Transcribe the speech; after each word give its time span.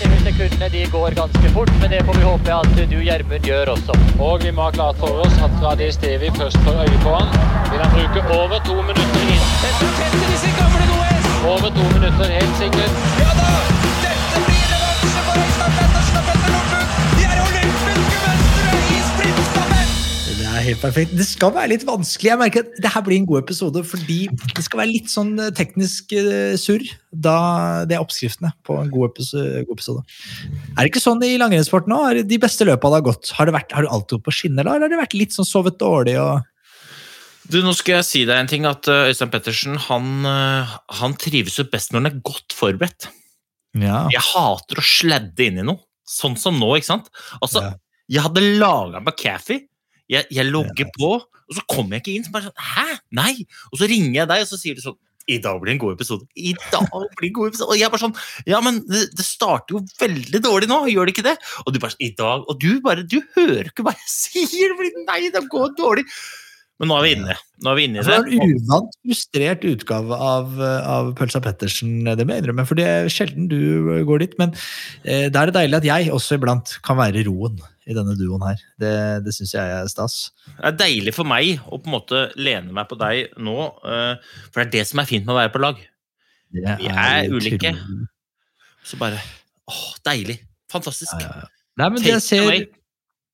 Vi 0.00 0.18
sekundene 0.24 0.68
de 0.68 0.86
går 0.92 1.14
ganske 1.14 1.50
fort, 1.54 1.70
men 1.80 1.90
det 1.90 2.00
får 2.06 2.14
vi 2.18 2.24
håpe 2.26 2.54
at 2.54 2.70
du, 2.90 2.96
Gjermund, 3.06 3.46
gjør 3.46 3.70
også. 3.76 3.98
Og 4.18 4.42
vi 4.44 4.50
må 4.50 4.66
ha 4.66 4.74
klart 4.74 4.98
for 4.98 5.22
oss 5.26 5.38
at 5.46 5.54
fra 5.60 5.74
det 5.78 5.92
stedet 5.94 6.20
vi 6.24 6.32
først 6.38 6.58
får 6.66 6.82
øye 6.82 6.98
på 7.04 7.14
han, 7.14 7.30
vil 7.70 7.84
han 7.84 7.94
bruke 7.94 8.26
over 8.40 8.58
to 8.66 8.76
minutter 8.90 9.22
inn. 9.30 9.42
Over 11.54 11.70
to 11.78 11.84
minutter, 11.94 12.24
helt 12.38 12.56
sikkert. 12.62 13.02
Ja 13.22 13.32
da! 13.40 13.83
Er 20.58 20.64
helt 20.68 20.82
perfekt. 20.82 21.12
Det 21.16 21.24
skal 21.26 21.52
være 21.54 21.70
litt 21.72 21.84
vanskelig. 21.86 22.30
Jeg 22.30 22.40
merker 22.40 22.64
at 22.64 22.78
det 22.82 22.90
her 22.94 23.02
blir 23.06 23.18
en 23.20 23.26
god 23.28 23.42
episode 23.42 23.82
fordi 23.86 24.18
det 24.30 24.64
skal 24.64 24.80
være 24.80 24.90
litt 24.92 25.10
sånn 25.12 25.32
eh, 25.42 25.52
teknisk 25.56 26.14
eh, 26.16 26.54
surr. 26.60 26.84
Da 27.10 27.36
det 27.88 27.96
er 27.96 28.02
oppskriftene 28.04 28.52
på 28.66 28.76
en 28.80 28.90
god 28.92 29.14
episode. 29.14 30.02
Er 30.74 30.80
det 30.80 30.90
ikke 30.90 31.02
sånn 31.02 31.22
i 31.26 31.36
langrennssporten? 31.40 31.94
Er 31.94 32.22
De 32.26 32.40
beste 32.42 32.66
løpene 32.68 32.94
det 32.94 33.00
har 33.00 33.06
gått, 33.10 33.32
har, 33.36 33.48
det 33.48 33.56
vært, 33.56 33.74
har 33.76 33.86
du 33.86 33.90
alltid 33.90 34.16
gått 34.18 34.26
på 34.28 34.36
skinner 34.40 34.66
eller 34.66 34.86
har 34.86 34.94
det 34.94 35.00
vært 35.02 35.18
litt 35.18 35.36
sånn 35.36 35.48
sovet 35.48 35.78
dårlig? 35.82 36.16
og... 36.22 36.50
Du, 37.50 37.60
nå 37.60 37.74
skal 37.76 37.98
jeg 37.98 38.08
si 38.08 38.24
deg 38.24 38.40
en 38.40 38.48
ting, 38.48 38.64
at 38.64 38.88
uh, 38.88 39.04
Øystein 39.10 39.28
Pettersen 39.28 39.76
han, 39.90 40.24
han 40.24 41.16
trives 41.20 41.58
jo 41.60 41.66
best 41.68 41.92
når 41.92 42.00
han 42.00 42.08
er 42.08 42.22
godt 42.24 42.56
forberedt. 42.56 43.10
Ja. 43.76 44.06
Jeg 44.14 44.22
hater 44.32 44.80
å 44.80 44.86
sladde 44.86 45.44
inn 45.44 45.60
i 45.60 45.66
noe, 45.66 45.82
sånn 46.08 46.38
som 46.40 46.56
nå, 46.56 46.70
ikke 46.78 46.94
sant? 46.94 47.10
Altså, 47.40 47.66
Ja. 47.66 47.74
Jeg 48.12 48.20
hadde 48.20 48.42
laga 48.60 49.00
McCaffey, 49.00 49.62
jeg, 50.12 50.28
jeg 50.30 50.50
logger 50.50 50.90
på, 50.96 51.14
og 51.24 51.56
så 51.56 51.64
kommer 51.70 51.96
jeg 51.96 52.04
ikke 52.04 52.14
inn. 52.18 52.26
Så 52.26 52.34
bare 52.34 52.50
sånn, 52.50 52.68
Hæ? 52.74 53.00
Nei! 53.16 53.34
Og 53.72 53.80
så 53.80 53.88
ringer 53.90 54.22
jeg 54.22 54.30
deg, 54.30 54.44
og 54.44 54.50
så 54.50 54.60
sier 54.60 54.78
du 54.78 54.84
sånn 54.84 55.00
i 55.24 55.38
dag 55.40 55.56
blir 55.56 55.72
det 55.72 55.78
en 55.78 55.80
god 55.80 55.94
episode. 55.96 56.26
I 56.36 56.52
dag 56.68 56.84
blir 56.92 57.22
det 57.22 57.30
en 57.30 57.36
god 57.38 57.52
episode. 57.52 57.70
Og 57.72 57.80
jeg 57.80 57.92
bare 57.92 58.02
sånn 58.02 58.16
Ja, 58.50 58.60
men 58.64 58.82
det, 58.84 59.06
det 59.16 59.24
starter 59.24 59.78
jo 59.78 59.80
veldig 60.00 60.40
dårlig 60.44 60.68
nå, 60.68 60.82
gjør 60.92 61.08
det 61.08 61.14
ikke 61.14 61.26
det? 61.30 61.36
Og 61.64 61.72
du 61.72 61.80
bare 61.80 61.94
sånn 61.94 62.04
I 62.04 62.12
dag 62.18 62.44
Og 62.44 62.58
du 62.60 62.70
bare 62.84 63.06
Du 63.08 63.16
hører 63.36 63.70
ikke 63.70 63.86
hva 63.86 63.94
jeg 63.96 64.10
sier! 64.12 64.74
Fordi 64.76 65.06
nei, 65.06 65.20
det 65.32 65.46
går 65.48 65.72
dårlig. 65.78 66.04
Men 66.82 66.90
nå 66.90 66.96
er 66.98 67.04
vi 67.06 67.10
inne. 67.14 67.34
Nå 67.62 67.70
er 67.70 67.78
vi 67.78 67.84
inne 67.86 68.00
i 68.00 68.04
Det 68.04 68.10
var 68.10 68.28
en 68.28 68.54
uvant, 68.58 68.96
frustrert 69.06 69.66
utgave 69.70 70.16
av, 70.28 70.56
av 70.60 71.12
Pølsa 71.16 71.40
Pettersen, 71.40 72.02
det 72.04 72.26
må 72.26 72.34
jeg 72.34 72.42
innrømme. 72.42 72.64
For 72.66 72.76
det 72.78 72.88
er 72.90 73.12
sjelden 73.14 73.46
du 73.48 73.60
går 74.08 74.24
dit. 74.24 74.34
Men 74.42 74.52
eh, 75.06 75.28
da 75.30 75.44
er 75.44 75.52
det 75.52 75.56
deilig 75.56 75.78
at 75.78 75.86
jeg 75.86 76.10
også 76.12 76.40
iblant 76.40 76.74
kan 76.84 76.98
være 76.98 77.22
roen 77.30 77.62
i 77.86 77.94
denne 77.96 78.14
duoen 78.16 78.42
her. 78.46 78.60
Det, 78.80 78.92
det 79.26 79.34
syns 79.36 79.52
jeg 79.56 79.72
er 79.78 79.88
stas. 79.92 80.14
Det 80.56 80.70
er 80.70 80.76
deilig 80.80 81.12
for 81.16 81.28
meg 81.28 81.58
å 81.68 81.76
på 81.78 81.90
en 81.90 81.96
måte 81.98 82.22
lene 82.40 82.72
meg 82.72 82.88
på 82.88 82.96
deg 83.00 83.34
nå, 83.36 83.56
eh, 83.84 84.14
for 84.50 84.62
det 84.62 84.66
er 84.66 84.72
det 84.78 84.84
som 84.88 85.02
er 85.02 85.08
fint 85.10 85.26
med 85.26 85.34
å 85.34 85.40
være 85.42 85.52
på 85.54 85.60
lag. 85.64 85.82
Det 86.54 86.76
Vi 86.80 86.88
er 86.88 87.28
ulike. 87.34 87.74
utrolig. 87.74 88.08
Så 88.84 88.96
bare 89.00 89.18
åh, 89.68 89.84
deilig. 90.06 90.38
Fantastisk. 90.72 91.12
Nei, 91.76 91.88
men 91.90 91.98
Take 92.00 92.12
jeg 92.16 92.22
ser. 92.22 92.66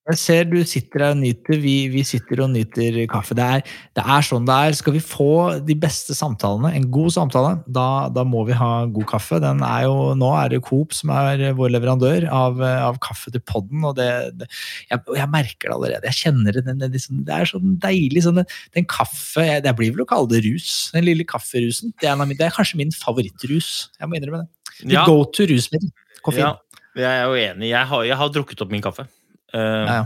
Jeg 0.09 0.19
ser 0.19 0.47
du 0.49 0.57
sitter 0.67 1.03
her 1.05 1.13
og 1.13 1.21
nyter, 1.21 1.59
vi, 1.61 1.75
vi 1.93 2.01
sitter 2.07 2.41
og 2.43 2.49
nyter 2.55 2.97
kaffe. 3.11 3.35
Det 3.37 3.45
er, 3.45 3.65
det 3.99 4.03
er 4.03 4.25
sånn 4.25 4.47
det 4.49 4.55
er. 4.57 4.77
Skal 4.79 4.95
vi 4.97 5.03
få 5.05 5.29
de 5.67 5.77
beste 5.79 6.17
samtalene, 6.17 6.73
en 6.75 6.87
god 6.93 7.13
samtale, 7.15 7.53
da, 7.69 8.09
da 8.11 8.25
må 8.27 8.47
vi 8.49 8.57
ha 8.57 8.71
god 8.91 9.07
kaffe. 9.13 9.39
Den 9.45 9.61
er 9.67 9.85
jo, 9.85 10.15
nå 10.19 10.31
er 10.39 10.55
det 10.55 10.63
Coop 10.67 10.97
som 10.97 11.13
er 11.15 11.45
vår 11.59 11.75
leverandør 11.77 12.27
av, 12.33 12.59
av 12.65 12.99
kaffe 13.05 13.33
til 13.35 13.45
podden, 13.45 13.85
og 13.87 13.99
det, 14.01 14.09
det 14.41 14.49
jeg, 14.91 15.05
jeg 15.21 15.31
merker 15.37 15.69
det 15.69 15.77
allerede. 15.77 16.11
Jeg 16.11 16.21
kjenner 16.25 16.57
det. 16.57 16.65
Den, 16.67 16.83
liksom, 16.97 17.23
det 17.29 17.37
er 17.37 17.53
sånn 17.53 17.77
deilig. 17.85 18.25
Sånn, 18.27 18.41
den, 18.41 18.51
den 18.79 18.89
kaffe 18.91 19.47
jeg, 19.47 19.67
Det 19.69 19.77
blir 19.79 19.95
vel 19.95 20.07
å 20.07 20.11
kalle 20.11 20.33
det 20.33 20.43
rus. 20.49 20.73
Den 20.97 21.07
lille 21.07 21.29
kafferusen. 21.29 21.95
Det 22.01 22.11
er, 22.11 22.27
det 22.33 22.49
er 22.49 22.57
kanskje 22.57 22.81
min 22.81 22.97
favorittrus. 22.97 23.91
Jeg 24.01 24.11
må 24.11 24.19
innrømme 24.19 24.47
det. 24.47 24.53
Ja. 24.89 25.05
go 25.05 25.23
to 25.29 25.45
rusmiddel. 25.45 25.93
Koffein. 26.25 26.47
Ja, 26.49 26.57
jeg 26.97 27.11
er 27.13 27.25
jo 27.29 27.41
enig. 27.45 27.71
Jeg 27.71 27.89
har, 27.93 28.07
jeg 28.09 28.23
har 28.25 28.33
drukket 28.33 28.65
opp 28.65 28.73
min 28.73 28.83
kaffe. 28.85 29.07
Eh, 29.55 29.87
Ja. 29.91 30.03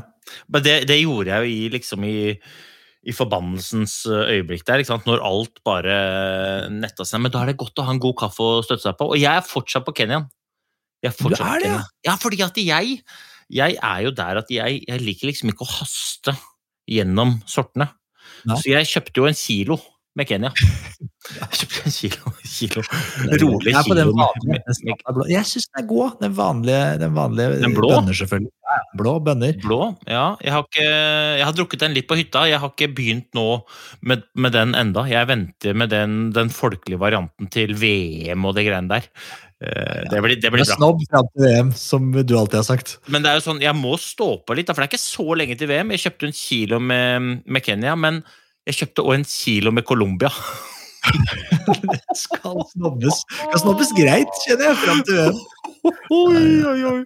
Men 0.48 0.62
det, 0.64 0.76
det 0.88 0.96
gjorde 1.02 1.28
jeg 1.28 1.44
jo 1.44 1.50
i 1.52 1.68
liksom 1.74 2.04
i, 2.08 2.14
i 3.04 3.12
forbannelsens 3.12 3.98
eh, 4.08 4.38
øyeblikk 4.38 4.64
der, 4.64 4.80
når 5.04 5.20
alt 5.20 5.60
bare 5.68 5.96
netta 6.72 7.04
seg. 7.04 7.20
Men 7.20 7.34
da 7.34 7.42
er 7.42 7.52
det 7.52 7.58
godt 7.60 7.78
å 7.82 7.84
ha 7.84 7.92
en 7.92 8.00
god 8.00 8.16
kaffe 8.22 8.40
å 8.40 8.62
støtte 8.64 8.86
seg 8.86 8.96
på. 8.96 9.10
Og 9.12 9.20
jeg 9.20 9.28
er 9.28 9.44
fortsatt 9.44 9.84
på 9.84 9.92
Kenyan. 10.00 10.24
Jeg 11.04 11.12
er 11.12 11.18
fortsatt 11.18 11.44
er 11.44 11.60
det, 11.60 11.68
ja? 11.68 11.76
Kenyan. 11.76 11.92
Ja, 12.08 12.16
fordi 12.22 12.40
at 12.46 12.62
jeg, 12.64 12.96
jeg 13.60 13.76
er 13.76 14.00
jo 14.06 14.14
der 14.16 14.40
at 14.40 14.54
jeg, 14.56 14.80
jeg 14.88 15.04
liker 15.04 15.28
liksom 15.28 15.52
ikke 15.52 15.66
å 15.68 15.72
haste 15.76 16.36
gjennom 16.88 17.36
sortene. 17.48 17.90
Ja. 18.48 18.56
Så 18.56 18.72
jeg 18.72 18.88
kjøpte 18.88 19.20
jo 19.20 19.28
en 19.28 19.36
kilo 19.38 19.76
med 20.16 20.28
Kenya. 20.30 20.50
Kilo, 21.94 22.30
kilo. 22.44 22.82
rolig 23.40 23.72
Jeg 23.72 23.86
på 23.88 23.94
den 23.96 24.10
kilo. 24.10 24.16
vanlige, 24.18 24.50
med-. 24.52 25.30
Jeg 25.32 25.46
syns 25.48 25.66
den 25.70 25.80
er 25.82 25.86
god. 25.88 26.16
Den 26.20 26.34
vanlige, 26.36 26.82
den 27.00 27.14
vanlige 27.16 27.60
Den 27.62 27.74
blå? 27.76 27.88
bønner, 27.94 28.16
selvfølgelig. 28.18 28.52
Ja, 28.64 28.76
blå 29.00 29.14
bønner. 29.24 29.56
Blå, 29.62 29.78
ja. 30.08 30.24
Jeg 30.44 30.52
har, 30.54 30.66
ikke, 30.68 30.84
jeg 31.40 31.46
har 31.48 31.56
drukket 31.56 31.82
den 31.84 31.96
litt 31.96 32.08
på 32.10 32.18
hytta. 32.20 32.44
Jeg 32.50 32.60
har 32.62 32.72
ikke 32.72 32.90
begynt 32.96 33.28
nå 33.36 33.46
med, 34.02 34.24
med 34.36 34.54
den 34.56 34.74
enda. 34.78 35.06
Jeg 35.10 35.28
venter 35.30 35.74
med 35.80 35.92
den, 35.94 36.18
den 36.36 36.52
folkelige 36.54 37.00
varianten 37.02 37.50
til 37.54 37.74
VM 37.80 38.44
og 38.48 38.54
det 38.58 38.66
greiene 38.68 38.92
der. 38.96 39.08
Eh, 39.64 40.04
Det 40.12 40.22
blir, 40.24 40.36
det 40.42 40.52
blir 40.52 40.64
bra. 40.64 40.76
snobb 40.76 41.04
fram 41.10 41.28
til 41.32 41.46
VM, 41.48 41.72
som 41.78 42.12
du 42.12 42.36
alltid 42.38 42.60
har 42.60 42.68
sagt. 42.68 42.96
Men 43.08 43.24
det 43.24 43.32
er 43.32 43.40
jo 43.40 43.46
sånn, 43.48 43.62
jeg 43.64 43.76
må 43.80 43.96
stå 44.00 44.30
på 44.44 44.56
litt, 44.58 44.68
for 44.72 44.82
det 44.84 44.88
er 44.90 44.94
ikke 44.94 45.04
så 45.08 45.28
lenge 45.40 45.56
til 45.60 45.70
VM. 45.72 45.92
Jeg 45.96 46.04
kjøpte 46.08 46.28
en 46.30 46.36
kilo 46.40 46.80
med, 46.80 47.30
med 47.46 47.64
Kenya, 47.64 47.96
men 47.96 48.22
jeg 48.68 48.78
kjøpte 48.80 49.04
òg 49.04 49.18
en 49.18 49.26
kilo 49.28 49.72
med 49.74 49.86
Colombia. 49.88 50.30
Skal 52.16 52.62
snobbes, 52.70 53.18
skal 53.28 53.60
snobbes 53.60 53.90
greit, 53.96 54.38
kjenner 54.46 54.70
jeg, 54.70 54.78
fram 54.80 55.02
til 55.04 55.18
VM. 55.20 57.02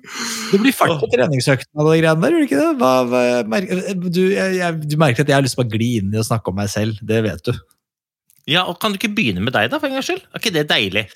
Det 0.53 0.61
blir 0.63 0.77
fart 0.77 1.01
på 1.01 1.09
treningsøktene 1.11 1.83
og 1.83 1.91
de 1.91 2.03
greiene 2.03 2.23
der, 2.23 2.37
gjør 2.37 2.45
det 2.45 2.47
ikke 2.47 2.61
det? 2.61 2.69
Hva, 2.79 2.93
hva, 3.11 3.63
du, 4.07 4.21
jeg, 4.37 4.79
du 4.85 4.95
merker 5.01 5.25
at 5.25 5.33
jeg 5.33 5.39
har 5.39 5.43
lyst 5.47 5.59
til 5.59 5.67
å 5.67 5.73
gli 5.73 5.91
inn 5.99 6.15
i 6.15 6.21
å 6.23 6.27
snakke 6.29 6.53
om 6.53 6.59
meg 6.61 6.71
selv, 6.73 7.01
det 7.03 7.25
vet 7.27 7.43
du. 7.51 7.53
Ja, 8.49 8.65
og 8.71 8.79
Kan 8.81 8.95
du 8.95 9.01
ikke 9.01 9.13
begynne 9.17 9.43
med 9.45 9.57
deg, 9.57 9.69
da, 9.73 9.81
for 9.81 9.91
en 9.91 9.99
gangs 9.99 10.09
skyld? 10.09 10.23
Er 10.31 10.41
ikke 10.41 10.55
det 10.55 10.69
deilig? 10.71 11.09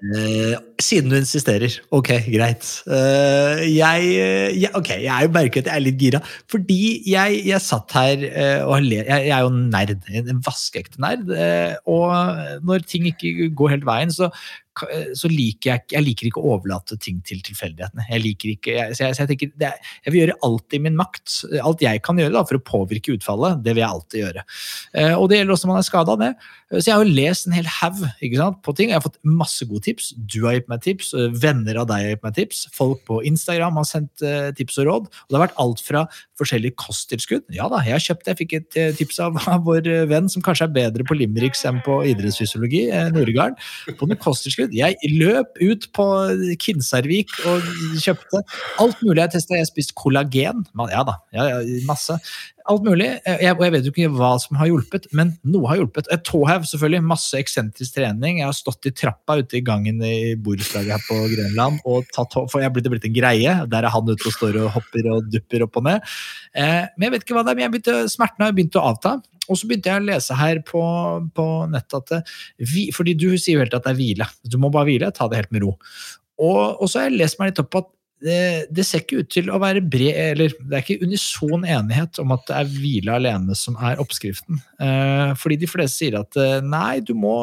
Eh, 0.00 0.54
siden 0.84 1.12
du 1.12 1.16
insisterer. 1.18 1.74
Ok, 1.94 2.12
greit. 2.30 2.68
Eh, 2.90 3.64
jeg, 3.72 4.06
eh, 4.20 4.48
jeg, 4.62 4.70
ok, 4.76 4.92
jeg 5.04 5.32
merker 5.34 5.62
at 5.64 5.70
jeg 5.70 5.76
er 5.76 5.84
litt 5.84 6.00
gira. 6.00 6.22
Fordi 6.50 6.80
jeg, 7.08 7.42
jeg 7.48 7.64
satt 7.64 7.94
her 7.96 8.24
eh, 8.30 8.64
og 8.64 8.88
jeg, 8.88 9.04
jeg 9.08 9.34
er 9.36 9.44
jo 9.46 9.52
nerd. 9.58 10.08
En 10.22 10.42
vaskeekte 10.46 11.02
nerd. 11.02 11.30
eh, 11.34 11.76
og 11.90 12.64
når 12.66 12.88
ting 12.88 13.06
ikke 13.10 13.50
går 13.56 13.76
helt 13.76 13.86
veien, 13.88 14.12
så, 14.14 14.30
så 15.18 15.28
liker 15.28 15.74
jeg 15.74 15.82
Jeg 15.92 16.04
liker 16.06 16.28
ikke 16.28 16.40
å 16.40 16.54
overlate 16.54 16.96
ting 17.02 17.18
til 17.26 17.42
tilfeldighetene. 17.44 18.06
Jeg 18.08 18.22
liker 18.24 18.52
ikke, 18.54 18.76
jeg, 18.78 18.94
så 18.96 19.04
jeg, 19.04 19.16
så 19.16 19.24
jeg 19.24 19.32
tenker, 19.34 19.50
er, 19.66 19.90
jeg 20.06 20.14
vil 20.14 20.22
gjøre 20.22 20.38
alt 20.46 20.76
i 20.78 20.80
min 20.86 20.96
makt. 20.96 21.34
Alt 21.60 21.84
jeg 21.84 22.00
kan 22.06 22.20
gjøre 22.22 22.36
da, 22.38 22.44
for 22.48 22.56
å 22.56 22.64
påvirke 22.64 23.16
utfallet, 23.18 23.60
det 23.66 23.74
vil 23.74 23.84
jeg 23.84 23.90
alltid 23.90 24.22
gjøre. 24.22 24.46
Og 25.18 25.26
det 25.28 25.40
gjelder 25.40 25.56
også 25.56 25.68
når 25.68 25.74
man 25.74 25.82
er 25.82 25.88
skada. 25.88 26.30
Så 26.70 26.86
jeg 26.86 26.94
har 26.94 27.04
jo 27.04 27.18
lest 27.18 27.48
en 27.48 27.56
hel 27.58 27.68
haug 27.80 28.00
på 28.64 28.76
ting. 28.78 28.92
Jeg 28.92 29.00
har 29.00 29.04
fått 29.04 29.18
masse 29.26 29.66
gode 29.68 29.84
tips. 29.88 30.12
Du 30.16 30.44
har 30.46 30.56
gitt 30.56 30.69
meg 30.70 30.82
tips, 30.84 31.12
venner 31.42 31.80
av 31.82 31.88
deg 31.90 32.04
har 32.04 32.14
gitt 32.14 32.24
meg 32.26 32.36
tips, 32.36 32.62
folk 32.76 33.02
på 33.08 33.20
Instagram 33.28 33.78
har 33.80 33.86
sendt 33.88 34.24
eh, 34.26 34.50
tips 34.56 34.78
og 34.82 34.88
råd. 34.88 35.08
Og 35.10 35.32
det 35.32 35.38
har 35.38 35.44
vært 35.46 35.60
alt 35.62 35.82
fra 35.84 36.04
forskjellige 36.40 36.76
kosttilskudd. 36.80 37.44
Ja 37.54 37.68
da, 37.72 37.82
jeg 37.86 37.96
har 37.96 38.04
kjøpt 38.04 38.24
det. 38.24 38.34
Jeg 38.34 38.40
fikk 38.42 38.54
et 38.58 38.78
eh, 38.80 38.92
tips 38.98 39.20
av, 39.24 39.40
vår 39.68 39.88
eh, 39.90 40.06
venn 40.10 40.30
som 40.32 40.44
kanskje 40.44 40.68
er 40.68 40.76
bedre 40.76 41.06
på 41.06 41.16
limericks 41.18 41.64
enn 41.68 41.82
på 41.86 42.00
idrettsfysiologi, 42.12 42.86
Noregarden, 43.14 43.58
på 43.98 44.08
noe 44.08 44.20
kosttilskudd. 44.20 44.74
Jeg 44.76 44.96
løp 45.16 45.58
ut 45.60 45.88
på 45.96 46.06
Kinsarvik 46.62 47.34
og 47.48 47.66
kjøpte 48.00 48.44
alt 48.82 49.02
mulig. 49.04 49.20
Jeg 49.24 49.36
testa, 49.36 49.58
jeg 49.58 49.70
spiste 49.70 49.96
kollagen. 49.98 50.64
Ja 50.90 51.04
da, 51.06 51.20
ja, 51.36 51.50
ja, 51.54 51.82
masse. 51.88 52.18
Alt 52.70 52.84
mulig. 52.86 53.08
Jeg, 53.26 53.54
og 53.56 53.62
jeg 53.64 53.72
vet 53.74 53.86
jo 53.88 53.90
ikke 53.90 54.10
hva 54.14 54.30
som 54.38 54.58
har 54.60 54.68
hjulpet, 54.70 55.08
men 55.16 55.32
noe 55.50 55.66
har 55.72 55.80
hjulpet. 55.80 56.06
Et 56.14 56.22
tåhev, 56.26 56.66
selvfølgelig. 56.70 57.02
Masse 57.10 57.38
eksentrisk 57.40 57.96
trening. 57.96 58.38
Jeg 58.38 58.46
har 58.46 58.54
stått 58.54 58.86
i 58.86 58.92
trappa 58.94 59.40
ute 59.40 59.58
i 59.58 59.64
gangen 59.66 59.98
i 60.06 60.36
borettslaget 60.38 60.94
her 60.94 61.02
på 61.08 61.18
Grønland 61.32 61.80
og 61.90 62.06
tatt 62.14 62.36
hå- 62.38 62.46
For 62.52 62.62
jeg 62.62 62.70
er 62.70 62.74
blitt, 62.76 63.08
en 63.08 63.16
greie. 63.16 63.56
Der 63.72 63.88
er 63.88 63.90
han 63.90 64.08
ute 64.08 64.30
og 64.30 64.36
står 64.36 64.60
og 64.62 64.70
hopper 64.76 65.10
og 65.16 65.28
dupper 65.32 65.66
opp 65.66 65.80
og 65.80 65.88
ned. 65.88 66.08
Eh, 66.54 66.86
men 66.94 67.08
jeg 67.08 67.16
vet 67.16 67.26
ikke 67.26 67.38
hva 67.38 67.44
det 67.44 67.52
er, 67.54 67.58
men 67.58 67.66
jeg 67.66 67.74
begynte, 67.74 67.98
smertene 68.14 68.46
har 68.46 68.56
begynt 68.56 68.78
å 68.78 68.86
avta. 68.92 69.16
Og 69.50 69.58
så 69.58 69.66
begynte 69.66 69.90
jeg 69.90 69.98
å 69.98 70.06
lese 70.06 70.38
her 70.38 70.62
på, 70.62 70.82
på 71.34 71.46
nettet 71.72 71.98
at 71.98 72.12
det, 72.14 72.20
vi, 72.70 72.90
Fordi 72.94 73.16
du 73.18 73.32
sier 73.34 73.58
jo 73.58 73.64
helt 73.64 73.74
at 73.74 73.88
det 73.88 73.96
er 73.96 73.98
hvile. 73.98 74.30
Du 74.46 74.60
må 74.62 74.70
bare 74.70 74.86
hvile, 74.86 75.10
ta 75.16 75.26
det 75.26 75.42
helt 75.42 75.56
med 75.56 75.66
ro. 75.66 75.74
Og, 76.40 76.60
og 76.80 76.86
så 76.88 77.02
har 77.02 77.10
jeg 77.10 77.18
lest 77.18 77.40
meg 77.40 77.50
litt 77.50 77.64
opp 77.64 77.72
på 77.74 77.82
at 77.82 77.90
det, 78.20 78.84
ser 78.84 79.00
ikke 79.02 79.22
ut 79.22 79.30
til 79.32 79.48
å 79.48 79.58
være 79.62 79.80
bred 79.80 80.16
eller 80.34 80.52
Det 80.52 80.76
er 80.76 80.82
ikke 80.84 81.06
unison 81.06 81.64
enighet 81.64 82.20
om 82.20 82.34
at 82.34 82.42
det 82.48 82.56
er 82.58 82.72
hvile 82.74 83.14
alene 83.16 83.56
som 83.56 83.78
er 83.80 84.00
oppskriften. 84.02 84.60
Eh, 84.82 85.30
fordi 85.40 85.60
de 85.62 85.68
fleste 85.70 86.02
sier 86.02 86.18
at 86.20 86.36
eh, 86.40 86.58
nei, 86.64 87.00
du 87.04 87.14
må 87.16 87.34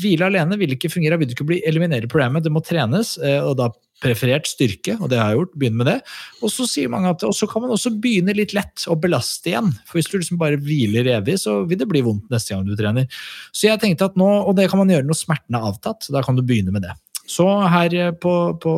hvile 0.00 0.30
alene 0.30 0.58
vil 0.60 0.72
ikke 0.76 0.92
fungere. 0.92 1.18
Vil 1.20 1.30
du 1.30 1.36
ikke 1.36 1.48
bli, 1.50 1.60
eliminere 1.68 2.08
problemet, 2.08 2.46
det 2.46 2.54
må 2.54 2.64
trenes. 2.64 3.16
Eh, 3.20 3.42
og 3.44 3.58
da 3.60 3.68
preferert 4.02 4.48
styrke, 4.48 4.96
og 5.00 5.08
det 5.08 5.20
har 5.20 5.32
jeg 5.32 5.40
gjort. 5.40 5.54
Begynn 5.60 5.78
med 5.80 5.88
det. 5.88 5.98
Og 6.44 6.52
så 6.52 6.66
sier 6.68 6.90
mange 6.92 7.12
at 7.12 7.24
og 7.26 7.36
så 7.36 7.48
kan 7.50 7.64
man 7.64 7.76
også 7.76 7.94
begynne 8.00 8.36
litt 8.36 8.56
lett 8.56 8.88
og 8.92 9.00
belaste 9.04 9.52
igjen. 9.52 9.70
For 9.88 10.00
hvis 10.00 10.10
du 10.12 10.18
liksom 10.18 10.40
bare 10.40 10.60
hviler 10.60 11.08
evig, 11.16 11.38
så 11.44 11.62
vil 11.68 11.80
det 11.80 11.88
bli 11.92 12.04
vondt 12.04 12.32
neste 12.32 12.54
gang 12.54 12.64
du 12.64 12.76
trener. 12.78 13.08
Så 13.52 13.68
jeg 13.68 13.80
tenkte 13.84 14.08
at 14.10 14.16
nå, 14.20 14.28
og 14.44 14.56
det 14.56 14.70
kan 14.72 14.80
man 14.80 14.92
gjøre 14.92 15.08
når 15.08 15.20
smerten 15.20 15.58
er 15.58 15.68
avtatt, 15.72 16.08
da 16.12 16.24
kan 16.24 16.36
du 16.36 16.44
begynne 16.44 16.72
med 16.72 16.88
det. 16.88 16.96
Så 17.26 17.46
her 17.66 17.96
på, 18.22 18.34
på 18.62 18.72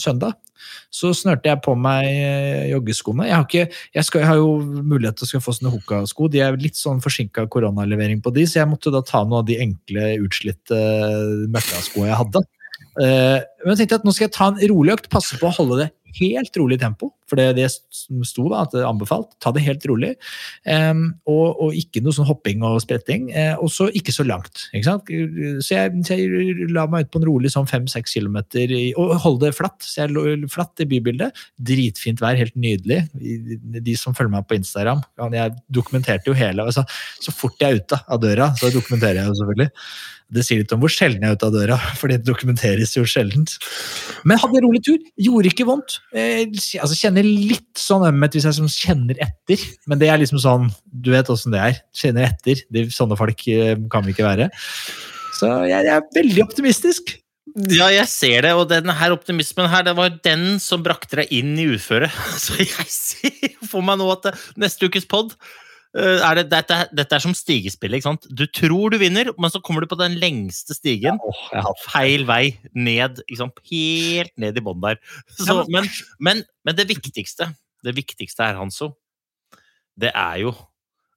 søndag 0.00 0.34
så 0.94 1.12
snørte 1.16 1.50
jeg 1.50 1.62
på 1.64 1.74
meg 1.78 2.08
eh, 2.08 2.68
joggeskoene. 2.72 3.28
Jeg 3.28 3.36
har, 3.36 3.46
ikke, 3.48 3.82
jeg, 3.98 4.08
skal, 4.08 4.22
jeg 4.22 4.30
har 4.30 4.40
jo 4.40 4.52
mulighet 4.62 5.18
til 5.20 5.40
å 5.40 5.42
få 5.44 5.56
sånne 5.56 5.72
Hoka-sko. 5.74 6.30
De 6.32 6.42
er 6.44 6.60
litt 6.60 6.78
sånn 6.78 7.02
forsinka 7.04 7.46
koronalevering 7.52 8.22
på 8.24 8.34
de, 8.34 8.46
så 8.48 8.62
jeg 8.62 8.70
måtte 8.70 8.94
da 8.94 9.02
ta 9.04 9.24
noen 9.24 9.42
av 9.42 9.48
de 9.50 9.58
enkle, 9.64 10.14
utslitte 10.24 10.78
møkkaskoa 11.54 12.10
jeg 12.10 12.20
hadde. 12.22 12.44
Eh, 13.02 13.40
men 13.64 13.74
jeg 13.74 13.84
tenkte 13.84 14.00
at 14.02 14.06
nå 14.06 14.14
skal 14.14 14.28
jeg 14.28 14.36
ta 14.36 14.52
en 14.52 14.64
rolig 14.70 14.96
økt, 14.98 15.10
passe 15.12 15.38
på 15.40 15.50
å 15.50 15.56
holde 15.58 15.82
det 15.82 15.90
helt 16.20 16.56
rolig 16.60 16.80
tempo. 16.82 17.12
For 17.30 17.40
det, 17.40 17.54
det 17.56 17.70
sto 17.72 18.44
da, 18.50 18.64
at 18.64 18.74
det 18.74 18.82
er 18.82 18.88
anbefalt. 18.90 19.32
Ta 19.42 19.52
det 19.54 19.62
helt 19.64 19.84
rolig. 19.88 20.12
Um, 20.68 21.06
og, 21.30 21.60
og 21.64 21.76
ikke 21.78 22.02
noe 22.04 22.14
sånn 22.14 22.28
hopping 22.28 22.64
og 22.66 22.80
spretting. 22.84 23.30
Uh, 23.32 23.56
og 23.64 23.72
så 23.72 23.88
ikke 23.96 24.12
så 24.14 24.26
langt. 24.28 24.66
Ikke 24.76 24.88
sant? 24.90 25.12
Så 25.64 25.76
jeg, 25.78 25.94
så 26.04 26.18
jeg 26.20 26.68
la 26.74 26.86
meg 26.90 27.06
ut 27.06 27.12
på 27.14 27.22
en 27.22 27.28
rolig 27.30 27.52
sånn 27.54 27.68
fem-seks 27.70 28.16
kilometer 28.18 28.70
i- 28.74 28.92
og 29.00 29.16
holde 29.24 29.48
det 29.48 29.56
flatt. 29.56 29.80
Så 29.84 30.04
jeg 30.04 30.14
lå 30.14 30.26
flatt 30.52 30.84
i 30.84 30.88
bybildet. 30.90 31.44
Dritfint 31.72 32.20
vær, 32.22 32.36
helt 32.38 32.56
nydelig. 32.60 33.04
De 33.14 33.96
som 33.98 34.16
følger 34.16 34.36
meg 34.36 34.48
på 34.50 34.58
Instagram, 34.60 35.02
jeg 35.34 35.56
dokumenterte 35.72 36.30
jo 36.30 36.36
hele 36.36 36.64
altså, 36.64 36.84
Så 37.22 37.32
fort 37.34 37.56
jeg 37.60 37.72
er 37.72 37.80
ute 37.80 37.98
av 38.04 38.20
døra, 38.22 38.50
så 38.58 38.70
dokumenterer 38.74 39.22
jeg 39.22 39.32
jo 39.32 39.38
selvfølgelig. 39.40 39.70
Det 40.34 40.42
sier 40.44 40.62
litt 40.62 40.72
om 40.74 40.80
hvor 40.82 40.92
sjelden 40.92 41.22
jeg 41.22 41.34
er 41.34 41.38
ute 41.38 41.48
av 41.48 41.54
døra, 41.54 41.76
for 42.00 42.12
det 42.12 42.22
dokumenteres 42.26 42.94
jo 42.96 43.04
sjeldent. 43.08 43.56
Men 44.24 44.40
hadde 44.40 44.60
en 44.60 44.66
rolig 44.68 44.82
tur. 44.86 45.00
Gjorde 45.20 45.50
ikke 45.52 45.66
vondt. 45.68 45.98
Eh, 46.14 46.44
altså 46.78 46.94
Kjenner 46.94 47.26
litt 47.26 47.80
sånn 47.80 48.04
ømhet 48.06 48.36
hvis 48.36 48.46
jeg 48.46 48.58
som 48.58 48.70
kjenner 48.70 49.18
etter, 49.24 49.62
men 49.90 49.98
det 49.98 50.12
er 50.12 50.20
liksom 50.22 50.38
sånn 50.42 50.68
Du 50.86 51.10
vet 51.14 51.30
åssen 51.32 51.54
det 51.54 51.62
er. 51.62 51.82
Kjenner 51.96 52.28
etter. 52.28 52.62
De, 52.74 52.86
sånne 52.94 53.18
folk 53.18 53.46
eh, 53.50 53.74
kan 53.90 54.06
vi 54.06 54.14
ikke 54.14 54.28
være. 54.28 54.50
Så 55.34 55.50
jeg, 55.66 55.88
jeg 55.88 55.94
er 55.96 56.08
veldig 56.14 56.44
optimistisk. 56.46 57.16
Ja, 57.54 57.86
jeg 57.92 58.06
ser 58.10 58.46
det, 58.46 58.54
og 58.56 58.70
denne 58.70 58.94
her 58.98 59.12
optimismen 59.14 59.68
her, 59.70 59.84
det 59.86 59.92
var 59.94 60.14
den 60.24 60.56
som 60.62 60.82
brakte 60.82 61.20
deg 61.20 61.34
inn 61.34 61.52
i 61.60 61.68
uføret. 61.76 62.14
Så 62.44 62.56
jeg 62.58 62.88
ser 62.90 63.58
for 63.68 63.84
meg 63.84 64.00
nå 64.00 64.08
at 64.14 64.32
neste 64.58 64.88
ukes 64.88 65.06
pod 65.10 65.36
er 65.94 66.40
det, 66.40 66.44
dette, 66.50 66.78
dette 66.90 67.14
er 67.14 67.22
som 67.22 67.34
stigespill, 67.38 67.94
ikke 67.94 68.08
sant? 68.08 68.26
Du 68.26 68.44
tror 68.50 68.90
du 68.90 68.98
vinner, 68.98 69.30
men 69.38 69.52
så 69.52 69.60
kommer 69.62 69.84
du 69.84 69.90
på 69.90 69.98
den 70.00 70.16
lengste 70.18 70.74
stigen. 70.74 71.20
Åh, 71.22 71.42
jeg 71.54 71.66
har 71.68 71.80
Feil 71.84 72.26
vei 72.26 72.42
ned, 72.74 73.22
ikke 73.28 73.40
sant? 73.44 73.64
helt 73.70 74.34
ned 74.40 74.58
i 74.58 74.64
bånn 74.64 74.82
der. 74.82 74.98
Så, 75.38 75.62
men, 75.70 75.86
men, 76.18 76.42
men 76.66 76.78
det 76.78 76.88
viktigste, 76.90 77.52
det 77.86 77.94
viktigste 77.96 78.48
her, 78.48 78.58
Hanso, 78.58 78.94
det 80.00 80.10
er 80.10 80.42
jo 80.42 80.54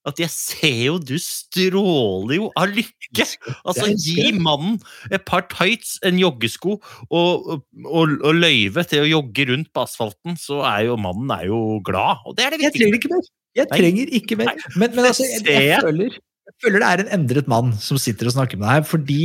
at 0.07 0.21
jeg 0.21 0.31
ser 0.31 0.77
jo 0.85 0.97
du 1.03 1.15
stråler 1.19 2.37
jo 2.37 2.45
av 2.55 2.71
lykke! 2.71 3.25
Altså, 3.67 3.89
gi 3.91 4.29
mannen 4.39 4.77
et 5.11 5.25
par 5.27 5.47
tights, 5.51 5.97
en 6.07 6.19
joggesko 6.21 6.77
og, 6.77 7.49
og, 7.83 8.13
og 8.15 8.37
løyve 8.37 8.85
til 8.87 9.03
å 9.03 9.09
jogge 9.09 9.49
rundt 9.51 9.71
på 9.75 9.83
asfalten, 9.83 10.37
så 10.39 10.61
er 10.69 10.85
jo 10.87 10.99
mannen 11.01 11.33
er 11.35 11.49
jo 11.49 11.59
glad. 11.85 12.23
Og 12.27 12.37
det 12.37 12.47
er 12.47 12.55
det 12.55 12.69
Jeg 12.69 12.77
trenger 12.77 13.01
ikke 13.01 13.11
mer. 13.15 13.27
Jeg 13.57 13.69
trenger 13.73 14.15
ikke 14.21 14.39
mer. 14.39 14.55
Men, 14.75 14.95
men 14.95 15.05
altså, 15.09 15.25
jeg, 15.27 15.43
jeg, 15.45 15.83
føler, 15.83 16.17
jeg 16.47 16.55
føler 16.63 16.83
det 16.83 16.87
er 16.87 17.01
en 17.03 17.09
endret 17.17 17.49
mann 17.51 17.71
som 17.81 17.99
sitter 17.99 18.29
og 18.29 18.35
snakker 18.37 18.59
med 18.59 18.67
deg 18.67 18.77
her, 18.77 18.85
fordi 18.87 19.17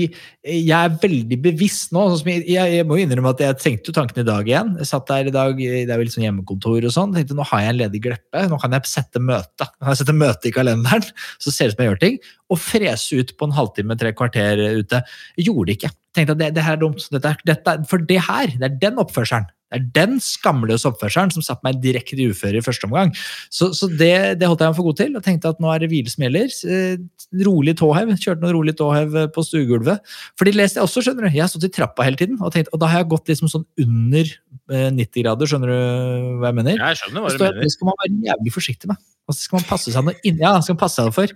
jeg 0.43 0.73
er 0.75 0.97
veldig 1.05 1.39
bevisst 1.45 1.93
nå. 1.95 2.03
Sånn 2.11 2.21
som 2.23 2.31
jeg, 2.33 2.43
jeg, 2.51 2.87
må 2.89 2.99
innrømme 2.99 3.31
at 3.35 3.45
jeg 3.45 3.59
tenkte 3.63 3.93
jo 3.93 3.97
tanken 3.99 4.25
i 4.25 4.27
dag 4.27 4.51
igjen. 4.51 4.73
Jeg 4.81 4.91
satt 4.91 5.07
der 5.11 5.31
i 5.31 5.35
dag, 5.35 5.55
det 5.61 5.85
er 5.85 6.03
jo 6.03 6.09
litt 6.09 6.17
sånn 6.17 6.27
hjemmekontor 6.27 6.89
og 6.89 6.97
sånn. 6.97 7.15
tenkte 7.15 7.39
Nå 7.39 7.47
har 7.53 7.63
jeg 7.63 7.75
en 7.75 7.81
ledig 7.85 8.03
gleppe, 8.09 8.45
nå 8.51 8.59
kan 8.63 8.75
jeg 8.75 8.91
sette 8.91 9.23
møte. 9.23 9.69
Nå 9.69 9.87
kan 9.87 9.95
jeg 9.95 10.03
sette 10.03 10.19
møte 10.19 10.51
i 10.51 10.55
kalenderen, 10.59 11.09
så 11.39 11.55
ser 11.55 11.71
det 11.71 11.75
ut 11.75 11.79
som 11.79 11.85
jeg 11.85 11.93
gjør 11.93 12.05
ting. 12.09 12.21
Og 12.51 12.63
frese 12.67 13.23
ut 13.23 13.35
på 13.39 13.49
en 13.49 13.57
halvtime, 13.61 13.99
tre 14.03 14.15
kvarter 14.19 14.67
ute. 14.83 15.05
Jeg 15.39 15.51
gjorde 15.51 15.71
det 15.71 15.79
ikke. 15.79 15.95
Tenkte 16.17 16.37
at 16.37 16.43
det, 16.43 16.53
det 16.59 16.67
her 16.67 16.77
er 16.77 16.83
dumt. 16.83 17.07
Dette, 17.15 17.37
dette, 17.49 17.81
for 17.89 18.11
det 18.11 18.23
her, 18.27 18.57
det 18.59 18.69
er 18.69 18.81
den 18.89 19.01
oppførselen. 19.01 19.47
Det 19.73 19.81
er 19.81 19.89
den 19.97 20.19
skamløse 20.21 20.91
oppførselen 20.91 21.33
som 21.33 21.45
satte 21.45 21.65
meg 21.67 21.81
direkte 21.83 22.19
i 22.21 22.29
uføre 22.29 22.61
i 22.61 22.65
første 22.65 22.89
omgang. 22.89 23.13
Så, 23.49 23.71
så 23.77 23.89
det, 23.89 24.39
det 24.41 24.49
holdt 24.49 24.65
jeg 24.65 24.73
meg 24.73 24.79
for 24.79 24.89
god 24.91 24.99
til, 25.01 25.17
og 25.17 25.25
tenkte 25.25 25.53
at 25.55 25.63
nå 25.63 25.71
er 25.73 25.83
det 25.83 25.89
hvile 25.93 26.13
som 26.13 26.27
gjelder. 26.27 26.53
Eh, 26.69 27.23
Rolig 27.47 27.73
tåhev. 27.81 28.13
Kjørte 28.21 28.45
noen 28.45 28.57
rolig 28.59 28.75
tåhev 28.77 29.17
eh, 29.17 29.31
på 29.33 29.45
stuegulvet. 29.47 30.03
For 30.37 30.49
de 30.49 30.53
leste 30.57 30.81
jeg 30.81 30.85
også, 30.85 31.05
skjønner 31.07 31.27
du. 31.29 31.33
Jeg 31.33 31.45
har 31.47 31.53
stått 31.53 31.69
i 31.71 31.73
trappa 31.73 32.05
hele 32.05 32.21
tiden, 32.21 32.37
og, 32.43 32.53
tenkt, 32.53 32.69
og 32.75 32.83
da 32.83 32.91
har 32.93 33.03
jeg 33.03 33.13
gått 33.15 33.33
liksom 33.33 33.49
sånn 33.53 33.65
under 33.81 34.29
eh, 34.29 34.91
90 34.93 35.25
grader, 35.25 35.49
skjønner 35.49 35.73
du 35.73 36.37
hva 36.43 36.51
jeg 36.53 36.59
mener? 36.61 36.77
Jeg 36.77 37.01
skjønner 37.01 37.25
hva 37.25 37.33
du 37.33 37.47
mener. 37.47 37.65
det 37.65 37.73
skal 37.73 37.89
man 37.89 37.99
være 38.03 38.21
jævlig 38.29 38.55
forsiktig 38.59 38.93
med. 38.93 39.01
Og 39.31 39.37
så 39.37 39.47
skal 39.47 39.61
man 39.61 39.69
passe 39.69 39.95
seg 39.95 40.05
noe 40.05 40.19
inn, 40.27 40.41
ja, 40.43 40.53
skal 40.61 40.75
man 40.75 40.83
passe 40.83 41.07
seg 41.07 41.15
for. 41.17 41.33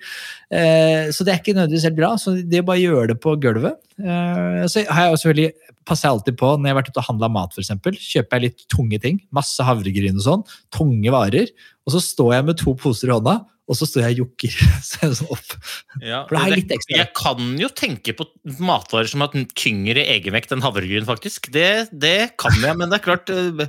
Eh, 0.50 1.08
så 1.14 1.24
det 1.24 1.32
er 1.32 1.40
ikke 1.40 1.54
nødvendigvis 1.56 1.86
helt 1.88 1.98
bra. 1.98 2.12
Så 2.20 2.34
det 2.36 2.60
er 2.60 2.66
bare 2.66 2.82
å 2.82 2.84
gjøre 2.84 3.12
det 3.14 3.18
på 3.22 3.36
gulvet. 3.40 3.78
Eh, 4.02 4.64
så 4.68 4.84
har 4.90 5.08
jeg 5.08 5.22
selvfølgelig 5.22 5.74
passer 5.86 6.08
jeg 6.08 6.16
alltid 6.16 6.38
på 6.40 6.50
når 6.56 6.66
jeg 6.66 6.74
har 6.74 6.78
vært 6.80 6.90
ute 6.90 7.02
og 7.02 7.08
handla 7.08 7.30
mat, 7.32 7.56
eksempel. 7.62 7.96
Kjøper 8.26 8.40
jeg 8.42 8.50
litt 8.50 8.64
tunge 8.72 8.98
ting. 9.02 9.20
Masse 9.34 9.62
havregryn 9.66 10.18
og 10.18 10.24
sånn. 10.26 10.46
Tunge 10.74 11.12
varer. 11.14 11.52
Og 11.86 11.94
så 11.94 12.02
står 12.02 12.34
jeg 12.34 12.48
med 12.48 12.58
to 12.58 12.74
poser 12.74 13.12
i 13.12 13.14
hånda, 13.14 13.36
og 13.66 13.74
så 13.78 13.86
står 13.86 14.04
jeg 14.08 14.16
og 14.16 14.20
jokker. 14.24 14.56
Er 15.06 15.12
sånn 15.14 15.30
opp. 15.34 15.54
Ja, 16.02 16.20
For 16.26 16.34
det 16.36 16.42
er 16.42 16.54
litt 16.60 16.74
ekstra. 16.74 16.98
Jeg 16.98 17.10
kan 17.18 17.48
jo 17.60 17.70
tenke 17.74 18.14
på 18.18 18.26
matvarer 18.62 19.10
som 19.10 19.22
har 19.22 19.34
tyngre 19.58 20.02
egenvekt 20.02 20.54
enn 20.54 20.64
havregryn, 20.64 21.06
faktisk. 21.06 21.50
Det, 21.54 21.88
det 21.94 22.32
kan 22.42 22.54
jeg, 22.62 22.78
men 22.78 22.90
det 22.90 22.98
er 23.00 23.04
klart 23.06 23.30
Nok 23.30 23.66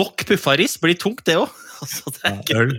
Nok 0.00 0.24
puffaris 0.26 0.78
blir 0.82 0.98
tungt, 0.98 1.24
det 1.28 1.38
òg. 1.40 1.50
Altså, 1.80 2.10
det 2.12 2.20
er 2.28 2.34
ikke- 2.42 2.56
Øl. 2.60 2.72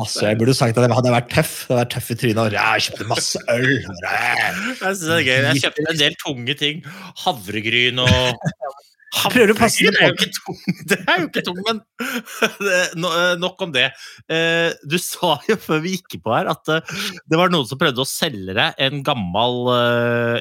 Masse. 0.00 0.22
Jeg 0.24 0.38
burde 0.40 0.54
sagt 0.56 0.78
at 0.80 0.86
jeg 0.86 0.94
hadde 0.96 1.10
vært 1.12 1.26
tøff. 1.34 1.50
Det 1.66 1.74
hadde 1.74 1.80
vært 1.82 1.90
tøff 1.92 2.06
i 2.08 2.14
trynet. 2.16 2.54
jeg 2.56 2.84
kjøpte 2.86 3.08
masse 3.10 3.42
øl. 3.52 3.66
Jeg 3.76 4.78
synes 4.80 5.02
det 5.04 5.18
er 5.18 5.26
gøy. 5.26 5.40
Jeg 5.50 5.60
kjøpte 5.66 5.84
en 5.92 5.98
del 6.00 6.16
tunge 6.22 6.54
ting. 6.56 6.80
Havregryn 7.26 8.00
og 8.00 8.48
prøver 9.12 9.52
å 9.52 9.58
passe 9.58 9.84
det 9.84 10.00
er 10.00 10.10
jo 10.10 10.16
ikke 10.16 10.32
tung, 10.38 10.58
det 10.90 10.98
er 11.04 11.20
jo 11.20 11.28
ikke 11.28 11.44
tung, 11.46 11.60
men 11.66 11.80
eh, 12.72 13.36
nok 13.42 13.68
om 13.68 13.74
det. 13.74 13.88
Eh, 14.32 14.72
Du 14.88 14.98
sa 15.02 15.36
jo 15.48 15.58
før 15.60 15.84
vi 15.84 15.96
gikk 15.98 16.20
på 16.24 16.34
her 16.34 16.50
at 16.52 16.72
eh, 16.72 16.98
det 17.28 17.40
var 17.40 17.52
noen 17.52 17.68
som 17.68 17.80
prøvde 17.80 18.04
å 18.04 18.08
selge 18.08 18.56
deg 18.56 18.78
en 18.82 19.02
gammel 19.06 19.72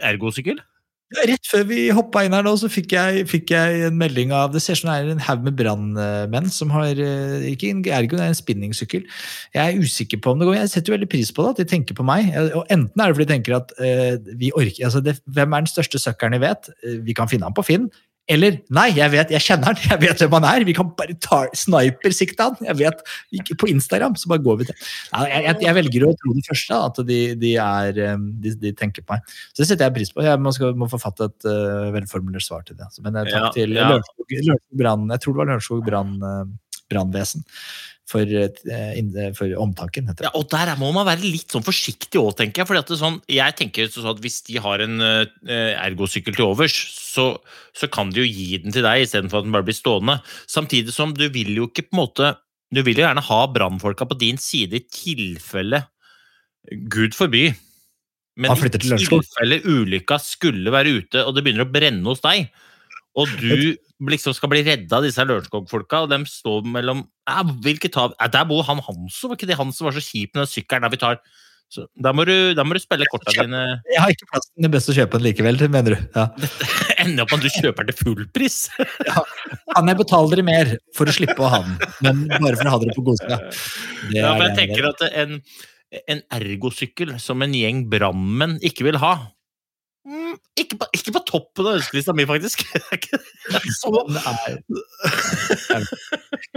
ergosykkel. 0.01 0.61
Rett 1.27 1.43
før 1.43 1.65
vi 1.67 1.79
hoppa 1.91 2.21
inn 2.23 2.31
her 2.31 2.45
nå, 2.45 2.53
så 2.55 2.69
fikk 2.71 2.93
jeg, 2.95 3.25
fikk 3.27 3.51
jeg 3.51 3.81
en 3.89 3.97
melding 3.99 4.29
av 4.31 4.53
Det 4.53 4.61
ser 4.63 4.77
ut 4.77 4.79
som 4.79 4.87
det 4.87 4.93
er 4.95 5.09
en 5.11 5.23
haug 5.25 5.41
med 5.43 5.57
brannmenn 5.59 6.47
som 6.55 6.71
har 6.71 6.95
Ikke 7.49 7.67
en 7.67 7.81
ergo, 7.83 8.15
det 8.15 8.23
er 8.23 8.31
en 8.31 8.37
spinningsykkel. 8.37 9.03
Jeg 9.51 9.59
er 9.59 9.81
usikker 9.83 10.21
på 10.23 10.31
om 10.31 10.39
det 10.39 10.47
går. 10.47 10.55
Jeg 10.61 10.71
setter 10.71 10.95
veldig 10.95 11.09
pris 11.11 11.33
på 11.35 11.43
det, 11.43 11.51
at 11.51 11.59
de 11.59 11.67
tenker 11.73 11.97
på 11.99 12.05
meg. 12.07 12.31
Og 12.55 12.63
Enten 12.71 13.03
er 13.03 13.11
det 13.11 13.17
fordi 13.17 13.27
de 13.27 13.33
tenker 13.33 13.57
at 13.59 13.75
uh, 13.75 14.31
vi 14.39 14.53
orker 14.55 14.87
altså 14.87 15.03
det, 15.03 15.17
Hvem 15.35 15.51
er 15.51 15.65
den 15.65 15.73
største 15.73 15.99
søkkeren 15.99 16.37
vi 16.37 16.45
vet? 16.45 16.71
Vi 17.03 17.17
kan 17.17 17.27
finne 17.27 17.49
ham 17.49 17.59
på 17.59 17.67
Finn. 17.67 17.91
Eller 18.29 18.59
nei, 18.73 18.87
jeg 18.95 19.11
vet, 19.11 19.31
jeg 19.33 19.43
kjenner 19.43 19.71
han, 19.71 19.79
jeg 19.89 19.99
vet 20.03 20.21
hvem 20.21 20.35
han 20.37 20.45
er. 20.47 20.65
Vi 20.67 20.75
kan 20.77 20.91
bare 20.97 21.15
ta 21.23 21.41
snipersikte 21.57 22.47
han. 22.47 22.59
Jeg 22.69 22.77
vet, 22.79 23.03
ikke 23.41 23.57
På 23.63 23.69
Instagram 23.71 24.15
så 24.19 24.29
bare 24.31 24.43
går 24.45 24.59
vi 24.61 24.69
til. 24.69 24.77
Jeg, 25.09 25.43
jeg, 25.47 25.57
jeg 25.65 25.77
velger 25.79 26.07
å 26.07 26.13
tro 26.21 26.35
det 26.37 26.45
første, 26.47 26.79
at 26.91 27.01
de, 27.09 27.19
de, 27.41 27.53
er, 27.65 28.01
um, 28.13 28.29
de, 28.43 28.55
de 28.61 28.73
tenker 28.77 29.05
på 29.05 29.17
meg. 29.17 29.35
Så 29.51 29.63
det 29.63 29.69
setter 29.71 29.89
jeg 29.89 29.97
pris 29.99 30.13
på. 30.13 30.23
Jeg 30.25 30.41
må, 30.41 30.53
skal, 30.55 30.75
må 30.77 30.89
forfatte 30.91 31.31
et 31.31 31.49
uh, 31.49 31.89
velformulert 31.97 32.45
svar 32.45 32.65
til 32.67 32.79
det. 32.79 32.89
Men 33.03 33.19
eh, 33.19 33.29
takk 33.31 33.49
Ja, 33.49 33.53
til 33.57 33.77
ja. 33.77 33.89
Lørenskog 33.89 34.35
Lørenskog 34.37 34.83
Brann. 34.83 35.07
Jeg 35.15 35.23
tror 35.23 35.33
det 35.33 35.41
var 35.41 35.51
Lørenskog 35.51 35.85
Brann, 35.87 36.17
uh, 36.21 36.77
brannvesen 36.91 37.45
for, 38.09 38.27
uh, 38.27 39.31
for 39.37 39.53
omtanken. 39.61 40.07
Heter 40.09 40.25
det. 40.25 40.29
Ja, 40.29 40.33
og 40.35 40.49
der 40.51 40.71
er- 40.73 40.79
må 40.79 40.91
man 40.93 41.05
være 41.07 41.21
litt 41.23 41.51
sånn 41.53 41.63
forsiktig 41.63 42.19
òg, 42.19 42.35
tenker 42.37 42.61
jeg. 42.61 42.67
Fordi 42.67 42.97
sånn, 42.99 43.21
jeg 43.27 43.55
tenker 43.55 43.87
sånn 43.87 44.09
at 44.09 44.21
Hvis 44.21 44.41
de 44.43 44.57
har 44.59 44.79
en 44.81 44.99
eh, 45.01 45.25
ergosykkel 45.79 46.35
til 46.35 46.45
overs, 46.45 46.73
så, 46.73 47.39
så 47.73 47.89
kan 47.89 48.09
de 48.11 48.21
jo 48.21 48.27
gi 48.27 48.57
den 48.57 48.71
til 48.71 48.83
deg 48.83 49.05
istedenfor 49.05 49.39
at 49.39 49.43
den 49.47 49.51
bare 49.55 49.67
blir 49.67 49.77
stående. 49.77 50.21
Samtidig 50.47 50.91
som 50.91 51.13
du 51.13 51.29
vil 51.29 51.55
jo 51.55 51.67
ikke 51.67 51.87
på 51.89 51.95
en 51.95 52.03
måte 52.05 52.37
Du 52.73 52.81
vil 52.83 52.95
jo 52.95 53.03
gjerne 53.03 53.19
ha 53.19 53.47
brannfolka 53.51 54.07
på 54.07 54.17
din 54.17 54.37
side 54.37 54.73
i 54.79 54.85
tilfelle 54.87 55.87
Gud 56.87 57.11
forby. 57.17 57.49
Men 58.37 58.51
i 58.55 58.69
tilfelle 58.71 59.59
ulykka 59.67 60.17
skulle 60.23 60.71
være 60.71 61.01
ute, 61.01 61.25
og 61.25 61.35
det 61.35 61.43
begynner 61.43 61.65
å 61.65 61.71
brenne 61.73 62.05
hos 62.07 62.21
deg, 62.23 62.47
og 63.19 63.31
du 63.41 63.75
liksom 64.07 64.33
skal 64.35 64.51
bli 64.53 64.63
redda 64.65 64.99
av 64.99 65.05
disse 65.05 65.23
Lørenskog-folka, 65.27 66.05
og 66.05 66.11
de 66.13 66.21
står 66.29 66.65
mellom 66.67 67.03
ja, 67.27 67.43
hvilket 67.43 67.97
av, 67.99 68.15
ja, 68.17 68.29
Der 68.31 68.47
bor 68.49 68.63
han 68.67 68.81
Hanso, 68.85 69.29
var 69.29 69.37
ikke 69.37 69.49
det 69.49 69.59
han 69.59 69.73
som 69.75 69.89
var 69.89 69.97
så 69.97 70.03
kjip 70.03 70.33
med 70.33 70.45
den 70.45 70.51
sykkelen 70.51 70.87
der 70.87 70.93
vi 70.93 71.01
tar 71.01 71.19
så, 71.71 71.85
da, 72.03 72.11
må 72.11 72.25
du, 72.27 72.51
da 72.51 72.65
må 72.67 72.75
du 72.75 72.81
spille 72.83 73.05
korta 73.07 73.31
dine 73.31 73.59
Jeg 73.87 74.01
har 74.03 74.11
ikke 74.11 74.27
plass 74.27 74.49
til 74.49 74.65
det 74.65 74.71
beste 74.73 74.91
å 74.91 74.95
kjøpe 74.97 75.19
den 75.21 75.29
likevel, 75.29 75.61
mener 75.71 75.95
du? 75.95 76.01
Ja. 76.17 76.25
Ender 77.01 77.23
opp 77.23 77.31
med 77.31 77.37
at 77.37 77.45
du 77.45 77.61
kjøper 77.61 77.87
den 77.87 77.95
til 77.95 78.09
fullpris! 78.09 78.57
Kan 79.71 79.91
jeg 79.91 79.99
betale 80.01 80.33
dere 80.33 80.45
mer 80.49 80.73
for 80.97 81.07
å 81.07 81.15
slippe 81.15 81.39
å 81.39 81.51
ha 81.53 81.61
den, 81.63 81.77
men 82.03 82.25
bare 82.33 82.59
for 82.59 82.67
å 82.67 82.73
ha 82.73 82.81
dere 82.81 82.95
på 82.97 83.05
godsida? 83.07 83.37
Ja, 84.11 84.33
men 84.35 84.49
jeg 84.49 84.57
tenker 84.59 84.89
at 84.89 85.05
en, 85.23 85.39
en 86.11 86.23
ergosykkel 86.41 87.15
som 87.23 87.47
en 87.47 87.55
gjeng 87.55 87.85
brannmenn 87.93 88.57
ikke 88.67 88.89
vil 88.89 88.99
ha 88.99 89.13
mm, 90.07 90.33
ikke, 90.61 90.75
på, 90.81 90.85
ikke 90.97 91.13
på 91.15 91.21
toppen 91.27 91.67
av 91.67 91.77
ønskelista 91.79 92.11
mi, 92.17 92.25
faktisk. 92.29 92.57
Så 93.79 93.89
Nei. 94.11 94.51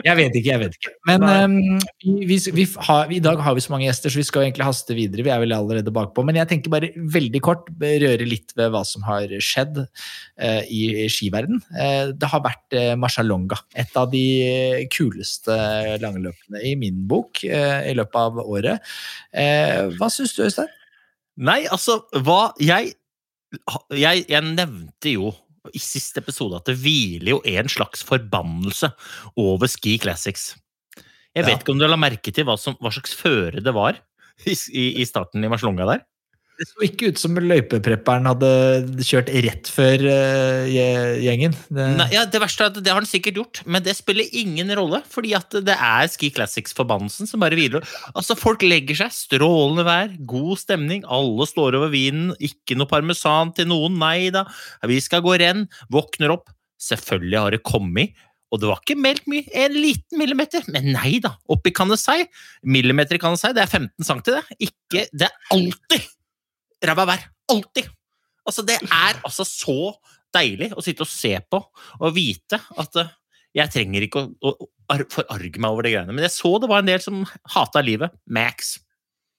Jeg 0.04 0.16
vet 0.18 0.34
ikke, 0.36 0.50
jeg 0.50 0.60
vet 0.60 0.74
ikke. 0.76 0.90
Men 1.08 1.22
um, 1.24 1.78
vi, 2.02 2.26
vi, 2.28 2.36
vi 2.56 2.64
har, 2.86 3.12
I 3.12 3.20
dag 3.24 3.40
har 3.40 3.54
vi 3.56 3.62
så 3.64 3.72
mange 3.72 3.86
gjester, 3.86 4.12
så 4.12 4.20
vi 4.20 4.26
skal 4.26 4.44
egentlig 4.44 4.66
haste 4.66 4.96
videre. 4.96 5.24
Vi 5.24 5.32
er 5.32 5.40
vel 5.40 5.54
allerede 5.56 5.92
bakpå. 5.94 6.24
Men 6.26 6.36
jeg 6.38 6.48
tenker 6.50 6.72
bare 6.72 6.90
veldig 6.94 7.40
kort 7.44 7.70
røre 7.80 8.26
litt 8.28 8.52
ved 8.58 8.68
hva 8.74 8.82
som 8.88 9.04
har 9.06 9.32
skjedd 9.44 9.80
uh, 9.80 10.62
i 10.68 11.08
skiverden. 11.12 11.62
Uh, 11.72 12.12
det 12.16 12.30
har 12.32 12.44
vært 12.44 12.68
uh, 12.76 12.92
Marcialonga. 13.00 13.56
Et 13.80 13.92
av 14.00 14.06
de 14.12 14.24
kuleste 14.92 15.56
langløpene 16.02 16.58
i 16.64 16.74
min 16.80 17.00
bok 17.08 17.40
uh, 17.48 17.80
i 17.88 17.96
løpet 17.96 18.20
av 18.20 18.40
året. 18.44 18.94
Eh, 19.34 19.90
hva 19.98 20.10
syns 20.12 20.34
du, 20.36 20.44
Øystein? 20.46 20.70
Nei, 21.44 21.64
altså, 21.72 21.98
hva 22.22 22.52
jeg, 22.62 22.94
jeg 23.94 24.24
Jeg 24.28 24.42
nevnte 24.54 25.14
jo 25.16 25.32
i 25.72 25.80
siste 25.80 26.20
episode 26.20 26.58
at 26.60 26.66
det 26.68 26.76
hviler 26.76 27.30
jo 27.36 27.42
en 27.48 27.70
slags 27.72 28.02
forbannelse 28.04 28.90
over 29.40 29.70
Ski 29.72 29.96
Classics. 30.02 30.50
Jeg 31.34 31.42
Ja. 31.44 31.46
vet 31.48 31.62
ikke 31.64 31.72
om 31.72 31.78
du 31.80 31.86
la 31.88 31.96
merke 31.96 32.30
til 32.34 32.44
hva, 32.44 32.58
som, 32.60 32.76
hva 32.80 32.92
slags 32.92 33.14
føre 33.16 33.62
det 33.64 33.72
var 33.74 33.96
i, 34.46 34.52
i, 34.52 34.84
i 35.00 35.04
starten 35.08 35.42
i 35.44 35.48
Marslonga 35.48 35.86
der? 35.88 36.04
Det 36.54 36.66
så 36.68 36.84
ikke 36.86 37.08
ut 37.10 37.18
som 37.18 37.34
løypeprepperen 37.34 38.28
hadde 38.30 38.50
kjørt 39.02 39.30
rett 39.42 39.70
før 39.74 40.04
uh, 40.06 40.68
gjengen. 40.70 41.56
Det, 41.66 41.86
Nei, 41.98 42.06
ja, 42.14 42.22
det 42.30 42.40
verste 42.42 42.66
er 42.66 42.70
at 42.70 42.78
det 42.78 42.92
har 42.92 43.00
han 43.00 43.08
sikkert 43.10 43.40
gjort, 43.40 43.62
men 43.66 43.82
det 43.82 43.96
spiller 43.98 44.36
ingen 44.38 44.70
rolle, 44.78 45.00
fordi 45.10 45.34
at 45.34 45.58
det 45.66 45.74
er 45.74 46.10
Ski 46.12 46.30
Classics-forbannelsen 46.36 47.30
som 47.30 47.42
bare 47.42 47.58
hviler. 47.58 47.82
Altså, 48.14 48.38
folk 48.38 48.62
legger 48.62 49.02
seg, 49.02 49.16
strålende 49.16 49.86
vær, 49.88 50.14
god 50.30 50.62
stemning, 50.62 51.02
alle 51.10 51.48
står 51.50 51.80
over 51.80 51.90
vinen, 51.94 52.30
ikke 52.38 52.78
noe 52.78 52.90
parmesan 52.90 53.50
til 53.56 53.68
noen, 53.72 53.98
nei 53.98 54.30
da, 54.34 54.46
vi 54.86 55.00
skal 55.02 55.24
gå 55.26 55.34
renn, 55.42 55.66
våkner 55.94 56.36
opp, 56.36 56.54
selvfølgelig 56.82 57.40
har 57.40 57.56
det 57.56 57.64
kommet, 57.66 58.14
og 58.54 58.60
det 58.62 58.70
var 58.70 58.82
ikke 58.84 59.00
meldt 59.02 59.24
mye, 59.30 59.48
en 59.58 59.74
liten 59.74 60.20
millimeter, 60.20 60.62
men 60.70 60.92
nei 60.94 61.16
da, 61.22 61.34
oppi 61.50 61.74
Cannesei, 61.74 62.20
millimeter 62.62 63.18
i 63.18 63.38
si, 63.40 63.54
det 63.56 63.64
er 63.64 63.72
15 63.80 64.06
cm 64.06 64.28
det, 64.28 64.44
ikke, 64.68 65.08
det 65.10 65.26
er 65.26 65.56
alltid 65.56 66.12
vær, 66.92 67.24
alltid. 67.48 67.88
Altså, 68.44 68.62
det 68.66 68.76
er 68.82 69.20
altså 69.24 69.46
så 69.48 69.94
deilig 70.34 70.72
å 70.74 70.84
sitte 70.84 71.06
og 71.06 71.10
se 71.10 71.36
på 71.48 71.60
og 72.00 72.14
vite 72.16 72.58
at 72.80 73.00
eh, 73.00 73.12
jeg 73.54 73.70
trenger 73.70 74.04
ikke 74.04 74.20
å, 74.20 74.30
å, 74.50 74.68
å 74.90 74.96
forarge 75.12 75.60
meg 75.62 75.70
over 75.70 75.86
de 75.86 75.94
greiene. 75.94 76.12
Men 76.12 76.26
jeg 76.26 76.34
så 76.34 76.56
det 76.60 76.70
var 76.70 76.82
en 76.82 76.90
del 76.90 77.00
som 77.00 77.22
hata 77.54 77.84
livet. 77.86 78.12
Max. 78.26 78.74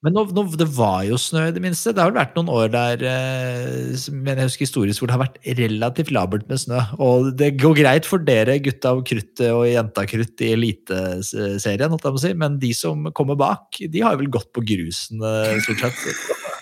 Men 0.06 0.14
nå, 0.14 0.22
nå, 0.38 0.44
det 0.60 0.68
var 0.76 1.00
jo 1.08 1.18
snø, 1.18 1.48
i 1.50 1.54
det 1.56 1.62
minste. 1.64 1.90
Det 1.96 2.04
har 2.04 2.12
vel 2.12 2.20
vært 2.20 2.36
noen 2.38 2.52
år 2.54 2.70
der 2.74 3.04
eh, 3.10 4.04
men 4.14 4.38
jeg 4.38 4.52
husker 4.52 4.68
historisk 4.68 5.02
hvor 5.02 5.10
det 5.10 5.16
har 5.16 5.24
vært 5.24 5.40
relativt 5.58 6.12
labert 6.14 6.46
med 6.52 6.62
snø. 6.62 6.84
Og 7.02 7.32
det 7.40 7.56
går 7.58 7.80
greit 7.80 8.08
for 8.08 8.22
dere 8.22 8.60
gutta 8.64 8.94
av 8.94 9.02
kruttet 9.08 9.50
og 9.50 9.66
jenta 9.66 10.06
krutt 10.10 10.46
i 10.46 10.52
Eliteserien, 10.54 11.98
si, 12.22 12.34
men 12.38 12.60
de 12.62 12.72
som 12.78 13.10
kommer 13.18 13.40
bak, 13.40 13.82
de 13.82 14.06
har 14.06 14.20
vel 14.22 14.30
gått 14.32 14.52
på 14.54 14.64
grusen, 14.68 15.26
eh, 15.26 15.58
stort 15.66 15.88
sett. 15.88 16.54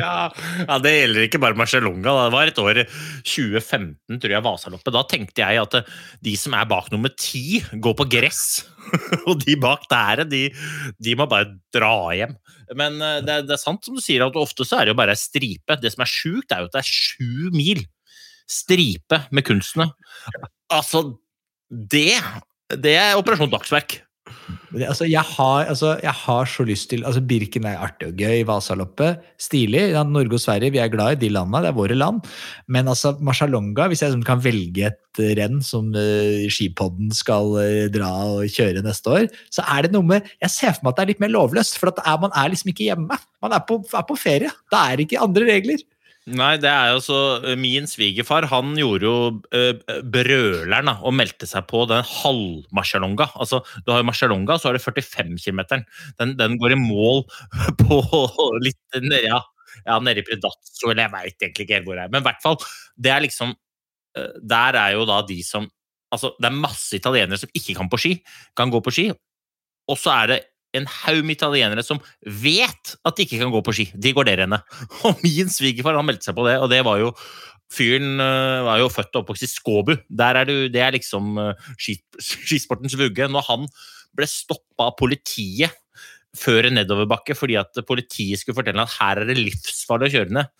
Ja, 0.00 0.14
ja, 0.64 0.78
Det 0.82 0.92
gjelder 0.94 1.26
ikke 1.26 1.40
bare 1.42 1.58
Marcialonga. 1.58 2.14
Det 2.16 2.34
var 2.34 2.50
et 2.50 2.60
år 2.62 2.82
2015, 3.22 4.18
tror 4.18 4.34
jeg, 4.34 4.44
Vasaloppet. 4.46 4.94
Da 4.96 5.04
tenkte 5.10 5.44
jeg 5.44 5.62
at 5.62 5.78
eh, 5.78 5.94
de 6.26 6.34
som 6.40 6.56
er 6.58 6.68
bak 6.70 6.90
nummer 6.94 7.12
ti, 7.14 7.60
går 7.72 7.96
på 7.98 8.08
gress. 8.16 8.44
Og 9.28 9.40
de 9.44 9.56
bak 9.60 9.86
der, 9.90 10.24
de, 10.28 10.46
de 10.98 11.16
må 11.18 11.28
bare 11.30 11.52
dra 11.74 11.94
hjem. 12.18 12.34
Men 12.78 13.00
eh, 13.02 13.20
det, 13.26 13.40
det 13.48 13.56
er 13.56 13.62
sant 13.62 13.86
som 13.86 13.96
du 13.98 14.02
sier, 14.04 14.26
at 14.26 14.38
ofte 14.38 14.66
så 14.66 14.80
er 14.80 14.88
det 14.88 14.94
jo 14.94 15.00
bare 15.00 15.16
ei 15.16 15.22
stripe. 15.22 15.78
Det 15.80 15.94
som 15.94 16.04
er 16.06 16.12
sjukt, 16.12 16.50
er 16.50 16.64
jo 16.64 16.70
at 16.70 16.76
det 16.76 16.84
er 16.84 16.92
sju 16.92 17.50
mil 17.54 17.84
stripe 18.50 19.24
med 19.30 19.46
kunstene. 19.46 19.90
Altså, 20.74 21.04
det 21.70 22.18
Det 22.70 22.94
er 22.94 23.18
Operasjon 23.18 23.50
Dagsverk. 23.50 24.00
Det- 24.70 24.86
Altså, 24.88 25.04
jeg, 25.10 25.20
har, 25.22 25.64
altså, 25.66 25.98
jeg 26.02 26.12
har 26.12 26.44
så 26.46 26.62
lyst 26.64 26.90
til 26.90 27.04
altså 27.04 27.20
Birken 27.26 27.64
er 27.66 27.78
artig 27.82 28.08
og 28.08 28.16
gøy, 28.16 28.44
Vasaloppet 28.46 29.18
stilig. 29.38 29.90
Ja, 29.92 30.04
Norge 30.06 30.34
og 30.38 30.40
Sverige, 30.40 30.70
vi 30.70 30.78
er 30.78 30.88
glad 30.92 31.16
i 31.16 31.20
de 31.26 31.28
landene, 31.34 31.62
det 31.64 31.70
er 31.72 31.78
våre 31.78 31.96
land. 31.98 32.20
Men 32.68 32.86
altså, 32.88 33.16
Marcialonga, 33.20 33.88
hvis 33.90 34.02
jeg 34.02 34.12
liksom 34.12 34.24
kan 34.28 34.42
velge 34.44 34.86
et 34.92 35.22
renn 35.40 35.58
som 35.66 35.88
uh, 35.90 36.46
skipodden 36.48 37.10
skal 37.12 37.50
uh, 37.58 37.88
dra 37.90 38.10
og 38.38 38.46
kjøre 38.46 38.82
neste 38.86 39.10
år, 39.10 39.26
så 39.50 39.64
er 39.66 39.82
det 39.88 39.92
noe 39.96 40.06
med 40.06 40.22
Jeg 40.40 40.50
ser 40.54 40.76
for 40.76 40.86
meg 40.86 40.92
at 40.92 41.00
det 41.00 41.02
er 41.02 41.12
litt 41.14 41.24
mer 41.26 41.34
lovløst, 41.34 41.78
for 41.80 41.90
er, 41.90 42.20
man 42.22 42.30
er 42.30 42.52
liksom 42.54 42.70
ikke 42.70 42.86
hjemme. 42.92 43.18
Man 43.42 43.56
er 43.56 43.64
på, 43.66 43.82
er 43.90 44.06
på 44.06 44.18
ferie. 44.18 44.52
Det 44.70 44.78
er 44.78 45.02
ikke 45.02 45.18
andre 45.20 45.50
regler. 45.50 45.82
Nei, 46.28 46.58
det 46.60 46.68
er 46.68 46.90
jo 46.92 46.98
så 47.00 47.18
Min 47.58 47.86
svigerfar 47.88 48.44
han 48.50 48.74
gjorde 48.76 49.06
jo 49.08 49.14
eh, 49.56 50.00
brøleren 50.04 50.90
da, 50.90 50.98
og 51.00 51.14
meldte 51.16 51.48
seg 51.48 51.64
på 51.70 51.86
den 51.88 52.04
halvmarsjalonga. 52.06 53.30
Altså, 53.40 53.62
du 53.86 53.88
har 53.92 54.02
jo 54.02 54.08
marcialonga, 54.10 54.58
så 54.60 54.68
har 54.68 54.76
du 54.76 54.84
45 54.84 55.40
km. 55.40 55.62
Den, 56.20 56.36
den 56.36 56.58
går 56.60 56.76
i 56.76 56.78
mål 56.80 57.24
på 57.80 58.00
litt 58.60 59.00
ja, 59.24 59.40
ja, 59.86 59.98
nede 60.04 60.20
i 60.20 60.26
Predazzo, 60.28 60.90
eller 60.90 61.06
jeg 61.06 61.14
veit 61.16 61.34
egentlig 61.48 61.66
ikke 61.66 61.78
helt 61.78 61.88
hvor 61.88 61.96
det 61.98 62.04
er. 62.04 62.12
Men 62.12 62.22
i 62.22 62.28
hvert 62.28 62.44
fall, 62.44 62.60
det 63.00 63.14
er 63.14 63.24
liksom 63.24 63.56
eh, 64.20 64.32
Der 64.52 64.80
er 64.84 64.96
jo 64.98 65.08
da 65.08 65.22
de 65.26 65.40
som 65.46 65.68
Altså, 66.10 66.32
det 66.42 66.48
er 66.48 66.56
masse 66.58 66.96
italienere 66.98 67.38
som 67.38 67.52
ikke 67.54 67.76
kan 67.78 67.86
på 67.86 67.98
ski, 68.02 68.16
kan 68.58 68.70
gå 68.74 68.80
på 68.82 68.90
ski, 68.90 69.04
og 69.86 69.98
så 69.98 70.10
er 70.24 70.32
det 70.32 70.38
en 70.76 70.86
haug 70.86 71.22
med 71.26 71.36
italienere 71.36 71.84
som 71.86 72.00
vet 72.22 72.94
at 73.04 73.16
de 73.16 73.26
ikke 73.26 73.40
kan 73.40 73.52
gå 73.52 73.62
på 73.66 73.74
ski. 73.76 73.86
De 73.94 74.14
går 74.16 74.28
det 74.28 74.36
rennet. 74.42 74.66
Og 75.08 75.22
min 75.24 75.50
svigerfar 75.52 75.98
han 75.98 76.06
meldte 76.08 76.30
seg 76.30 76.36
på 76.38 76.46
det, 76.48 76.58
og 76.62 76.70
det 76.72 76.82
var 76.86 77.02
jo 77.02 77.14
Fyren 77.70 78.18
øh, 78.18 78.64
var 78.66 78.80
jo 78.80 78.88
født 78.90 79.14
og 79.14 79.20
oppvokst 79.20 79.44
i 79.46 79.48
Skåbu. 79.50 79.92
Der 80.18 80.40
er 80.40 80.48
du, 80.48 80.54
det 80.74 80.80
er 80.82 80.90
liksom 80.90 81.36
øh, 81.38 81.68
skisportens 82.18 82.96
vugge. 82.98 83.28
Når 83.30 83.46
han 83.46 83.68
ble 84.18 84.26
stoppa 84.26 84.88
av 84.88 84.96
politiet 84.98 85.76
før 86.34 86.66
en 86.66 86.76
nedoverbakke 86.78 87.34
fordi 87.38 87.56
at 87.58 87.78
politiet 87.86 88.38
skulle 88.40 88.58
fortelle 88.58 88.82
at 88.82 88.96
her 88.98 89.22
er 89.22 89.30
det 89.30 89.38
livsfarlig 89.38 90.10
å 90.10 90.14
kjøre 90.16 90.34
ned, 90.34 90.50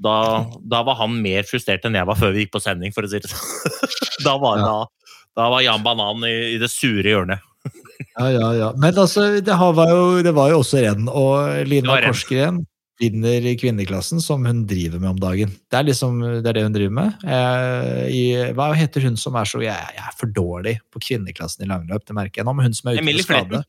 da, 0.00 0.14
da 0.62 0.80
var 0.86 0.98
han 1.02 1.18
mer 1.22 1.46
frustrert 1.46 1.84
enn 1.86 1.98
jeg 1.98 2.08
var 2.08 2.18
før 2.18 2.34
vi 2.34 2.44
gikk 2.44 2.54
på 2.54 2.62
sending, 2.62 2.94
for 2.94 3.06
å 3.06 3.10
si 3.10 3.20
det 3.22 3.30
sånn. 3.30 3.86
Da 4.26 4.34
var, 4.36 4.60
da, 4.60 5.14
da 5.38 5.46
var 5.48 5.62
Jan 5.64 5.84
Banan 5.84 6.26
i, 6.28 6.54
i 6.54 6.58
det 6.60 6.68
sure 6.68 7.08
hjørnet. 7.08 7.40
Ja, 8.16 8.26
ja, 8.32 8.50
ja. 8.56 8.72
Men 8.80 8.98
altså, 8.98 9.26
det, 9.40 9.54
var, 9.54 9.94
jo, 9.94 10.20
det 10.24 10.34
var 10.36 10.52
jo 10.52 10.60
også 10.62 10.82
renn, 10.84 11.08
og 11.08 11.66
Lina. 11.68 12.00
Korsgren 12.06 12.62
vinner 13.00 13.46
i 13.48 13.56
kvinneklassen, 13.56 14.20
som 14.20 14.44
hun 14.44 14.64
driver 14.68 15.00
med 15.00 15.14
om 15.14 15.20
dagen. 15.20 15.52
Det 15.72 15.78
er 15.78 15.86
liksom 15.88 16.20
det, 16.20 16.44
er 16.50 16.58
det 16.58 16.64
hun 16.66 16.74
driver 16.76 16.96
med. 16.98 17.22
Eh, 17.24 18.00
i, 18.12 18.24
hva 18.56 18.70
heter 18.76 19.06
hun 19.08 19.16
som 19.20 19.38
er 19.40 19.48
så 19.48 19.62
jeg, 19.64 19.92
jeg 19.96 20.04
er 20.04 20.16
for 20.20 20.32
dårlig 20.36 20.76
på 20.92 21.00
kvinneklassen 21.06 21.64
i 21.64 21.70
langløp, 21.70 22.04
det 22.04 22.16
merker 22.16 22.42
jeg 22.42 22.48
nå. 22.48 22.56
Men 22.56 22.68
hun 22.68 22.76
som 22.76 22.90
er 22.90 23.00
ute 23.00 23.06
med 23.08 23.24
skade. 23.24 23.62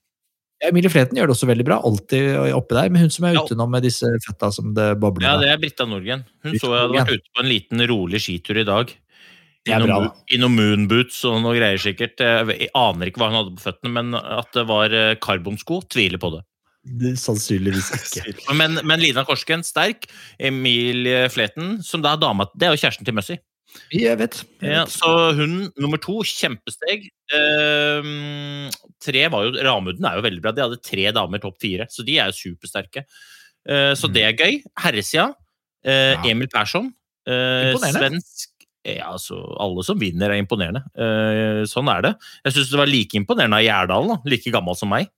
Emilie 0.62 0.92
Fleten 0.94 1.18
gjør 1.18 1.32
det 1.32 1.34
også 1.34 1.48
veldig 1.50 1.64
bra, 1.66 1.80
alltid 1.88 2.36
oppe 2.54 2.76
der. 2.78 2.92
Men 2.94 3.08
hun 3.08 3.14
som 3.14 3.26
er 3.26 3.40
ute 3.40 3.58
nå 3.58 3.66
med 3.72 3.86
disse 3.88 4.10
fetta 4.28 4.52
som 4.54 4.76
det 4.78 4.92
bobler 5.02 5.26
Ja, 5.26 5.38
det 5.42 5.50
er 5.50 5.62
Britta 5.62 5.88
Nordgren. 5.90 6.26
Hun 6.44 6.52
Britta 6.52 6.68
så 6.68 6.76
jeg 6.76 6.84
hadde 6.84 7.00
vært 7.00 7.16
ute 7.16 7.34
på 7.34 7.42
en 7.42 7.50
liten, 7.50 7.86
rolig 7.90 8.22
skitur 8.22 8.60
i 8.62 8.68
dag. 8.68 8.94
I 9.70 9.75
noen, 9.77 10.08
I 10.34 10.38
noen 10.41 10.56
moonboots 10.58 11.20
og 11.30 11.41
noe 11.44 11.53
greier, 11.60 11.77
sikkert. 11.77 12.18
Jeg 12.24 12.70
aner 12.74 13.12
ikke 13.12 13.22
hva 13.22 13.27
hun 13.30 13.38
hadde 13.38 13.56
på 13.60 13.65
føttene, 13.68 13.91
men 13.94 14.15
at 14.18 14.50
det 14.58 14.63
var 14.70 14.89
eh, 14.98 15.12
karbonsko, 15.22 15.84
tviler 15.91 16.18
på 16.22 16.32
det. 16.34 16.41
Det- 16.98 17.12
Sannsynligvis 17.22 17.91
ikke. 17.94 18.34
Men, 18.58 18.80
men 18.89 19.00
Lina 19.03 19.22
Korsken, 19.27 19.62
sterk. 19.62 20.08
Emilie 20.41 21.27
Fleten, 21.30 21.75
som 21.86 22.01
da 22.01 22.15
er 22.15 22.22
dama 22.24 22.48
Det 22.58 22.65
er 22.65 22.74
jo 22.74 22.80
kjæresten 22.82 23.06
til 23.06 23.13
Mussy. 23.13 23.36
Jeg 23.94 24.18
vet. 24.20 24.39
Jeg 24.65 24.74
Ja, 24.74 24.82
så 24.89 25.12
hun 25.38 25.70
nummer 25.80 26.01
to, 26.01 26.18
kjempesteg. 26.25 27.06
Ehm, 27.32 28.72
tre 29.00 29.27
var 29.32 29.46
jo 29.46 29.53
Ramudden 29.63 30.06
er 30.10 30.18
jo 30.18 30.25
veldig 30.25 30.41
bra. 30.44 30.51
De 30.58 30.65
hadde 30.65 30.82
tre 30.84 31.06
damer 31.15 31.39
topp 31.44 31.62
fire, 31.62 31.86
så 31.91 32.03
de 32.08 32.18
er 32.20 32.32
jo 32.34 32.39
supersterke. 32.39 33.06
Eh, 33.70 33.94
så 33.96 34.10
det 34.12 34.25
er 34.32 34.34
gøy. 34.41 34.58
Herresida, 34.82 35.30
Mm. 35.82 35.89
Ja. 36.13 36.30
Emil 36.30 36.48
Persson. 36.51 36.91
svensk 37.25 38.50
ja, 38.86 39.12
altså, 39.14 39.38
Alle 39.62 39.84
som 39.86 40.00
vinner, 40.02 40.32
er 40.34 40.42
imponerende. 40.42 40.82
Eh, 40.98 41.62
sånn 41.70 41.90
er 41.94 42.02
det. 42.08 42.14
Jeg 42.46 42.56
syns 42.56 42.72
det 42.74 42.80
var 42.82 42.90
like 42.90 43.18
imponerende 43.20 43.60
av 43.60 43.66
Gjerdalen, 43.66 44.16
da. 44.16 44.32
like 44.34 44.54
gammel 44.54 44.78
som 44.80 44.90
meg. 44.90 45.10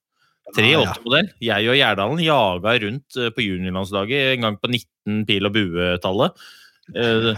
Ja, 0.57 0.65
ja. 0.67 0.91
3-8-modell. 0.91 1.29
Jeg 1.41 1.69
og 1.71 1.77
Gjerdalen 1.79 2.19
jaga 2.25 2.75
rundt 2.83 3.17
eh, 3.17 3.31
på 3.31 3.45
juniorlandslaget 3.45 4.33
en 4.35 4.41
gang 4.49 4.57
på 4.59 4.69
19 4.73 5.23
pil- 5.29 5.47
og 5.47 5.55
bue-tallet. 5.55 6.45
Eh, 6.93 7.31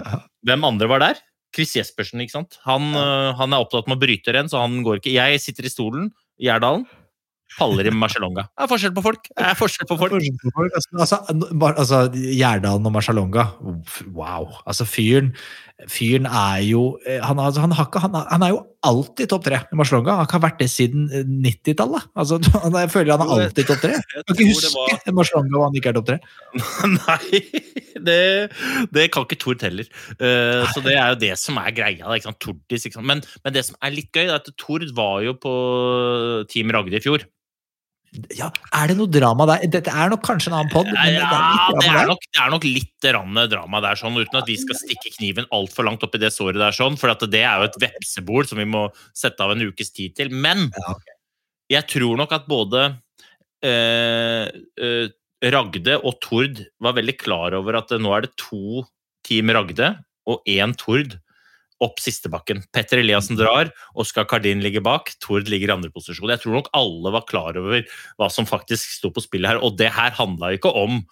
hvem 0.50 0.65
andre 0.72 0.89
var 0.89 1.03
der? 1.05 1.22
Chris 1.55 1.75
Jespersen, 1.77 2.20
ikke 2.25 2.34
sant? 2.36 2.58
Han, 2.65 2.89
eh, 2.98 3.32
han 3.38 3.53
er 3.53 3.62
opptatt 3.63 3.88
med 3.88 4.00
å 4.00 4.01
bryte 4.01 4.34
renn, 4.36 4.50
så 4.51 4.63
han 4.65 4.82
går 4.84 5.00
ikke. 5.00 5.13
Jeg 5.15 5.39
sitter 5.46 5.70
i 5.70 5.72
stolen 5.72 6.10
Gjerdalen. 6.41 6.88
Paller 7.55 7.88
i 7.88 7.91
Marcialonga. 7.94 8.50
Det 8.51 8.65
er 8.65 8.67
forskjell 8.67 8.91
på 8.98 9.03
folk. 9.05 9.27
Det 9.29 9.46
er 9.48 9.55
forskjell 9.55 9.88
på 9.88 9.96
folk. 10.01 10.15
Altså, 11.00 11.20
bare- 11.55 11.77
altså, 11.79 12.01
Gjerdalen 12.12 12.89
og 12.89 12.91
Marcialonga, 12.98 13.46
wow. 14.12 14.50
Altså, 14.67 14.84
fyren 14.89 15.29
Fyren 15.91 16.24
er 16.24 16.62
jo 16.63 16.82
eh, 17.03 17.20
Han, 17.20 17.39
altså, 17.44 17.60
han, 17.65 17.74
har 17.75 17.89
ikke, 17.89 18.00
han, 18.00 18.13
han 18.15 18.44
er 18.46 18.53
jo 18.53 18.62
alltid 18.86 19.27
topp 19.27 19.44
tre 19.44 19.58
i 19.60 19.75
Marcelonga. 19.75 20.13
Han 20.22 20.29
har 20.32 20.44
vært 20.46 20.62
det 20.62 20.70
siden 20.72 21.10
eh, 21.12 21.25
90-tallet. 21.27 22.05
Altså, 22.15 22.39
jeg 22.79 22.91
føler 22.94 23.17
han 23.17 23.25
er 23.25 23.34
alltid 23.36 23.67
topp 23.67 23.82
tre. 23.84 23.91
Jeg 23.98 24.24
kan 24.24 24.38
ikke 24.38 24.48
huske 24.53 24.72
var- 24.77 25.17
Marcelonga 25.20 25.58
hvor 25.58 25.67
han 25.67 25.75
ikke 25.82 25.91
er 25.91 25.98
topp 26.00 26.08
tre. 26.13 26.17
Nei, 26.96 27.41
det, 28.08 28.20
det 28.96 29.10
kan 29.12 29.27
ikke 29.27 29.39
Tord 29.44 29.67
heller. 29.67 29.91
Uh, 30.15 30.63
så 30.72 30.84
det 30.86 30.96
er 30.96 31.12
jo 31.12 31.20
det 31.25 31.34
som 31.41 31.60
er 31.60 31.75
greia. 31.75 32.08
Ikke 32.08 32.29
sant? 32.29 32.39
Tordis, 32.46 32.88
ikke 32.88 33.01
sant? 33.01 33.10
Men, 33.12 33.25
men 33.44 33.58
det 33.58 33.65
som 33.67 33.75
er 33.84 33.98
litt 33.98 34.13
gøy, 34.15 34.29
er 34.29 34.38
at 34.39 34.48
Tord 34.62 34.88
var 34.96 35.25
jo 35.27 35.36
på 35.44 35.55
Team 36.51 36.72
Ragde 36.72 36.96
i 36.96 37.03
fjor. 37.03 37.27
Ja, 38.36 38.48
er 38.75 38.91
det 38.91 38.95
noe 39.00 39.12
drama 39.12 39.48
der? 39.50 39.65
Dette 39.72 39.91
er 39.91 40.12
nok 40.12 40.22
kanskje 40.25 40.51
en 40.51 40.57
annen 40.60 40.72
pod, 40.72 40.88
men 40.88 40.95
det 40.95 41.19
er 41.19 41.25
Ja, 41.25 41.67
det 41.79 41.89
er 41.89 42.10
nok, 42.10 42.24
det 42.29 42.41
er 42.43 42.53
nok 42.53 42.67
litt 42.67 43.07
rann 43.15 43.41
drama 43.51 43.81
der, 43.84 44.00
sånn, 44.00 44.17
uten 44.17 44.39
at 44.39 44.50
vi 44.50 44.57
skal 44.62 44.79
stikke 44.79 45.12
kniven 45.17 45.50
altfor 45.55 45.88
langt 45.88 46.05
opp 46.05 46.15
i 46.17 46.22
det 46.22 46.31
såret 46.36 46.60
der, 46.62 46.75
sånn, 46.75 46.98
for 47.01 47.13
at 47.13 47.25
det 47.31 47.43
er 47.43 47.62
jo 47.62 47.69
et 47.69 47.79
vepsebol 47.88 48.48
som 48.50 48.62
vi 48.62 48.67
må 48.69 48.88
sette 49.17 49.43
av 49.43 49.55
en 49.55 49.65
ukes 49.67 49.91
tid 49.95 50.15
til. 50.17 50.31
Men 50.31 50.69
jeg 51.72 51.88
tror 51.91 52.19
nok 52.22 52.36
at 52.38 52.48
både 52.50 52.88
eh, 53.65 54.48
eh, 54.79 55.05
Ragde 55.45 56.00
og 56.00 56.19
Tord 56.24 56.63
var 56.81 56.95
veldig 56.98 57.17
klar 57.22 57.57
over 57.57 57.81
at 57.81 57.93
nå 58.00 58.13
er 58.15 58.25
det 58.25 58.36
to 58.39 58.86
Team 59.25 59.51
Ragde 59.53 59.91
og 60.29 60.45
én 60.50 60.74
Tord 60.79 61.17
opp 61.86 62.01
sistebakken. 62.04 62.63
Petter 62.75 63.00
Eliassen 63.01 63.38
drar, 63.39 63.72
Oskar 63.98 64.27
Kardin 64.30 64.63
ligger 64.63 64.84
bak, 64.86 65.13
Tord 65.24 65.50
ligger 65.51 65.72
i 65.72 65.75
andre 65.77 65.92
posisjon. 65.94 66.32
Jeg 66.34 66.44
tror 66.44 66.58
nok 66.60 66.72
alle 66.75 67.13
var 67.15 67.27
klar 67.30 67.60
over 67.62 67.86
hva 68.20 68.30
som 68.34 68.50
faktisk 68.50 68.98
sto 68.98 69.13
på 69.13 69.24
spillet 69.24 69.54
her, 69.54 69.62
og 69.63 69.77
det 69.80 69.94
her 69.96 70.15
handla 70.18 70.56
ikke 70.56 70.74
om 70.75 71.04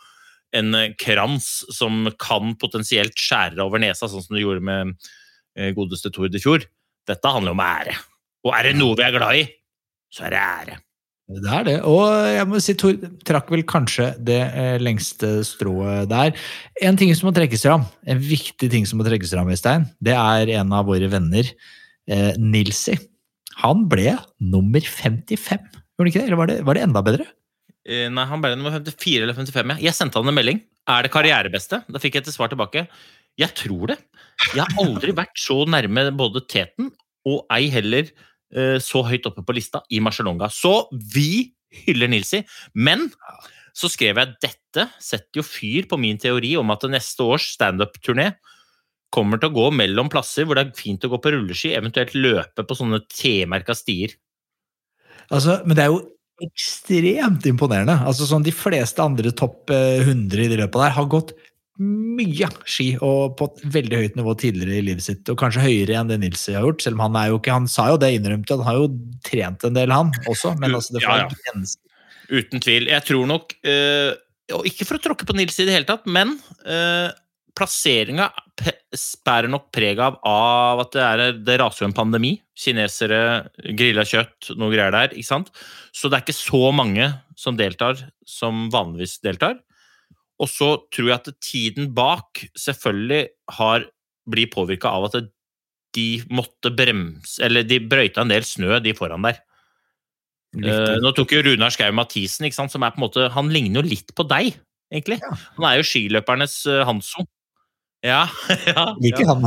en 0.54 0.78
eh, 0.78 0.94
krans 1.00 1.64
som 1.74 2.08
kan 2.22 2.56
potensielt 2.62 3.18
skjære 3.18 3.62
over 3.64 3.82
nesa, 3.82 4.10
sånn 4.10 4.26
som 4.26 4.38
det 4.38 4.46
gjorde 4.46 4.66
med 4.66 4.96
eh, 5.58 5.74
godeste 5.76 6.14
Tord 6.14 6.36
i 6.36 6.42
fjor. 6.42 6.66
Dette 7.10 7.36
handler 7.36 7.56
om 7.56 7.64
ære. 7.64 7.98
Og 8.44 8.54
er 8.56 8.70
det 8.70 8.78
noe 8.78 8.98
vi 9.00 9.06
er 9.06 9.16
glad 9.16 9.40
i, 9.40 9.46
så 10.14 10.28
er 10.28 10.36
det 10.36 10.42
ære. 10.44 10.80
Det 11.32 11.52
er 11.56 11.64
det. 11.66 11.76
Og 11.88 12.04
jeg 12.28 12.48
må 12.52 12.60
si, 12.60 12.74
Tor 12.76 12.98
trakk 13.24 13.52
vel 13.54 13.64
kanskje 13.68 14.10
det 14.28 14.42
eh, 14.44 14.76
lengste 14.84 15.38
strået 15.48 16.10
der. 16.12 16.34
En 16.84 17.00
ting 17.00 17.14
som 17.16 17.30
må 17.30 17.34
trekkes 17.36 17.64
fram, 17.64 17.86
en 18.04 18.20
viktig 18.20 18.68
ting 18.74 18.88
som 18.90 19.00
må 19.00 19.08
trekkes 19.08 19.32
fram, 19.32 19.52
Øystein, 19.54 19.88
det 20.04 20.18
er 20.20 20.52
en 20.60 20.76
av 20.76 20.90
våre 20.90 21.08
venner, 21.12 21.48
eh, 22.12 22.34
Nilsi. 22.36 22.98
Han 23.62 23.86
ble 23.88 24.18
nummer 24.44 24.84
55, 24.84 25.64
gjorde 25.64 26.04
han 26.04 26.12
ikke 26.12 26.20
det? 26.20 26.28
Eller 26.28 26.42
var 26.42 26.52
det, 26.52 26.60
var 26.68 26.78
det 26.78 26.84
enda 26.90 27.06
bedre? 27.06 27.30
Eh, 27.88 28.10
Nei, 28.12 28.28
han 28.28 28.44
ble 28.44 28.54
nummer 28.58 28.76
54 28.76 29.24
eller 29.24 29.38
55, 29.40 29.76
ja. 29.76 29.80
Jeg 29.88 29.98
sendte 29.98 30.20
han 30.20 30.32
en 30.32 30.38
melding. 30.38 30.60
Er 30.92 31.06
det 31.06 31.14
karrierebeste? 31.14 31.80
Da 31.88 32.04
fikk 32.04 32.20
jeg 32.20 32.26
et 32.28 32.36
svar 32.36 32.52
tilbake. 32.52 32.86
Jeg 33.40 33.56
tror 33.58 33.94
det. 33.94 34.00
Jeg 34.52 34.66
har 34.66 34.84
aldri 34.84 35.16
vært 35.16 35.40
så 35.40 35.62
nærme 35.70 36.10
både 36.20 36.44
teten 36.52 36.92
og 37.30 37.46
ei 37.54 37.70
heller 37.72 38.10
så 38.84 39.02
høyt 39.08 39.26
oppe 39.30 39.42
på 39.46 39.56
lista 39.58 39.80
i 39.90 40.02
Marcialonga. 40.04 40.50
Så 40.54 40.88
vi 40.94 41.54
hyller 41.84 42.12
Nilsi. 42.12 42.44
Men 42.74 43.08
så 43.74 43.90
skrev 43.90 44.20
jeg 44.22 44.36
dette 44.44 44.88
setter 45.02 45.42
jo 45.42 45.46
fyr 45.46 45.88
på 45.90 45.98
min 46.02 46.20
teori 46.22 46.54
om 46.60 46.74
at 46.74 46.86
neste 46.92 47.26
års 47.26 47.50
standup-turné 47.56 48.34
kommer 49.14 49.42
til 49.42 49.52
å 49.52 49.58
gå 49.58 49.68
mellom 49.78 50.10
plasser 50.14 50.48
hvor 50.48 50.58
det 50.58 50.66
er 50.68 50.78
fint 50.78 51.06
å 51.06 51.12
gå 51.12 51.20
på 51.22 51.34
rulleski, 51.34 51.74
eventuelt 51.78 52.16
løpe 52.18 52.66
på 52.66 52.78
sånne 52.78 53.04
T-merka 53.14 53.76
stier. 53.78 54.16
Altså, 55.34 55.60
men 55.66 55.78
det 55.78 55.86
er 55.86 55.94
jo 55.94 56.02
ekstremt 56.44 57.46
imponerende. 57.50 58.00
Altså, 58.10 58.26
sånn, 58.30 58.46
de 58.46 58.54
fleste 58.56 59.04
andre 59.06 59.34
topp 59.38 59.74
eh, 59.74 60.02
100 60.02 60.46
i 60.46 60.50
det 60.52 60.60
løpet 60.64 60.82
der 60.82 60.96
har 60.98 61.10
gått 61.10 61.36
mye 61.82 62.48
ski 62.70 62.92
og 63.02 63.34
på 63.40 63.48
et 63.50 63.64
veldig 63.74 64.02
høyt 64.04 64.18
nivå 64.20 64.36
tidligere 64.38 64.78
i 64.78 64.86
livet 64.86 65.06
sitt, 65.06 65.24
og 65.32 65.40
kanskje 65.42 65.64
høyere 65.64 65.98
enn 65.98 66.12
det 66.12 66.20
Nils 66.22 66.46
har 66.54 66.68
gjort. 66.68 66.84
Selv 66.86 67.00
om 67.00 67.08
han 67.08 67.18
er 67.18 67.32
jo 67.32 67.40
ikke, 67.40 67.56
han 67.56 67.70
sa 67.72 67.88
jo 67.90 67.98
det, 68.02 68.12
innrømte 68.18 68.60
han 68.60 68.68
har 68.68 68.78
jo 68.78 68.92
trent 69.26 69.66
en 69.66 69.80
del, 69.80 69.94
han 69.94 70.14
også. 70.30 70.54
Men 70.62 70.78
altså, 70.78 70.98
det 70.98 71.04
får 71.06 71.24
Ja, 71.24 71.32
ja. 71.32 71.66
Uten 72.34 72.64
tvil. 72.64 72.88
Jeg 72.88 73.04
tror 73.04 73.28
nok 73.28 73.52
eh, 73.68 74.14
Og 74.56 74.64
ikke 74.70 74.86
for 74.88 74.96
å 74.96 75.04
tråkke 75.04 75.28
på 75.28 75.36
Nils 75.36 75.58
i 75.60 75.66
det 75.68 75.76
hele 75.76 75.88
tatt, 75.88 76.06
men 76.08 76.38
uh, 76.64 77.10
plasseringa 77.58 78.30
bærer 79.26 79.50
nok 79.52 79.68
preg 79.74 80.00
av, 80.02 80.20
av 80.28 80.84
at 80.86 80.94
det, 80.94 81.04
er, 81.04 81.38
det 81.42 81.58
raser 81.62 81.86
jo 81.86 81.90
en 81.90 81.98
pandemi. 81.98 82.36
Kinesere, 82.58 83.20
grilla 83.78 84.06
kjøtt, 84.08 84.54
noe 84.60 84.72
greier 84.74 84.94
der. 84.94 85.14
ikke 85.16 85.30
sant? 85.30 85.50
Så 85.94 86.10
det 86.10 86.20
er 86.20 86.26
ikke 86.26 86.38
så 86.38 86.64
mange 86.76 87.10
som 87.40 87.58
deltar, 87.58 87.98
som 88.30 88.68
vanligvis 88.74 89.20
deltar. 89.26 89.58
Og 90.44 90.50
så 90.52 90.74
tror 90.92 91.10
jeg 91.10 91.22
at 91.22 91.32
tiden 91.44 91.94
bak 91.96 92.44
selvfølgelig 92.60 93.28
har 93.60 93.88
blir 94.30 94.52
påvirka 94.52 94.92
av 94.92 95.10
at 95.10 95.32
de 95.94 96.08
måtte 96.34 96.72
bremse 96.74 97.42
Eller 97.44 97.66
de 97.68 97.80
brøyta 97.84 98.24
en 98.24 98.32
del 98.32 98.46
snø, 98.48 98.80
de 98.84 98.96
foran 98.98 99.26
der. 99.28 99.42
Uh, 100.54 101.00
nå 101.02 101.12
tok 101.18 101.34
jo 101.34 101.42
Runar 101.48 101.74
Skau 101.74 101.90
Mathisen, 101.98 102.46
ikke 102.46 102.60
sant, 102.60 102.74
som 102.74 102.84
er 102.86 102.94
på 102.94 103.00
en 103.00 103.06
måte 103.08 103.24
Han 103.34 103.48
ligner 103.50 103.82
jo 103.82 103.90
litt 103.90 104.12
på 104.14 104.26
deg, 104.30 104.54
egentlig. 104.94 105.18
Han 105.58 105.66
er 105.70 105.80
jo 105.80 105.88
skiløpernes 105.90 106.60
uh, 106.70 106.84
Hanso. 106.86 107.26
Ja, 108.04 108.26
ja, 108.68 108.86
ja. 109.00 109.26
han? 109.30 109.46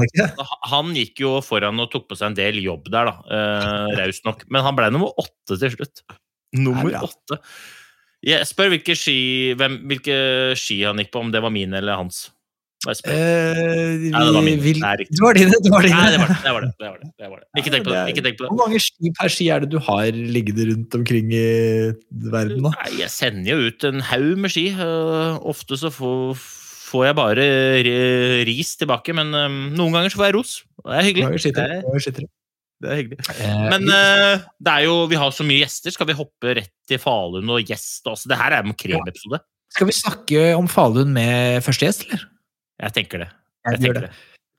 Han 0.72 0.94
gikk 0.96 1.20
jo 1.22 1.36
foran 1.44 1.78
og 1.82 1.90
tok 1.92 2.08
på 2.10 2.18
seg 2.18 2.32
en 2.32 2.38
del 2.38 2.58
jobb 2.64 2.88
der, 2.90 3.10
da. 3.10 3.16
Uh, 3.28 3.96
Raust 4.00 4.26
nok. 4.26 4.46
Men 4.50 4.64
han 4.66 4.78
ble 4.78 4.90
nummer 4.94 5.12
åtte 5.20 5.58
til 5.60 5.76
slutt. 5.76 6.02
Nummer 6.56 6.90
er 6.90 7.04
åtte. 7.04 7.38
Jeg 8.26 8.46
spør 8.48 8.72
hvilke 8.74 8.96
ski, 8.98 9.18
hvem, 9.58 9.76
hvilke 9.86 10.16
ski 10.58 10.80
han 10.82 10.98
gikk 10.98 11.12
på, 11.14 11.20
om 11.22 11.30
det 11.34 11.42
var 11.44 11.52
mine 11.54 11.78
eller 11.78 12.00
hans. 12.00 12.24
Eh. 12.86 12.92
Eh, 13.10 13.94
Nei, 14.12 14.20
det 14.22 14.34
var 14.34 14.42
mine. 14.44 14.60
vil- 14.62 14.80
Det. 14.80 15.06
Det 15.10 15.22
var 15.22 15.34
dine! 15.34 15.50
Det 15.62 15.70
var 15.72 15.82
dine. 15.86 15.96
Nei, 15.96 16.10
det 16.12 16.20
var 16.20 16.28
det. 16.28 16.36
det, 16.44 16.52
var 16.52 16.60
det, 16.60 16.68
det, 16.78 16.88
var 16.90 16.98
det, 16.98 17.08
det, 17.18 17.30
var 17.30 17.38
det. 17.40 17.46
Ikke 17.62 17.72
tenk 17.74 17.86
på 17.86 17.94
det. 17.94 18.02
Ikke 18.12 18.24
tenk 18.26 18.38
på 18.38 18.50
Hvor 18.50 18.60
mange 18.60 18.80
ski 18.82 19.12
per 19.18 19.32
ski 19.32 19.48
er 19.50 19.64
det 19.64 19.70
du 19.72 19.78
har 19.78 20.10
liggende 20.12 20.66
rundt 20.72 20.94
omkring 20.98 21.32
i 21.34 21.46
verden 22.34 22.62
da? 22.62 22.74
Nei, 22.76 22.92
jeg 23.00 23.10
sender 23.14 23.50
jo 23.50 23.70
ut 23.70 23.88
en 23.90 24.00
haug 24.10 24.36
med 24.44 24.54
ski. 24.54 24.68
Uh, 24.76 25.38
ofte 25.42 25.78
så 25.80 25.90
får, 25.90 26.36
får 26.90 27.06
jeg 27.08 27.18
bare 27.18 27.48
ris 28.46 28.76
tilbake, 28.78 29.14
men 29.16 29.34
um, 29.34 29.58
noen 29.74 29.96
ganger 29.96 30.10
så 30.14 30.20
får 30.22 30.28
jeg 30.30 30.38
ros. 30.38 30.54
Det 30.86 31.00
er 31.00 31.08
hyggelig. 31.10 31.54
Det 31.54 31.66
er. 31.66 32.26
Det 32.84 32.90
er 32.90 32.98
hyggelig. 33.00 33.18
Eh, 33.40 33.66
Men 33.72 33.88
uh, 33.88 34.46
det 34.60 34.72
er 34.72 34.84
jo, 34.84 34.96
vi 35.08 35.16
har 35.20 35.32
så 35.32 35.46
mye 35.48 35.62
gjester. 35.62 35.94
Skal 35.94 36.10
vi 36.10 36.16
hoppe 36.18 36.56
rett 36.58 36.72
til 36.88 37.00
Falun 37.00 37.48
og 37.54 37.64
gjest 37.64 38.06
Altså, 38.10 38.28
Det 38.28 38.40
her 38.40 38.58
er 38.58 38.66
en 38.66 38.76
kremepisode. 38.76 39.40
Skal 39.72 39.88
vi 39.88 39.96
snakke 39.96 40.42
om 40.58 40.68
Falun 40.68 41.14
med 41.16 41.64
første 41.64 41.88
gjest, 41.88 42.06
eller? 42.06 42.26
Jeg 42.84 42.96
tenker 42.98 43.24
det. 43.24 43.30
Ja, 43.64 43.72
Jeg 43.72 43.86
tenker 43.86 44.06
det. 44.06 44.12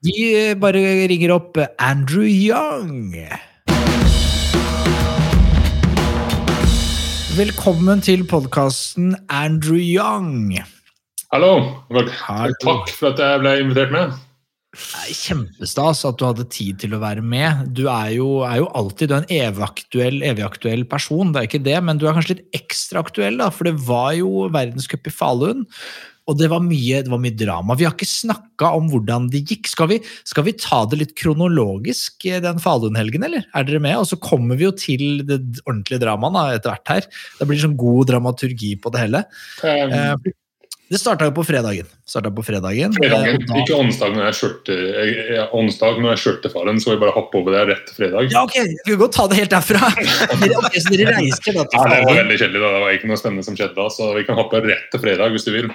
Vi 0.06 0.16
eh, 0.34 0.56
bare 0.58 0.82
ringer 1.10 1.34
opp 1.34 1.58
Andrew 1.78 2.26
Young. 2.26 3.14
Velkommen 7.38 8.02
til 8.02 8.26
podkasten 8.26 9.14
Andrew 9.30 9.78
Young. 9.78 10.56
Hallo. 11.30 11.52
Takk 11.94 12.90
for 12.90 13.12
at 13.12 13.22
jeg 13.22 13.42
ble 13.44 13.60
invitert 13.62 13.94
med. 13.94 14.18
Kjempestas 14.76 16.02
at 16.04 16.18
du 16.20 16.26
hadde 16.26 16.44
tid 16.52 16.76
til 16.82 16.92
å 16.92 17.00
være 17.00 17.22
med. 17.24 17.70
Du 17.72 17.86
er 17.88 18.12
jo, 18.18 18.42
er 18.44 18.60
jo 18.60 18.68
alltid 18.76 19.08
du 19.08 19.14
er 19.16 19.22
en 19.22 19.32
evig 19.38 19.64
aktuell, 19.64 20.20
evig 20.26 20.44
aktuell 20.44 20.84
person, 20.90 21.32
det 21.32 21.40
er 21.40 21.48
ikke 21.48 21.64
det, 21.64 21.78
men 21.86 22.00
du 22.00 22.04
er 22.04 22.16
kanskje 22.16 22.36
litt 22.36 22.60
ekstra 22.60 23.00
aktuell, 23.00 23.40
da, 23.40 23.48
for 23.54 23.70
det 23.70 23.78
var 23.88 24.12
jo 24.18 24.46
verdenscup 24.52 25.08
i 25.08 25.14
Falun. 25.14 25.64
Og 26.28 26.36
det 26.36 26.50
var, 26.52 26.60
mye, 26.60 26.98
det 27.00 27.08
var 27.08 27.20
mye 27.22 27.32
drama. 27.32 27.72
Vi 27.80 27.86
har 27.86 27.94
ikke 27.94 28.04
snakka 28.04 28.74
om 28.76 28.90
hvordan 28.92 29.30
det 29.32 29.46
gikk. 29.48 29.70
Skal 29.72 29.88
vi, 29.94 29.96
skal 30.28 30.44
vi 30.44 30.52
ta 30.60 30.82
det 30.84 30.98
litt 31.00 31.14
kronologisk 31.16 32.26
eh, 32.28 32.42
den 32.44 32.60
Falun-helgen, 32.60 33.24
eller? 33.24 33.46
Er 33.56 33.64
dere 33.64 33.80
med? 33.80 33.96
Og 33.96 34.10
så 34.10 34.18
kommer 34.20 34.60
vi 34.60 34.66
jo 34.66 34.74
til 34.76 35.22
det 35.24 35.38
ordentlige 35.64 36.02
dramaet 36.04 36.58
etter 36.58 36.74
hvert 36.74 36.92
her. 36.92 37.08
Det 37.38 37.48
blir 37.48 37.62
sånn 37.64 37.78
god 37.80 38.12
dramaturgi 38.12 38.74
på 38.82 38.92
det 38.92 39.06
hele. 39.06 39.24
Um, 39.64 39.96
Eh, 39.96 40.34
det 40.88 40.98
starta 41.00 41.26
jo 41.28 41.32
på 41.36 41.44
fredagen. 41.44 41.84
På 42.08 42.42
fredagen. 42.44 42.94
fredagen, 42.96 43.42
Eh, 43.42 43.46
da- 43.46 43.60
ikke 43.60 43.76
onsdag 43.76 44.14
når 44.16 44.24
jeg 44.28 44.36
kjørte 44.40 44.76
jeg- 44.78 45.28
jeg- 45.36 45.48
onsdag 45.52 46.00
når 46.00 46.16
jeg 46.16 46.20
kjørte 46.24 46.52
faren, 46.52 46.80
så 46.80 46.90
vi 46.94 46.96
bare 47.04 47.12
hoppe 47.12 47.34
over 47.36 47.52
det 47.52 47.68
rett 47.68 47.86
til 47.86 47.94
fredag. 47.98 48.30
Ja, 48.32 48.42
ok, 48.44 48.56
vi 48.86 48.96
godt 48.96 49.12
ta 49.12 49.26
det 49.28 49.36
helt 49.38 49.50
derfra? 49.50 49.78
okay, 50.32 50.80
så 50.80 50.90
dere 50.96 51.12
reiser 51.18 51.52
da 51.52 51.64
til 51.64 51.78
Ja, 51.78 51.84
det 51.92 52.04
var 52.04 52.14
veldig 52.24 52.38
kjedelig. 52.40 52.60
da. 52.60 52.68
Det 52.72 52.82
var 52.84 52.92
ikke 52.96 53.08
noe 53.12 53.16
spennende 53.20 53.44
som 53.44 53.56
skjedde 53.56 53.74
da, 53.76 53.88
så 53.88 54.14
vi 54.16 54.24
kan 54.24 54.36
hoppe 54.36 54.62
rett 54.64 54.90
til 54.90 55.00
fredag 55.00 55.30
hvis 55.32 55.44
du 55.44 55.52
vil. 55.52 55.70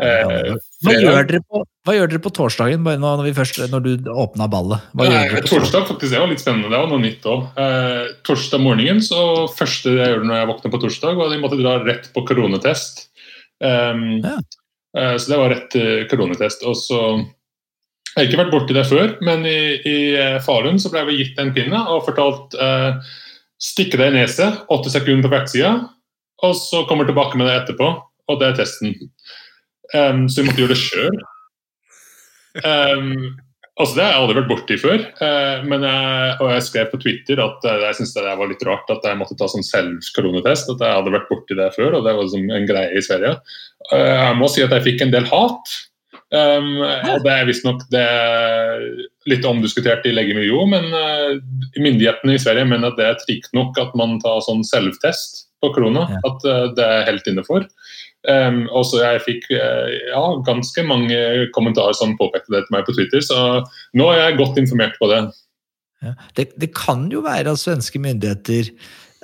Eh, 0.00 0.54
Hva 0.82 0.92
gjør, 0.98 1.28
på, 1.46 1.62
hva 1.86 1.92
gjør 1.94 2.08
dere 2.10 2.22
på 2.24 2.32
torsdagen, 2.32 2.82
når, 2.82 3.22
vi 3.26 3.32
først, 3.36 3.58
når 3.70 3.82
du 3.84 4.10
åpna 4.10 4.48
ballet? 4.50 4.80
Hva 4.96 5.06
Nei, 5.08 5.28
torsdag 5.46 5.86
faktisk, 5.86 6.10
det 6.10 6.18
var 6.18 6.28
litt 6.32 6.40
spennende. 6.40 6.70
Det 6.72 6.80
var 6.80 6.88
noe 6.90 7.02
nytt 7.02 7.22
òg. 7.28 7.44
Eh, 7.60 8.08
torsdag 8.24 8.60
morgenen, 8.64 9.02
så 9.04 9.46
første 9.52 9.92
jeg 9.94 10.14
gjorde 10.14 10.26
når 10.26 10.40
jeg 10.40 10.48
våkna 10.50 10.72
på 10.72 10.80
torsdag, 10.86 11.16
var 11.18 11.26
at 11.28 11.32
jeg 11.36 11.42
måtte 11.44 11.60
dra 11.60 11.76
rett 11.84 12.08
på 12.14 12.24
koronatest. 12.26 13.08
Um, 13.62 14.20
Ja. 14.24 14.38
uh, 14.98 15.16
så 15.16 15.32
det 15.32 15.38
var 15.38 15.52
rett 15.54 15.76
uh, 15.78 16.02
koronatest. 16.10 16.64
Og 16.66 16.76
så 16.76 17.00
Jeg 18.12 18.18
har 18.18 18.28
ikke 18.28 18.40
vært 18.42 18.52
borti 18.52 18.74
det 18.76 18.84
før, 18.90 19.14
men 19.24 19.46
i, 19.48 19.60
i 19.88 19.98
eh, 20.20 20.34
Falun 20.44 20.76
så 20.76 20.90
ble 20.92 21.06
vi 21.08 21.14
gitt 21.22 21.38
en 21.40 21.54
pinne 21.56 21.78
og 21.88 22.02
fortalt 22.04 22.52
uh, 22.60 22.98
stikke 23.56 23.96
deg 23.96 24.10
i 24.12 24.18
nese, 24.18 24.50
åtte 24.68 24.92
sekunder 24.92 25.24
på 25.24 25.30
hvert 25.32 25.48
side, 25.48 25.70
og 26.44 26.52
så 26.58 26.82
kommer 26.90 27.08
tilbake 27.08 27.40
med 27.40 27.48
det 27.48 27.54
etterpå, 27.62 27.88
og 28.28 28.42
det 28.42 28.50
er 28.50 28.58
testen. 28.58 28.92
Um, 29.94 30.26
så 30.28 30.42
vi 30.42 30.50
måtte 30.50 30.60
gjøre 30.60 30.74
det 30.74 30.82
sjøl. 30.82 31.16
Um, 32.68 33.40
altså 33.82 33.98
Det 33.98 34.04
har 34.04 34.12
jeg 34.12 34.22
aldri 34.22 34.38
vært 34.38 34.50
borti 34.50 34.78
før. 34.80 35.04
eh, 35.26 35.62
men 35.68 35.86
jeg, 35.86 36.34
og 36.38 36.50
jeg 36.54 36.66
skrev 36.68 36.90
på 36.92 37.00
Twitter 37.02 37.42
at 37.44 37.68
eh, 37.68 37.84
jeg 37.86 37.98
syntes 37.98 38.16
det 38.16 38.34
var 38.40 38.50
litt 38.50 38.66
rart 38.68 38.92
at 38.94 39.06
jeg 39.08 39.20
måtte 39.20 39.36
ta 39.38 39.48
sånn 39.50 39.66
selvkoronatest. 39.66 40.74
At 40.74 40.84
jeg 40.86 40.98
hadde 40.98 41.14
vært 41.14 41.30
borti 41.30 41.58
det 41.58 41.70
før, 41.76 41.98
og 41.98 42.06
det 42.06 42.16
var 42.16 42.26
liksom 42.26 42.50
en 42.58 42.68
greie 42.68 42.98
i 42.98 43.04
Sverige. 43.04 43.36
Eh, 43.90 44.12
jeg 44.16 44.38
må 44.40 44.50
si 44.52 44.64
at 44.64 44.74
jeg 44.76 44.86
fikk 44.88 45.06
en 45.06 45.14
del 45.14 45.28
hat. 45.30 45.78
Um, 46.32 46.78
og 46.80 47.26
det 47.26 47.28
er 47.28 47.44
visstnok 47.44 47.82
litt 49.28 49.44
omdiskutert 49.44 50.06
i 50.08 50.14
legemiljøet, 50.16 50.70
men 50.70 50.86
uh, 50.96 51.34
myndighetene 51.76 52.38
i 52.38 52.40
Sverige 52.40 52.70
mener 52.70 52.88
at 52.88 52.96
det 52.96 53.04
er 53.04 53.18
trygt 53.20 53.52
nok 53.52 53.76
at 53.82 53.92
man 54.00 54.16
tar 54.22 54.40
sånn 54.46 54.64
selvtest 54.64 55.42
på 55.60 55.74
korona. 55.76 56.06
Ja. 56.08 56.22
At 56.30 56.46
uh, 56.48 56.70
det 56.72 56.86
er 56.86 57.04
helt 57.10 57.28
innefor. 57.28 57.68
Um, 58.22 58.68
og 58.70 58.84
så 58.86 59.00
jeg 59.02 59.22
fikk 59.24 59.48
uh, 59.50 59.88
ja, 60.12 60.22
ganske 60.46 60.84
mange 60.86 61.18
kommentarer 61.56 61.96
som 61.98 62.14
påpekte 62.20 62.54
det 62.54 62.64
til 62.68 62.76
meg 62.76 62.86
på 62.86 62.94
Twitter, 62.94 63.24
så 63.24 63.38
nå 63.98 64.10
er 64.12 64.20
jeg 64.20 64.38
godt 64.38 64.60
informert 64.62 64.94
på 65.00 65.10
det. 65.10 65.24
Ja. 66.02 66.16
Det, 66.38 66.52
det 66.58 66.72
kan 66.74 67.08
jo 67.10 67.22
være 67.26 67.54
at 67.54 67.62
svenske 67.62 67.98
myndigheter 68.02 68.70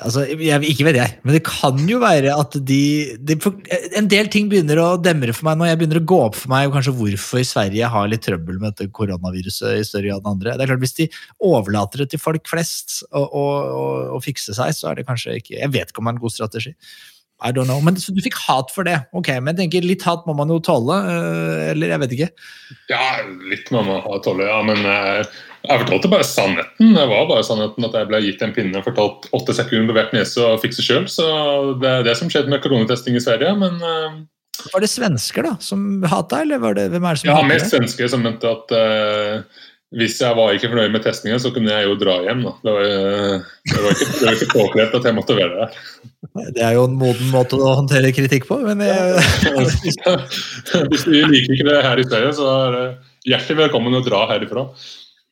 altså, 0.05 0.25
jeg, 0.31 0.63
Ikke 0.71 0.87
vet 0.87 0.99
jeg, 0.99 1.15
men 1.27 1.35
det 1.35 1.41
kan 1.47 1.81
jo 1.91 1.99
være 2.03 2.35
at 2.39 2.55
de, 2.69 2.83
de 3.19 3.37
En 3.99 4.11
del 4.11 4.31
ting 4.31 4.47
begynner 4.51 4.79
å 4.83 4.87
demre 5.03 5.35
for 5.35 5.49
meg 5.49 5.59
når 5.59 5.73
jeg 5.73 5.81
begynner 5.81 6.01
å 6.03 6.09
gå 6.13 6.21
opp 6.29 6.39
for 6.39 6.53
meg 6.53 6.71
kanskje 6.75 6.95
hvorfor 7.01 7.43
Sverige 7.47 7.91
har 7.95 8.11
litt 8.11 8.23
trøbbel 8.27 8.61
med 8.61 8.77
dette 8.77 8.93
koronaviruset 8.95 9.81
i 9.81 9.87
større 9.87 10.13
grad 10.13 10.23
enn 10.23 10.33
andre. 10.37 10.55
Det 10.55 10.67
er 10.67 10.73
klart 10.73 10.85
Hvis 10.87 10.99
de 11.01 11.09
overlater 11.51 12.05
det 12.05 12.11
til 12.15 12.23
folk 12.23 12.51
flest 12.51 13.01
å 13.11 14.23
fikse 14.25 14.55
seg, 14.59 14.75
så 14.77 14.91
er 14.91 15.01
det 15.01 15.09
kanskje 15.09 15.39
ikke 15.41 15.57
Jeg 15.59 15.75
vet 15.75 15.91
ikke 15.91 16.03
om 16.03 16.11
det 16.11 16.15
er 16.15 16.19
en 16.19 16.27
god 16.27 16.37
strategi. 16.37 16.75
I 17.39 17.53
don't 17.53 17.71
know. 17.71 17.81
Men 17.85 17.97
så 17.97 18.11
du 18.15 18.23
fikk 18.23 18.37
hat 18.49 18.73
for 18.75 18.87
det. 18.89 18.97
Ok, 19.15 19.31
men 19.39 19.53
jeg 19.53 19.61
tenker 19.63 19.87
litt 19.87 20.03
hat 20.07 20.25
må 20.27 20.35
man 20.35 20.51
jo 20.51 20.59
tåle. 20.65 20.97
øh, 21.07 21.69
Eller 21.71 21.95
jeg 21.95 22.03
vet 22.03 22.15
ikke. 22.17 22.31
Ja, 22.91 23.03
litt 23.51 23.71
må 23.75 23.85
man 23.87 24.03
tåle, 24.25 24.49
ja, 24.49 24.59
men 24.67 24.83
uh, 24.83 25.23
jeg 25.69 25.85
fortalte 25.85 26.11
bare 26.11 26.27
sannheten. 26.27 26.97
Det 26.97 27.05
var 27.11 27.29
bare 27.31 27.47
sannheten 27.47 27.87
at 27.87 27.95
jeg 27.95 28.11
ble 28.11 28.23
gitt 28.25 28.43
en 28.43 28.57
pinne 28.57 28.81
og 28.81 28.89
fortalt 28.89 29.31
åtte 29.39 29.55
sekunder 29.55 29.93
på 29.93 29.99
hvert 30.01 30.17
nese 30.17 30.43
og 30.43 30.59
fikse 30.65 30.83
sjøl. 30.83 31.07
Så 31.11 31.29
det 31.83 31.93
er 31.93 32.11
det 32.11 32.19
som 32.19 32.33
skjedde 32.33 32.51
med 32.51 32.63
koronatesting 32.65 33.19
i 33.19 33.23
Sverige. 33.23 33.55
Men 33.63 33.79
uh, 33.83 34.19
Var 34.75 34.83
det 34.83 34.91
svensker 34.91 35.47
da 35.47 35.55
som 35.63 35.87
hata, 36.11 36.43
eller 36.43 36.63
var 36.63 36.75
det, 36.79 36.89
hvem 36.91 37.07
er 37.07 37.19
det 37.19 37.23
som? 37.23 37.31
Ja, 37.31 37.47
mest 37.47 37.71
svensker 37.71 38.11
som 38.11 38.27
mente 38.27 38.51
at 38.51 38.75
uh, 38.75 39.65
hvis 39.97 40.19
jeg 40.21 40.37
var 40.37 40.53
ikke 40.53 40.69
fornøyd 40.69 40.93
med 40.93 41.03
testingen, 41.07 41.41
så 41.41 41.49
kunne 41.55 41.73
jeg 41.73 41.87
jo 41.89 41.95
dra 41.97 42.19
hjem. 42.27 42.43
Da. 42.45 42.53
Det, 42.65 42.73
var, 42.77 42.85
uh, 42.85 43.47
det 43.73 43.81
var 43.85 43.95
ikke, 43.95 44.09
det 44.13 44.27
var 44.27 44.35
ikke 44.37 44.53
påkrevd 44.53 44.97
at 44.99 45.07
jeg 45.09 45.17
måtte 45.17 45.37
være 45.39 45.55
der. 45.63 45.81
Det 46.59 46.63
er 46.67 46.75
jo 46.77 46.85
en 46.85 46.99
moden 47.01 47.31
måte 47.33 47.57
å 47.57 47.75
håndtere 47.79 48.13
kritikk 48.13 48.45
på, 48.51 48.59
men 48.67 48.83
jeg, 48.85 49.17
Hvis 50.93 51.05
du 51.07 51.13
liker 51.29 51.55
ikke 51.57 51.69
det 51.71 51.83
her 51.87 52.01
i 52.03 52.07
Sverige, 52.09 52.33
så 52.37 52.49
er 52.53 52.75
det 52.77 52.87
hjertelig 53.33 53.59
velkommen 53.65 53.97
å 53.99 54.03
dra 54.05 54.25
herifra. 54.33 54.67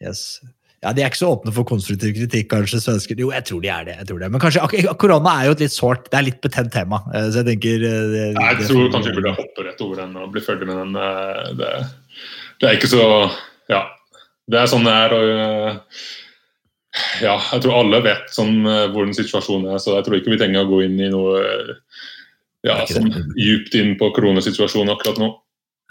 yes. 0.05 0.41
Ja, 0.85 0.91
De 0.93 1.03
er 1.03 1.09
ikke 1.09 1.19
så 1.19 1.31
åpne 1.33 1.51
for 1.57 1.67
konstruktiv 1.67 2.13
kritikk, 2.15 2.51
kanskje, 2.53 2.79
svensker. 2.85 3.19
Jo, 3.19 3.31
jeg 3.35 3.45
tror 3.49 3.63
de 3.65 3.71
er 3.73 3.87
det. 3.89 3.95
jeg 4.01 4.07
tror 4.11 4.21
det. 4.23 4.29
Men 4.31 4.43
kanskje, 4.43 4.61
ak 4.63 4.99
korona 5.01 5.33
er 5.41 5.49
jo 5.49 5.55
et 5.57 5.63
litt 5.65 5.75
sårt, 5.75 6.05
det 6.13 6.19
er 6.21 6.27
litt 6.29 6.41
betent 6.45 6.71
tema. 6.75 7.01
eh, 7.17 7.29
Så 7.33 7.41
jeg 7.41 7.47
tenker 7.49 7.87
eh, 7.89 8.05
det, 8.13 8.25
Jeg 8.37 8.59
det- 8.61 8.91
kanskje 8.93 9.11
vi 9.11 9.17
burde 9.17 9.33
hoppe 9.39 9.65
rett 9.67 9.81
over 9.83 9.97
den 10.03 10.17
og 10.21 10.31
bli 10.37 10.41
ferdig 10.45 10.69
med 10.69 10.77
den. 10.77 10.97
eh, 10.97 11.55
Det, 11.61 11.71
det 12.61 12.69
er 12.69 12.77
ikke 12.79 12.93
så 12.93 13.03
Ja. 13.73 13.83
Det 14.47 14.61
er 14.61 14.71
sånn 14.71 14.87
det 14.87 14.95
er. 14.95 15.15
og 15.17 15.31
eh, 15.33 16.05
ja, 17.25 17.35
jeg 17.53 17.65
tror 17.65 17.81
alle 17.81 18.03
vet 18.05 18.31
sånn 18.33 18.61
eh, 18.65 18.85
hvordan 18.93 19.17
situasjonen 19.17 19.75
er, 19.75 19.81
så 19.83 19.97
jeg 19.99 20.07
tror 20.07 20.19
ikke 20.21 20.33
vi 20.35 20.39
trenger 20.41 20.65
å 20.65 20.71
gå 20.71 20.85
inn 20.87 21.01
i 21.03 21.11
noe 21.13 21.43
ja, 22.67 22.79
sånn 22.89 23.11
djupt 23.37 23.77
inn 23.79 23.97
på 24.01 24.11
koronasituasjonen 24.17 24.95
akkurat 24.95 25.21
nå. 25.23 25.33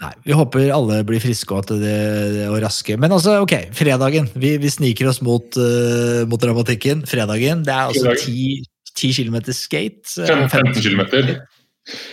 Nei, 0.04 0.12
Vi 0.26 0.36
håper 0.36 0.68
alle 0.76 1.00
blir 1.08 1.22
friske 1.22 1.54
og, 1.56 1.64
at 1.64 1.70
det, 1.80 2.48
og 2.50 2.58
raske. 2.60 2.98
Men 3.00 3.14
altså, 3.16 3.38
ok, 3.46 3.54
fredagen. 3.76 4.28
Vi, 4.36 4.56
vi 4.60 4.72
sniker 4.72 5.08
oss 5.08 5.22
mot, 5.24 5.56
uh, 5.56 6.26
mot 6.28 6.42
dramatikken. 6.42 7.06
Fredagen, 7.08 7.62
det 7.64 7.72
er 7.72 7.86
altså 7.86 8.10
Fredagen. 8.10 8.66
10 8.96 9.12
km 9.16 9.38
skate. 9.56 10.04
eh, 10.20 10.28
Fem- 10.28 10.44
og 10.44 10.52
15 10.52 10.82
km. 10.84 11.02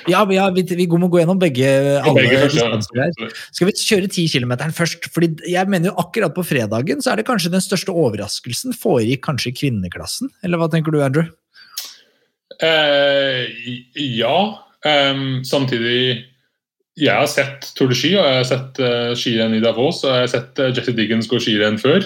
Ja, 0.09 0.21
vi, 0.29 0.38
har- 0.38 0.53
vi, 0.53 0.63
vi 0.67 0.86
må 0.88 1.07
gå 1.09 1.21
gjennom 1.21 1.39
begge, 1.41 1.69
alle 1.99 2.21
begge 2.21 2.41
her. 2.43 3.31
Skal 3.49 3.69
vi 3.69 3.73
kjøre 3.79 4.09
10 4.09 4.27
km 4.36 4.53
først? 4.75 5.07
Fordi 5.13 5.31
jeg 5.49 5.69
mener 5.71 5.89
jo 5.91 5.95
akkurat 6.03 6.36
på 6.36 6.45
fredagen 6.45 7.01
så 7.01 7.13
er 7.13 7.21
det 7.21 7.27
kanskje 7.29 7.53
den 7.53 7.63
største 7.63 7.95
overraskelsen 7.95 8.75
foregikk 8.77 9.23
kanskje 9.25 9.49
i 9.49 9.57
kvinneklassen. 9.63 10.29
Eller 10.45 10.62
hva 10.62 10.69
tenker 10.71 10.93
du, 10.93 11.01
Andrew? 11.01 11.25
Eh, 12.62 13.49
ja. 13.97 14.38
Um, 14.83 15.43
samtidig 15.47 16.25
Jeg 16.99 17.15
har 17.15 17.29
sett 17.31 17.69
Tour 17.77 17.88
de 17.89 17.95
Ski 17.95 18.12
og 18.17 18.25
jeg 18.27 18.36
har 18.41 18.47
sett 18.49 18.79
uh, 18.83 19.13
skirenn 19.15 19.55
i 19.55 19.62
Davos 19.63 20.01
og 20.03 20.12
jeg 20.12 20.25
har 20.25 20.31
sett 20.33 20.59
uh, 20.59 20.67
Jessie 20.75 20.93
Diggins 20.97 21.29
gå 21.31 21.39
skirenn 21.41 21.79
før. 21.81 22.05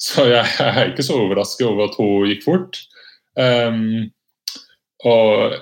Så 0.00 0.24
jeg, 0.32 0.46
er 0.64 0.88
ikke 0.88 1.04
så 1.04 1.18
overrasket 1.20 1.66
over 1.68 1.90
at 1.90 1.98
hun 2.00 2.30
gikk 2.30 2.46
fort. 2.46 2.80
Um, 3.36 4.08
og 5.04 5.58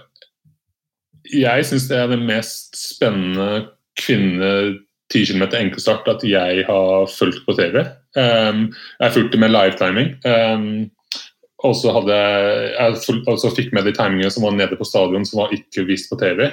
jeg 1.31 1.67
syns 1.69 1.89
det 1.91 1.99
er 1.99 2.11
det 2.11 2.23
mest 2.23 2.77
spennende 2.79 3.69
kvinne 4.01 4.51
10 5.13 5.27
km 5.29 5.45
enkeltstart 5.45 6.09
at 6.09 6.25
jeg 6.25 6.65
har 6.69 7.07
fulgt 7.13 7.45
på 7.47 7.55
TV. 7.59 7.83
Um, 8.17 8.71
jeg 9.01 9.15
fulgte 9.15 9.41
med 9.41 9.53
livetiming. 9.53 10.15
Um, 10.25 10.91
og 11.63 11.77
så 11.79 11.93
hadde 11.95 12.17
jeg, 12.17 12.95
jeg 13.05 13.53
fikk 13.57 13.75
med 13.77 13.87
de 13.87 13.95
timingene 13.95 14.33
som 14.33 14.47
var 14.47 14.57
nede 14.57 14.79
på 14.79 14.89
stadion 14.89 15.27
som 15.29 15.45
var 15.45 15.53
ikke 15.55 15.85
vist 15.87 16.11
på 16.11 16.19
TV. 16.19 16.49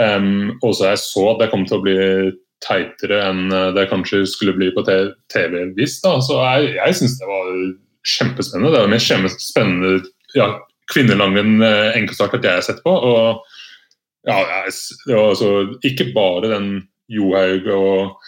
Um, 0.00 0.58
og 0.62 0.74
så 0.74 0.90
jeg 0.90 1.04
så 1.04 1.28
at 1.30 1.40
det 1.40 1.50
kom 1.52 1.64
til 1.68 1.78
å 1.78 1.84
bli 1.84 1.98
teitere 2.64 3.20
enn 3.28 3.48
det 3.76 3.88
kanskje 3.90 4.22
skulle 4.28 4.54
bli 4.56 4.70
på 4.74 4.84
TV 4.86 5.56
visst. 5.76 6.04
Så 6.04 6.38
jeg, 6.40 6.74
jeg 6.78 6.98
syns 6.98 7.18
det 7.20 7.30
var 7.30 7.50
kjempespennende. 8.04 8.72
Det 8.74 8.82
er 8.82 8.92
mest 8.92 9.10
kjempe- 9.10 9.40
spennende 9.40 9.92
ja, 10.36 10.48
kvinnelangen 10.92 11.62
eh, 11.64 11.96
enkeltstart 11.98 12.36
at 12.38 12.46
jeg 12.46 12.60
har 12.60 12.66
sett 12.66 12.82
på. 12.84 12.92
Og 12.92 13.44
ja, 14.28 14.64
altså 15.18 15.50
ikke 15.84 16.10
bare 16.16 16.50
den 16.54 16.72
Johaug 17.12 17.68
og 17.74 18.24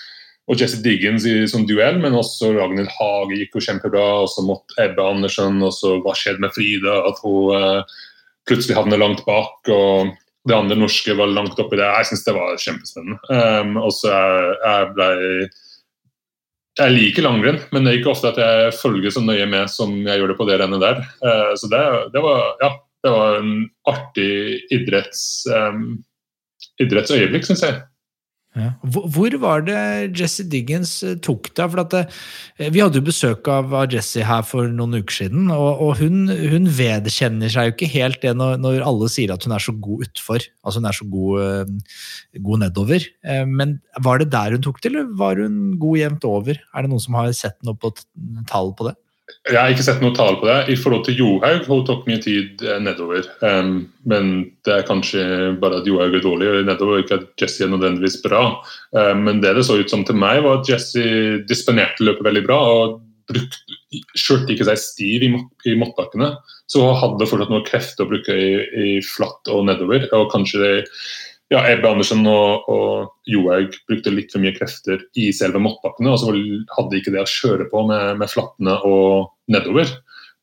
og 0.46 0.60
Jesse 0.60 0.78
Diggins 0.78 1.24
i 1.26 1.40
sånn 1.50 1.64
duell, 1.66 1.96
men 1.98 2.14
også 2.14 2.52
Ragnhild 2.54 2.92
Hage 2.94 3.34
gikk 3.40 3.56
jo 3.58 3.64
kjempebra. 3.66 4.04
Og 4.22 4.28
så 4.30 4.44
måtte 4.46 4.76
Ebbe 4.78 5.02
Andersen, 5.02 5.58
og 5.58 5.72
så 5.74 5.96
hva 6.04 6.14
skjedde 6.14 6.44
med 6.44 6.54
Frida? 6.54 7.00
At 7.08 7.18
hun 7.24 7.56
eh, 7.56 7.96
plutselig 8.46 8.76
havner 8.78 9.02
langt 9.02 9.24
bak. 9.26 9.58
og 9.74 10.14
det 10.46 10.54
andre 10.54 10.76
norske 10.78 11.14
var 11.18 11.32
langt 11.34 11.58
oppi 11.58 11.78
det. 11.78 11.86
Jeg 11.86 12.06
syns 12.10 12.20
det 12.22 12.34
var 12.36 12.60
kjempespennende. 12.62 13.18
Um, 13.26 13.78
og 13.82 13.90
så 13.96 14.12
jeg, 14.12 14.52
jeg 14.62 14.90
ble 14.94 15.08
Jeg 16.76 16.92
liker 16.92 17.24
langrenn, 17.24 17.58
men 17.72 17.82
det 17.82 17.90
er 17.90 17.98
ikke 17.98 18.12
ofte 18.12 18.30
at 18.30 18.38
jeg 18.38 18.76
følger 18.78 19.10
så 19.10 19.24
nøye 19.24 19.46
med 19.50 19.70
som 19.72 19.96
jeg 19.96 20.20
gjør 20.20 20.30
det 20.30 20.36
på 20.38 20.46
det 20.46 20.60
rennet 20.60 20.84
der. 20.84 21.00
Uh, 21.24 21.50
så 21.58 21.70
det, 21.72 21.82
det, 22.14 22.22
var, 22.22 22.44
ja, 22.62 22.70
det 23.04 23.12
var 23.12 23.40
en 23.40 23.52
artig 23.88 24.30
idretts, 24.74 25.20
um, 25.52 25.98
idrettsøyeblikk, 26.82 27.46
syns 27.48 27.64
jeg. 27.66 27.82
Ja. 28.56 28.70
Hvor, 28.88 29.34
var 29.42 29.64
det 29.66 29.80
Jesse 30.16 30.46
Diggins 30.48 30.94
eh, 31.04 31.18
tok 31.20 31.50
deg? 31.52 31.72
For 31.72 31.82
det, 31.92 32.00
eh, 32.56 32.70
vi 32.72 32.80
hadde 32.80 33.02
jo 33.02 33.04
besøk 33.04 33.48
av, 33.52 33.74
Jesse 33.92 34.24
her 34.24 34.46
for 34.48 34.70
noen 34.72 34.96
uker 35.02 35.18
siden, 35.18 35.50
og, 35.52 35.82
og 35.84 36.00
hun, 36.00 36.30
hun 36.32 36.70
vedkjenner 36.78 37.52
seg 37.52 37.68
jo 37.68 37.74
ikke 37.74 37.90
helt 37.92 38.22
det 38.24 38.32
når, 38.38 38.56
når, 38.64 38.80
alle 38.86 39.10
sier 39.12 39.34
at 39.34 39.44
hun 39.44 39.52
er 39.52 39.62
så 39.62 39.76
god 39.76 40.06
utfor. 40.08 40.46
Altså 40.64 40.80
hun 40.80 40.88
er 40.88 40.96
så 40.96 41.08
god, 41.12 41.42
eh, 41.44 41.98
god 42.48 42.64
nedover. 42.64 43.08
Men 43.50 43.78
var 44.04 44.22
det 44.22 44.30
der 44.32 44.56
hun 44.56 44.64
tok 44.64 44.80
det, 44.80 44.94
eller 44.94 45.10
var 45.20 45.42
hun 45.42 45.76
god 45.82 46.00
jevnt 46.00 46.28
over? 46.28 46.56
Er 46.56 46.86
det 46.86 46.92
noen 46.92 47.04
som 47.04 47.20
har 47.20 47.36
sett 47.36 47.58
noe 47.66 47.76
på 47.76 47.92
tall 48.48 48.72
på 48.78 48.88
det? 48.88 48.96
Jeg 49.46 49.58
har 49.58 49.72
ikke 49.72 49.84
sett 49.86 50.02
noe 50.02 50.14
tall 50.14 50.36
på 50.40 50.46
det. 50.46 50.58
I 50.70 50.76
forhold 50.78 51.04
til 51.06 51.18
Johaug, 51.18 51.64
hun 51.66 51.82
tok 51.86 52.04
mye 52.06 52.20
tid 52.22 52.62
eh, 52.62 52.78
nedover. 52.82 53.26
Um, 53.42 53.88
men 54.06 54.32
det 54.66 54.74
er 54.74 54.86
kanskje 54.86 55.22
bare 55.62 55.80
at 55.80 55.88
Johaug 55.88 56.14
er 56.14 56.22
dårlig, 56.22 56.52
nedover 56.66 57.02
ikke 57.02 57.18
at 57.20 57.42
Jesse 57.42 57.66
er 57.66 57.72
nødvendigvis 57.72 58.20
bra. 58.22 58.44
Um, 58.94 59.24
men 59.26 59.42
det 59.42 59.56
det 59.58 59.66
så 59.66 59.78
ut 59.80 59.90
som 59.90 60.04
til 60.06 60.18
meg, 60.18 60.44
var 60.46 60.60
at 60.60 60.70
Jesse 60.70 61.02
disponerte 61.46 62.06
løpet 62.06 62.26
veldig 62.26 62.44
bra. 62.46 62.60
og 62.76 63.02
skjørte 64.14 64.54
ikke 64.54 64.68
seg 64.68 64.78
stiv 64.78 65.24
i, 65.26 65.30
i 65.66 65.74
måttbakkene. 65.78 66.30
Så 66.70 66.82
hun 66.82 66.98
hadde 66.98 67.26
fortsatt 67.26 67.50
noe 67.50 67.66
krefter 67.66 68.06
å 68.06 68.10
bruke 68.10 68.34
i, 68.34 68.50
i 68.62 68.92
flatt 69.02 69.50
og 69.50 69.66
nedover. 69.66 70.06
Og 70.14 70.30
kanskje 70.30 70.62
det 70.62 70.74
ja, 71.52 71.60
Ebbe 71.70 71.90
Andersen 71.92 72.24
og, 72.26 72.66
og 72.70 73.30
Johaug 73.30 73.76
brukte 73.86 74.12
litt 74.14 74.32
for 74.34 74.42
mye 74.42 74.54
krefter 74.56 75.04
i 75.18 75.28
selve 75.34 75.60
måttbakkene, 75.62 76.10
og 76.10 76.18
så 76.18 76.32
hadde 76.32 76.98
ikke 76.98 77.12
det 77.14 77.22
å 77.22 77.30
kjøre 77.30 77.68
på 77.70 77.84
med, 77.86 78.18
med 78.22 78.32
flattene 78.32 78.74
og 78.86 79.30
nedover. 79.52 79.92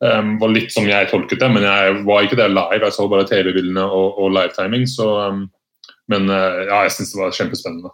Um, 0.04 0.38
var 0.40 0.52
litt 0.52 0.72
som 0.74 0.88
jeg 0.88 1.10
tolket 1.12 1.40
det, 1.44 1.50
men 1.52 1.64
jeg 1.64 2.00
var 2.08 2.24
ikke 2.24 2.40
der 2.40 2.52
live. 2.52 2.80
Jeg 2.86 2.96
så 2.96 3.10
bare 3.12 3.28
TV-bildene 3.28 3.84
og, 3.84 4.18
og 4.20 4.32
livetiming. 4.36 4.88
Um, 5.04 5.46
men 6.12 6.32
uh, 6.32 6.64
ja, 6.68 6.82
jeg 6.88 6.96
syns 6.98 7.14
det 7.14 7.22
var 7.22 7.36
kjempespennende. 7.36 7.94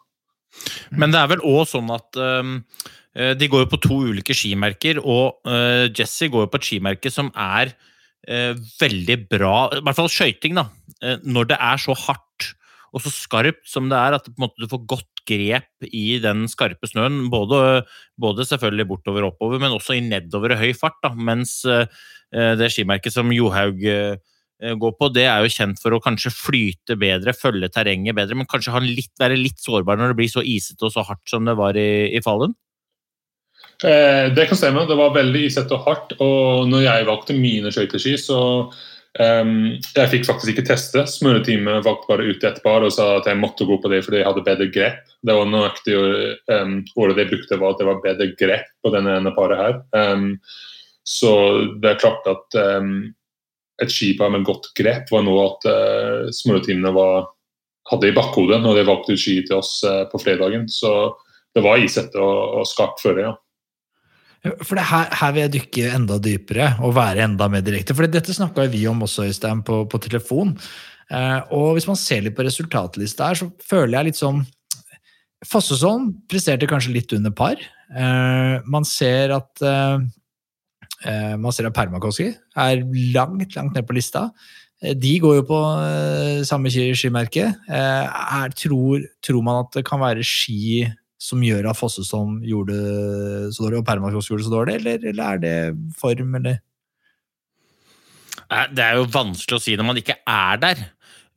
Men 0.97 1.13
det 1.13 1.19
er 1.21 1.33
vel 1.33 1.43
òg 1.45 1.67
sånn 1.69 1.89
at 1.93 2.17
um, 2.17 2.55
de 3.13 3.49
går 3.51 3.65
jo 3.65 3.69
på 3.73 3.81
to 3.83 3.99
ulike 4.09 4.37
skimerker, 4.37 5.01
og 5.01 5.41
uh, 5.49 5.89
Jesse 5.89 6.29
går 6.29 6.45
jo 6.45 6.53
på 6.53 6.61
et 6.61 6.69
skimerke 6.69 7.13
som 7.13 7.33
er 7.33 7.73
uh, 7.73 8.53
veldig 8.81 9.19
bra, 9.29 9.55
i 9.77 9.83
hvert 9.85 9.97
fall 9.97 10.09
skøyting, 10.13 10.57
da, 10.57 10.69
når 11.25 11.53
det 11.53 11.61
er 11.63 11.81
så 11.81 11.97
hardt 11.97 12.49
og 12.93 13.04
så 13.04 13.12
skarpt 13.13 13.65
som 13.69 13.89
det 13.91 13.99
er, 13.99 14.17
at 14.17 14.30
måte, 14.41 14.58
du 14.62 14.69
får 14.71 14.86
godt 14.89 15.23
grep 15.30 15.89
i 15.89 16.17
den 16.23 16.47
skarpe 16.49 16.89
snøen. 16.89 17.28
Både, 17.34 17.84
både 18.19 18.47
selvfølgelig 18.49 18.88
bortover 18.89 19.28
og 19.28 19.36
oppover, 19.36 19.62
men 19.62 19.75
også 19.75 19.97
i 19.97 20.04
nedover 20.06 20.56
i 20.56 20.60
høy 20.63 20.73
fart. 20.78 20.97
Da, 21.06 21.13
mens 21.13 21.60
eh, 21.69 21.86
det 22.30 22.71
skimerket 22.73 23.13
som 23.15 23.34
Johaug 23.36 23.86
eh, 23.86 24.17
går 24.60 24.95
på, 24.99 25.12
det 25.15 25.28
er 25.30 25.43
jo 25.43 25.54
kjent 25.54 25.80
for 25.82 25.95
å 25.95 26.02
kanskje 26.04 26.34
flyte 26.36 26.97
bedre, 26.99 27.36
følge 27.38 27.69
terrenget 27.71 28.17
bedre, 28.17 28.38
men 28.39 28.49
kanskje 28.49 28.82
litt, 28.84 29.13
være 29.21 29.38
litt 29.39 29.62
sårbar 29.62 29.99
når 29.99 30.13
det 30.13 30.19
blir 30.19 30.34
så 30.34 30.43
isete 30.43 30.89
og 30.89 30.95
så 30.95 31.06
hardt 31.08 31.30
som 31.32 31.47
det 31.47 31.56
var 31.60 31.80
i, 31.80 32.10
i 32.15 32.23
Fallen? 32.25 32.58
Eh, 33.80 34.28
det 34.36 34.49
kan 34.49 34.60
stemme. 34.60 34.88
Det 34.89 34.97
var 34.99 35.15
veldig 35.15 35.45
isete 35.47 35.75
og 35.75 35.86
hardt. 35.88 36.15
Og 36.19 36.67
når 36.67 36.84
jeg 36.84 37.08
valgte 37.08 37.38
mine 37.38 37.71
skøyteski, 37.71 38.17
så 38.19 38.39
um, 39.19 39.53
Jeg 39.95 40.12
fikk 40.13 40.25
faktisk 40.27 40.53
ikke 40.53 40.65
teste. 40.71 41.03
Smøretime 41.10 41.79
valgte 41.86 42.10
bare 42.10 42.25
ut 42.29 42.43
et 42.47 42.60
par 42.63 42.86
og 42.86 42.93
sa 42.95 43.12
at 43.19 43.29
jeg 43.29 43.39
måtte 43.39 43.67
gå 43.67 43.77
på 43.82 43.91
det 43.91 44.01
fordi 44.05 44.21
jeg 44.21 44.29
hadde 44.29 44.45
bedre 44.47 44.69
grep. 44.73 45.13
Det 45.25 45.36
var 45.36 45.51
nøyaktig 45.51 45.95
um, 45.99 46.75
ordet 46.95 47.19
de 47.19 47.29
brukte, 47.34 47.62
var 47.62 47.75
at 47.75 47.82
det 47.82 47.89
var 47.89 48.03
bedre 48.03 48.29
grep 48.39 48.67
på 48.84 48.93
denne 48.95 49.15
ene 49.19 49.34
paret 49.36 49.63
her. 49.63 49.79
Um, 49.95 50.32
så 51.08 51.34
det 51.82 51.93
er 51.93 52.01
klart 52.03 52.27
at 52.29 52.60
um, 52.79 53.10
et 53.82 53.91
skipar 53.93 54.32
med 54.34 54.45
godt 54.47 54.71
grep 54.77 55.12
var 55.12 55.23
noe 55.25 55.45
at 55.47 55.67
uh, 55.69 56.32
smøretimene 56.36 56.93
hadde 57.89 58.10
i 58.10 58.15
bakhodet 58.15 58.60
når 58.62 58.79
de 58.79 58.88
valgte 58.89 59.15
ut 59.15 59.21
ski 59.21 59.39
til 59.47 59.60
oss 59.62 59.79
uh, 59.88 60.03
på 60.12 60.21
fredagen. 60.21 60.67
Så 60.69 61.13
det 61.55 61.63
var 61.65 61.82
isete 61.82 62.19
og, 62.21 62.60
og 62.62 62.67
skarpt 62.69 63.01
føre, 63.03 63.29
ja. 63.29 63.36
For 64.39 64.80
her, 64.80 65.10
her 65.19 65.34
vil 65.36 65.43
jeg 65.43 65.54
dykke 65.58 65.89
enda 65.97 66.15
dypere 66.23 66.69
og 66.86 66.93
være 66.95 67.25
enda 67.28 67.49
mer 67.52 67.63
direkte. 67.65 67.95
For 67.95 68.08
dette 68.08 68.36
snakka 68.36 68.69
vi 68.71 68.86
om 68.88 69.04
også, 69.04 69.25
Øystein, 69.28 69.63
på, 69.67 69.82
på 69.91 69.99
telefon. 70.06 70.54
Eh, 71.12 71.39
og 71.56 71.73
hvis 71.75 71.88
man 71.89 71.99
ser 71.99 72.23
litt 72.23 72.38
på 72.38 72.45
resultatlista 72.47 73.28
her, 73.28 73.39
så 73.39 73.49
føler 73.65 73.97
jeg 73.97 74.12
litt 74.12 74.21
sånn 74.21 74.45
Fossesholm 75.47 76.10
presterte 76.28 76.67
kanskje 76.67 76.91
litt 76.91 77.13
under 77.15 77.32
par. 77.32 77.60
Eh, 77.95 78.56
man 78.67 78.88
ser 78.88 79.32
at 79.32 79.63
eh, 79.63 80.02
eh 81.08 81.36
man 81.39 81.56
ser 81.56 81.69
at 81.69 81.75
Permakoski 81.75 82.34
er 82.60 82.84
langt, 83.15 83.56
langt 83.56 83.75
ned 83.75 83.88
på 83.88 83.95
lista. 83.95 84.25
Eh, 84.84 84.95
De 84.99 85.13
går 85.23 85.39
jo 85.39 85.45
på 85.47 85.60
eh, 85.86 86.41
samme 86.47 86.71
skimerke. 86.71 87.54
Tror, 88.60 89.08
tror 89.23 89.47
man 89.47 89.63
at 89.63 89.80
det 89.80 89.86
kan 89.88 90.04
være 90.04 90.28
ski 90.28 90.84
som 91.19 91.41
gjør 91.43 91.67
at 91.69 91.79
Fossesholm 91.79 92.39
gjorde 92.47 92.77
det 92.79 93.53
så 93.55 93.65
dårlig, 93.65 93.82
og 93.82 93.88
Permakoski 93.89 94.34
gjorde 94.34 94.45
det 94.45 94.49
så 94.49 94.55
dårlig, 94.55 94.75
eller, 94.79 95.08
eller 95.12 95.34
er 95.34 95.41
det 95.43 95.55
form, 95.99 96.38
eller? 96.39 96.62
Det 98.73 98.82
er 98.86 98.95
jo 98.97 99.10
vanskelig 99.13 99.60
å 99.60 99.62
si 99.62 99.75
når 99.77 99.88
man 99.91 99.99
ikke 100.01 100.15
er 100.23 100.62
der. 100.63 100.88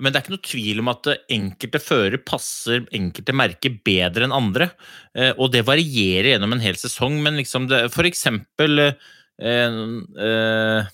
Men 0.02 0.10
det 0.10 0.18
er 0.18 0.24
ikke 0.24 0.34
noe 0.34 0.46
tvil 0.48 0.80
om 0.82 0.90
at 0.90 1.08
eh, 1.12 1.20
enkelte 1.36 1.80
førere 1.82 2.22
passer 2.26 2.86
enkelte 2.96 3.34
merker 3.36 3.76
bedre 3.86 4.26
enn 4.26 4.34
andre. 4.34 4.70
Eh, 5.14 5.30
Og 5.36 5.52
det 5.54 5.66
varierer 5.68 6.32
gjennom 6.32 6.56
en 6.56 6.64
hel 6.64 6.78
sesong, 6.80 7.20
men 7.22 7.38
liksom 7.38 7.68
det, 7.70 7.84
for 7.94 8.08
eksempel 8.08 8.86
eh, 8.88 8.96
eh, 9.42 10.90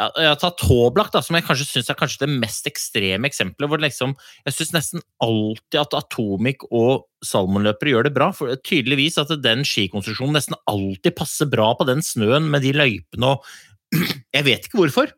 Jeg 0.00 0.30
har 0.30 0.38
tatt 0.40 0.62
som 0.64 1.36
jeg 1.36 1.44
kanskje 1.44 1.66
syns 1.68 1.90
er 1.92 1.98
kanskje 1.98 2.24
det 2.24 2.38
mest 2.40 2.66
ekstreme 2.70 3.28
eksempelet. 3.28 3.68
hvor 3.68 3.80
liksom, 3.82 4.14
Jeg 4.46 4.54
syns 4.54 4.72
nesten 4.72 5.02
alltid 5.20 5.80
at 5.80 5.94
Atomic 5.94 6.64
og 6.70 7.06
Salmonløpere 7.24 7.90
gjør 7.92 8.04
det 8.08 8.14
bra. 8.14 8.30
for 8.32 8.54
Tydeligvis 8.56 9.18
at 9.18 9.32
den 9.42 9.64
skikonstruksjonen 9.64 10.34
nesten 10.34 10.56
alltid 10.66 11.16
passer 11.16 11.46
bra 11.46 11.74
på 11.74 11.86
den 11.86 12.02
snøen 12.02 12.50
med 12.50 12.62
de 12.62 12.72
løypene 12.72 13.34
og 13.34 13.44
Jeg 14.36 14.46
vet 14.46 14.66
ikke 14.66 14.78
hvorfor. 14.78 15.10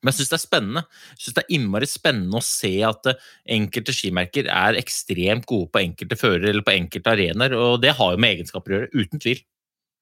Men 0.00 0.14
jeg 0.14 0.20
syns 0.20 0.30
det 0.30 0.38
er 0.38 0.46
spennende. 0.46 0.82
Jeg 1.12 1.20
synes 1.20 1.36
det 1.36 1.42
er 1.42 1.54
innmari 1.56 1.88
spennende 1.90 2.40
å 2.40 2.44
se 2.44 2.72
at 2.86 3.10
eh, 3.10 3.28
enkelte 3.56 3.92
skimerker 3.92 4.48
er 4.48 4.78
ekstremt 4.80 5.44
gode 5.50 5.68
på 5.74 5.82
enkelte 5.82 6.16
førere 6.16 6.54
eller 6.54 6.64
på 6.64 6.72
enkelte 6.72 7.12
arenaer, 7.12 7.56
og 7.58 7.82
det 7.82 7.92
har 7.98 8.14
jo 8.14 8.22
med 8.22 8.38
egenskaper 8.38 8.72
å 8.72 8.78
gjøre, 8.78 8.90
uten 8.96 9.20
tvil. 9.20 9.42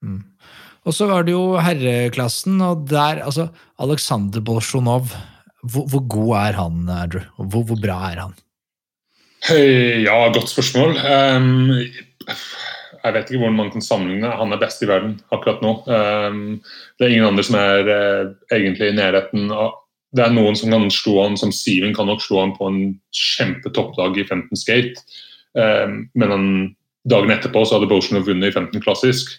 Mm. 0.07 0.21
Og 0.87 0.95
så 0.95 1.09
var 1.11 1.27
det 1.27 1.35
jo 1.35 1.59
herreklassen, 1.61 2.61
og 2.65 2.87
der 2.91 3.25
altså 3.25 3.49
Aleksandr 3.83 4.43
Bolsjunov. 4.45 5.11
Hvor, 5.63 5.89
hvor 5.91 6.05
god 6.07 6.37
er 6.39 6.61
han, 6.61 6.85
Andrew? 6.93 7.25
Hvor, 7.37 7.65
hvor 7.67 7.81
bra 7.83 7.99
er 8.13 8.23
han? 8.23 8.37
Hey, 9.47 10.05
Ja, 10.05 10.29
godt 10.35 10.51
spørsmål. 10.51 10.97
Um, 10.99 11.75
jeg 13.05 13.15
vet 13.15 13.31
ikke 13.31 13.41
hvordan 13.43 13.59
man 13.59 13.71
kan 13.75 13.85
sammenligne. 13.85 14.31
Han 14.39 14.53
er 14.53 14.61
best 14.61 14.83
i 14.83 14.89
verden 14.91 15.19
akkurat 15.35 15.63
nå. 15.63 15.75
Um, 15.87 16.59
det 16.99 17.07
er 17.07 17.15
ingen 17.15 17.29
andre 17.31 17.45
som 17.47 17.59
er 17.59 17.91
uh, 17.91 18.33
egentlig 18.55 18.91
i 18.91 18.97
nærheten 18.99 19.53
av 19.55 19.77
Det 20.17 20.25
er 20.25 20.33
noen 20.33 20.57
som 20.57 20.73
kan 20.73 20.87
slå 20.89 21.19
han, 21.21 21.35
som 21.37 21.51
Steven 21.53 21.93
kan 21.95 22.09
nok 22.09 22.23
slå 22.25 22.41
han 22.41 22.55
på 22.57 22.65
en 22.65 22.79
kjempetoppdag 23.13 24.17
i 24.17 24.25
15 24.25 24.57
skate. 24.57 25.03
Um, 25.53 26.07
men 26.17 26.33
han, 26.33 26.47
dagen 27.09 27.35
etterpå 27.35 27.67
så 27.67 27.77
hadde 27.77 27.91
Bolsjunov 27.91 28.25
vunnet 28.31 28.49
i 28.49 28.55
15 28.55 28.81
klassisk. 28.85 29.35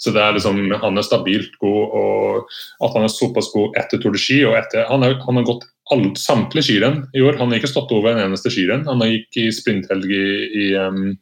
Så 0.00 0.12
det 0.14 0.22
er 0.22 0.34
liksom, 0.36 0.58
han 0.82 0.98
er 0.98 1.06
stabilt 1.06 1.54
god, 1.62 1.94
og 1.98 2.56
at 2.84 2.96
han 2.96 3.06
er 3.06 3.12
såpass 3.12 3.52
god 3.54 3.76
etter 3.80 4.00
Tour 4.02 4.16
de 4.16 4.20
Ski 4.20 4.40
og 4.48 4.56
etter, 4.58 4.88
Han, 4.90 5.06
er, 5.06 5.16
han 5.22 5.38
har 5.40 5.46
gått 5.46 5.68
alt, 5.94 6.18
samtlige 6.18 6.68
skirenn 6.68 7.04
i 7.14 7.22
år. 7.24 7.38
Han 7.38 7.52
har 7.52 7.60
ikke 7.60 7.70
stått 7.70 7.92
over 7.94 8.12
en 8.12 8.24
eneste 8.24 8.52
skirenn. 8.52 8.86
Han 8.88 9.04
har 9.04 9.12
gikk 9.12 9.40
i 9.42 9.46
sprinthelg 9.54 10.10
i, 10.10 10.26
i, 10.64 10.66
um, 10.80 11.14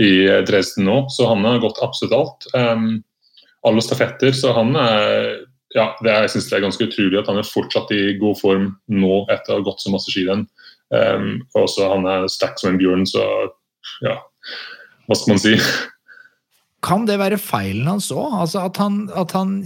i 0.00 0.10
Dresden 0.48 0.88
nå, 0.88 1.04
så 1.12 1.28
han 1.30 1.44
har 1.46 1.62
gått 1.62 1.82
absolutt 1.84 2.16
alt. 2.16 2.50
Um, 2.54 2.90
alle 3.66 3.84
stafetter, 3.84 4.32
så 4.36 4.54
han 4.56 4.72
er 4.80 5.46
ja, 5.76 5.92
det 6.02 6.10
er, 6.10 6.24
jeg 6.24 6.32
synes 6.32 6.48
det 6.50 6.56
er 6.56 6.64
ganske 6.64 6.86
utrolig 6.88 7.18
at 7.20 7.28
han 7.30 7.38
er 7.38 7.46
fortsatt 7.46 7.92
i 7.94 8.16
god 8.18 8.38
form 8.40 8.64
nå 8.90 9.20
etter 9.30 9.54
å 9.54 9.60
ha 9.60 9.66
gått 9.68 9.84
så 9.84 9.92
masse 9.92 10.10
skirenn. 10.10 10.48
Um, 10.90 11.44
og 11.54 11.68
også 11.68 11.86
han 11.92 12.08
er 12.10 12.26
sterk 12.32 12.58
som 12.58 12.72
en 12.72 12.80
bjørn, 12.80 13.04
så 13.06 13.22
ja, 14.02 14.16
hva 15.06 15.18
skal 15.18 15.36
man 15.36 15.42
si? 15.42 15.54
Kan 16.80 17.02
det 17.04 17.18
være 17.20 17.36
feilen 17.36 17.88
hans 17.90 18.06
òg? 18.14 18.32
Altså 18.40 18.62
at 18.64 18.78
han, 18.80 19.02
at 19.12 19.34
han 19.36 19.58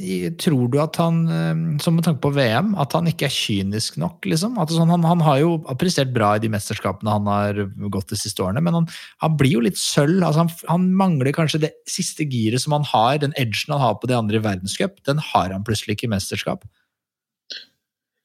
Tror 0.42 0.66
du 0.72 0.80
at 0.82 0.98
han, 0.98 1.20
eh, 1.30 1.60
som 1.82 1.94
med 1.94 2.06
tanke 2.06 2.18
på 2.24 2.32
VM, 2.34 2.72
at 2.80 2.96
han 2.96 3.06
ikke 3.06 3.28
er 3.28 3.34
kynisk 3.34 4.00
nok, 4.02 4.26
liksom? 4.26 4.58
Sånn, 4.70 4.90
han, 4.90 5.06
han 5.06 5.22
har 5.22 5.38
jo 5.38 5.52
prestert 5.78 6.10
bra 6.14 6.32
i 6.34 6.42
de 6.42 6.50
mesterskapene 6.50 7.14
han 7.14 7.30
har 7.30 7.62
gått 7.94 8.10
de 8.10 8.18
siste 8.18 8.42
årene, 8.42 8.64
men 8.66 8.80
han, 8.80 8.90
han 9.22 9.38
blir 9.38 9.60
jo 9.60 9.62
litt 9.62 9.78
sølv. 9.78 10.24
Altså 10.26 10.48
han, 10.66 10.90
mangler 10.94 11.30
kanskje 11.34 11.62
det 11.68 11.72
siste 11.90 12.26
giret 12.26 12.64
som 12.64 12.74
han 12.74 12.86
har, 12.90 13.22
den 13.22 13.36
edgen 13.38 13.76
han 13.76 13.82
har 13.82 13.94
på 14.00 14.10
de 14.10 14.18
andre 14.18 14.40
i 14.40 14.44
verdenscup. 14.44 14.98
Den 15.06 15.22
har 15.22 15.54
han 15.54 15.66
plutselig 15.66 15.94
ikke 15.94 16.10
i 16.10 16.14
mesterskap. 16.16 16.66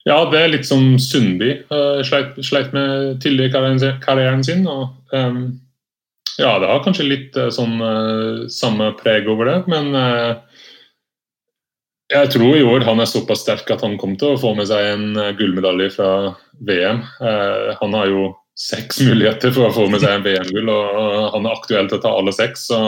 Ja, 0.08 0.24
det 0.32 0.38
er 0.40 0.50
litt 0.50 0.66
som 0.66 0.96
Sundby 0.98 1.60
uh, 1.70 2.00
sleit, 2.06 2.38
sleit 2.42 2.72
med 2.74 3.20
tidlig 3.22 3.52
karrieren 3.52 4.42
sin. 4.42 4.66
og 4.66 4.96
um, 5.14 5.60
Ja, 6.40 6.58
det 6.58 6.70
har 6.70 6.80
kanskje 6.84 7.04
litt 7.04 7.36
eh, 7.36 7.50
sånn 7.52 7.80
eh, 7.84 8.44
samme 8.52 8.94
preg 8.96 9.28
over 9.28 9.50
det, 9.50 9.58
men 9.68 9.92
eh, 9.96 10.62
jeg 12.10 12.30
tror 12.32 12.56
i 12.56 12.64
år 12.64 12.86
han 12.88 13.02
er 13.02 13.10
såpass 13.10 13.44
sterk 13.44 13.68
at 13.70 13.84
han 13.84 13.98
kom 14.00 14.16
til 14.18 14.32
å 14.32 14.40
få 14.40 14.54
med 14.58 14.70
seg 14.70 14.86
en 14.94 15.36
gullmedalje 15.38 15.92
fra 15.94 16.08
VM. 16.66 17.04
Han 17.78 17.92
har 17.94 18.08
jo 18.10 18.24
seks 18.58 18.98
muligheter 19.06 19.52
for 19.54 19.68
å 19.68 19.76
få 19.76 19.84
med 19.92 20.02
seg 20.02 20.16
en 20.16 20.24
VM-gull, 20.24 20.72
og 20.74 21.28
han 21.36 21.46
er 21.46 21.54
aktuell 21.54 21.86
til 21.92 22.00
å 22.00 22.02
ta 22.02 22.10
alle 22.18 22.34
seks. 22.34 22.64
så 22.72 22.80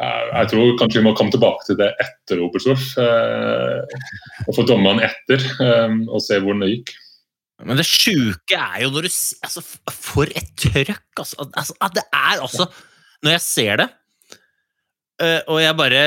jeg, 0.00 0.50
tror 0.52 0.76
kanskje 0.82 1.00
vi 1.00 1.06
må 1.06 1.14
komme 1.16 1.32
tilbake 1.32 1.64
til 1.64 1.80
det 1.80 1.88
etter 2.04 2.44
Oberstdorf. 2.44 2.86
Og 4.44 4.52
få 4.58 4.66
dommene 4.68 5.08
etter 5.08 5.40
og 6.10 6.20
se 6.20 6.42
hvordan 6.44 6.66
det 6.66 6.74
gikk. 6.74 6.92
Men 7.66 7.80
det 7.80 7.86
sjuke 7.88 8.56
er 8.56 8.84
jo 8.84 8.92
når 8.94 9.06
du 9.06 9.10
altså, 9.10 9.62
For 9.92 10.30
et 10.36 10.52
trøkk, 10.58 11.02
altså. 11.20 11.48
altså 11.48 11.76
at 11.84 11.96
det 11.98 12.04
er 12.06 12.44
altså 12.44 12.66
Når 13.24 13.34
jeg 13.36 13.42
ser 13.44 13.82
det, 13.82 13.88
eh, 15.20 15.42
og 15.50 15.60
jeg 15.60 15.76
bare 15.76 16.04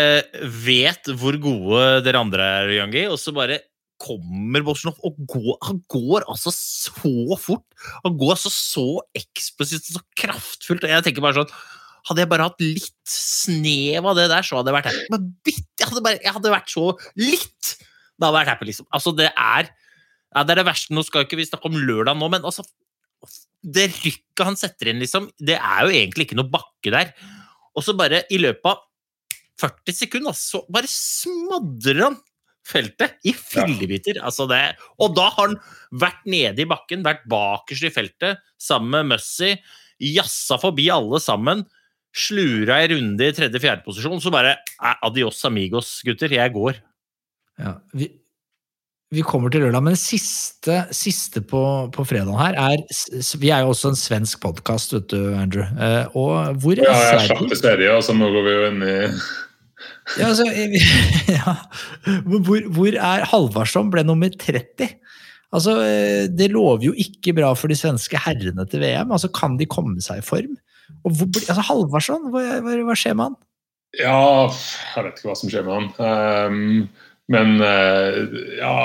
vet 0.65 1.11
hvor 1.19 1.37
gode 1.41 1.83
dere 2.05 2.23
andre 2.23 2.49
er, 2.63 2.73
Youngie, 2.79 3.11
og 3.11 3.21
så 3.21 3.35
bare 3.35 3.59
kommer 4.03 4.63
Bolsjunov 4.65 4.97
og 5.05 5.19
går, 5.29 5.53
han 5.63 5.77
går 5.91 6.25
altså 6.27 6.51
så 6.51 7.37
fort. 7.39 7.63
Han 8.03 8.17
går 8.19 8.33
altså 8.35 8.51
så 8.51 8.87
eksplosivt 9.15 9.93
og 9.93 9.99
så 9.99 10.03
kraftfullt. 10.19 10.83
og 10.83 10.91
Jeg 10.91 11.05
tenker 11.05 11.23
bare 11.23 11.43
sånn 11.43 11.55
Hadde 12.03 12.19
jeg 12.19 12.31
bare 12.33 12.49
hatt 12.49 12.59
litt 12.59 13.07
snev 13.07 14.09
av 14.09 14.17
det 14.17 14.25
der, 14.27 14.43
så 14.43 14.57
hadde 14.57 14.73
jeg 14.73 14.75
vært 14.75 14.89
happy. 14.89 15.53
Jeg 15.79 15.87
hadde, 15.87 16.01
bare, 16.03 16.19
jeg 16.19 16.33
hadde 16.35 16.51
vært 16.51 16.73
så 16.73 16.89
litt! 17.15 17.69
Da 18.19 18.27
hadde 18.27 18.33
jeg 18.33 18.39
vært 18.41 18.51
happy, 18.51 18.67
liksom. 18.67 18.87
Altså, 18.91 19.13
det 19.15 19.29
er 19.31 19.69
ja, 20.33 20.43
Det 20.43 20.55
er 20.55 20.61
det 20.61 20.67
verste. 20.67 20.95
Nå 20.95 21.03
skal 21.05 21.27
ikke 21.27 21.39
vi 21.39 21.47
snakke 21.47 21.69
om 21.69 21.77
lørdag 21.77 22.17
nå, 22.19 22.29
men 22.33 22.43
altså 22.43 22.65
Det 23.63 23.87
rykket 24.01 24.43
han 24.43 24.57
setter 24.59 24.91
inn, 24.91 24.99
liksom, 24.99 25.29
det 25.39 25.55
er 25.55 25.85
jo 25.85 25.93
egentlig 25.95 26.27
ikke 26.27 26.35
noe 26.35 26.51
bakke 26.51 26.91
der. 26.91 27.13
Og 27.73 27.85
så 27.85 27.95
bare, 27.95 28.25
i 28.33 28.41
løpet 28.41 28.67
av 28.67 28.81
40 29.63 29.95
sekunder, 29.95 30.35
så 30.35 30.63
bare 30.73 30.89
smadrer 30.91 32.01
han 32.03 32.17
feltet 32.67 33.15
i 33.27 33.33
fillebiter. 33.35 34.19
Altså 34.23 34.47
det, 34.49 34.59
og 34.99 35.15
da 35.17 35.29
har 35.35 35.53
han 35.53 35.55
vært 36.03 36.27
nede 36.29 36.63
i 36.63 36.67
bakken, 36.69 37.05
vært 37.05 37.23
bakerst 37.31 37.87
i 37.87 37.93
feltet, 37.93 38.43
sammen 38.61 38.91
med 38.93 39.13
Mussy, 39.13 39.53
jassa 40.03 40.59
forbi 40.61 40.89
alle 40.91 41.19
sammen, 41.23 41.63
slura 42.13 42.81
i 42.83 42.89
runde 42.91 43.25
i 43.25 43.33
tredje-fjerde 43.35 43.85
posisjon, 43.85 44.21
så 44.21 44.31
bare 44.33 44.57
adios 45.03 45.41
amigos, 45.49 45.95
gutter, 46.05 46.35
jeg 46.35 46.53
går. 46.53 46.77
Ja, 47.61 47.77
vi, 47.97 48.11
vi 49.13 49.21
kommer 49.25 49.51
til 49.53 49.61
lørdag, 49.63 49.83
men 49.85 49.95
siste, 49.99 50.79
siste 50.95 51.41
på, 51.45 51.61
på 51.93 52.05
fredagen 52.09 52.33
her 52.39 52.55
er 52.57 52.81
Vi 53.41 53.51
er 53.53 53.61
jo 53.63 53.71
også 53.73 53.91
en 53.93 53.99
svensk 53.99 54.41
podkast, 54.43 54.95
vet 54.95 55.07
du, 55.13 55.19
Andrew. 55.37 55.63
Eh, 55.77 56.17
og 56.17 56.57
hvor 56.63 56.73
er 56.79 56.83
Ja, 56.87 56.93
jeg 56.97 57.05
Sverige? 57.05 57.27
slapp 57.29 57.47
til 57.53 57.61
Sverige, 57.61 57.93
og 57.97 58.03
så 58.07 58.15
nå 58.17 58.29
går 58.33 58.47
vi 58.47 58.55
jo 58.57 58.65
inn 58.71 58.81
i 58.87 58.97
Ja, 60.19 60.27
altså, 60.31 60.47
ja. 61.37 61.55
Hvor, 62.25 62.67
hvor 62.75 62.97
er 63.11 63.25
Halvarsson 63.31 63.91
ble 63.93 64.03
nummer 64.07 64.33
30? 64.33 64.89
Altså, 65.53 65.77
eh, 65.85 66.25
Det 66.33 66.49
lover 66.51 66.89
jo 66.89 66.93
ikke 66.97 67.35
bra 67.37 67.53
for 67.55 67.69
de 67.71 67.77
svenske 67.77 68.17
herrene 68.25 68.65
til 68.69 68.81
VM. 68.83 69.13
Altså, 69.13 69.29
Kan 69.33 69.57
de 69.59 69.69
komme 69.69 70.01
seg 70.03 70.19
i 70.23 70.25
form? 70.25 70.57
Og 71.05 71.13
hvor, 71.15 71.29
altså, 71.45 71.63
Halvarsson, 71.69 72.29
hva, 72.33 72.43
hva, 72.65 72.77
hva 72.89 72.97
skjer 72.99 73.15
med 73.19 73.29
han? 73.31 73.39
Ja, 74.01 74.49
jeg 74.49 75.03
vet 75.05 75.19
ikke 75.21 75.29
hva 75.29 75.35
som 75.37 75.51
skjer 75.53 75.65
med 75.67 75.75
han. 75.77 75.89
Ehm, 76.01 76.87
men 77.31 77.61
eh, 77.63 78.17
ja 78.59 78.75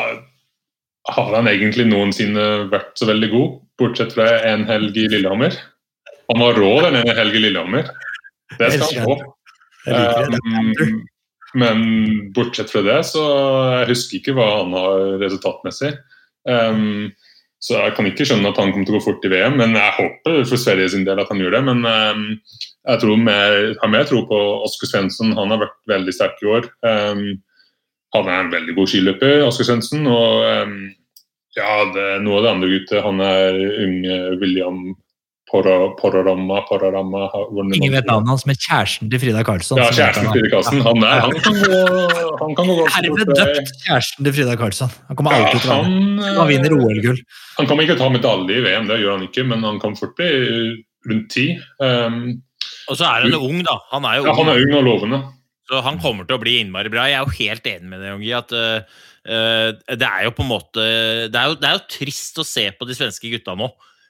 Har 1.08 1.30
han 1.34 1.48
egentlig 1.50 1.88
noensinne 1.88 2.68
vært 2.70 2.92
så 3.00 3.08
veldig 3.08 3.30
god, 3.32 3.52
bortsett 3.80 4.12
fra 4.12 4.28
en 4.46 4.66
helg 4.68 4.96
i 5.00 5.06
Lillehammer? 5.08 5.56
Han 6.28 6.42
var 6.44 6.58
rå 6.60 6.72
den 6.84 6.98
ene 7.00 7.14
helgen 7.16 7.40
i 7.40 7.46
Lillehammer. 7.46 7.88
Det 8.58 8.68
skal 8.74 8.98
han 8.98 9.06
få. 9.06 9.14
Ehm, 9.88 10.98
men 11.56 11.78
bortsett 12.36 12.68
fra 12.68 12.82
det, 12.84 12.98
så 13.08 13.22
jeg 13.78 13.88
husker 13.94 14.18
ikke 14.18 14.34
hva 14.36 14.50
han 14.58 14.76
har 14.76 15.16
resultatmessig. 15.22 15.94
Um, 16.48 17.08
så 17.58 17.80
jeg 17.80 17.94
kan 17.96 18.06
ikke 18.06 18.26
skjønne 18.28 18.52
at 18.52 18.60
han 18.60 18.70
kommer 18.70 18.86
til 18.86 18.94
å 18.94 19.00
gå 19.00 19.06
fort 19.08 19.24
i 19.26 19.32
VM, 19.32 19.56
men 19.58 19.74
jeg 19.74 19.96
håper 19.96 20.44
for 20.46 20.60
Sverige 20.60 20.92
sin 20.92 21.08
del 21.08 21.18
at 21.18 21.32
han 21.32 21.40
gjør 21.42 21.56
det. 21.56 21.62
Men 21.66 21.80
um, 21.88 22.26
jeg 22.88 23.02
tror 23.02 23.24
mer, 23.24 23.58
har 23.80 23.92
mer 23.92 24.06
tro 24.08 24.22
på 24.28 24.38
Oskar 24.68 24.92
Svensson. 24.92 25.34
Han 25.38 25.54
har 25.54 25.64
vært 25.64 25.78
veldig 25.90 26.14
sterk 26.14 26.44
i 26.44 26.52
år. 26.52 26.68
Ehm, 26.86 27.26
han 28.16 28.28
er 28.30 28.38
en 28.44 28.52
veldig 28.54 28.74
god 28.78 28.88
skiløper, 28.88 29.42
Asker 29.48 29.64
Svendsen. 29.68 30.06
Og 30.08 30.46
ehm, 30.48 30.78
ja, 31.58 31.74
det 31.94 32.06
er 32.14 32.24
noe 32.24 32.38
av 32.38 32.46
det 32.46 32.54
andre 32.56 32.70
guttet. 32.72 33.02
Han 33.04 33.20
er 33.24 33.58
unge 33.84 34.16
William 34.40 34.80
Porra- 35.48 35.94
Porrarama 35.96 36.58
Porrarama 36.68 37.22
Ingen 37.72 37.94
vet 37.94 38.04
navnet 38.04 38.28
hans, 38.28 38.42
men 38.44 38.56
kjæresten 38.60 39.08
til 39.12 39.20
Frida 39.22 39.40
Karlsson. 39.48 39.78
Ja, 39.80 39.86
kjæresten 39.96 40.26
til 40.28 40.34
Frida 40.42 40.50
Karlsson. 40.52 40.82
Han, 40.84 41.04
er, 41.08 41.22
han 41.24 41.38
kan 41.40 41.56
gå, 41.62 41.78
han 42.42 42.52
kan 42.58 42.68
gå 42.68 42.74
Herved 42.96 43.22
eh, 43.24 43.38
døpt 43.38 43.72
kjæresten 43.86 44.28
til 44.28 44.36
Frida 44.36 44.56
Karlsson. 44.60 44.92
Han 45.08 45.16
kommer 45.20 45.32
Ja, 45.36 45.46
alltid 45.46 45.64
til 45.64 45.72
å 45.72 45.78
vinne. 45.86 46.26
han, 46.26 46.36
Han 46.42 46.50
vinner 46.52 46.76
eh, 46.76 46.84
OL-gull. 46.84 47.22
Han 47.60 47.70
kommer 47.70 47.86
ikke 47.88 47.96
til 47.96 48.04
å 48.04 48.10
ta 48.10 48.12
medalje 48.18 48.58
i 48.60 48.66
VM, 48.68 48.90
det 48.92 49.00
gjør 49.00 49.16
han 49.16 49.24
ikke, 49.30 49.46
men 49.52 49.64
han 49.70 49.80
kan 49.80 49.96
fort 49.96 50.12
bli 50.20 50.28
rundt 51.08 51.28
ti. 51.32 51.46
Um, 51.80 52.20
Og 52.92 52.96
så 53.00 53.08
er 53.08 53.24
han 53.24 53.34
ung, 53.40 53.62
da. 53.64 53.78
Han 53.94 54.04
er 54.04 54.18
jo 54.20 54.26
ung. 54.26 54.28
ja, 54.28 54.36
han 54.42 54.52
er 54.52 54.62
ung 54.66 54.76
og 54.82 54.84
lovende. 54.92 55.22
Så 55.68 55.82
han 55.84 55.98
kommer 56.00 56.24
til 56.24 56.38
å 56.38 56.40
bli 56.40 56.56
innmari 56.62 56.90
bra. 56.92 57.04
Jeg 57.10 57.18
er 57.18 57.26
jo 57.26 57.38
helt 57.42 57.66
enig 57.68 57.90
med 57.90 58.00
deg, 58.00 58.14
Jongi, 58.14 58.30
at 58.38 58.54
øh, 58.56 59.98
det 60.00 60.08
er 60.08 60.24
jo 60.24 60.32
på 60.36 60.44
en 60.46 60.50
måte 60.54 60.86
det 61.28 61.36
er 61.36 61.50
jo, 61.50 61.58
det 61.60 61.68
er 61.68 61.76
jo 61.76 61.88
trist 61.92 62.40
å 62.40 62.46
se 62.46 62.64
på 62.72 62.88
de 62.88 62.96
svenske 62.96 63.32
gutta 63.34 63.56
nå. 63.58 63.68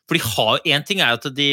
For 0.09 0.17
de 0.17 0.23
har 0.25 0.63
Én 0.71 0.87
ting 0.87 1.03
er 1.05 1.19
at 1.19 1.27
de 1.35 1.51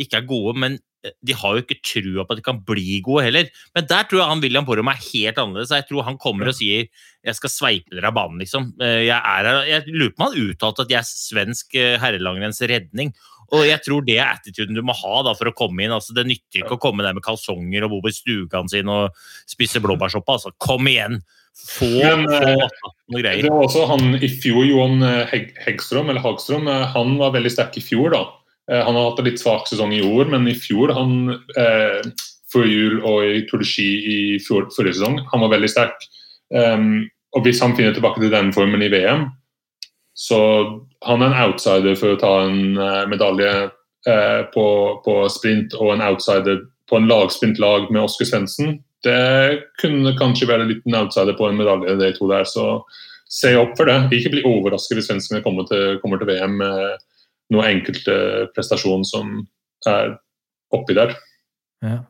ikke 0.00 0.22
er 0.22 0.30
gode, 0.30 0.56
men 0.58 0.80
de 1.02 1.34
har 1.34 1.56
jo 1.56 1.62
ikke 1.64 1.80
trua 1.82 2.24
på 2.24 2.34
at 2.34 2.38
de 2.38 2.44
kan 2.46 2.60
bli 2.66 3.00
gode 3.04 3.24
heller. 3.26 3.48
Men 3.74 3.86
der 3.90 4.06
tror 4.06 4.20
jeg 4.20 4.30
han 4.30 4.42
William 4.44 4.66
Porum 4.68 4.90
er 4.92 5.00
helt 5.02 5.40
annerledes. 5.42 5.74
Jeg 5.74 5.88
tror 5.88 6.06
han 6.06 6.18
kommer 6.22 6.50
og 6.52 6.54
sier 6.58 6.86
'jeg 7.22 7.34
skal 7.38 7.50
sveipe 7.50 7.90
dere 7.94 8.10
av 8.10 8.14
banen', 8.14 8.38
liksom. 8.38 8.72
Eh, 8.80 9.06
Jeg, 9.06 9.18
er, 9.18 9.66
jeg 9.66 9.84
lurer 9.86 10.14
på 10.14 10.22
om 10.22 10.26
han 10.30 10.40
uttalte 10.50 10.82
at 10.82 10.90
jeg 10.90 10.98
er 10.98 11.10
svensk 11.10 11.74
eh, 11.74 11.98
herrelangrenns 11.98 12.60
redning. 12.62 13.12
Og 13.52 13.66
jeg 13.66 13.82
tror 13.84 14.00
det 14.06 14.16
er 14.18 14.32
attituden 14.32 14.74
du 14.74 14.82
må 14.82 14.94
ha 14.96 15.22
da 15.22 15.34
for 15.34 15.50
å 15.50 15.54
komme 15.54 15.82
inn. 15.82 15.92
altså 15.92 16.14
Det 16.14 16.24
nytter 16.24 16.62
ikke 16.62 16.78
å 16.78 16.80
komme 16.80 17.02
der 17.02 17.12
med 17.12 17.22
kalsonger 17.22 17.84
og 17.84 17.90
bo 17.90 18.00
på 18.00 18.14
stugan 18.14 18.68
sin 18.68 18.88
og 18.88 19.10
spise 19.46 19.82
blåbærsoppe. 19.82 20.26
altså 20.32 20.52
Kom 20.58 20.86
igjen! 20.86 21.22
Få, 21.52 21.84
Men, 21.84 22.24
få 22.30 22.48
eh, 22.48 22.68
noe 23.12 23.20
greier. 23.20 23.42
Det 23.42 23.50
var 23.52 23.66
også 23.66 23.86
han 23.86 24.14
i 24.16 24.28
fjor, 24.28 24.64
Johan 24.64 25.02
Hegstrøm, 25.60 26.08
eller 26.08 26.22
Hagstrøm, 26.24 26.66
han 26.66 27.18
var 27.18 27.34
veldig 27.34 27.50
sterk 27.52 27.76
i 27.76 27.84
fjor. 27.84 28.10
da. 28.10 28.24
Eh, 28.72 28.84
Han 28.84 28.96
har 28.96 29.10
hatt 29.10 29.20
en 29.20 29.28
litt 29.28 29.40
svak 29.40 29.68
sesong 29.68 29.92
i 29.92 30.02
år, 30.02 30.30
men 30.32 30.48
i 30.48 30.56
fjor, 30.56 30.94
han 30.96 31.36
eh, 31.60 32.00
før 32.52 32.68
jul 32.68 32.98
og 33.00 33.26
i 33.26 33.44
Tour 33.48 33.62
de 33.62 33.68
Ski 33.68 33.88
i 34.14 34.18
fjor, 34.44 34.68
forrige 34.76 34.98
sesong, 34.98 35.20
han 35.32 35.44
var 35.44 35.54
veldig 35.54 35.70
sterk. 35.72 36.08
Um, 36.52 37.06
og 37.32 37.46
hvis 37.46 37.62
han 37.64 37.72
finner 37.78 37.94
tilbake 37.96 38.20
til 38.20 38.32
den 38.32 38.50
formen 38.52 38.84
i 38.84 38.90
VM, 38.92 39.30
så 40.12 40.38
han 41.06 41.22
er 41.22 41.30
en 41.30 41.38
outsider 41.46 41.96
for 41.96 42.12
å 42.12 42.20
ta 42.20 42.32
en 42.44 42.76
uh, 42.76 43.04
medalje 43.08 43.52
uh, 43.72 44.42
på, 44.52 44.66
på 45.06 45.14
sprint 45.32 45.72
og 45.80 45.94
en 45.94 46.04
outsider 46.04 46.60
på 46.90 46.98
en 47.00 47.08
lagsprintlag 47.08 47.88
med 47.88 48.02
Oskar 48.04 48.28
Svendsen. 48.28 48.76
Det 49.02 49.62
kunne 49.80 50.12
kanskje 50.18 50.50
være 50.50 50.68
litt 50.68 50.84
en 50.86 51.00
outsider 51.00 51.38
på 51.38 51.48
en 51.48 51.56
medalje, 51.56 51.96
de 51.96 52.12
to 52.18 52.28
der. 52.28 52.44
Så 52.44 52.82
se 53.32 53.54
opp 53.56 53.72
for 53.78 53.88
det. 53.88 53.96
Ikke 54.12 54.34
bli 54.34 54.44
overrasket 54.44 55.00
hvis 55.00 55.08
svenskene 55.08 55.40
kommer 55.46 55.64
til, 55.70 55.96
kommer 56.04 56.20
til 56.20 56.28
VM 56.28 56.60
med 56.60 57.00
noen 57.52 57.78
enkelte 57.78 58.16
prestasjon 58.56 59.04
som 59.08 59.42
er 59.88 60.16
oppi 60.72 60.96
der. 60.96 61.14
Ja. 61.82 62.00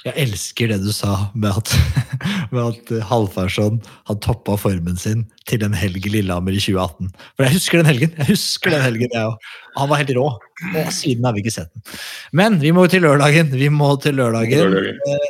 Jeg 0.00 0.16
elsker 0.16 0.70
det 0.70 0.78
du 0.80 0.88
sa 0.96 1.28
med 1.36 1.52
at, 1.60 1.72
med 2.54 2.60
at 2.62 2.92
Halfarsson 3.10 3.82
har 4.08 4.16
toppa 4.24 4.56
formen 4.60 4.96
sin 5.00 5.26
til 5.50 5.64
en 5.66 5.76
helg 5.76 6.06
i 6.08 6.12
Lillehammer 6.14 6.56
i 6.56 6.62
2018. 6.62 7.10
For 7.36 7.44
jeg 7.44 7.56
husker 7.58 7.82
den 7.82 7.90
helgen! 7.90 8.14
jeg 8.16 8.30
husker 8.30 8.72
den 8.72 8.86
helgen, 8.86 9.12
jeg 9.12 9.28
også. 9.28 9.52
Han 9.76 9.90
var 9.90 10.00
helt 10.00 10.14
rå. 10.16 10.24
Og 10.70 10.94
siden 10.96 11.28
har 11.28 11.36
vi 11.36 11.44
ikke 11.44 11.52
sett 11.52 11.68
den. 11.74 11.84
Men 12.32 12.56
vi 12.62 12.72
må 12.76 12.86
til 12.88 13.04
lørdagen. 13.04 13.52
Vi 13.52 13.68
må 13.72 13.92
til 14.00 14.16
lørdagen. 14.16 14.72
Lørdagen. 14.72 15.28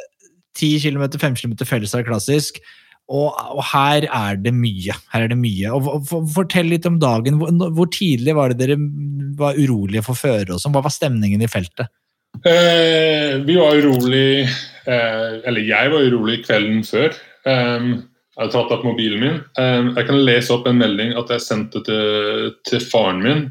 10 0.61 0.71
km, 0.85 1.05
5 1.19 1.37
km 1.41 1.59
fellesstart 1.67 2.07
klassisk. 2.07 2.63
Og, 3.11 3.35
og 3.57 3.63
her 3.73 4.05
er 4.07 4.37
det 4.39 4.53
mye. 4.55 4.95
Her 5.11 5.25
er 5.25 5.33
det 5.33 5.39
mye. 5.41 5.71
Og, 5.75 5.89
og, 5.91 6.05
for- 6.07 6.29
Fortell 6.31 6.69
litt 6.71 6.87
om 6.87 7.01
dagen. 7.03 7.41
Hvor, 7.41 7.51
hvor 7.75 7.89
tidlig 7.91 8.37
var 8.39 8.53
det 8.55 8.61
dere 8.63 8.77
var 9.41 9.59
urolige 9.59 10.05
for 10.07 10.15
føre? 10.19 10.53
og 10.55 10.61
sånn? 10.63 10.75
Hva 10.77 10.85
var 10.87 10.95
stemningen 10.95 11.43
i 11.43 11.49
feltet? 11.51 11.91
Eh, 12.47 13.41
vi 13.43 13.57
var 13.59 13.75
urolig 13.75 14.45
eh, 14.47 15.33
Eller 15.51 15.65
jeg 15.67 15.91
var 15.91 16.05
urolig 16.07 16.37
kvelden 16.47 16.85
før. 16.87 17.11
Um, 17.43 17.89
jeg 18.31 18.45
hadde 18.45 18.53
tatt 18.55 18.71
opp 18.77 18.85
mobilen 18.87 19.21
min. 19.25 19.41
Um, 19.59 19.91
jeg 19.99 20.07
kan 20.07 20.23
lese 20.25 20.55
opp 20.55 20.69
en 20.71 20.79
melding 20.81 21.11
at 21.19 21.33
jeg 21.35 21.43
sendte 21.45 21.83
til, 21.89 22.53
til 22.71 22.87
faren 22.93 23.25
min 23.27 23.43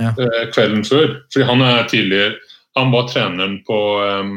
Ja. 0.00 0.10
eh, 0.18 0.48
kvelden 0.50 0.82
før. 0.84 1.20
Fordi 1.30 1.46
han 1.52 1.62
er 1.62 1.86
tidligere 1.86 2.34
Han 2.74 2.90
var 2.90 3.06
treneren 3.06 3.60
på 3.68 3.78
um, 4.02 4.34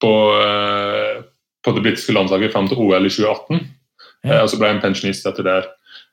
på, 0.00 0.12
eh, 0.40 1.20
på 1.66 1.74
det 1.74 1.82
britiske 1.82 2.14
landslaget 2.14 2.54
fram 2.54 2.68
til 2.70 2.78
OL 2.78 3.08
i 3.08 3.10
2018. 3.10 3.64
Ja. 4.22 4.36
Eh, 4.36 4.42
og 4.44 4.50
så 4.50 4.60
ble 4.60 4.70
jeg 4.70 4.78
en 4.78 4.84
pensjonist 4.84 5.26
etter 5.28 5.46
det. 5.46 5.58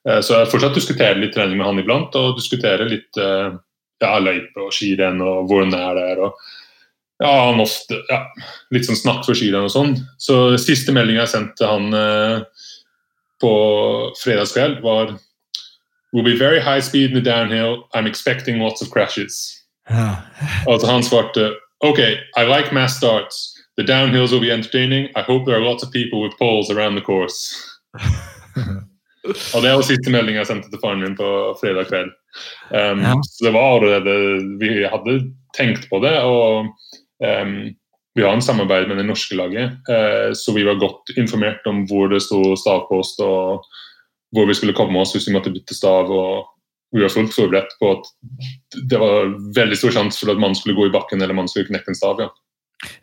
Eh, 0.09 0.19
så 0.25 0.39
jeg 0.39 0.51
fortsatt 0.51 0.77
diskuterer 0.77 1.21
litt 1.21 1.35
trening 1.37 1.59
med 1.59 1.69
han 1.69 1.81
iblant, 1.83 2.17
og 2.19 2.39
diskuterer 2.39 2.89
litt 2.89 3.21
eh, 3.21 3.53
ja, 4.03 4.13
løype 4.19 4.65
og 4.65 4.73
skirenn 4.75 5.21
og 5.23 5.47
hvor 5.49 5.63
den 5.63 5.75
er 5.77 5.99
der. 5.99 6.25
og 6.27 6.41
ja, 7.21 7.29
han 7.47 7.61
ofte, 7.61 8.01
ja, 8.09 8.23
litt 8.73 8.87
sånn 8.89 8.99
snakk 8.99 9.21
for 9.23 9.37
skirenn 9.37 9.69
og 9.69 9.71
sånn. 9.71 9.93
Så 10.19 10.57
siste 10.59 10.91
melding 10.95 11.21
jeg 11.21 11.31
sendte 11.31 11.69
han 11.69 11.93
på 13.39 13.53
fredagskveld, 14.19 14.81
var 14.83 15.13
Will 16.13 16.25
be 16.25 16.35
very 16.37 16.59
high 16.59 16.79
speed 16.79 17.09
in 17.09 17.15
the 17.15 17.21
downhill. 17.21 17.87
I'm 17.95 18.05
expecting 18.05 18.59
lots 18.59 18.81
of 18.81 18.91
crashes. 18.91 19.63
Ja. 19.89 20.17
Altså 20.67 20.87
han 20.87 21.03
svarte 21.03 21.53
OK, 21.79 21.99
I 21.99 22.43
like 22.45 22.73
mass 22.73 22.97
starts. 22.97 23.52
The 23.77 23.83
downhills 23.83 24.31
will 24.31 24.41
be 24.41 24.51
entertaining. 24.51 25.09
I 25.15 25.21
hope 25.21 25.45
there 25.45 25.57
are 25.57 25.65
lots 25.69 25.83
of 25.83 25.91
people 25.91 26.21
with 26.21 26.37
poles 26.37 26.69
around 26.69 26.95
the 26.95 27.01
course. 27.01 27.59
Og 29.55 29.63
det 29.63 29.71
var 29.71 29.85
siste 29.87 30.11
melding 30.11 30.35
jeg 30.35 30.49
sendte 30.49 30.67
til 30.71 30.81
faren 30.83 30.99
min 30.99 31.15
på 31.15 31.27
fredag 31.61 31.87
kveld. 31.87 32.11
Um, 32.75 33.03
Ja. 33.05 33.13
Så 33.23 33.45
det 33.45 33.53
var 33.55 33.77
allerede 33.77 34.13
Vi 34.59 34.83
hadde 34.83 35.13
tenkt 35.57 35.87
på 35.89 36.01
det, 36.03 36.17
og 36.19 36.67
um, 37.23 37.53
vi 38.15 38.21
har 38.21 38.33
en 38.33 38.41
samarbeid 38.41 38.87
med 38.87 38.97
det 38.97 39.05
norske 39.05 39.35
laget, 39.35 39.77
uh, 39.89 40.33
så 40.35 40.53
vi 40.53 40.65
var 40.67 40.81
godt 40.81 41.15
informert 41.17 41.65
om 41.65 41.85
hvor 41.87 42.11
det 42.11 42.21
sto 42.21 42.55
stavpost, 42.59 43.21
og 43.21 43.63
hvor 44.35 44.49
vi 44.49 44.57
skulle 44.57 44.75
komme 44.75 44.99
oss 44.99 45.13
hvis 45.15 45.29
vi 45.29 45.33
måtte 45.37 45.53
bytte 45.53 45.77
stav. 45.77 46.11
og 46.11 46.49
vi 46.93 47.01
var 47.01 47.09
fullt 47.09 47.33
forberedt 47.33 47.71
på 47.79 47.89
at 47.91 48.09
det 48.89 48.99
var 49.01 49.31
veldig 49.55 49.77
stor 49.77 49.95
sjanse 49.95 50.19
for 50.19 50.29
at 50.33 50.41
man 50.41 50.53
skulle 50.55 50.75
gå 50.77 50.85
i 50.89 50.93
bakken 50.93 51.21
eller 51.21 51.33
man 51.33 51.47
skulle 51.49 51.65
knekke 51.71 51.89
en 51.89 51.97
stav. 51.97 52.21
ja. 52.21 52.29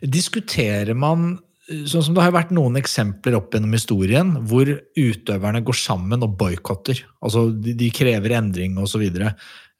Diskuterer 0.01 0.97
man 0.97 1.39
Sånn 1.87 2.03
som 2.03 2.15
Det 2.17 2.23
har 2.25 2.33
vært 2.35 2.49
noen 2.51 2.75
eksempler 2.75 3.37
opp 3.37 3.53
gjennom 3.53 3.71
historien 3.77 4.33
hvor 4.49 4.67
utøverne 4.97 5.61
går 5.63 5.77
sammen 5.77 6.25
og 6.25 6.33
boikotter. 6.39 6.99
Altså, 7.23 7.45
de, 7.53 7.71
de 7.79 7.87
krever 7.95 8.33
endring 8.35 8.75
osv. 8.81 9.05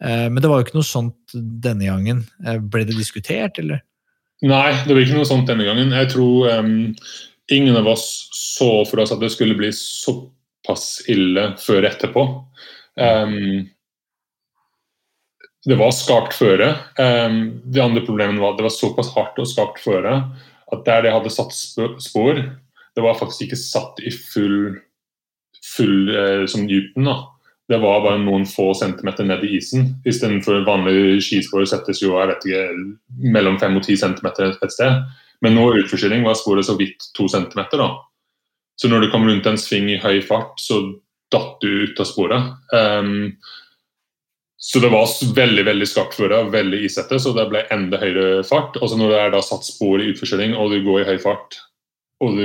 Eh, 0.02 0.28
men 0.32 0.39
det 0.39 0.47
var 0.47 0.62
jo 0.62 0.68
ikke 0.68 0.78
noe 0.78 0.88
sånt 0.88 1.36
denne 1.36 1.89
gangen. 1.89 2.22
Eh, 2.45 2.62
ble 2.64 2.86
det 2.88 2.95
diskutert, 2.95 3.60
eller? 3.60 3.82
Nei, 4.45 4.72
det 4.86 4.95
ble 4.95 5.04
ikke 5.04 5.20
noe 5.20 5.28
sånt 5.28 5.49
denne 5.52 5.68
gangen. 5.68 5.91
Jeg 5.93 6.14
tror 6.14 6.47
um, 6.62 6.72
ingen 7.54 7.78
av 7.78 7.89
oss 7.91 8.06
så 8.34 8.72
for 8.89 9.04
oss 9.04 9.14
at 9.14 9.22
det 9.22 9.30
skulle 9.34 9.58
bli 9.60 9.70
såpass 9.76 11.04
ille 11.12 11.52
før 11.62 11.89
etterpå. 11.91 12.26
Em, 13.02 13.68
det 15.68 15.78
var 15.78 15.91
skarpt 15.93 16.34
føre. 16.34 16.72
Det 16.97 17.74
de 17.76 17.84
andre 17.84 18.01
problemet 18.05 18.41
var 18.41 18.53
at 18.53 18.62
det 18.62 18.66
var 18.66 18.74
såpass 18.74 19.12
hardt 19.14 19.38
og 19.41 19.49
skarpt 19.49 19.82
føre 19.84 20.16
at 20.72 20.86
der 20.88 21.05
det 21.05 21.12
hadde 21.14 21.34
satt 21.34 21.53
spor, 22.01 22.39
det 22.95 23.03
var 23.03 23.20
faktisk 23.20 23.47
ikke 23.47 23.59
satt 23.59 23.99
i 24.03 24.12
full, 24.12 24.78
full 25.74 26.12
eh, 26.16 26.45
som 26.47 26.68
dypen. 26.68 27.07
da. 27.07 27.18
Det 27.72 27.80
var 27.80 28.03
bare 28.03 28.20
noen 28.20 28.45
få 28.47 28.72
centimeter 28.76 29.28
ned 29.28 29.43
i 29.47 29.57
isen. 29.57 29.93
Istedenfor 30.07 30.66
vanlige 30.68 31.22
skispor 31.24 31.64
settes 31.70 32.01
jo 32.03 32.18
jeg 32.18 32.32
vet 32.32 32.47
ikke, 32.47 32.64
mellom 33.36 33.59
5 33.59 33.78
og 33.80 33.86
10 33.86 33.99
centimeter 34.01 34.51
et 34.51 34.74
sted. 34.74 35.05
Men 35.41 35.55
nå 35.55 35.70
i 35.72 35.84
utforskylling 35.84 36.26
var 36.26 36.39
sporet 36.39 36.68
så 36.68 36.76
vidt 36.80 37.12
to 37.16 37.28
centimeter. 37.32 37.80
da. 37.80 37.95
Så 38.76 38.89
når 38.89 39.05
du 39.05 39.12
kom 39.12 39.28
rundt 39.28 39.47
en 39.47 39.59
sving 39.59 39.89
i 39.91 40.01
høy 40.01 40.22
fart, 40.26 40.59
så 40.59 40.82
datt 41.32 41.62
du 41.64 41.86
ut 41.86 41.99
av 41.99 42.07
sporet. 42.09 42.51
Ehm, 42.76 43.38
så 44.62 44.78
det 44.78 44.91
var 44.93 45.09
veldig 45.36 45.64
veldig 45.66 45.86
skarpt 45.89 46.20
føre, 46.20 46.43
veldig 46.53 46.84
isete, 46.86 47.18
så 47.18 47.34
det 47.34 47.47
ble 47.49 47.64
enda 47.74 47.97
høyere 47.97 48.43
fart. 48.45 48.78
Og 48.78 48.91
så 48.91 48.97
når 48.99 49.09
det 49.09 49.22
er 49.22 49.32
da 49.34 49.39
satt 49.41 49.66
spor 49.66 50.01
i 50.01 50.12
utforkjøring 50.12 50.53
og 50.53 50.70
du 50.70 50.84
går 50.86 51.01
i 51.01 51.07
høy 51.09 51.22
fart 51.24 51.57
og 52.22 52.38
du, 52.38 52.43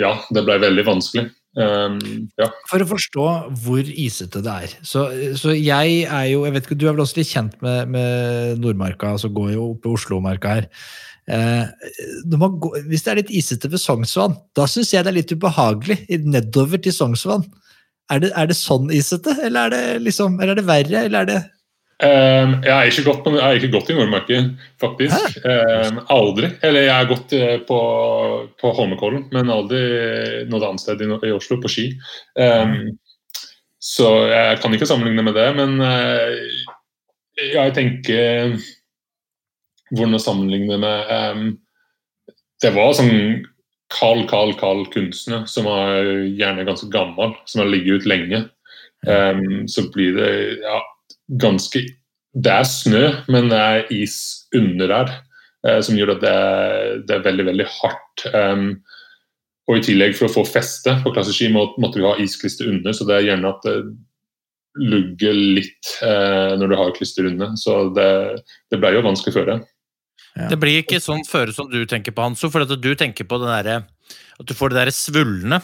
Ja, 0.00 0.14
det 0.32 0.46
ble 0.46 0.56
veldig 0.62 0.86
vanskelig. 0.86 1.26
Um, 1.56 1.98
ja. 2.36 2.48
For 2.68 2.84
å 2.84 2.88
forstå 2.88 3.26
hvor 3.64 3.88
isete 3.88 4.40
det 4.44 4.54
er. 4.64 4.72
Så, 4.84 5.06
så 5.40 5.52
jeg 5.56 6.02
er 6.04 6.26
jo 6.28 6.42
jeg 6.44 6.52
vet 6.52 6.66
ikke, 6.68 6.76
Du 6.76 6.84
er 6.84 6.96
vel 6.96 7.04
også 7.04 7.20
litt 7.20 7.32
kjent 7.32 7.56
med, 7.64 7.92
med 7.92 8.60
Nordmarka, 8.60 9.14
altså 9.16 9.32
går 9.32 9.54
jo 9.54 9.70
oppe 9.74 9.88
i 9.88 9.92
Oslo-marka 9.96 10.56
her. 10.58 10.70
Eh, 11.26 11.68
går, 12.32 12.80
hvis 12.88 13.04
det 13.04 13.12
er 13.12 13.20
litt 13.20 13.36
isete 13.42 13.70
ved 13.72 13.82
Sognsvann, 13.82 14.36
da 14.56 14.68
syns 14.70 14.92
jeg 14.94 15.04
det 15.04 15.12
er 15.12 15.18
litt 15.20 15.36
ubehagelig 15.36 16.00
nedover 16.24 16.80
til 16.80 16.96
Sognsvann. 16.96 17.44
Er 18.12 18.22
det, 18.22 18.30
er 18.38 18.46
det 18.46 18.54
sånn 18.54 18.90
isete, 18.94 19.34
eller 19.42 19.66
er 19.66 19.74
det, 19.74 19.84
liksom, 20.06 20.40
eller 20.40 20.54
er 20.54 20.60
det 20.60 20.66
verre? 20.68 21.04
Eller 21.08 21.24
er 21.24 21.30
det 21.32 21.40
Um, 21.96 22.58
jeg, 22.60 22.72
har 22.74 22.90
ikke 22.90 23.06
gått 23.06 23.22
på, 23.24 23.30
jeg 23.38 23.56
ikke 23.56 23.70
gått 23.72 23.88
i 23.88 23.94
Nordmarken, 23.96 24.50
faktisk. 24.82 25.38
Um, 25.48 26.02
aldri. 26.12 26.50
Eller 26.66 26.84
jeg 26.84 26.92
har 26.92 27.08
gått 27.08 27.32
eh, 27.32 27.54
på, 27.64 27.78
på 28.60 28.72
Holmenkollen, 28.76 29.22
men 29.32 29.52
aldri 29.52 29.80
noe 30.50 30.60
annet 30.60 30.84
sted 30.84 31.00
i, 31.00 31.08
i 31.08 31.32
Oslo, 31.32 31.56
på 31.62 31.70
ski. 31.72 31.86
Ehm, 32.36 32.98
så 33.80 34.10
jeg 34.28 34.60
kan 34.60 34.76
ikke 34.76 34.88
sammenligne 34.90 35.24
med 35.24 35.38
det, 35.40 35.46
men 35.56 35.80
uh, 35.80 36.36
jeg 37.36 37.76
tenker 37.76 38.56
Hvordan 39.86 40.16
å 40.16 40.18
sammenligne 40.18 40.78
med 40.82 41.50
Det 42.64 42.72
var 42.74 42.94
sånn 42.96 43.44
kald, 43.92 44.26
kald, 44.30 44.56
kald 44.60 44.88
kunstner 44.94 45.46
som 45.50 45.68
er 45.70 46.26
gjerne 46.38 46.66
ganske 46.66 46.88
gammel, 46.92 47.36
som 47.46 47.62
har 47.62 47.70
ligget 47.70 48.02
ut 48.02 48.10
lenge. 48.10 48.42
um, 49.06 49.66
så 49.68 49.86
blir 49.94 50.16
det 50.16 50.30
ja, 50.64 50.80
ganske 51.42 51.84
Det 52.36 52.52
er 52.52 52.66
snø, 52.68 53.04
men 53.28 53.48
det 53.48 53.58
er 53.58 53.92
is 53.94 54.48
under 54.54 54.90
der, 54.92 55.12
uh, 55.66 55.80
som 55.80 55.96
gjør 55.96 56.16
at 56.16 56.24
det 56.24 56.32
er, 56.32 56.98
det 57.06 57.14
er 57.14 57.24
veldig, 57.24 57.46
veldig 57.52 57.68
hardt. 57.78 58.26
Um, 58.34 58.66
og 59.66 59.78
i 59.78 59.86
tillegg, 59.86 60.14
for 60.18 60.28
å 60.28 60.34
få 60.34 60.44
feste 60.46 60.98
på 61.02 61.14
klasseski, 61.14 61.48
må, 61.50 61.68
måtte 61.82 61.98
vi 61.98 62.06
ha 62.06 62.14
isklister 62.22 62.68
under, 62.70 62.94
så 62.94 63.06
det 63.08 63.16
er 63.16 63.30
gjerne 63.30 63.50
at 63.50 63.64
det 63.66 63.78
lugger 64.76 65.32
litt 65.32 65.96
eh, 66.04 66.52
når 66.58 66.68
du 66.68 66.76
har 66.78 66.92
klister 66.96 67.28
under. 67.28 67.54
Så 67.58 67.88
det, 67.96 68.10
det 68.70 68.80
ble 68.80 68.92
jo 68.94 69.04
vanskelig 69.06 69.34
føre. 69.36 69.58
Det 70.36 70.58
blir 70.60 70.82
ikke 70.82 71.00
sånn 71.00 71.24
føre 71.24 71.54
som 71.56 71.70
du 71.72 71.80
tenker 71.88 72.12
på, 72.12 72.24
Hanso, 72.26 72.50
for 72.52 72.66
at 72.66 72.72
du 72.76 72.90
tenker 72.98 73.24
på 73.28 73.38
derre 73.40 73.78
At 74.36 74.44
du 74.44 74.52
får 74.56 74.72
det 74.72 74.80
derre 74.82 74.92
svulne, 74.92 75.62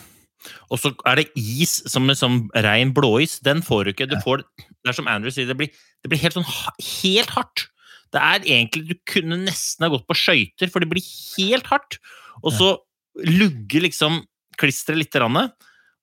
og 0.72 0.80
så 0.80 0.90
er 1.06 1.20
det 1.20 1.28
is 1.38 1.76
som 1.90 2.08
er 2.10 2.18
sånn 2.18 2.38
rein 2.64 2.92
blåis. 2.96 3.36
Den 3.44 3.60
får 3.62 3.84
du 3.84 3.92
ikke. 3.92 4.08
Du 4.10 4.16
får, 4.24 4.42
det 4.58 4.90
er 4.90 4.96
som 4.96 5.10
Andrew 5.10 5.30
sier, 5.34 5.46
det 5.46 5.58
blir, 5.58 5.70
det 6.02 6.10
blir 6.10 6.22
helt 6.22 6.38
sånn 6.38 6.48
helt 6.48 7.34
hardt. 7.36 7.68
Det 8.12 8.20
er 8.20 8.42
egentlig 8.44 8.82
Du 8.90 8.96
kunne 9.08 9.38
nesten 9.44 9.86
ha 9.86 9.92
gått 9.92 10.08
på 10.08 10.18
skøyter, 10.18 10.72
for 10.72 10.82
det 10.82 10.90
blir 10.90 11.04
helt 11.36 11.68
hardt. 11.70 12.00
Og 12.42 12.52
så 12.56 12.72
lugger 13.28 13.86
liksom 13.86 14.22
klisteret 14.60 15.04
lite 15.04 15.20
grann, 15.20 15.52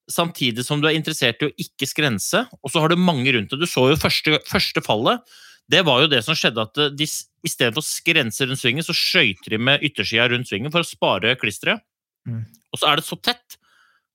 samtidig 0.09 0.63
som 0.65 0.81
du 0.81 0.87
er 0.89 0.97
interessert 0.97 1.43
i 1.43 1.49
å 1.49 1.55
ikke 1.61 1.87
skrense. 1.89 2.45
Og 2.63 2.73
så 2.73 2.81
har 2.81 2.89
du 2.89 2.97
mange 2.97 3.33
rundt 3.35 3.51
deg. 3.53 3.61
Du 3.61 3.69
så 3.69 3.89
jo 3.91 3.99
første, 3.99 4.39
første 4.49 4.83
fallet. 4.85 5.21
Det 5.69 5.83
var 5.85 6.01
jo 6.01 6.07
det 6.11 6.23
som 6.25 6.33
skjedde, 6.37 6.63
at 6.65 6.79
de 6.97 7.05
s- 7.05 7.27
istedenfor 7.45 7.83
å 7.83 7.85
skrense 7.85 8.47
rundt 8.47 8.59
svingen, 8.61 8.83
så 8.85 8.95
skøyter 8.97 9.53
de 9.53 9.57
med 9.61 9.83
yttersida 9.85 10.25
rundt 10.31 10.49
svingen 10.49 10.71
for 10.73 10.81
å 10.81 10.87
spare 10.87 11.35
klisteret. 11.37 11.81
Mm. 12.27 12.45
Og 12.73 12.79
så 12.81 12.89
er 12.91 12.95
det 12.99 13.05
så 13.05 13.17
tett 13.21 13.57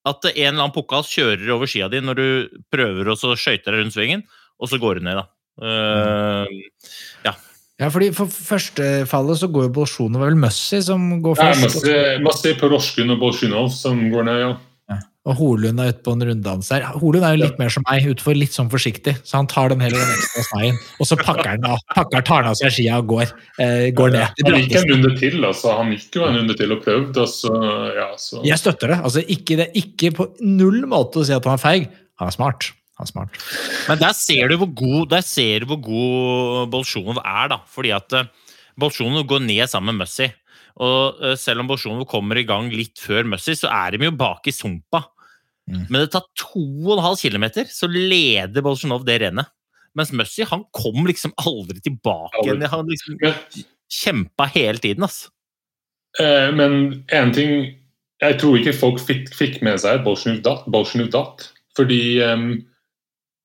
at 0.04 0.24
en 0.28 0.34
eller 0.36 0.64
annen 0.66 0.74
pokal 0.74 1.02
kjører 1.08 1.48
over 1.54 1.66
skia 1.70 1.86
di 1.88 2.00
når 2.04 2.18
du 2.18 2.26
prøver 2.74 3.08
å 3.08 3.16
skøyte 3.16 3.70
deg 3.70 3.78
rundt 3.80 3.94
svingen, 3.96 4.26
og 4.60 4.68
så 4.68 4.78
går 4.82 4.98
du 5.00 5.06
ned, 5.06 5.22
da. 5.22 5.26
Eh, 5.64 6.46
Ja, 7.80 7.88
fordi 7.90 8.12
For 8.14 8.26
første 8.30 8.84
fallet 9.10 9.40
så 9.40 9.48
går 9.50 9.64
jo 9.66 9.72
Bolsjunov, 9.74 10.22
vel 10.22 10.36
Mussi 10.38 10.78
som 10.82 11.08
går 11.22 11.34
først. 11.40 11.64
masse, 11.64 11.96
masse 12.22 12.52
på 12.60 12.68
Roskun 12.70 13.10
og 13.10 13.18
Bolsjunov 13.18 13.72
som 13.74 13.98
går 14.12 14.24
ned, 14.28 14.38
ja. 14.44 14.52
Og 15.24 15.38
Holund 15.38 15.80
er 15.80 15.94
ute 15.94 16.02
på 16.04 16.12
en 16.12 16.22
runddans 16.28 16.68
her. 16.74 16.82
Holund 17.00 17.24
er 17.24 17.32
jo 17.32 17.40
litt 17.40 17.60
mer 17.60 17.70
som 17.72 17.84
meg, 17.88 18.04
utenfor 18.04 18.36
litt 18.36 18.52
sånn 18.52 18.68
forsiktig. 18.72 19.14
Så 19.24 19.38
han 19.38 19.48
tar 19.48 19.72
den 19.72 19.80
heller 19.80 20.02
den 20.02 20.18
ekstra 20.18 20.44
sneien, 20.50 20.80
og 21.00 21.08
så 21.08 21.16
pakker 21.16 21.48
han 21.54 21.64
av, 21.64 21.80
pakker, 21.96 22.26
tar 22.28 22.42
han 22.42 22.50
av 22.50 22.58
seg 22.60 22.74
skia 22.76 22.98
og 23.00 23.08
går, 23.14 23.32
eh, 23.64 23.86
går 23.96 24.12
ned. 24.12 24.36
Det 24.44 24.52
gikk 24.60 24.76
en 24.82 24.92
runde 24.92 25.14
til, 25.22 25.38
altså. 25.48 25.72
Han 25.80 25.94
gikk 25.96 26.20
jo 26.20 26.28
en 26.28 26.36
runde 26.42 26.58
til 26.60 26.76
og 26.76 26.84
prøvde, 26.84 27.24
og 27.24 27.32
så 27.32 27.54
ja, 27.96 28.10
så 28.20 28.44
Jeg 28.44 28.60
støtter 28.60 28.92
det. 28.92 29.00
altså 29.00 29.24
ikke, 29.24 29.58
det. 29.62 29.70
ikke 29.80 30.12
på 30.20 30.28
null 30.44 30.84
måte 30.92 31.22
å 31.22 31.24
si 31.24 31.32
at 31.32 31.48
han 31.48 31.56
er 31.56 31.64
feig. 31.64 31.88
Han 32.20 32.28
er 32.28 32.36
smart. 32.36 32.70
Han 33.00 33.08
er 33.08 33.12
smart. 33.14 33.42
Men 33.88 34.04
der 34.04 34.12
ser 34.20 34.52
du 34.52 34.58
hvor 34.60 34.72
god, 34.76 35.08
der 35.16 35.24
ser 35.24 35.64
du 35.64 35.72
hvor 35.72 35.80
god 35.88 36.70
Bolsjunov 36.76 37.24
er, 37.24 37.48
da. 37.56 37.62
Fordi 37.64 37.96
at 37.96 38.12
uh, 38.12 38.28
Bolsjunov 38.76 39.24
går 39.32 39.40
ned 39.48 39.64
sammen 39.72 39.96
med 39.96 40.04
Mussy. 40.04 40.28
Og 40.82 41.20
eh, 41.22 41.36
selv 41.38 41.62
om 41.62 41.68
Bolsjunov 41.70 42.06
kommer 42.10 42.38
i 42.40 42.46
gang 42.46 42.66
litt 42.74 42.98
før 42.98 43.28
Mussy, 43.30 43.54
så 43.54 43.70
er 43.70 43.94
de 43.94 44.08
jo 44.08 44.16
bak 44.18 44.48
i 44.50 44.54
sumpa. 44.54 45.04
Mm. 45.70 45.84
Men 45.88 46.02
det 46.02 46.10
tar 46.12 46.26
2,5 46.40 47.22
km, 47.24 47.46
så 47.72 47.88
leder 47.88 48.64
Bolsjunov 48.64 49.06
det 49.06 49.20
rennet. 49.22 49.52
Mens 49.94 50.10
Mussi 50.12 50.44
han 50.48 50.66
kom 50.74 51.06
liksom 51.06 51.32
aldri 51.38 51.80
tilbake. 51.80 52.42
Aldri. 52.42 52.68
Han 52.72 52.90
liksom 52.90 53.18
kjempa 54.02 54.48
hele 54.54 54.82
tiden, 54.82 55.06
altså. 55.06 55.30
Eh, 56.20 56.50
men 56.54 57.04
en 57.10 57.32
ting 57.34 57.74
Jeg 58.22 58.36
tror 58.38 58.54
ikke 58.56 58.72
folk 58.78 59.00
fikk, 59.02 59.32
fikk 59.34 59.56
med 59.66 59.80
seg 59.82 59.98
at 59.98 60.04
Bolsjunov 60.04 60.38
datt. 60.46 60.68
Bolsjunov 60.70 61.10
datt. 61.12 61.48
Fordi 61.76 62.22
em, 62.22 62.44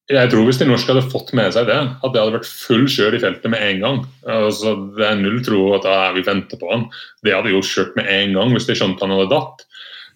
jeg 0.10 0.30
tror 0.32 0.46
hvis 0.46 0.60
de 0.62 0.68
norske 0.70 0.90
hadde 0.94 1.10
fått 1.12 1.34
med 1.38 1.52
seg 1.54 1.68
det, 1.68 1.78
at 1.78 2.14
det 2.14 2.22
hadde 2.22 2.36
vært 2.38 2.48
full 2.50 2.86
kjør 2.90 3.18
i 3.18 3.22
feltet 3.22 3.52
med 3.52 3.62
en 3.66 3.82
gang. 3.84 4.00
Altså, 4.30 4.76
det 4.96 5.06
er 5.06 5.20
null 5.20 5.42
tro 5.46 5.64
at 5.78 5.86
ah, 5.90 6.08
vi 6.16 6.24
venter 6.26 6.62
på 6.62 6.70
han. 6.72 6.86
Det 7.26 7.34
hadde 7.36 7.52
jo 7.52 7.66
kjørt 7.66 7.98
med 8.00 8.10
en 8.14 8.38
gang 8.38 8.54
hvis 8.56 8.70
de 8.70 8.78
skjønte 8.78 9.06
han 9.06 9.14
hadde 9.18 9.30
datt. 9.34 9.66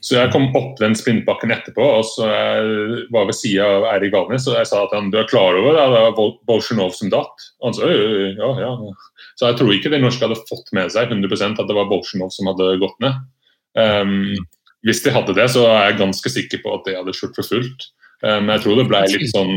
Så 0.03 0.17
jeg 0.17 0.31
kom 0.33 0.49
opp 0.59 0.75
den 0.81 0.97
sprintbakken 0.99 1.53
etterpå, 1.55 1.83
og 1.99 2.03
så 2.03 2.27
jeg 2.27 3.03
var 3.13 3.29
ved 3.29 3.37
sida 3.37 3.67
av 3.77 3.85
Eirik 3.93 4.11
Valnes, 4.11 4.47
og 4.51 4.57
jeg 4.59 4.67
sa 4.67 4.81
at 4.83 4.95
han, 4.95 5.07
du 5.13 5.15
er 5.21 5.29
klar 5.29 5.55
over 5.55 5.77
det, 5.77 5.85
det 5.93 6.01
var 6.03 6.17
Bol- 6.17 6.35
Bolsjunov 6.49 6.91
som 6.97 7.11
datt. 7.13 7.45
Og 7.61 7.69
han 7.69 7.77
sa 7.77 7.87
«Øh, 7.87 8.01
øh, 8.03 8.41
ja, 8.41 8.49
ja. 8.65 8.73
Så 9.39 9.47
jeg 9.47 9.59
tror 9.61 9.71
ikke 9.73 9.93
de 9.93 10.01
norske 10.03 10.27
hadde 10.27 10.41
fått 10.49 10.73
med 10.75 10.91
seg 10.91 11.07
100% 11.07 11.61
at 11.63 11.69
det 11.69 11.77
var 11.77 11.87
Bolsjunov 11.87 12.33
som 12.35 12.51
hadde 12.51 12.67
gått 12.83 12.99
ned. 13.03 13.21
Um, 13.79 14.33
hvis 14.83 15.01
de 15.05 15.13
hadde 15.15 15.35
det, 15.37 15.47
så 15.55 15.63
er 15.71 15.87
jeg 15.87 16.01
ganske 16.03 16.33
sikker 16.35 16.61
på 16.65 16.75
at 16.75 16.89
de 16.89 16.97
hadde 16.99 17.15
skjult 17.15 17.39
for 17.39 17.47
fullt. 17.55 17.87
Um, 18.27 18.51
jeg 18.51 18.65
tror 18.65 18.81
det 18.81 18.89
ble 18.91 19.05
litt 19.07 19.31
sånn 19.31 19.55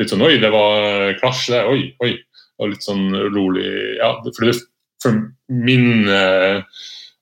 litt 0.00 0.10
sånn 0.10 0.24
Oi, 0.26 0.36
det 0.42 0.50
var 0.54 1.18
klasj 1.18 1.50
det. 1.54 1.64
Oi, 1.70 1.82
oi. 2.06 2.14
Og 2.62 2.70
litt 2.70 2.86
sånn 2.86 3.08
rolig. 3.34 3.66
Ja, 3.98 4.14
for, 4.22 4.46
det, 4.46 4.54
for 5.02 5.18
min 5.50 6.06
eh, 6.06 6.62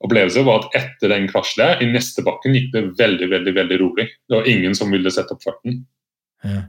opplevelse 0.03 0.45
var 0.47 0.63
at 0.63 0.77
etter 0.79 1.13
den 1.13 1.29
krasjen 1.31 1.63
der, 1.63 1.83
i 1.83 1.91
neste 1.91 2.25
bakken 2.27 2.57
gikk 2.57 2.71
det 2.75 2.85
veldig, 2.99 3.29
veldig, 3.33 3.57
veldig 3.59 3.81
rolig. 3.83 4.09
Det 4.29 4.39
var 4.39 4.49
ingen 4.51 4.77
som 4.79 4.93
ville 4.95 5.13
sette 5.15 5.37
opp 5.37 5.45
farten. 5.45 5.83
Ja. 6.43 6.65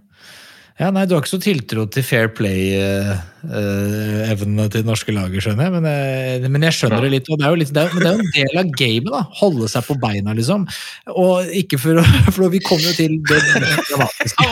Ja, 0.80 0.90
nei, 0.90 1.06
Du 1.06 1.14
har 1.14 1.22
ikke 1.22 1.30
så 1.36 1.40
tiltro 1.44 1.84
til 1.94 2.02
fair 2.04 2.28
play-evnene 2.34 4.66
til 4.74 4.82
det 4.82 4.88
norske 4.88 5.14
laget, 5.14 5.44
skjønner 5.46 5.64
jeg. 5.68 5.72
Men, 5.76 5.86
jeg. 5.86 6.50
men 6.50 6.64
jeg 6.66 6.74
skjønner 6.80 7.02
det 7.06 7.12
litt. 7.14 7.28
og 7.30 7.38
det 7.38 7.46
er, 7.46 7.52
jo 7.54 7.60
litt 7.62 7.74
det 7.76 7.82
er, 7.84 7.90
men 7.94 8.02
det 8.02 8.10
er 8.10 8.16
jo 8.16 8.22
en 8.24 8.34
del 8.38 8.54
av 8.64 8.68
gamet. 8.82 9.12
da, 9.14 9.22
Holde 9.40 9.68
seg 9.70 9.82
på 9.86 9.94
beina, 10.02 10.32
liksom. 10.38 10.62
Og 11.14 11.36
ikke 11.62 11.78
for 11.84 11.94
å 12.02 12.04
For 12.36 12.50
vi 12.54 12.60
kommer 12.66 12.88
jo 12.90 12.94
til 12.98 13.14
det 13.30 13.40
dramatiske. 13.92 14.42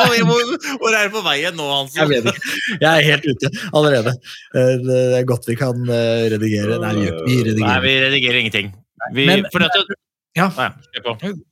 Hvor, 0.82 0.91
er 0.93 1.01
det 1.07 1.13
på 1.15 1.24
veien 1.26 1.53
nå, 1.57 1.65
Hansen? 1.72 1.97
Jeg 2.03 2.07
vet 2.13 2.24
ikke. 2.36 2.43
Jeg 2.78 2.91
er 2.91 3.01
helt 3.09 3.26
ute 3.32 3.47
allerede. 3.72 4.11
Eh, 4.53 4.76
Det 4.86 5.01
er 5.22 5.26
godt 5.34 5.45
vi 5.49 5.55
kan 5.59 5.78
eh, 5.89 6.30
redigere. 6.36 6.74
Nei, 6.86 6.93
vi, 6.99 7.03
ikke- 7.09 7.26
Nei, 7.26 7.41
redigerer. 7.49 7.82
vi 7.88 7.93
redigerer 8.05 8.38
ingenting. 8.45 8.67
Vi, 9.17 9.24
Men- 9.26 9.49
Ja. 10.38 10.46
Nei. 10.56 10.70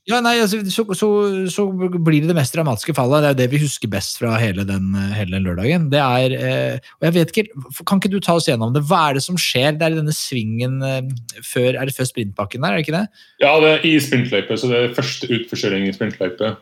Ja, 0.07 0.21
nei, 0.23 0.37
altså, 0.39 0.61
så, 0.71 0.85
så, 0.95 1.07
så 1.51 1.65
blir 1.73 2.21
det 2.23 2.29
det 2.29 2.35
mest 2.37 2.53
dramatiske 2.55 2.93
fallet. 2.95 3.25
Det 3.25 3.31
er 3.33 3.39
det 3.41 3.47
vi 3.51 3.59
husker 3.65 3.91
best 3.91 4.21
fra 4.21 4.37
hele 4.39 4.63
den, 4.67 4.93
hele 5.17 5.35
den 5.35 5.47
lørdagen. 5.49 5.89
Det 5.91 5.99
er, 5.99 6.35
eh, 6.37 6.93
og 7.01 7.09
jeg 7.09 7.15
vet 7.17 7.33
ikke, 7.33 7.65
Kan 7.83 7.99
ikke 7.99 8.13
du 8.13 8.21
ta 8.23 8.37
oss 8.39 8.47
gjennom 8.47 8.71
det? 8.75 8.85
Hva 8.87 9.09
er 9.09 9.19
det 9.19 9.25
som 9.25 9.39
skjer? 9.39 9.75
Det 9.75 9.83
er 9.83 9.97
i 9.97 9.99
denne 9.99 10.15
svingen 10.15 10.79
eh, 10.85 11.11
før 11.43 11.73
Er 11.73 11.89
det 11.89 11.97
før 11.97 12.07
sprintbakken 12.07 12.63
der, 12.63 12.71
er 12.71 12.79
det 12.79 12.87
ikke 12.87 12.95
det? 12.95 13.25
Ja, 13.43 13.51
det 13.59 13.73
er 13.73 13.89
i 13.89 13.97
sprintløype, 14.03 14.59
så 14.59 14.71
det 14.71 14.79
er 14.79 14.95
første 14.95 15.27
utforkjøring 15.27 15.89
i 15.89 15.97
sprintløype. 15.97 16.53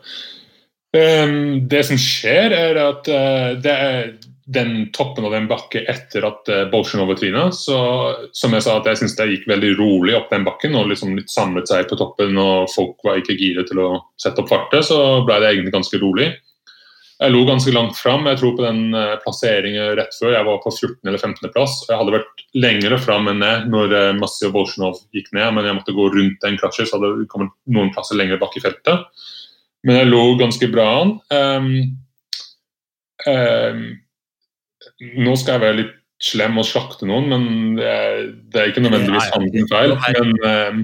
Um, 0.98 1.68
det 1.68 1.84
som 1.84 1.98
skjer, 2.00 2.54
er 2.56 2.78
at 2.80 3.10
uh, 3.12 3.54
det 3.60 3.74
er 3.74 4.12
den 4.48 4.88
toppen 4.96 5.26
av 5.28 5.34
den 5.36 5.46
bakke 5.48 5.82
etter 5.92 6.24
at 6.24 6.48
uh, 6.48 6.64
Bolsjunov 6.72 7.12
tryna. 7.18 7.48
Så 7.52 7.76
som 8.32 8.54
jeg 8.56 8.64
sa, 8.64 8.78
at 8.78 8.88
jeg 8.88 9.02
syns 9.02 9.16
det 9.18 9.28
gikk 9.32 9.48
veldig 9.50 9.74
rolig 9.76 10.14
opp 10.16 10.30
den 10.32 10.46
bakken 10.46 10.76
og 10.78 10.88
liksom 10.88 11.12
litt 11.18 11.32
samlet 11.32 11.68
seg 11.68 11.88
på 11.90 11.98
toppen. 12.00 12.38
og 12.40 12.70
Folk 12.72 13.04
var 13.04 13.20
ikke 13.20 13.36
giret 13.36 13.68
til 13.68 13.82
å 13.84 13.90
sette 14.20 14.40
opp 14.40 14.48
fartet, 14.52 14.88
så 14.88 15.20
ble 15.28 15.36
det 15.42 15.52
egentlig 15.52 15.74
ganske 15.76 16.00
rolig. 16.00 16.30
Jeg 17.18 17.34
lo 17.34 17.42
ganske 17.44 17.74
langt 17.74 17.98
fram. 17.98 18.28
Jeg 18.30 18.38
tror 18.40 18.56
på 18.56 18.64
den 18.64 18.82
uh, 18.94 19.18
plasseringen 19.20 19.92
rett 19.98 20.16
før. 20.16 20.32
Jeg 20.38 20.48
var 20.48 20.60
på 20.64 20.72
14. 20.72 20.96
eller 21.02 21.20
15. 21.20 21.52
plass. 21.52 21.80
og 21.84 21.92
Jeg 21.92 22.00
hadde 22.00 22.16
vært 22.16 22.44
lengre 22.56 23.02
fram 23.04 23.28
enn 23.28 23.44
det 23.44 23.54
når 23.68 23.94
uh, 23.98 24.16
Massi 24.16 24.48
og 24.48 24.54
Bolsjunov 24.56 25.02
gikk 25.12 25.32
ned, 25.36 25.50
men 25.56 25.66
jeg 25.68 25.76
måtte 25.80 25.96
gå 25.98 26.08
rundt 26.14 26.44
den 26.46 26.60
krasjen, 26.60 26.88
så 26.88 26.96
hadde 26.96 27.16
det 27.20 27.30
kommet 27.32 27.52
noen 27.68 27.92
plasser 27.92 28.16
lenger 28.16 28.40
bak 28.40 28.56
i 28.56 28.64
feltet. 28.64 29.26
Men 29.84 30.00
jeg 30.00 30.12
lå 30.12 30.22
ganske 30.40 30.72
bra 30.72 30.86
an. 31.02 31.16
Um, 31.34 31.72
um, 33.26 33.82
nå 35.18 35.36
skal 35.38 35.56
jeg 35.56 35.64
være 35.66 35.78
litt 35.82 35.94
slem 36.22 36.58
og 36.58 36.66
slakte 36.66 37.06
noen, 37.06 37.28
men 37.30 37.44
det 37.78 37.86
er, 37.86 38.24
det 38.50 38.60
er 38.60 38.72
ikke 38.72 38.82
nødvendigvis 38.82 39.30
hans 39.34 39.70
feil. 39.70 39.94
Men 40.16 40.32
um, 40.42 40.82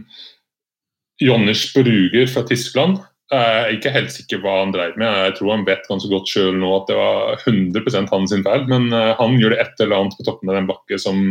Jonnisch 1.22 1.72
Bruger 1.74 2.30
fra 2.30 2.44
Tyskland 2.46 3.00
jeg 3.32 3.60
er 3.64 3.70
ikke 3.72 3.92
helt 3.94 4.12
sikker 4.12 4.40
hva 4.42 4.58
han 4.60 4.72
drev 4.74 4.98
med. 5.00 5.08
Jeg 5.08 5.36
tror 5.38 5.54
han 5.54 5.66
vet 5.66 5.86
ganske 5.88 6.10
godt 6.12 6.28
selv 6.30 6.58
nå 6.60 6.70
at 6.76 6.90
det 6.90 6.96
var 6.98 7.40
100% 7.40 8.12
hans 8.12 8.34
feil, 8.46 8.66
men 8.70 8.90
uh, 8.92 9.14
han 9.18 9.38
gjorde 9.40 9.60
et 9.62 9.80
eller 9.80 9.96
annet 9.98 10.18
på 10.18 10.26
toppen 10.28 10.52
av 10.52 10.58
den 10.58 10.68
bakke 10.70 10.98
som 11.00 11.22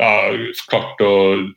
ja, 0.00 0.12
klarte 0.70 1.04
å 1.04 1.16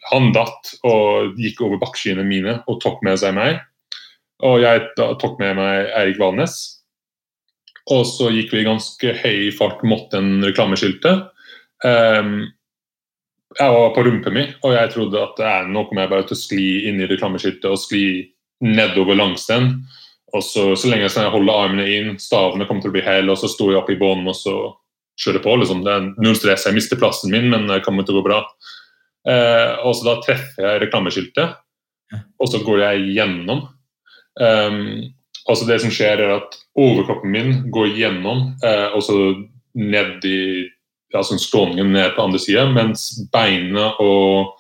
Han 0.10 0.34
datt 0.36 0.74
og 0.84 1.38
gikk 1.40 1.62
over 1.64 1.80
bakkeskyene 1.80 2.26
mine 2.28 2.58
og 2.68 2.82
tok 2.84 3.00
med 3.06 3.22
seg 3.22 3.38
meg. 3.38 3.62
Og 4.44 4.60
jeg 4.60 4.82
da, 4.98 5.14
tok 5.22 5.38
med 5.40 5.56
meg 5.62 5.94
Eirik 5.96 6.20
Valnes. 6.20 6.73
Og 7.92 8.06
så 8.08 8.30
gikk 8.32 8.54
vi 8.54 8.62
i 8.62 8.68
ganske 8.68 9.16
høy 9.20 9.50
fart 9.58 9.82
mot 9.84 10.06
den 10.14 10.38
reklameskiltet. 10.46 11.26
Um, 11.84 12.46
jeg 13.60 13.74
var 13.76 13.92
på 13.94 14.04
rumpa 14.06 14.32
mi, 14.34 14.46
og 14.64 14.72
jeg 14.74 14.92
trodde 14.94 15.20
at 15.22 15.42
eh, 15.44 15.66
nå 15.70 15.84
kommer 15.86 16.06
jeg 16.06 16.12
bare 16.14 16.26
til 16.30 16.38
å 16.38 16.40
skli 16.40 16.68
inn 16.90 17.02
i 17.04 17.10
reklameskiltet 17.10 17.68
og 17.70 17.82
skli 17.82 18.06
nedover 18.66 19.20
langs 19.20 19.46
den. 19.50 19.76
Og 20.34 20.42
så, 20.42 20.72
så 20.80 20.90
lenge 20.90 21.12
jeg 21.12 21.34
holder 21.34 21.60
armene 21.66 21.86
inn, 21.86 22.16
stavene 22.22 22.66
kommer 22.66 22.82
til 22.82 22.90
å 22.90 22.96
bli 22.96 23.04
hele, 23.06 23.30
og 23.30 23.38
så 23.38 23.52
sto 23.52 23.70
jeg 23.70 23.78
opp 23.78 23.92
i 23.94 24.00
bånn 24.00 24.26
og 24.26 24.38
så 24.38 24.56
kjører 25.22 25.44
på. 25.44 25.58
liksom. 25.62 25.84
Det 25.86 25.94
er 25.94 26.08
null 26.26 26.38
stress, 26.40 26.66
jeg 26.66 26.78
mister 26.78 26.98
plassen 26.98 27.34
min, 27.34 27.52
men 27.52 27.68
det 27.70 27.84
kommer 27.86 28.08
til 28.08 28.18
å 28.18 28.22
gå 28.22 28.26
bra. 28.32 28.40
Eh, 29.30 29.76
og 29.86 29.94
så 29.96 30.08
da 30.08 30.18
treffer 30.24 30.66
jeg 30.66 30.82
reklameskiltet, 30.88 31.60
og 32.42 32.50
så 32.50 32.64
går 32.66 32.82
jeg 32.88 33.14
gjennom. 33.20 33.68
Um, 34.42 35.14
så 35.46 35.68
det 35.70 35.78
som 35.84 35.94
skjer 35.94 36.24
er 36.26 36.32
at 36.40 36.58
Overkroppen 36.80 37.32
min 37.32 37.52
går 37.74 37.92
gjennom 37.98 38.48
eh, 38.66 38.88
og 38.96 39.04
så 39.06 39.18
ned 39.78 40.26
i 40.26 40.40
altså 41.14 41.38
skråningen 41.38 41.92
ned 41.94 42.16
på 42.16 42.24
andre 42.26 42.42
sida, 42.42 42.66
mens 42.74 43.12
beinet 43.34 44.00
og 44.02 44.56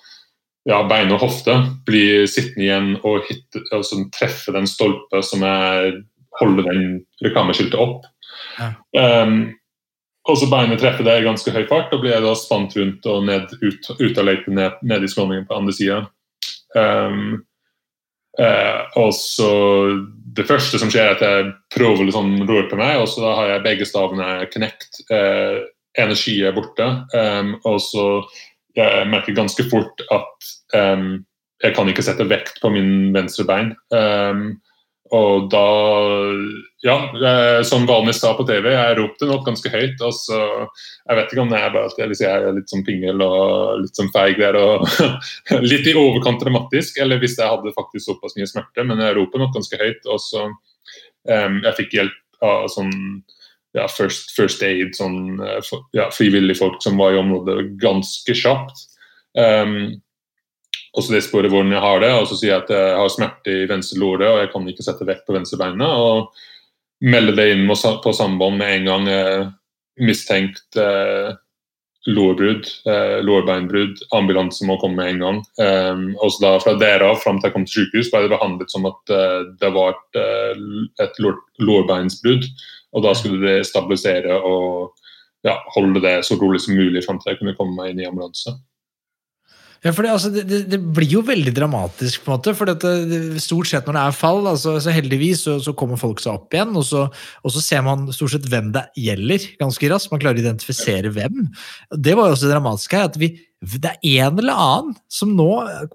ja, 0.70 0.80
bein 0.88 1.11
og 1.11 1.24
hofte 1.26 1.55
blir 1.88 2.28
sittende 2.30 2.68
igjen 2.68 2.91
og 3.01 3.26
hitte, 3.28 3.64
altså 3.76 4.03
treffe 4.16 4.53
den 4.55 4.70
stolpe 4.70 5.24
som 5.26 5.43
jeg 5.43 5.97
holder 6.39 6.70
den 6.70 6.86
reklameskiltet 7.26 7.80
opp. 7.80 8.05
Ja. 8.59 8.70
Um, 9.26 9.53
og 10.30 10.38
så 10.39 10.47
beinet 10.47 10.80
treffer 10.80 11.03
det 11.03 11.18
i 11.20 11.26
ganske 11.26 11.51
høy 11.51 11.66
fart, 11.68 11.91
og 11.91 12.03
blir 12.03 12.14
jeg 12.16 12.24
da 12.24 12.36
spant 12.39 12.78
rundt 12.80 13.07
og 13.11 13.26
ned, 13.28 13.51
ut, 13.59 13.89
ut 13.99 14.22
av 14.22 14.30
løypa 14.30 14.53
ned, 14.55 14.78
ned 14.88 15.03
i 15.03 15.09
skråningen 15.11 15.49
på 15.49 15.57
andre 15.57 15.76
sida. 15.76 15.97
Um, 16.80 17.41
uh, 18.39 18.80
og 19.03 19.11
så 19.18 19.51
Det 20.34 20.47
første 20.49 20.79
som 20.81 20.89
skjer, 20.91 21.11
er 21.11 21.15
at 21.17 21.23
jeg 21.23 21.51
prøver 21.75 22.07
å 22.09 22.15
sånn 22.15 22.36
røre 22.47 22.69
på 22.71 22.79
meg, 22.79 22.97
og 23.01 23.09
så 23.11 23.27
har 23.38 23.51
jeg 23.51 23.65
begge 23.67 23.88
stavene 23.88 24.47
connect. 24.53 25.03
Eh, 25.13 25.61
energi 25.99 26.39
er 26.45 26.55
borte. 26.55 26.88
Um, 27.13 27.53
og 27.69 27.79
så 27.84 28.05
jeg 28.77 29.09
merker 29.11 29.38
ganske 29.38 29.65
fort 29.69 30.01
at 30.13 30.47
um, 30.73 31.21
jeg 31.63 31.75
kan 31.77 31.89
ikke 31.89 32.05
sette 32.05 32.25
vekt 32.27 32.57
på 32.63 32.71
min 32.73 33.11
venstre 33.13 33.45
bein. 33.47 33.73
Um, 33.93 34.55
og 35.14 35.49
da 35.53 35.68
Ja, 36.84 36.97
som 37.64 37.86
Valnes 37.88 38.18
sa 38.20 38.34
på 38.36 38.43
TV, 38.47 38.66
jeg 38.74 38.95
ropte 38.97 39.28
nok 39.30 39.45
ganske 39.47 39.70
høyt. 39.72 40.01
og 40.01 40.14
så 40.18 40.39
Jeg 41.07 41.18
vet 41.20 41.32
ikke 41.32 41.43
om 41.45 41.51
det 41.53 41.59
er 41.59 41.74
bare 41.76 41.91
at 41.91 42.01
jeg, 42.01 42.18
jeg 42.20 42.47
er 42.49 42.57
litt 42.57 42.72
sånn 42.72 42.84
pingel 42.88 43.22
og 43.24 43.84
litt 43.84 43.95
sånn 43.95 44.11
feig 44.16 44.41
der 44.41 44.57
og 44.59 44.84
litt 45.72 45.88
i 45.88 45.95
overkant 45.95 46.41
dramatisk, 46.43 46.97
eller 46.99 47.22
hvis 47.22 47.38
jeg 47.38 47.47
hadde 47.47 47.76
faktisk 47.78 48.09
såpass 48.09 48.36
mye 48.39 48.49
smerte, 48.49 48.84
men 48.89 48.99
jeg 48.99 49.16
roper 49.20 49.43
nok 49.43 49.55
ganske 49.55 49.80
høyt. 49.80 50.03
Og 50.09 50.20
så 50.24 50.47
um, 50.49 51.61
Jeg 51.61 51.78
fikk 51.80 51.97
hjelp 51.99 52.20
av 52.43 52.68
sånn 52.74 52.91
ja, 53.74 53.88
first, 53.89 54.34
first 54.38 54.61
aid, 54.66 54.91
sånn 54.97 55.39
eh, 55.41 55.72
ja, 55.97 56.09
frivillige 56.14 56.59
folk 56.59 56.82
som 56.84 56.99
var 57.01 57.16
i 57.16 57.22
området 57.22 57.72
ganske 57.82 58.36
kjapt. 58.38 58.84
Um, 59.34 59.95
og 60.93 61.01
så 61.01 61.15
de 61.15 61.21
spør 61.25 61.47
hvordan 61.49 61.73
jeg 61.73 61.81
har 61.81 62.01
det, 62.03 62.11
og 62.13 62.27
så 62.29 62.37
sier 62.37 62.51
jeg 62.51 62.63
at 62.65 62.73
jeg 62.75 62.97
har 62.99 63.11
smerte 63.11 63.53
i 63.63 63.69
venstre 63.69 63.97
låre 64.01 64.29
og 64.29 64.41
jeg 64.43 64.51
kan 64.53 64.67
ikke 64.69 64.85
sette 64.85 65.07
vekt 65.09 65.25
på 65.25 65.33
venstre 65.33 65.57
beinet. 65.57 65.89
Og 65.89 66.33
melder 67.03 67.37
det 67.39 67.47
inn 67.55 67.63
på 67.67 68.13
samband 68.13 68.59
med 68.59 68.75
en 68.75 68.89
gang 68.91 69.07
eh, 69.09 69.47
mistenkt 70.05 70.77
eh, 70.77 71.33
lårbrudd, 72.05 72.69
eh, 72.93 73.17
lårbeinbrudd. 73.25 74.03
Ambulanse 74.13 74.67
må 74.69 74.77
komme 74.81 75.01
med 75.01 75.15
en 75.15 75.23
gang. 75.25 75.39
Eh, 75.65 76.03
og 76.19 76.33
så 76.35 76.43
da 76.45 76.51
Fra 76.61 76.75
der 76.79 77.05
av 77.05 77.17
fram 77.23 77.39
til 77.39 77.49
jeg 77.49 77.55
kom 77.55 77.65
til 77.65 77.87
sykehus, 77.87 78.11
ble 78.13 78.25
det 78.25 78.33
behandlet 78.35 78.73
som 78.73 78.85
at 78.89 79.15
eh, 79.17 79.39
det 79.61 79.71
var 79.73 79.95
et, 79.95 80.19
eh, 80.21 80.67
et 81.07 81.23
lår, 81.23 81.39
lårbeinsbrudd. 81.63 82.45
Og 82.93 83.07
da 83.07 83.15
skulle 83.17 83.41
det 83.41 83.65
stabilisere 83.65 84.37
og 84.37 84.93
ja, 85.43 85.57
holde 85.75 86.03
det 86.03 86.19
så 86.27 86.37
rolig 86.39 86.61
som 86.61 86.77
mulig 86.77 87.01
fram 87.03 87.17
til 87.19 87.33
jeg 87.33 87.41
kunne 87.41 87.57
komme 87.57 87.75
meg 87.79 87.91
inn 87.91 88.03
i 88.03 88.07
ambulanse. 88.07 88.53
Ja, 89.84 89.91
for 89.91 90.05
det, 90.05 90.11
altså, 90.15 90.29
det, 90.31 90.61
det, 90.71 90.79
blir 90.95 91.11
jo 91.11 91.21
veldig 91.27 91.51
dramatisk, 91.55 92.23
på 92.23 92.31
en 92.31 92.38
måte. 92.38 92.53
For 92.55 92.69
dette, 92.69 92.91
det, 93.09 93.19
stort 93.43 93.67
sett 93.67 93.88
når 93.89 93.97
det 93.97 94.03
er 94.03 94.15
fall, 94.15 94.39
altså, 94.47 94.77
så 94.79 94.93
heldigvis 94.95 95.43
så, 95.43 95.57
så 95.63 95.73
kommer 95.75 95.99
folk 95.99 96.23
seg 96.23 96.38
opp 96.38 96.55
igjen. 96.55 96.71
Og 96.79 96.86
så, 96.88 97.05
og 97.43 97.55
så 97.55 97.63
ser 97.63 97.84
man 97.84 98.07
stort 98.15 98.36
sett 98.36 98.47
hvem 98.47 98.71
det 98.75 98.86
gjelder, 98.99 99.49
ganske 99.59 99.89
raskt. 99.91 100.13
Man 100.13 100.23
klarer 100.23 100.39
å 100.39 100.45
identifisere 100.45 101.11
hvem. 101.11 101.49
Det 101.99 102.15
var 102.15 102.31
jo 102.31 102.38
også 102.38 102.47
det 102.47 102.55
dramatiske 102.55 103.01
her, 103.01 103.11
at 103.11 103.19
vi, 103.19 103.34
det 103.64 103.93
er 103.93 104.26
en 104.26 104.39
eller 104.41 104.59
annen 104.59 104.95
som 105.11 105.32
nå 105.38 105.47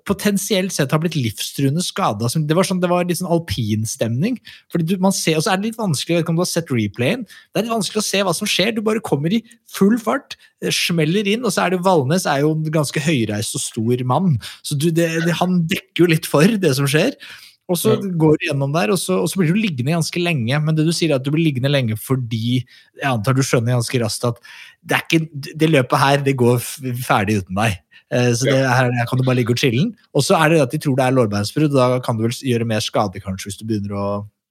potensielt 0.09 0.73
sett 0.73 0.93
har 0.95 1.01
blitt 1.03 1.19
livstruende 1.19 1.83
skada. 1.85 2.31
Det 2.33 2.57
var 2.57 2.65
sånn, 2.65 2.81
det 2.81 2.89
var 2.91 3.05
litt 3.05 3.21
sånn 3.21 3.31
alpinstemning. 3.35 4.39
Fordi 4.73 4.87
du, 4.89 4.95
man 5.03 5.13
ser, 5.13 5.37
og 5.37 5.45
så 5.45 5.53
er 5.53 5.61
det 5.61 5.71
litt 5.71 5.81
vanskelig, 5.81 6.23
om 6.25 6.39
du 6.39 6.45
har 6.45 6.49
sett 6.49 6.73
replayen, 6.73 7.27
det 7.29 7.61
er 7.61 7.67
litt 7.67 7.75
vanskelig 7.75 8.01
å 8.01 8.07
se 8.09 8.23
hva 8.25 8.35
som 8.37 8.49
skjer. 8.49 8.73
Du 8.77 8.81
bare 8.87 9.05
kommer 9.05 9.35
i 9.37 9.43
full 9.75 9.99
fart, 10.01 10.39
eh, 10.63 10.73
smeller 10.75 11.29
inn, 11.29 11.45
og 11.45 11.53
så 11.53 11.67
er 11.67 11.75
det 11.75 11.83
Valnes 11.85 12.25
er 12.31 12.45
jo 12.47 12.55
en 12.57 12.65
ganske 12.79 13.05
høyreist 13.05 13.59
og 13.59 13.65
stor 13.67 14.07
mann. 14.09 14.39
Så 14.63 14.79
du, 14.79 14.89
det, 14.89 15.11
det, 15.27 15.37
han 15.43 15.61
dekker 15.69 16.07
jo 16.07 16.11
litt 16.15 16.31
for 16.31 16.57
det 16.63 16.73
som 16.79 16.89
skjer. 16.89 17.19
Og 17.69 17.77
så 17.77 17.97
Ja. 17.97 18.01
går 18.01 18.39
du 18.39 18.47
gjennom 18.49 18.73
der, 18.73 18.91
og 18.91 18.99
så, 18.99 19.21
og 19.21 19.29
så 19.29 19.37
blir 19.37 19.53
du 19.53 19.61
liggende 19.61 19.93
ganske 19.93 20.23
lenge. 20.23 20.57
Men 20.65 20.75
det 20.75 20.87
du 20.87 20.93
sier 20.93 21.11
er 21.13 21.19
at 21.21 21.25
du 21.25 21.31
blir 21.31 21.45
liggende 21.45 21.69
lenge 21.71 21.99
fordi 22.01 22.65
jeg 22.65 23.09
antar 23.11 23.37
du 23.37 23.43
skjønner 23.45 23.77
ganske 23.77 24.01
raskt 24.01 24.25
at 24.25 24.41
det, 24.83 24.97
er 24.97 25.05
ikke, 25.05 25.29
det 25.59 25.69
løpet 25.71 25.99
her 26.01 26.25
det 26.25 26.37
går 26.41 26.59
ferdig 27.05 27.43
uten 27.43 27.55
deg. 27.61 27.77
Eh, 28.11 28.33
Så 28.33 28.49
det, 28.49 28.57
her, 28.65 28.89
her 28.89 29.07
kan 29.07 29.19
du 29.19 29.25
bare 29.25 29.37
ligge 29.37 29.53
og 29.53 29.61
chille'n. 29.61 29.93
Og 30.17 30.25
så 30.25 30.39
er 30.41 30.49
det 30.49 30.63
at 30.65 30.73
de 30.73 30.79
tror 30.81 30.97
det 30.97 31.05
er 31.05 31.13
lårbeinsbrudd, 31.13 31.75
og 31.75 31.77
da 31.77 32.01
kan 32.01 32.17
du 32.17 32.25
vel 32.25 32.33
gjøre 32.33 32.65
mer 32.65 32.81
skade 32.81 33.21
kanskje 33.21 33.51
hvis 33.51 33.59
du 33.61 33.67
begynner 33.69 33.93
å 33.93 34.07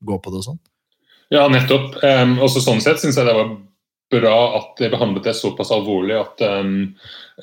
gå 0.05 0.19
på 0.21 0.29
det 0.29 0.43
og 0.43 0.45
sånn. 0.51 0.59
Ja, 1.33 1.47
nettopp. 1.49 1.97
Um, 2.05 2.37
også 2.39 2.61
sånn 2.61 2.79
sett 2.85 3.01
syns 3.01 3.17
jeg 3.17 3.25
det 3.25 3.33
var 3.35 3.57
bra 4.13 4.35
at 4.61 4.79
jeg 4.79 4.93
behandlet 4.93 5.25
det 5.25 5.33
såpass 5.35 5.73
alvorlig 5.75 6.15
at 6.15 6.39
um, 6.47 6.93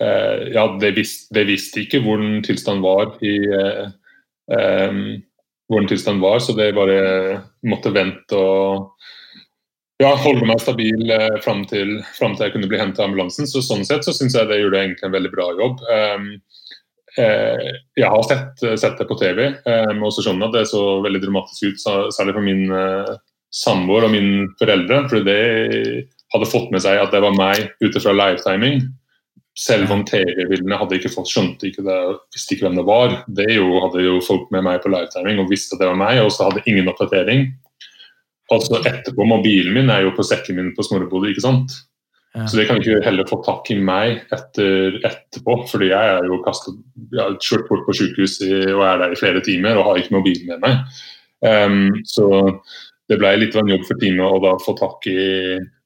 uh, 0.01 0.39
ja, 0.55 0.64
det, 0.81 0.95
visste, 0.97 1.35
det 1.37 1.45
visste 1.51 1.83
ikke 1.83 2.01
hvordan 2.07 2.39
tilstanden 2.47 2.81
var 2.87 3.11
i 3.20 3.35
uh, 3.53 3.91
um, 4.55 5.03
hvordan 5.71 5.89
tilstanden 5.89 6.23
var, 6.25 6.43
så 6.45 6.55
det 6.57 6.75
bare 6.77 6.99
måtte 7.67 7.93
vente 7.95 8.37
og 8.37 8.95
ja, 10.03 10.11
holde 10.19 10.47
meg 10.49 10.62
stabil 10.62 11.11
eh, 11.15 11.37
fram 11.45 11.62
til, 11.71 11.97
til 12.19 12.43
jeg 12.43 12.55
kunne 12.55 12.69
bli 12.71 12.81
hentet 12.81 13.01
av 13.01 13.09
ambulansen. 13.09 13.47
Så 13.49 13.62
sånn 13.65 13.85
sett 13.87 14.07
så 14.07 14.15
syns 14.17 14.35
jeg 14.37 14.51
det 14.51 14.61
gjorde 14.61 14.81
egentlig 14.83 15.09
en 15.09 15.15
veldig 15.15 15.31
bra 15.33 15.47
jobb. 15.61 15.85
Um, 15.87 16.27
eh, 17.23 17.69
jeg 18.01 18.11
har 18.11 18.27
sett, 18.27 18.65
sett, 18.65 18.99
det 18.99 19.07
på 19.09 19.19
TV, 19.21 19.47
um, 19.62 20.03
og 20.03 20.11
så 20.17 20.27
skjønner 20.27 20.51
at 20.51 20.59
det 20.59 20.67
så 20.73 20.83
veldig 21.05 21.23
dramatisk 21.23 21.71
ut, 21.71 21.87
særlig 22.17 22.35
for 22.35 22.45
min 22.45 22.67
uh, 22.75 23.15
samboer 23.55 24.09
og 24.09 24.15
mine 24.17 24.49
foreldre. 24.59 25.05
for 25.09 25.31
det 25.31 25.41
hadde 26.35 26.51
fått 26.51 26.75
med 26.75 26.83
seg 26.83 26.99
at 26.99 27.15
det 27.15 27.23
var 27.23 27.39
meg 27.39 27.71
ut 27.85 28.03
fra 28.03 28.17
livetiming. 28.19 28.83
Selv 29.55 29.92
om 29.94 30.02
TV-bildene 30.02 30.78
hadde 30.80 30.96
ikke 30.98 31.12
fått 31.12 31.30
skjønte 31.30 31.68
ikke 31.68 31.84
det, 31.86 31.98
visste 32.34 32.57
ikke 32.57 32.66
hvem 32.66 32.78
det 32.80 32.86
var. 32.88 33.12
Det 33.38 33.46
jo, 33.55 33.68
hadde 33.84 34.02
jo 34.02 34.16
folk 34.24 34.48
med 34.55 34.64
meg 34.66 34.80
på 34.82 34.90
livetiming 34.90 35.38
og 35.42 35.52
visste 35.52 35.76
at 35.76 35.84
det 35.84 35.90
var 35.92 36.00
meg, 36.00 36.18
og 36.24 36.32
så 36.34 36.48
hadde 36.48 36.64
ingen 36.70 36.90
oppdatering. 36.90 37.46
Og 38.52 38.64
så 38.66 38.80
etterpå, 38.82 39.24
Mobilen 39.28 39.76
min 39.76 39.92
er 39.92 40.05
jo 40.05 40.14
på 40.16 40.26
sekken 40.26 40.59
min 40.59 40.72
på 40.76 40.84
Snorrebodet, 40.84 41.32
ikke 41.32 41.46
sant. 41.46 41.76
Ja. 42.34 42.48
Så 42.50 42.59
det 42.59 42.66
kan 42.66 42.80
ikke 42.80 42.98
heller 43.05 43.28
få 43.30 43.38
tak 43.46 43.68
i 43.70 43.76
meg 43.78 44.24
etter, 44.34 44.98
etterpå, 45.07 45.61
fordi 45.70 45.92
jeg 45.92 46.14
er 46.16 46.26
jo 46.26 46.40
kastet, 46.42 46.80
jeg 47.14 47.38
kjørt 47.46 47.68
bort 47.68 47.84
på 47.86 47.94
sykehus 47.94 48.40
i, 48.42 48.50
og 48.74 48.82
er 48.82 49.05
der 49.05 49.14
i 49.14 49.20
flere 49.20 49.42
timer 49.46 49.78
og 49.78 49.86
har 49.86 50.00
ikke 50.02 50.16
mobilen 50.16 50.50
med 50.50 50.64
meg. 50.64 50.98
Um, 51.46 52.02
så 52.09 52.26
det 53.11 53.18
ble 53.20 53.34
litt 53.36 53.57
av 53.57 53.64
en 53.64 53.74
jobb 53.74 53.84
for 53.88 54.00
teamet 54.00 54.24
å 54.24 54.40
da 54.42 54.55
få 54.62 54.76
tak 54.78 55.09
i 55.11 55.18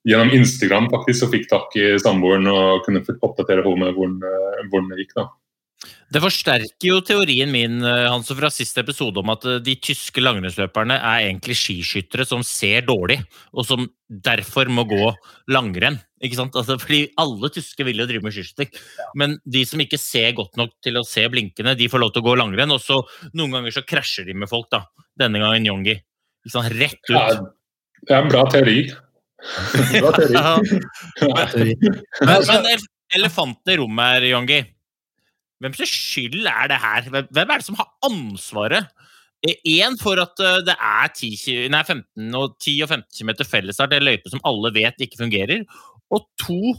gjennom 0.09 0.31
Instagram 0.37 0.89
faktisk, 0.93 1.21
så 1.21 1.33
fikk 1.33 1.51
tak 1.51 1.77
i 1.79 1.91
samboeren 2.01 2.49
og 2.53 2.87
kunne 2.87 3.03
oppdatere 3.19 3.65
henne 3.67 3.91
med 3.91 3.99
hvordan, 3.99 4.23
eh, 4.23 4.89
det 4.95 5.05
gikk. 5.05 5.15
da. 5.19 5.29
Det 6.11 6.23
forsterker 6.25 6.89
jo 6.89 7.01
teorien 7.05 7.51
min 7.53 7.83
Hans, 7.85 8.31
fra 8.33 8.49
siste 8.51 8.81
episode 8.81 9.21
om 9.21 9.31
at 9.31 9.45
eh, 9.45 9.61
de 9.63 9.77
tyske 9.77 10.23
langrennsløperne 10.23 10.97
er 10.97 11.27
egentlig 11.27 11.59
skiskyttere 11.59 12.27
som 12.27 12.43
ser 12.43 12.87
dårlig, 12.89 13.21
og 13.53 13.67
som 13.67 13.87
derfor 14.09 14.71
må 14.73 14.87
gå 14.89 15.13
langrenn. 15.53 16.01
ikke 16.23 16.41
sant? 16.41 16.57
Altså, 16.57 16.79
fordi 16.81 17.13
Alle 17.19 17.51
tyske 17.51 17.85
vil 17.85 18.01
jo 18.01 18.07
drive 18.07 18.25
med 18.25 18.33
skiskyting, 18.33 18.73
men 19.15 19.39
de 19.45 19.65
som 19.69 19.81
ikke 19.81 20.01
ser 20.01 20.33
godt 20.33 20.57
nok 20.57 20.71
til 20.83 20.97
å 20.97 21.07
se 21.07 21.29
blinkende, 21.29 21.77
de 21.77 21.89
får 21.89 22.01
lov 22.01 22.15
til 22.15 22.23
å 22.23 22.31
gå 22.31 22.39
langrenn. 22.39 22.73
Og 22.73 22.81
så 22.81 23.03
noen 23.35 23.59
ganger 23.59 23.77
så 23.77 23.85
krasjer 23.87 24.25
de 24.25 24.35
med 24.35 24.49
folk. 24.49 24.71
da. 24.71 24.87
Denne 25.19 25.43
gangen 25.43 25.67
Yongi. 25.67 25.99
Sånn, 26.47 26.69
rett 26.79 27.01
ut. 27.09 27.15
Ja, 27.17 27.35
det 28.07 28.15
er 28.15 28.23
en 28.23 28.31
bra 28.33 28.45
teori 28.53 28.81
men, 32.27 32.41
men 32.43 32.65
elefanten 33.15 33.71
i 33.71 33.77
rommet 33.79 34.17
her, 34.17 34.25
Jongi. 34.33 34.59
Hvem 35.63 35.77
sin 35.79 35.91
skyld 35.91 36.47
er 36.51 36.67
det 36.73 36.79
her? 36.83 37.07
Hvem 37.07 37.39
er 37.39 37.61
det 37.61 37.67
som 37.67 37.79
har 37.79 37.87
ansvaret? 38.09 38.91
Én 39.47 39.95
for 40.01 40.19
at 40.19 40.43
eh, 40.43 40.59
det 40.67 40.75
er 40.75 41.07
10, 41.15 41.71
nei, 41.71 41.85
15 41.87 42.35
og 42.35 42.57
10 42.59 42.83
og 42.83 42.91
15 42.91 43.07
km 43.15 43.31
fellesstart, 43.47 43.95
en 43.95 44.09
løype 44.09 44.33
som 44.33 44.43
alle 44.51 44.75
vet 44.75 45.07
ikke 45.07 45.23
fungerer. 45.23 45.63
Og 46.11 46.27
to 46.43 46.75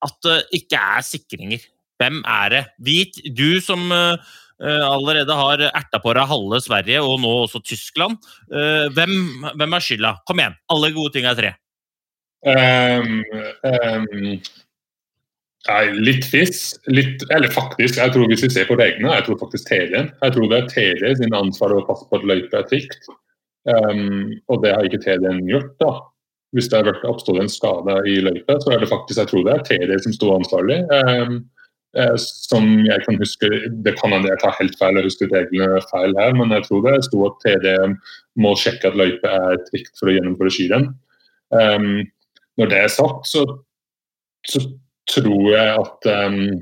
at 0.00 0.16
det 0.24 0.40
ikke 0.62 0.80
er 0.80 1.04
sikringer. 1.04 1.60
Hvem 2.00 2.22
er 2.24 2.46
det? 2.54 2.62
Vit, 2.80 3.20
du 3.36 3.60
som 3.60 3.92
uh, 3.92 4.16
Eh, 4.16 4.49
allerede 4.68 5.36
har 5.36 5.62
erta 5.70 6.00
på 6.02 6.12
deg 6.16 6.28
halve 6.28 6.60
Sverige 6.60 7.00
og 7.00 7.20
nå 7.22 7.30
også 7.46 7.62
Tyskland. 7.64 8.18
Eh, 8.52 8.88
hvem, 8.96 9.12
hvem 9.56 9.76
er 9.76 9.84
skylda? 9.84 10.14
Kom 10.28 10.42
igjen, 10.42 10.56
alle 10.72 10.92
gode 10.96 11.14
ting 11.16 11.28
er 11.28 11.38
tre. 11.38 11.52
Um, 12.40 13.20
um, 13.68 14.36
nei, 15.68 15.80
litt 15.96 16.28
fiss. 16.28 16.74
Litt, 16.88 17.24
eller 17.32 17.52
faktisk, 17.52 17.98
jeg 18.00 18.14
tror 18.14 18.28
hvis 18.30 18.44
vi 18.46 18.52
ser 18.52 18.68
på 18.68 18.78
reglene, 18.80 19.14
jeg 19.18 19.26
tror 19.28 19.40
faktisk 19.42 19.68
Telien. 19.68 20.12
Jeg 20.22 20.36
tror 20.36 20.52
det 20.52 20.60
er 20.60 20.70
TD 20.72 21.18
sin 21.20 21.36
ansvar 21.36 21.76
å 21.76 21.84
passe 21.88 22.08
på 22.08 22.20
at 22.20 22.28
løypa 22.28 22.62
er 22.62 22.68
trygt. 22.70 23.10
Um, 23.68 24.32
og 24.48 24.64
det 24.64 24.72
har 24.76 24.88
ikke 24.88 25.02
TD-en 25.04 25.44
gjort. 25.48 25.76
da. 25.82 25.94
Hvis 26.56 26.66
det 26.72 26.80
har 26.80 27.04
oppstått 27.06 27.38
en 27.38 27.52
skade 27.52 27.94
i 28.10 28.18
løypa, 28.24 28.56
så 28.60 28.74
er 28.74 28.82
det 28.82 28.90
faktisk 28.90 29.20
jeg 29.20 29.30
tror 29.30 29.44
det 29.46 29.56
er 29.56 29.66
TD 29.68 29.96
som 30.02 30.16
står 30.16 30.38
ansvarlig. 30.40 30.80
Um, 30.90 31.42
Eh, 31.98 32.12
som 32.22 32.66
jeg 32.86 33.02
kan 33.02 33.16
huske 33.18 33.48
Det 33.82 33.96
kan 33.98 34.12
hende 34.14 34.28
jeg 34.30 34.38
tar 34.38 34.54
helt 34.60 34.76
feil 34.78 34.94
jeg 35.00 35.08
husker 35.08 35.32
reglene 35.34 35.80
feil 35.90 36.14
her, 36.14 36.36
men 36.38 36.52
jeg 36.54 36.62
tror 36.68 36.84
det 36.84 37.00
sto 37.08 37.24
at 37.26 37.40
TD 37.42 37.96
må 38.38 38.52
sjekke 38.54 38.92
at 38.92 38.98
løype 38.98 39.26
er 39.26 39.58
trygt 39.66 39.96
for 39.98 40.06
å 40.06 40.14
gjennomføre 40.14 40.52
skirenn. 40.54 40.92
Um, 41.50 42.06
når 42.60 42.70
det 42.70 42.78
er 42.84 42.92
sagt, 42.94 43.26
så, 43.26 43.42
så 44.46 44.62
tror 45.10 45.48
jeg 45.50 45.72
at 45.80 46.06
um, 46.30 46.60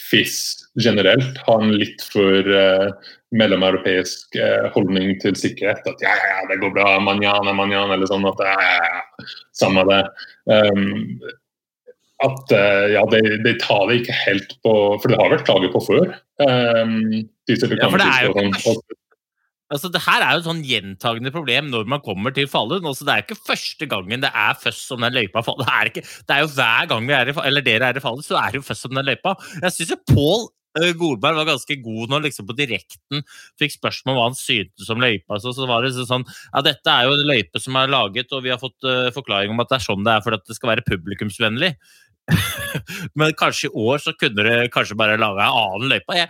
FIS 0.00 0.38
generelt 0.80 1.36
har 1.44 1.60
en 1.60 1.76
litt 1.76 2.00
for 2.14 2.48
uh, 2.48 2.88
mellomeuropeisk 3.36 4.40
uh, 4.40 4.72
holdning 4.72 5.18
til 5.20 5.36
sikkerhet. 5.36 5.84
At 5.84 6.00
ja, 6.04 6.16
ja, 6.16 6.40
det 6.48 6.62
går 6.64 6.72
bra, 6.78 6.96
manjana, 7.04 7.52
manjana, 7.60 7.98
eller 7.98 8.08
sånn. 8.08 8.24
at 8.32 8.40
ja, 8.40 8.56
ja, 8.56 8.88
ja, 8.88 9.30
Samme 9.60 9.84
det. 9.92 10.02
Um, 10.48 11.20
at 12.26 12.54
uh, 12.54 12.86
ja, 12.94 13.04
de, 13.12 13.20
de, 13.44 13.54
tar 13.62 13.86
det 13.90 14.00
ikke 14.02 14.16
helt 14.24 14.56
på 14.64 14.74
For 15.02 15.12
det 15.12 15.20
har 15.20 15.32
vært 15.32 15.46
klager 15.48 15.72
på 15.74 15.84
før. 15.84 16.12
Um, 16.42 16.98
ja, 17.50 17.56
for 17.58 18.00
det 18.00 18.08
er 18.08 18.28
jo 18.28 18.34
sånn, 18.62 18.82
Altså, 19.72 19.88
det 19.88 20.02
her 20.04 20.20
er 20.20 20.34
jo 20.34 20.40
et 20.42 20.46
sånn 20.46 20.64
gjentagende 20.68 21.30
problem 21.32 21.70
når 21.72 21.86
man 21.88 22.02
kommer 22.04 22.34
til 22.36 22.48
Falun. 22.50 22.84
Altså, 22.84 23.06
det 23.08 23.12
er 23.14 23.22
ikke 23.24 23.40
første 23.40 23.88
gangen 23.88 24.20
det 24.20 24.28
er 24.28 24.58
først 24.60 24.90
om 24.92 25.00
den 25.00 25.14
løypa. 25.16 25.40
Det 25.62 25.68
er, 25.68 25.88
ikke, 25.88 26.02
det 26.04 26.34
er 26.34 26.42
jo 26.42 26.50
hver 26.58 26.90
gang 26.90 27.06
vi 27.08 27.14
er 27.16 27.30
i, 27.32 27.36
eller 27.48 27.64
dere 27.64 27.88
er 27.88 28.00
i 28.00 28.02
Falun, 28.04 28.24
så 28.26 28.36
er 28.40 28.52
det 28.52 28.60
jo 28.60 28.66
først 28.66 28.90
om 28.90 28.98
den 28.98 29.08
løypa. 29.08 29.32
Jeg 29.62 29.76
syns 29.78 29.94
jo 29.94 30.02
Pål 30.12 30.50
Godberg 30.72 30.96
Golberg 30.96 31.36
var 31.36 31.48
ganske 31.50 31.74
god 31.84 32.12
når 32.12 32.22
liksom 32.26 32.46
på 32.48 32.54
direkten 32.56 33.24
fikk 33.60 33.74
spørsmål 33.74 34.14
om 34.14 34.18
hva 34.18 34.28
han 34.30 34.38
syntes 34.38 34.88
om 34.92 35.02
løypa. 35.02 35.36
Så, 35.42 35.52
så 35.56 35.68
var 35.68 35.84
det 35.84 35.92
sånn 35.98 36.24
Ja, 36.24 36.62
dette 36.64 36.94
er 36.94 37.08
jo 37.08 37.16
en 37.16 37.26
løype 37.28 37.60
som 37.60 37.76
er 37.76 37.92
laget, 37.92 38.32
og 38.32 38.44
vi 38.46 38.52
har 38.54 38.60
fått 38.60 38.88
uh, 38.88 39.12
forklaring 39.12 39.52
om 39.52 39.60
at 39.60 39.68
det 39.68 39.78
er 39.78 39.84
sånn 39.84 40.06
det 40.06 40.16
er 40.16 40.24
for 40.24 40.38
at 40.38 40.46
det 40.48 40.56
skal 40.56 40.72
være 40.72 40.86
publikumsvennlig. 40.88 41.74
Men 43.18 43.36
kanskje 43.38 43.70
i 43.70 43.76
år 43.86 44.02
så 44.02 44.14
kunne 44.18 44.44
du 44.46 44.68
kanskje 44.74 44.98
bare 44.98 45.20
laga 45.20 45.48
en 45.48 45.62
annen 45.62 45.94
løype. 45.94 46.18
Jeg, 46.18 46.28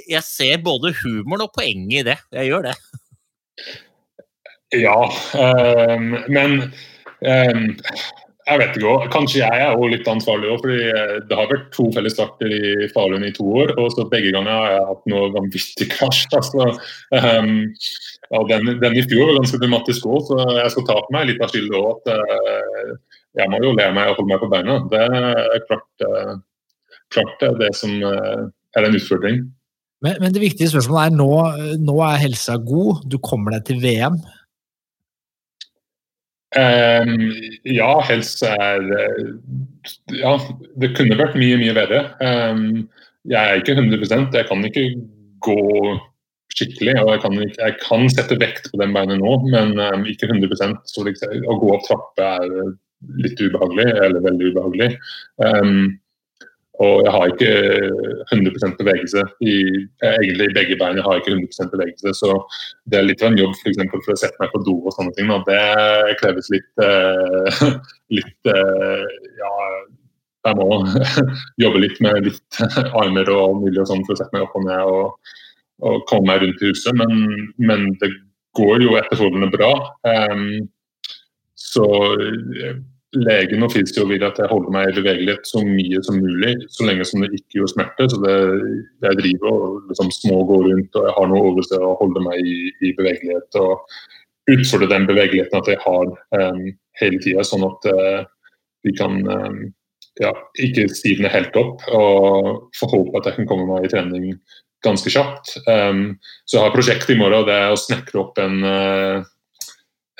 jeg, 0.00 0.24
ser 0.26 0.64
både 0.64 0.94
humoren 1.02 1.46
og 1.46 1.54
poenget 1.56 2.00
i 2.02 2.06
det. 2.12 2.18
Jeg 2.36 2.50
gjør 2.50 2.70
det. 2.70 2.76
Ja, 4.78 4.98
um, 5.34 6.12
men 6.30 6.60
um, 7.26 7.64
jeg 8.50 8.58
vet 8.58 8.76
ikke 8.78 8.90
òg. 8.90 9.06
Kanskje 9.12 9.42
jeg 9.42 9.62
er 9.62 9.74
også 9.74 9.90
litt 9.92 10.08
ansvarlig 10.10 10.50
òg. 10.50 10.62
fordi 10.62 10.78
eh, 10.90 11.12
det 11.28 11.36
har 11.38 11.50
vært 11.50 11.68
to 11.74 11.86
felles 11.94 12.16
starter 12.16 12.54
i 12.54 12.88
Falun 12.94 13.26
i 13.26 13.32
to 13.36 13.46
år, 13.62 13.74
og 13.78 13.92
så 13.94 14.06
begge 14.10 14.32
ganger 14.34 14.50
har 14.50 14.72
jeg 14.74 14.88
hatt 14.88 15.04
noe 15.12 15.28
vanvittig 15.36 15.88
krasj. 15.92 16.24
Altså, 16.38 16.70
um, 17.14 17.52
ja, 18.30 18.42
den, 18.50 18.72
den, 18.82 18.98
i 18.98 19.04
fjor 19.06 19.28
var 19.28 19.38
ganske 19.38 19.60
dramatisk 19.62 20.08
òg, 20.10 20.24
så 20.30 20.48
jeg 20.56 20.74
skal 20.74 20.88
ta 20.88 20.98
på 21.04 21.14
meg 21.14 21.30
litt 21.30 21.44
av 21.44 21.52
skylda 21.52 21.82
òg. 21.84 22.10
Uh, 22.10 23.19
jeg 23.38 23.50
må 23.52 23.60
jo 23.62 23.74
lære 23.76 23.94
meg 23.94 24.10
å 24.10 24.16
holde 24.16 24.30
meg 24.32 24.42
på 24.42 24.50
beina. 24.50 24.76
Det 24.90 25.00
er 25.06 25.64
klart, 25.68 26.04
uh, 26.06 26.34
klart 27.14 27.46
det 27.60 27.70
som 27.78 27.94
uh, 28.02 28.50
er 28.76 28.86
en 28.86 28.98
utfordring. 28.98 29.40
Men, 30.00 30.16
men, 30.22 30.32
det 30.32 30.42
viktige 30.42 30.70
spørsmålet 30.72 31.10
er 31.10 31.16
nå, 31.18 31.32
nå 31.84 31.96
er 32.06 32.22
helsa 32.22 32.56
god, 32.56 33.04
du 33.10 33.18
kommer 33.22 33.56
deg 33.56 33.66
til 33.68 33.82
VM. 33.82 34.16
Um, 36.50 37.28
ja, 37.68 37.92
helse 38.08 38.48
er 38.58 38.80
Ja, 40.18 40.32
det 40.82 40.94
kunne 40.96 41.18
vært 41.20 41.36
mye, 41.38 41.60
mye 41.60 41.76
bedre. 41.76 42.00
Um, 42.18 42.88
jeg 43.28 43.38
er 43.38 43.60
ikke 43.60 43.76
100% 43.76 44.34
jeg 44.34 44.48
kan 44.48 44.64
ikke 44.66 44.86
gå 45.44 45.60
skikkelig. 46.56 46.96
og 47.02 47.12
Jeg 47.12 47.22
kan, 47.22 47.38
jeg 47.44 47.76
kan 47.84 48.06
sette 48.12 48.38
vekt 48.40 48.70
på 48.72 48.80
den 48.80 48.94
beinet 48.96 49.20
nå, 49.20 49.36
men 49.52 49.76
um, 49.78 50.06
ikke 50.08 50.30
100% 50.32 50.80
så 50.90 51.04
liksom, 51.06 51.44
Å 51.44 51.58
gå 51.60 51.74
opp 51.76 51.86
trappe 51.86 52.30
er 52.40 52.56
litt 53.24 53.40
ubehagelig, 53.40 53.88
eller 54.04 54.24
veldig 54.24 54.52
ubehagelig. 54.52 54.94
Um, 55.40 55.98
og 56.80 57.02
jeg 57.04 57.12
har 57.12 57.26
ikke 57.28 57.50
100% 58.32 58.78
bevegelse. 58.80 59.22
I, 59.44 59.54
egentlig 60.14 60.46
i 60.48 60.54
begge 60.56 60.78
bein 60.80 60.96
jeg 60.96 61.04
har 61.04 61.20
ikke 61.20 61.34
100% 61.34 61.72
bevegelse, 61.74 62.14
så 62.16 62.38
det 62.88 63.00
er 63.00 63.08
litt 63.08 63.24
av 63.24 63.32
en 63.32 63.40
jobb 63.40 63.52
for, 63.58 63.68
eksempel, 63.72 64.00
for 64.06 64.14
å 64.14 64.20
sette 64.22 64.40
meg 64.40 64.52
på 64.54 64.62
do 64.64 64.78
og 64.78 64.94
sånne 64.96 65.12
ting. 65.18 65.32
Og 65.34 65.44
det 65.48 66.16
kreves 66.22 66.48
litt, 66.54 66.70
uh, 66.80 67.60
litt 68.16 68.52
uh, 68.52 69.04
Ja, 69.42 69.52
jeg 70.48 70.56
må 70.56 70.80
jobbe 71.64 71.84
litt 71.84 72.00
med 72.00 72.30
litt 72.30 72.62
armer 72.96 73.28
og 73.34 73.60
mulig 73.60 73.82
og 73.82 73.90
sånn 73.90 74.06
for 74.06 74.16
å 74.16 74.22
sette 74.22 74.32
meg 74.32 74.46
opp 74.46 74.56
og 74.56 74.64
ned 74.64 74.92
og, 74.94 75.34
og 75.84 76.04
komme 76.08 76.32
meg 76.32 76.46
rundt 76.46 76.64
i 76.64 76.72
huset. 76.72 76.96
Men, 76.96 77.50
men 77.60 77.90
det 78.00 78.14
går 78.56 78.86
jo 78.86 78.96
etterfølgende 78.96 79.52
bra. 79.52 79.74
Um, 80.08 80.64
så 81.70 81.86
eh, 82.18 82.78
legen 83.18 83.66
og 83.66 83.72
fysio 83.74 84.06
vil 84.06 84.22
at 84.26 84.38
jeg 84.38 84.50
holder 84.50 84.74
meg 84.74 84.90
i 84.90 84.96
bevegelighet 85.00 85.48
så 85.48 85.62
mye 85.66 85.98
som 86.06 86.20
mulig, 86.22 86.54
så 86.70 86.86
lenge 86.86 87.06
som 87.08 87.24
det 87.24 87.32
ikke 87.34 87.60
gjør 87.60 87.72
smerte. 87.72 88.06
Så 88.12 88.20
det, 88.22 88.36
jeg 89.06 89.18
driver 89.22 89.50
og 89.50 89.90
liksom 89.90 90.12
små 90.14 90.40
går 90.50 90.68
rundt 90.68 90.98
og 90.98 91.08
jeg 91.08 91.16
har 91.18 91.30
noe 91.30 91.50
oversted 91.50 91.82
å 91.82 91.96
holde 91.98 92.22
meg 92.26 92.46
i, 92.46 92.56
i 92.86 92.94
bevegelighet. 92.98 93.60
og 93.62 93.86
utfordre 94.50 94.88
den 94.90 95.06
bevegeligheten 95.06 95.58
at 95.60 95.68
jeg 95.68 95.80
har 95.82 96.08
um, 96.10 96.62
hele 97.00 97.20
tida, 97.22 97.44
sånn 97.46 97.66
at 97.66 97.86
uh, 97.92 98.22
vi 98.86 98.94
kan 98.96 99.20
um, 99.28 99.60
ja, 100.20 100.32
ikke 100.62 100.88
stivne 100.92 101.30
helt 101.32 101.56
opp. 101.60 101.84
Og 101.94 102.70
får 102.78 102.94
håpe 102.94 103.20
at 103.20 103.30
jeg 103.30 103.40
kan 103.40 103.50
komme 103.50 103.68
meg 103.68 103.86
i 103.86 103.92
trening 103.92 104.32
ganske 104.84 105.12
kjapt. 105.12 105.54
Um, 105.68 106.16
så 106.46 106.56
jeg 106.56 106.64
har 106.64 106.72
et 106.72 106.78
prosjekt 106.78 107.12
i 107.12 107.18
morgen, 107.20 107.42
og 107.42 107.50
det 107.50 107.58
er 107.58 107.74
å 107.74 107.80
snekre 107.80 108.22
opp 108.24 108.40
en, 108.42 108.64
uh, 108.64 109.20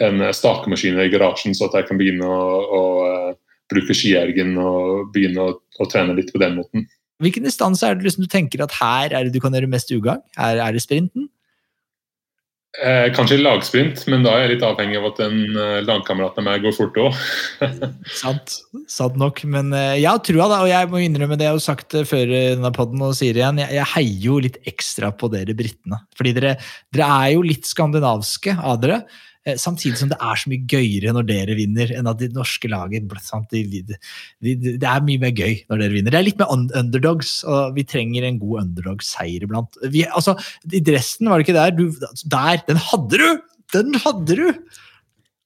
en 0.05 0.23
stakemaskin 0.35 1.01
i 1.01 1.11
garasjen, 1.13 1.57
så 1.57 1.69
at 1.69 1.79
jeg 1.79 1.89
kan 1.91 2.01
begynne 2.01 2.27
å, 2.27 2.47
å 2.79 2.83
uh, 3.05 3.35
bruke 3.71 3.97
skiergen 3.97 4.57
og 4.61 5.11
begynne 5.15 5.45
å, 5.45 5.59
å, 5.59 5.91
trene 5.91 6.17
litt 6.19 6.33
på 6.35 6.43
den 6.43 6.57
måten. 6.59 6.87
Hvilken 7.21 7.45
distanse 7.45 7.85
er 7.87 7.99
det 7.99 8.07
liksom 8.07 8.25
du 8.25 8.33
tenker 8.33 8.65
at 8.65 8.79
her 8.81 9.13
er 9.13 9.27
det 9.27 9.35
du 9.35 9.43
kan 9.45 9.55
gjøre 9.55 9.69
mest 9.71 9.93
ugagn? 9.93 10.23
Er, 10.41 10.61
er 10.65 10.75
det 10.77 10.83
sprinten? 10.85 11.29
Eh, 12.79 13.09
kanskje 13.11 13.41
lagsprint, 13.43 14.05
men 14.07 14.23
da 14.23 14.31
er 14.37 14.45
jeg 14.45 14.51
litt 14.53 14.65
avhengig 14.65 15.01
av 15.01 15.09
at 15.09 15.17
en 15.25 15.39
eh, 15.59 15.81
lagkamerat 15.83 16.37
av 16.39 16.45
meg 16.47 16.63
går 16.63 16.75
fort 16.77 17.01
òg. 17.03 17.17
sant, 18.23 18.55
sant 18.89 19.19
nok. 19.19 19.43
Men 19.51 19.73
eh, 19.75 19.97
jeg 19.99 20.07
har 20.07 20.21
trua, 20.23 20.47
da, 20.47 20.61
og 20.63 20.71
jeg 20.71 20.91
må 20.93 21.01
innrømme 21.03 21.37
det 21.41 21.49
jeg 21.49 21.57
har 21.57 21.65
sagt 21.65 21.97
eh, 21.99 22.07
før 22.07 22.31
denne 22.31 22.71
podden 22.77 23.03
og 23.03 23.17
sier 23.19 23.37
igjen, 23.37 23.59
jeg, 23.59 23.75
jeg 23.75 23.91
heier 23.97 24.29
jo 24.29 24.39
litt 24.47 24.61
ekstra 24.71 25.11
på 25.11 25.33
dere 25.35 25.57
britene. 25.59 25.99
Fordi 26.15 26.37
dere, 26.39 26.55
dere 26.95 27.11
er 27.19 27.35
jo 27.35 27.43
litt 27.49 27.67
skandinavske 27.67 28.55
av 28.55 28.79
dere. 28.87 29.03
Eh, 29.51 29.59
samtidig 29.61 29.99
som 30.01 30.11
det 30.13 30.19
er 30.23 30.41
så 30.41 30.51
mye 30.53 30.67
gøyere 30.71 31.15
når 31.17 31.27
dere 31.29 31.57
vinner, 31.59 31.91
enn 31.97 32.11
at 32.11 32.21
de 32.21 32.31
norske 32.35 32.71
laget 32.71 33.09
de, 33.51 33.63
de, 33.71 33.83
de, 33.89 34.55
Det 34.71 34.87
er 34.87 35.07
mye 35.07 35.23
mer 35.23 35.35
gøy 35.35 35.65
når 35.71 35.83
dere 35.83 35.97
vinner. 35.97 36.15
Det 36.15 36.21
er 36.21 36.27
litt 36.29 36.41
mer 36.41 36.53
underdogs, 36.55 37.41
og 37.45 37.75
vi 37.79 37.87
trenger 37.89 38.27
en 38.27 38.41
god 38.43 38.63
underdogsseier 38.65 39.47
iblant. 39.47 39.81
Vi, 39.91 40.05
altså, 40.07 40.37
I 40.71 40.83
dressen, 40.85 41.31
var 41.31 41.41
det 41.41 41.49
ikke 41.49 41.59
der? 41.59 41.75
Du, 41.77 41.87
der! 42.25 42.63
Den 42.69 42.81
hadde 42.91 43.21
du! 43.21 43.29
Den 43.75 43.95
hadde 44.03 44.39
du! 44.39 44.47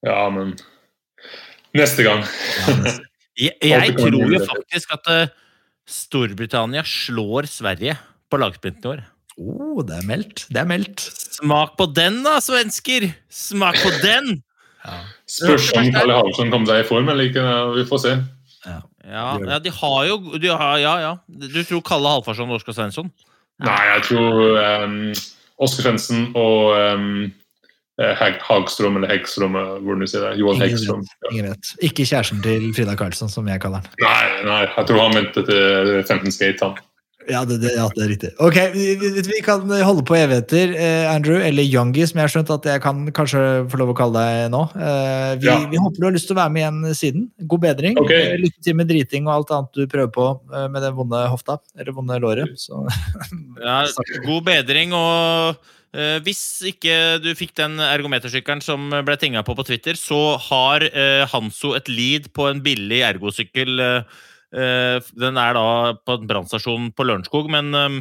Ja, 0.04 0.28
men 0.32 0.54
Neste 1.74 2.04
gang. 2.06 2.22
jeg, 3.34 3.54
jeg 3.72 3.96
tror 3.98 4.14
jo 4.30 4.42
faktisk 4.46 4.92
at 4.94 5.08
uh, 5.10 5.32
Storbritannia 5.90 6.84
slår 6.86 7.48
Sverige 7.50 7.96
på 8.30 8.38
lagsprinten 8.40 8.86
i 8.86 8.92
år. 8.92 9.02
Oh, 9.40 9.82
det 9.86 9.98
er 9.98 10.06
meldt. 10.06 10.46
Det 10.52 10.60
er 10.62 10.68
meldt. 10.68 11.02
Smak 11.34 11.74
på 11.78 11.88
den, 11.90 12.22
da, 12.26 12.38
svensker! 12.44 13.08
Smak 13.32 13.80
på 13.82 13.94
den! 14.02 14.42
ja. 14.84 15.02
Spørs 15.30 15.70
om 15.72 15.86
Kalle 15.94 16.16
Halvorsen 16.18 16.50
kommer 16.52 16.70
seg 16.70 16.82
i 16.84 16.88
form 16.88 17.08
eller 17.12 17.30
ikke. 17.30 17.44
Vi 17.78 17.84
får 17.88 18.02
se. 18.02 18.16
Ja, 18.64 18.80
ja, 19.04 19.28
ja 19.50 19.60
de 19.60 19.72
har 19.76 20.00
jo 20.08 20.18
de 20.40 20.50
har, 20.50 20.76
Ja, 20.80 20.96
ja. 21.02 21.14
Du 21.28 21.62
tror 21.64 21.84
Kalle 21.84 22.12
Halvorsen 22.16 22.50
og 22.50 22.60
Oskar 22.60 22.76
Svensson? 22.76 23.10
Nei, 23.64 23.80
jeg 23.92 24.04
tror 24.10 24.84
um, 24.84 25.00
Oskar 25.62 25.88
Svensson 25.88 26.28
og 26.36 26.74
um, 26.74 27.32
Hagstrøm 27.98 28.98
eller 28.98 29.12
Hegstrøm, 29.12 29.54
hvordan 29.54 30.02
du 30.02 30.10
sier 30.10 30.24
det. 30.26 30.32
Johan 30.40 30.64
Hegstrøm. 30.64 31.04
Ingen 31.30 31.52
vet. 31.52 31.74
Ikke 31.86 32.06
kjæresten 32.08 32.42
til 32.42 32.72
Frida 32.74 32.96
Karlsson, 32.98 33.30
som 33.30 33.48
jeg 33.48 33.62
kaller 33.62 33.84
han. 33.84 33.92
Nei, 34.02 34.24
nei 34.48 34.62
jeg 34.66 34.88
tror 34.90 35.04
han 35.04 35.14
mente 35.14 35.44
til 35.46 35.92
15 36.02 36.34
skate, 36.34 36.66
han. 36.66 36.82
Ja 37.30 37.40
det, 37.48 37.58
det, 37.62 37.72
ja, 37.76 37.86
det, 37.94 38.02
er 38.04 38.10
riktig. 38.10 38.30
Ok, 38.42 38.56
vi, 38.74 38.86
vi, 39.24 39.38
kan 39.44 39.64
holde 39.86 40.04
på 40.06 40.16
evigheter, 40.18 40.74
eh, 40.76 41.06
Andrew, 41.08 41.38
eller 41.40 41.64
Youngie, 41.64 42.06
som 42.08 42.20
jeg 42.20 42.26
har 42.26 42.32
skjønt 42.34 42.50
at 42.52 42.66
jeg 42.68 42.82
kan 42.84 43.04
kanskje 43.16 43.40
få 43.72 43.80
lov 43.80 43.94
å 43.94 43.96
kalle 43.96 44.24
deg 44.24 44.50
nå. 44.52 44.60
Eh, 44.76 45.30
vi, 45.40 45.48
ja. 45.48 45.56
vi, 45.70 45.80
håper 45.80 46.02
du 46.02 46.08
har 46.08 46.16
lyst 46.16 46.28
til 46.28 46.36
å 46.36 46.40
være 46.42 46.54
med 46.54 46.64
igjen 46.64 46.98
siden. 46.98 47.28
God 47.50 47.62
bedring. 47.64 48.00
Okay. 48.02 48.34
Eh, 48.34 48.42
lykke 48.42 48.66
til 48.66 48.76
med 48.76 48.90
driting 48.90 49.30
og 49.30 49.36
alt 49.38 49.54
annet 49.56 49.80
du 49.80 49.86
prøver 49.90 50.12
på 50.14 50.26
eh, 50.52 50.66
med 50.74 50.84
den 50.84 50.98
vonde 50.98 51.22
hofta, 51.32 51.56
eller 51.78 51.96
vonde 51.96 52.20
låret. 52.24 52.52
Så. 52.60 52.82
ja, 53.64 53.78
god 54.26 54.44
bedring, 54.50 54.92
og 54.98 55.64
eh, 55.96 56.18
hvis 56.26 56.44
ikke 56.74 56.98
du 57.24 57.32
fikk 57.38 57.56
den 57.62 57.80
ergometersykkelen 57.84 58.64
som 58.64 58.92
ble 59.06 59.16
tinga 59.20 59.46
på 59.46 59.56
på 59.56 59.66
Twitter, 59.70 59.96
så 59.96 60.36
har 60.50 60.84
eh, 60.90 61.24
Hanso 61.32 61.72
et 61.78 61.88
lead 61.88 62.28
på 62.36 62.50
en 62.52 62.60
billig 62.64 63.00
ergosykkel. 63.14 63.80
Eh, 63.80 64.22
den 64.54 65.40
er 65.40 65.56
da 65.56 65.66
på 66.06 66.18
en 66.18 66.28
brannstasjon 66.30 66.92
på 66.94 67.06
Lørenskog, 67.08 67.48
men 67.50 67.74
eh, 67.74 67.96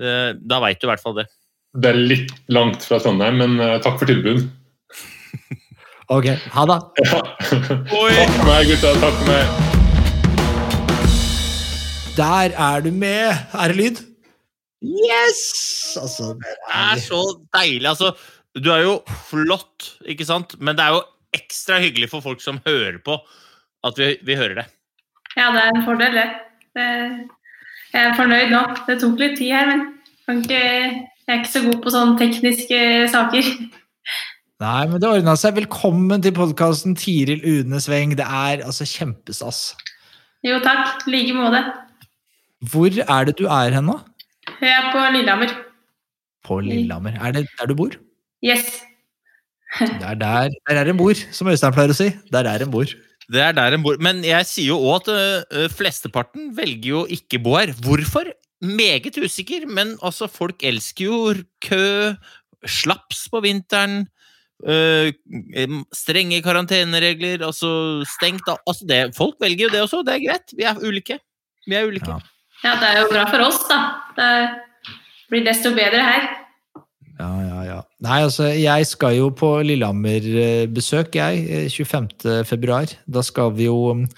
eh, 0.00 0.30
da 0.36 0.60
veit 0.64 0.80
du 0.80 0.88
i 0.88 0.92
hvert 0.92 1.04
fall 1.04 1.16
det. 1.20 1.28
Det 1.72 1.88
er 1.88 2.00
litt 2.00 2.32
langt 2.52 2.84
fra 2.84 2.98
Trondheim, 3.00 3.40
men 3.40 3.80
takk 3.84 3.96
for 4.02 4.10
tilbud. 4.10 4.44
ok, 6.16 6.32
ha 6.56 6.66
det. 6.68 6.80
Ja. 7.08 7.22
Takk 7.48 7.88
for 7.88 8.48
meg, 8.48 8.68
gutta. 8.68 8.92
Takk 9.00 9.20
for 9.22 9.30
meg. 9.30 9.70
Der 12.12 12.52
er 12.60 12.84
du 12.84 12.90
med. 12.92 13.32
Er 13.56 13.72
det 13.72 13.76
lyd? 13.78 14.02
Yes! 14.82 15.96
Altså, 15.96 16.34
det 16.36 16.52
er 16.68 17.00
så 17.00 17.22
deilig. 17.54 17.88
Altså, 17.88 18.12
du 18.58 18.68
er 18.74 18.82
jo 18.84 18.94
flott, 19.30 19.94
ikke 20.04 20.26
sant? 20.28 20.58
Men 20.60 20.76
det 20.76 20.84
er 20.84 20.98
jo 20.98 21.02
ekstra 21.32 21.78
hyggelig 21.80 22.10
for 22.12 22.24
folk 22.24 22.42
som 22.44 22.60
hører 22.66 22.98
på, 23.04 23.16
at 23.86 23.98
vi, 23.98 24.16
vi 24.26 24.36
hører 24.36 24.60
det. 24.60 24.66
Ja, 25.36 25.48
det 25.54 25.62
er 25.62 25.70
en 25.72 25.84
fordel, 25.86 26.18
det. 26.18 26.26
Jeg 27.92 28.00
er 28.08 28.16
fornøyd 28.16 28.50
nå. 28.52 28.60
Det 28.88 28.98
tok 29.00 29.20
litt 29.20 29.38
tid 29.40 29.52
her, 29.54 29.70
men 30.28 30.42
jeg 30.48 31.06
er 31.28 31.38
ikke 31.38 31.52
så 31.52 31.62
god 31.64 31.78
på 31.84 31.92
sånne 31.94 32.18
tekniske 32.20 32.80
saker. 33.12 33.48
Nei, 34.62 34.82
men 34.90 35.00
det 35.00 35.08
ordna 35.08 35.32
seg. 35.40 35.56
Velkommen 35.56 36.22
til 36.24 36.34
podkasten 36.36 36.96
Tiril 37.00 37.40
Une 37.48 37.80
Sveng. 37.80 38.12
Det 38.18 38.26
er 38.26 38.60
altså 38.60 38.84
kjempestas. 38.88 39.62
Jo, 40.44 40.58
takk. 40.62 41.06
I 41.08 41.14
like 41.14 41.36
måte. 41.38 41.64
Hvor 42.72 42.92
er 43.00 43.28
det 43.30 43.38
du 43.40 43.46
er 43.48 43.72
hen 43.74 43.88
nå? 43.88 43.96
Jeg 44.60 44.70
er 44.70 44.90
på 44.92 45.06
Lillehammer. 45.16 45.54
På 46.44 46.60
Lillehammer. 46.60 47.16
Er 47.18 47.38
det 47.38 47.46
der 47.56 47.72
du 47.72 47.74
bor? 47.78 47.96
Yes. 48.44 48.82
der, 49.80 50.14
der, 50.20 50.52
der 50.68 50.82
er 50.82 50.92
en 50.92 51.00
bor, 51.00 51.16
som 51.32 51.48
Øystein 51.48 51.72
pleier 51.72 51.96
å 51.96 51.96
si. 51.96 52.10
Der 52.34 52.46
er 52.52 52.66
en 52.66 52.70
bor. 52.74 52.92
Det 53.32 53.40
er 53.40 53.54
der 53.56 53.76
en 53.76 53.84
bor. 53.84 53.96
Men 54.02 54.20
jeg 54.26 54.48
sier 54.48 54.74
jo 54.74 54.80
òg 54.92 55.08
at 55.08 55.46
uh, 55.56 55.68
flesteparten 55.72 56.50
velger 56.56 56.90
jo 56.90 57.02
ikke 57.08 57.40
bo 57.42 57.56
her. 57.56 57.72
Hvorfor? 57.84 58.28
Meget 58.62 59.16
usikker, 59.18 59.64
men 59.66 59.96
altså, 60.04 60.28
folk 60.30 60.60
elsker 60.62 61.08
jo 61.08 61.32
kø, 61.64 62.12
slaps 62.68 63.24
på 63.32 63.40
vinteren. 63.42 64.04
Uh, 64.62 65.10
strenge 65.96 66.38
karanteneregler, 66.44 67.42
altså 67.42 68.04
stengt 68.06 68.46
altså 68.46 68.86
det, 68.86 69.00
Folk 69.16 69.34
velger 69.42 69.66
jo 69.66 69.72
det 69.72 69.80
også, 69.82 70.04
det 70.06 70.14
er 70.14 70.26
greit. 70.28 70.54
Vi 70.54 70.68
er 70.68 70.78
ulike. 70.78 71.18
Vi 71.66 71.74
er 71.78 71.88
ulike. 71.88 72.12
Ja. 72.12 72.20
ja, 72.68 72.76
det 72.78 72.92
er 72.92 73.00
jo 73.00 73.10
bra 73.10 73.26
for 73.32 73.48
oss, 73.48 73.58
da. 73.70 73.80
Det 74.18 74.30
blir 75.32 75.48
desto 75.48 75.74
bedre 75.74 76.04
her. 76.04 76.30
Ja, 77.22 77.30
ja, 77.46 77.60
ja. 77.68 77.78
Nei, 78.02 78.18
altså, 78.26 78.48
jeg 78.50 78.88
skal 78.90 79.14
jo 79.20 79.28
på 79.36 79.54
Lillehammer-besøk, 79.66 81.14
jeg. 81.20 81.70
25. 81.70 82.10
Eh, 82.26 82.42
februar. 82.48 82.90
Da 83.06 83.22
skal 83.22 83.54
vi 83.54 83.68
jo 83.68 83.94
mm, 83.94 84.08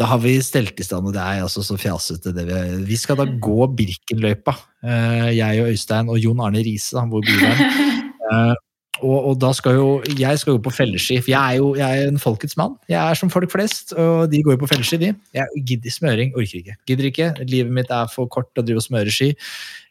da 0.00 0.06
har 0.08 0.20
vi 0.22 0.38
stelt 0.40 0.78
i 0.80 0.86
stand, 0.86 1.10
og 1.10 1.12
det 1.12 1.20
er 1.20 1.42
altså 1.44 1.64
så 1.66 1.76
fjasete. 1.80 2.32
Det 2.36 2.46
vi, 2.48 2.60
vi 2.88 2.96
skal 2.96 3.18
da 3.20 3.26
gå 3.28 3.66
Birkenløypa, 3.76 4.54
eh, 4.86 5.28
jeg 5.36 5.60
og 5.60 5.74
Øystein 5.74 6.12
og 6.12 6.20
Jon 6.22 6.40
Arne 6.46 6.62
Riise, 6.64 7.04
bor 7.10 7.26
i 7.26 7.38
venn. 7.42 8.56
Og, 9.00 9.16
og, 9.30 9.34
da 9.40 9.50
skal 9.56 9.76
jo 9.78 9.88
jeg 10.18 10.38
skal 10.40 10.56
jo 10.56 10.62
på 10.64 10.72
felleski, 10.74 11.18
for 11.22 11.32
jeg 11.32 11.40
er 11.40 11.58
jo 11.60 11.72
jeg 11.78 12.02
er 12.02 12.10
en 12.10 12.20
folkets 12.20 12.56
mann. 12.60 12.76
Jeg 12.90 13.00
er 13.00 13.18
som 13.18 13.32
folk 13.32 13.52
flest, 13.52 13.92
og 13.92 14.30
de 14.32 14.42
går 14.44 14.56
jo 14.56 14.62
på 14.62 14.70
felleski, 14.72 15.00
de. 15.00 15.12
Jeg 15.36 15.64
gidder 15.66 15.94
smøring, 15.94 16.34
orker 16.36 16.60
ikke. 16.60 16.76
Gidder 16.88 17.10
ikke. 17.10 17.30
Livet 17.48 17.72
mitt 17.80 17.92
er 17.94 18.10
for 18.12 18.30
kort 18.30 18.50
til 18.52 18.62
å 18.62 18.66
drive 18.66 18.82
og 18.82 18.86
smøre 18.86 19.14
ski. 19.14 19.32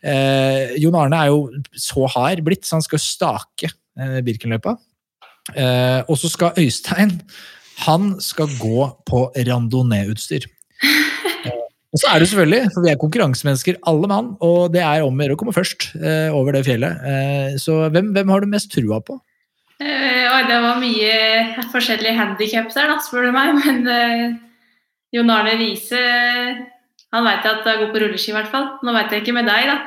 Eh, 0.05 0.75
Jon 0.81 0.97
Arne 0.99 1.23
er 1.23 1.33
jo 1.33 1.47
så 1.73 2.09
hard 2.15 2.43
blitt, 2.45 2.67
så 2.67 2.77
han 2.77 2.85
skal 2.85 3.03
stake 3.03 3.71
eh, 3.71 4.19
Birkenløypa. 4.25 4.77
Eh, 5.55 6.01
og 6.05 6.19
så 6.21 6.29
skal 6.29 6.59
Øystein 6.59 7.17
han 7.85 8.15
skal 8.19 8.51
gå 8.59 8.89
på 9.07 9.25
randonee-utstyr. 9.47 10.47
Og 11.89 12.01
så 12.01 12.11
er 12.11 12.21
det 12.21 12.27
selvfølgelig, 12.29 12.69
for 12.73 12.85
vi 12.85 12.91
er 12.91 12.99
konkurransemennesker 13.01 13.79
alle 13.89 14.09
mann, 14.11 14.33
og 14.45 14.73
det 14.75 14.83
er 14.85 15.01
om 15.01 15.15
å 15.15 15.25
gjøre 15.25 15.37
å 15.37 15.39
komme 15.41 15.55
først 15.55 15.87
eh, 15.97 16.29
over 16.35 16.53
det 16.53 16.61
fjellet. 16.67 17.01
Eh, 17.01 17.55
så 17.61 17.79
hvem, 17.89 18.11
hvem, 18.13 18.29
har 18.29 18.45
du 18.45 18.51
mest 18.51 18.69
trua 18.73 18.99
på? 19.01 19.17
Eh, 19.81 20.35
det 20.49 20.59
var 20.61 20.77
mye 20.83 21.15
forskjellige 21.73 22.13
handikaps 22.19 22.77
der, 22.77 22.93
da, 22.93 22.99
spør 23.01 23.29
du 23.29 23.33
meg. 23.33 23.57
Men 23.63 23.89
eh, 23.89 24.27
Jon 25.17 25.33
Arne 25.33 25.57
Riise 25.57 26.03
han 27.09 27.25
veit 27.25 27.47
at 27.49 27.65
jeg 27.65 27.81
går 27.81 27.89
på 27.89 28.03
rulleski, 28.03 28.29
i 28.29 28.37
hvert 28.37 28.51
fall. 28.51 28.67
Nå 28.85 28.93
veit 28.93 29.13
jeg 29.13 29.23
ikke 29.23 29.37
med 29.39 29.49
deg, 29.49 29.71
da. 29.71 29.79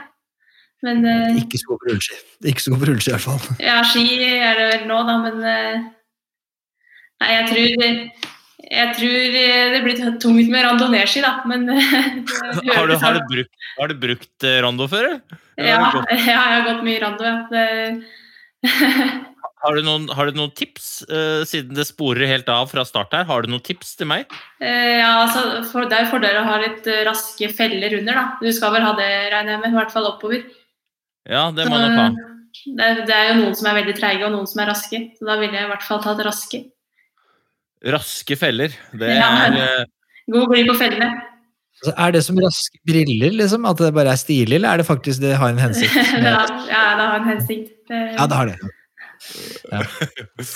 Men, 0.82 1.04
eh, 1.06 1.38
ikke 1.44 1.60
så 1.60 1.70
god 1.70 1.82
på 1.84 1.92
rulleski. 1.92 2.18
Ikke 2.50 2.64
så 2.64 2.74
god 2.74 2.82
på 2.82 2.90
rulleski, 2.90 3.12
i 3.12 3.14
hvert 3.14 3.28
fall. 3.28 3.58
Ja, 3.62 3.78
ski 3.86 4.06
er 4.26 4.58
det 4.58 4.68
vel 4.72 4.88
nå, 4.90 5.02
da, 5.06 5.18
men 5.22 5.44
eh, 5.46 5.90
Nei, 7.22 7.34
jeg 7.36 7.50
tror 7.52 8.32
jeg 8.72 8.92
tror 8.96 9.34
eh, 9.36 9.66
det 9.74 9.80
blir 9.84 9.98
tungt 10.22 10.48
med 10.48 10.64
randonee-ski, 10.64 11.20
da, 11.24 11.34
men 11.48 11.68
har, 12.72 12.88
du, 12.88 12.94
har, 12.96 13.18
du 13.18 13.26
brukt, 13.28 13.52
har, 13.76 13.92
du, 13.92 13.98
brukt, 14.06 14.46
eh, 14.48 14.60
rando 14.64 14.88
før? 14.90 15.18
Ja, 15.60 15.76
jeg 16.08 16.32
har 16.32 16.62
gått 16.64 16.80
mye 16.86 17.00
rando. 17.02 17.28
Ja. 17.28 17.36
har, 19.60 19.76
du 19.76 19.84
noen, 19.84 20.06
har, 20.16 20.30
du 20.30 20.38
noen, 20.38 20.54
tips, 20.56 21.04
uh, 21.10 21.44
siden 21.46 21.76
det 21.76 21.84
sporer 21.86 22.30
helt 22.30 22.48
av 22.50 22.70
fra 22.72 22.86
start 22.88 23.12
her? 23.14 23.28
Har 23.28 23.44
du 23.44 23.52
noen 23.52 23.62
tips 23.62 23.92
til 24.00 24.08
meg? 24.10 24.32
Uh, 24.62 24.96
ja, 24.96 25.12
altså, 25.26 25.60
for, 25.68 25.86
Det 25.90 25.98
er 25.98 26.10
fordel 26.10 26.40
å 26.40 26.46
ha 26.48 26.56
litt 26.64 26.88
raske 27.06 27.52
feller 27.52 27.98
under. 28.00 28.16
da. 28.16 28.24
Du 28.40 28.48
skal 28.56 28.72
vel 28.74 28.86
ha 28.88 28.96
det, 28.96 29.10
regner 29.34 29.58
jeg 29.58 29.62
med. 29.66 29.74
I 29.74 29.80
hvert 29.82 29.94
fall 29.94 30.08
oppover. 30.08 30.48
Ja, 31.28 31.50
det 31.54 31.68
må 31.68 31.78
nok 31.78 31.98
ha. 32.00 32.10
Det, 32.64 32.88
det, 33.04 33.14
er 33.14 33.34
jo 33.34 33.40
noen 33.42 33.58
som 33.60 33.68
er 33.68 33.82
veldig 33.82 33.98
treige, 34.00 34.24
og 34.26 34.34
noen 34.34 34.48
som 34.48 34.64
er 34.64 34.72
raske. 34.72 35.04
Så 35.18 35.28
da 35.28 35.36
ville 35.42 35.60
jeg 35.60 35.68
i 35.68 35.74
hvert 35.74 35.84
fall 35.84 36.00
tatt 36.02 36.24
raske. 36.24 36.64
Raske 37.82 38.36
feller. 38.38 38.74
Det 38.94 39.08
er 39.16 39.56
eh, 39.58 39.84
God 40.30 40.48
bli 40.52 40.62
på 40.68 40.74
fellene. 40.78 41.08
Altså, 41.82 41.94
Er 41.98 42.12
det 42.14 42.20
som 42.24 42.36
raske 42.38 42.78
briller, 42.86 43.32
liksom? 43.34 43.64
At 43.66 43.80
det 43.82 43.90
bare 43.96 44.12
er 44.14 44.20
stilig, 44.20 44.54
eller 44.60 44.68
er 44.76 44.82
det 44.82 44.86
faktisk 44.86 45.20
det 45.24 45.34
har 45.40 45.50
en 45.50 45.58
hensikt? 45.58 45.96
ja, 46.28 46.36
ja, 46.70 46.84
det 46.98 47.06
har 47.08 47.16
en 47.18 47.28
hensikt. 47.32 47.72
Det- 47.88 48.02
Ja, 48.18 48.26
det 48.30 48.36
har 48.38 48.46
det. 48.52 48.58
Ja. 49.70 49.80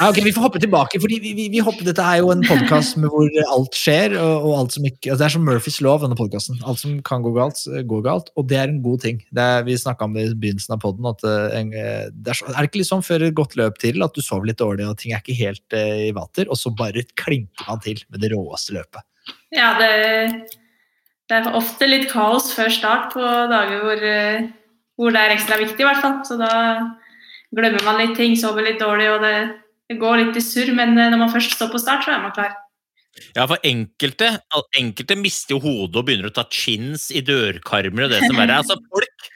Ja, 0.01 0.09
ok, 0.11 0.19
Vi 0.25 0.33
får 0.35 0.45
hoppe 0.45 0.61
tilbake, 0.63 1.01
fordi 1.01 1.19
vi, 1.23 1.33
vi, 1.39 1.47
vi 1.53 1.63
dette 1.87 2.03
er 2.03 2.21
jo 2.21 2.33
en 2.35 2.43
podkast 2.45 2.99
hvor 3.01 3.29
alt 3.55 3.79
skjer. 3.79 4.17
og, 4.21 4.49
og 4.49 4.59
alt 4.61 4.77
som 4.77 4.89
ikke, 4.89 5.13
altså 5.13 5.21
Det 5.23 5.29
er 5.29 5.35
som 5.37 5.47
Murphys 5.47 5.79
lov, 5.85 6.03
denne 6.05 6.19
podkasten. 6.19 6.59
Alt 6.67 6.83
som 6.83 6.99
kan 7.07 7.25
gå 7.25 7.33
galt, 7.37 7.63
eh, 7.73 7.85
går 7.87 8.05
galt. 8.07 8.31
Og 8.37 8.49
det 8.51 8.61
er 8.61 8.73
en 8.73 8.83
god 8.85 9.05
ting. 9.07 9.23
Er, 9.37 9.65
vi 9.67 9.79
snakka 9.81 10.09
om 10.09 10.17
det 10.17 10.27
i 10.27 10.35
begynnelsen 10.35 10.77
av 10.77 10.83
poden. 10.85 11.07
Er, 11.07 11.71
det 12.13 12.35
er, 12.35 12.43
er 12.43 12.59
det 12.59 12.69
ikke 12.71 12.83
litt 12.83 12.91
sånn 12.91 13.07
før 13.07 13.29
et 13.29 13.39
godt 13.39 13.57
løp 13.61 13.81
til 13.83 14.05
at 14.05 14.17
du 14.17 14.25
sover 14.25 14.51
litt 14.51 14.61
dårlig 14.63 14.89
og 14.89 14.99
ting 15.01 15.15
er 15.15 15.23
ikke 15.23 15.39
helt 15.39 15.77
eh, 15.77 16.09
i 16.09 16.15
vater, 16.17 16.51
og 16.51 16.59
så 16.61 16.75
bare 16.77 17.07
klinker 17.19 17.71
man 17.71 17.83
til 17.85 18.03
med 18.11 18.23
det 18.25 18.33
råeste 18.35 18.77
løpet? 18.77 19.07
Ja, 19.55 19.73
det, 19.81 20.57
det 21.31 21.39
er 21.41 21.59
ofte 21.59 21.89
litt 21.89 22.09
kaos 22.11 22.53
før 22.55 22.71
start 22.73 23.11
på 23.15 23.23
dager 23.23 23.83
hvor, 23.83 24.07
eh, 24.11 24.47
hvor 24.99 25.15
det 25.15 25.23
er 25.23 25.35
ekstra 25.37 25.59
viktig, 25.63 25.83
i 25.83 25.89
hvert 25.89 26.03
fall. 26.03 26.21
Så 26.29 26.39
da 26.41 26.53
glemmer 27.55 27.85
man 27.87 28.01
litt 28.01 28.17
ting, 28.19 28.37
sover 28.39 28.67
litt 28.67 28.81
dårlig, 28.83 29.09
og 29.15 29.25
det, 29.25 29.35
det 29.91 29.99
går 30.01 30.23
litt 30.23 30.39
i 30.39 30.45
surr. 30.45 30.73
Men 30.77 30.97
eh, 30.99 31.11
når 31.13 31.23
man 31.25 31.33
først 31.35 31.57
står 31.59 31.73
på 31.73 31.83
start, 31.83 32.07
så 32.07 32.17
er 32.17 32.25
man 32.25 32.35
klar. 32.37 32.55
Ja, 33.37 33.47
for 33.49 33.57
enkelte, 33.65 34.35
enkelte 34.77 35.17
mister 35.17 35.57
jo 35.57 35.63
hodet 35.65 36.01
og 36.01 36.05
begynner 36.09 36.29
å 36.29 36.37
ta 36.37 36.45
chins 36.53 37.09
i 37.09 37.23
dørkarmer 37.25 38.07
og 38.07 38.13
det 38.13 38.21
som 38.27 38.37
verre 38.37 38.59
er. 38.59 38.61
Altså, 38.61 38.77
folk 38.93 39.31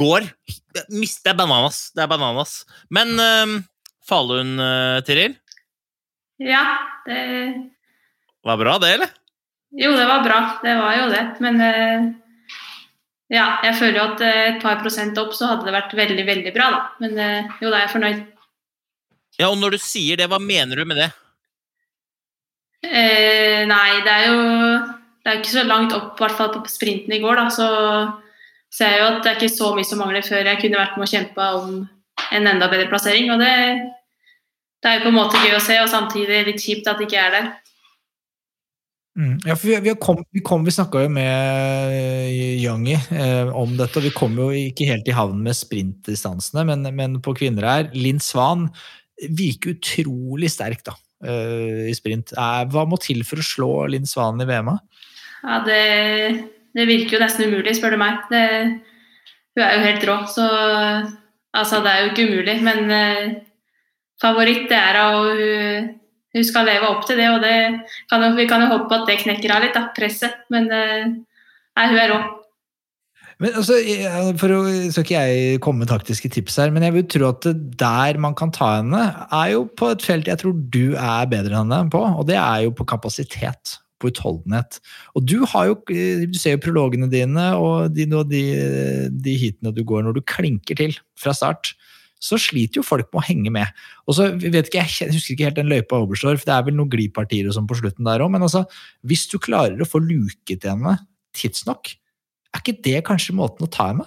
går 0.00 0.28
Mister 0.92 1.28
det 1.28 1.32
er 1.34 1.36
bananas. 1.36 1.78
Det 1.92 2.00
er 2.04 2.08
bananas. 2.08 2.52
Men 2.92 3.12
øh, 3.20 3.58
Falun, 4.08 4.58
øh, 4.60 5.02
Tiril, 5.04 5.36
Ja, 6.40 6.64
det 7.06 7.18
var 8.42 8.56
bra 8.58 8.78
det, 8.82 8.94
eller? 8.96 9.10
Jo, 9.78 9.92
det 9.96 10.06
var 10.08 10.24
bra. 10.24 10.38
Det 10.64 10.72
var 10.76 10.96
jo 10.96 11.04
det. 11.12 11.24
Men 11.44 11.60
eh, 11.60 12.08
ja, 13.32 13.46
jeg 13.64 13.78
føler 13.78 13.98
jo 13.98 14.04
at 14.10 14.22
eh, 14.26 14.42
et 14.50 14.60
par 14.62 14.80
prosent 14.82 15.18
opp 15.20 15.32
så 15.36 15.48
hadde 15.48 15.64
det 15.68 15.74
vært 15.74 15.96
veldig, 15.96 16.24
veldig 16.28 16.52
bra, 16.52 16.68
da. 16.74 16.80
Men 17.00 17.18
eh, 17.18 17.52
jo, 17.62 17.70
da 17.70 17.78
er 17.78 17.86
jeg 17.86 17.94
fornøyd. 17.94 18.24
Ja, 19.40 19.48
og 19.48 19.56
når 19.60 19.76
du 19.76 19.80
sier 19.80 20.20
det, 20.20 20.28
hva 20.28 20.40
mener 20.42 20.76
du 20.76 20.84
med 20.88 21.00
det? 21.00 21.08
Eh, 22.84 23.62
nei, 23.70 23.88
det 24.04 24.12
er 24.12 24.26
jo 24.28 24.42
det 25.22 25.30
er 25.30 25.38
ikke 25.38 25.54
så 25.54 25.62
langt 25.64 25.94
opp, 25.94 26.16
i 26.18 26.24
hvert 26.24 26.36
fall 26.36 26.50
på 26.56 26.62
sprinten 26.70 27.14
i 27.14 27.22
går, 27.22 27.38
da. 27.38 27.46
Så 27.54 27.66
ser 28.72 28.96
jeg 28.96 29.02
jo 29.02 29.08
at 29.08 29.20
det 29.22 29.32
er 29.32 29.38
ikke 29.38 29.54
så 29.54 29.72
mye 29.76 29.86
som 29.86 30.00
mangler 30.02 30.24
før 30.26 30.48
jeg 30.50 30.60
kunne 30.60 30.80
vært 30.80 30.96
med 30.98 31.06
og 31.06 31.12
kjempa 31.12 31.48
om 31.60 31.74
en 32.32 32.48
enda 32.52 32.68
bedre 32.72 32.88
plassering. 32.90 33.30
Og 33.32 33.40
det, 33.40 33.52
det 34.82 34.90
er 34.90 34.98
jo 34.98 35.06
på 35.06 35.12
en 35.12 35.20
måte 35.20 35.42
gøy 35.44 35.54
å 35.56 35.62
se, 35.62 35.78
og 35.80 35.92
samtidig 35.92 36.42
litt 36.48 36.64
kjipt 36.64 36.90
at 36.90 36.98
det 36.98 37.06
ikke 37.06 37.22
er 37.22 37.36
der. 37.36 37.50
Mm. 39.12 39.34
Ja, 39.44 39.56
for 39.58 39.68
vi, 39.68 39.76
vi, 39.84 39.92
kom, 40.00 40.22
vi, 40.32 40.40
kom, 40.40 40.62
vi 40.64 40.72
snakka 40.72 41.02
jo 41.04 41.10
med 41.12 42.32
Youngie 42.62 42.96
eh, 43.12 43.50
om 43.52 43.74
dette, 43.76 44.00
og 44.00 44.06
vi 44.06 44.12
kom 44.16 44.38
jo 44.40 44.48
ikke 44.56 44.88
helt 44.88 45.08
i 45.10 45.16
havn 45.16 45.42
med 45.44 45.56
sprintdistansene, 45.58 46.64
men, 46.70 46.88
men 46.96 47.18
på 47.24 47.34
kvinner 47.36 47.68
her 47.68 47.90
Linn 47.92 48.22
Svan 48.24 48.70
virker 49.20 49.76
utrolig 49.76 50.48
sterk 50.54 50.80
da, 50.88 50.96
eh, 51.28 51.90
i 51.92 51.96
sprint. 51.96 52.32
Eh, 52.32 52.62
hva 52.72 52.86
må 52.88 52.96
til 53.02 53.20
for 53.28 53.42
å 53.42 53.46
slå 53.46 53.70
Linn 53.92 54.08
Svan 54.08 54.40
i 54.40 54.48
VM-a? 54.48 54.78
Ja, 55.42 55.60
det, 55.66 55.82
det, 56.72 56.88
virker 56.88 57.18
jo 57.18 57.24
nesten 57.26 57.52
umulig, 57.52 57.76
spør 57.76 57.96
du 57.96 58.00
meg. 58.00 58.24
Det, 58.32 58.44
hun 59.52 59.64
er 59.66 59.76
jo 59.76 59.86
helt 59.90 60.08
rå, 60.08 60.18
så 60.32 60.46
altså, 61.52 61.82
det 61.84 61.92
er 61.92 62.00
jo 62.00 62.12
ikke 62.14 62.28
umulig. 62.30 62.56
Men 62.64 62.96
eh, 62.96 63.34
favoritt 64.22 64.70
det 64.72 64.80
er 64.80 65.02
hun, 65.04 65.90
hun, 66.32 66.44
skal 66.46 66.68
leve 66.68 66.88
opp 66.88 67.06
til 67.08 67.20
det, 67.20 67.28
og 67.32 67.42
det 67.44 67.56
kan 68.10 68.24
vi 68.36 68.46
kan 68.50 68.64
jo 68.64 68.70
håpe 68.74 69.00
at 69.00 69.10
det 69.10 69.20
knekker 69.24 69.52
av 69.54 69.66
litt, 69.66 69.76
da, 69.76 69.88
presset. 69.96 70.44
Men 70.52 70.70
eh, 70.72 71.10
nei, 71.12 71.90
hun 71.90 72.00
er 72.00 72.14
rå. 72.14 72.22
Men 73.42 73.56
altså, 73.58 73.76
for 74.38 74.54
å, 74.54 74.58
skal 74.94 75.06
ikke 75.06 75.22
jeg 75.26 75.60
komme 75.64 75.82
med 75.82 75.90
taktiske 75.90 76.30
tips 76.30 76.60
her, 76.62 76.72
men 76.74 76.84
jeg 76.86 76.94
vil 76.94 77.06
tro 77.10 77.30
at 77.32 77.48
der 77.80 78.18
man 78.22 78.36
kan 78.38 78.52
ta 78.54 78.76
henne, 78.78 79.02
er 79.34 79.54
jo 79.56 79.64
på 79.66 79.90
et 79.94 80.04
felt 80.04 80.30
jeg 80.30 80.38
tror 80.42 80.54
du 80.54 80.94
er 80.94 81.30
bedre 81.30 81.58
enn 81.58 81.72
henne 81.72 81.92
på, 81.92 82.02
og 82.06 82.28
det 82.28 82.38
er 82.38 82.68
jo 82.68 82.74
på 82.78 82.86
kapasitet 82.92 83.78
på 84.02 84.10
utholdenhet. 84.10 84.78
Og 85.18 85.26
du 85.26 85.40
har 85.50 85.70
jo, 85.70 85.78
du 85.86 86.38
ser 86.38 86.56
jo 86.56 86.64
prologene 86.64 87.10
dine 87.10 87.48
og 87.58 87.94
de, 87.94 88.06
de, 88.30 88.44
de 89.26 89.36
heatene 89.38 89.74
du 89.74 89.82
går 89.86 90.06
når 90.06 90.18
du 90.18 90.24
klinker 90.26 90.78
til 90.78 90.96
fra 91.18 91.34
start. 91.36 91.74
Så 92.22 92.38
sliter 92.38 92.78
jo 92.78 92.86
folk 92.86 93.08
med 93.10 93.18
å 93.18 93.26
henge 93.26 93.50
med. 93.54 93.82
Og 94.06 94.14
så 94.18 94.28
vet 94.38 94.68
ikke, 94.68 94.84
Jeg 94.84 95.10
husker 95.10 95.34
ikke 95.34 95.48
helt 95.48 95.58
den 95.58 95.72
løypa 95.72 95.98
Oberstdorf, 96.04 96.44
det 96.46 96.54
er 96.54 96.66
vel 96.68 96.76
noen 96.78 96.92
glipartier 96.92 97.48
og 97.50 97.56
sånn 97.56 97.66
på 97.66 97.80
slutten 97.80 98.06
der 98.06 98.22
òg. 98.22 98.30
Men 98.30 98.46
altså, 98.46 98.64
hvis 99.02 99.26
du 99.32 99.40
klarer 99.42 99.80
å 99.82 99.88
få 99.88 99.98
luket 100.02 100.68
henne 100.68 101.00
tidsnok, 101.34 101.96
er 102.52 102.62
ikke 102.62 102.82
det 102.84 103.00
kanskje 103.08 103.34
måten 103.34 103.66
å 103.66 103.72
ta 103.72 103.90
henne? 103.90 104.06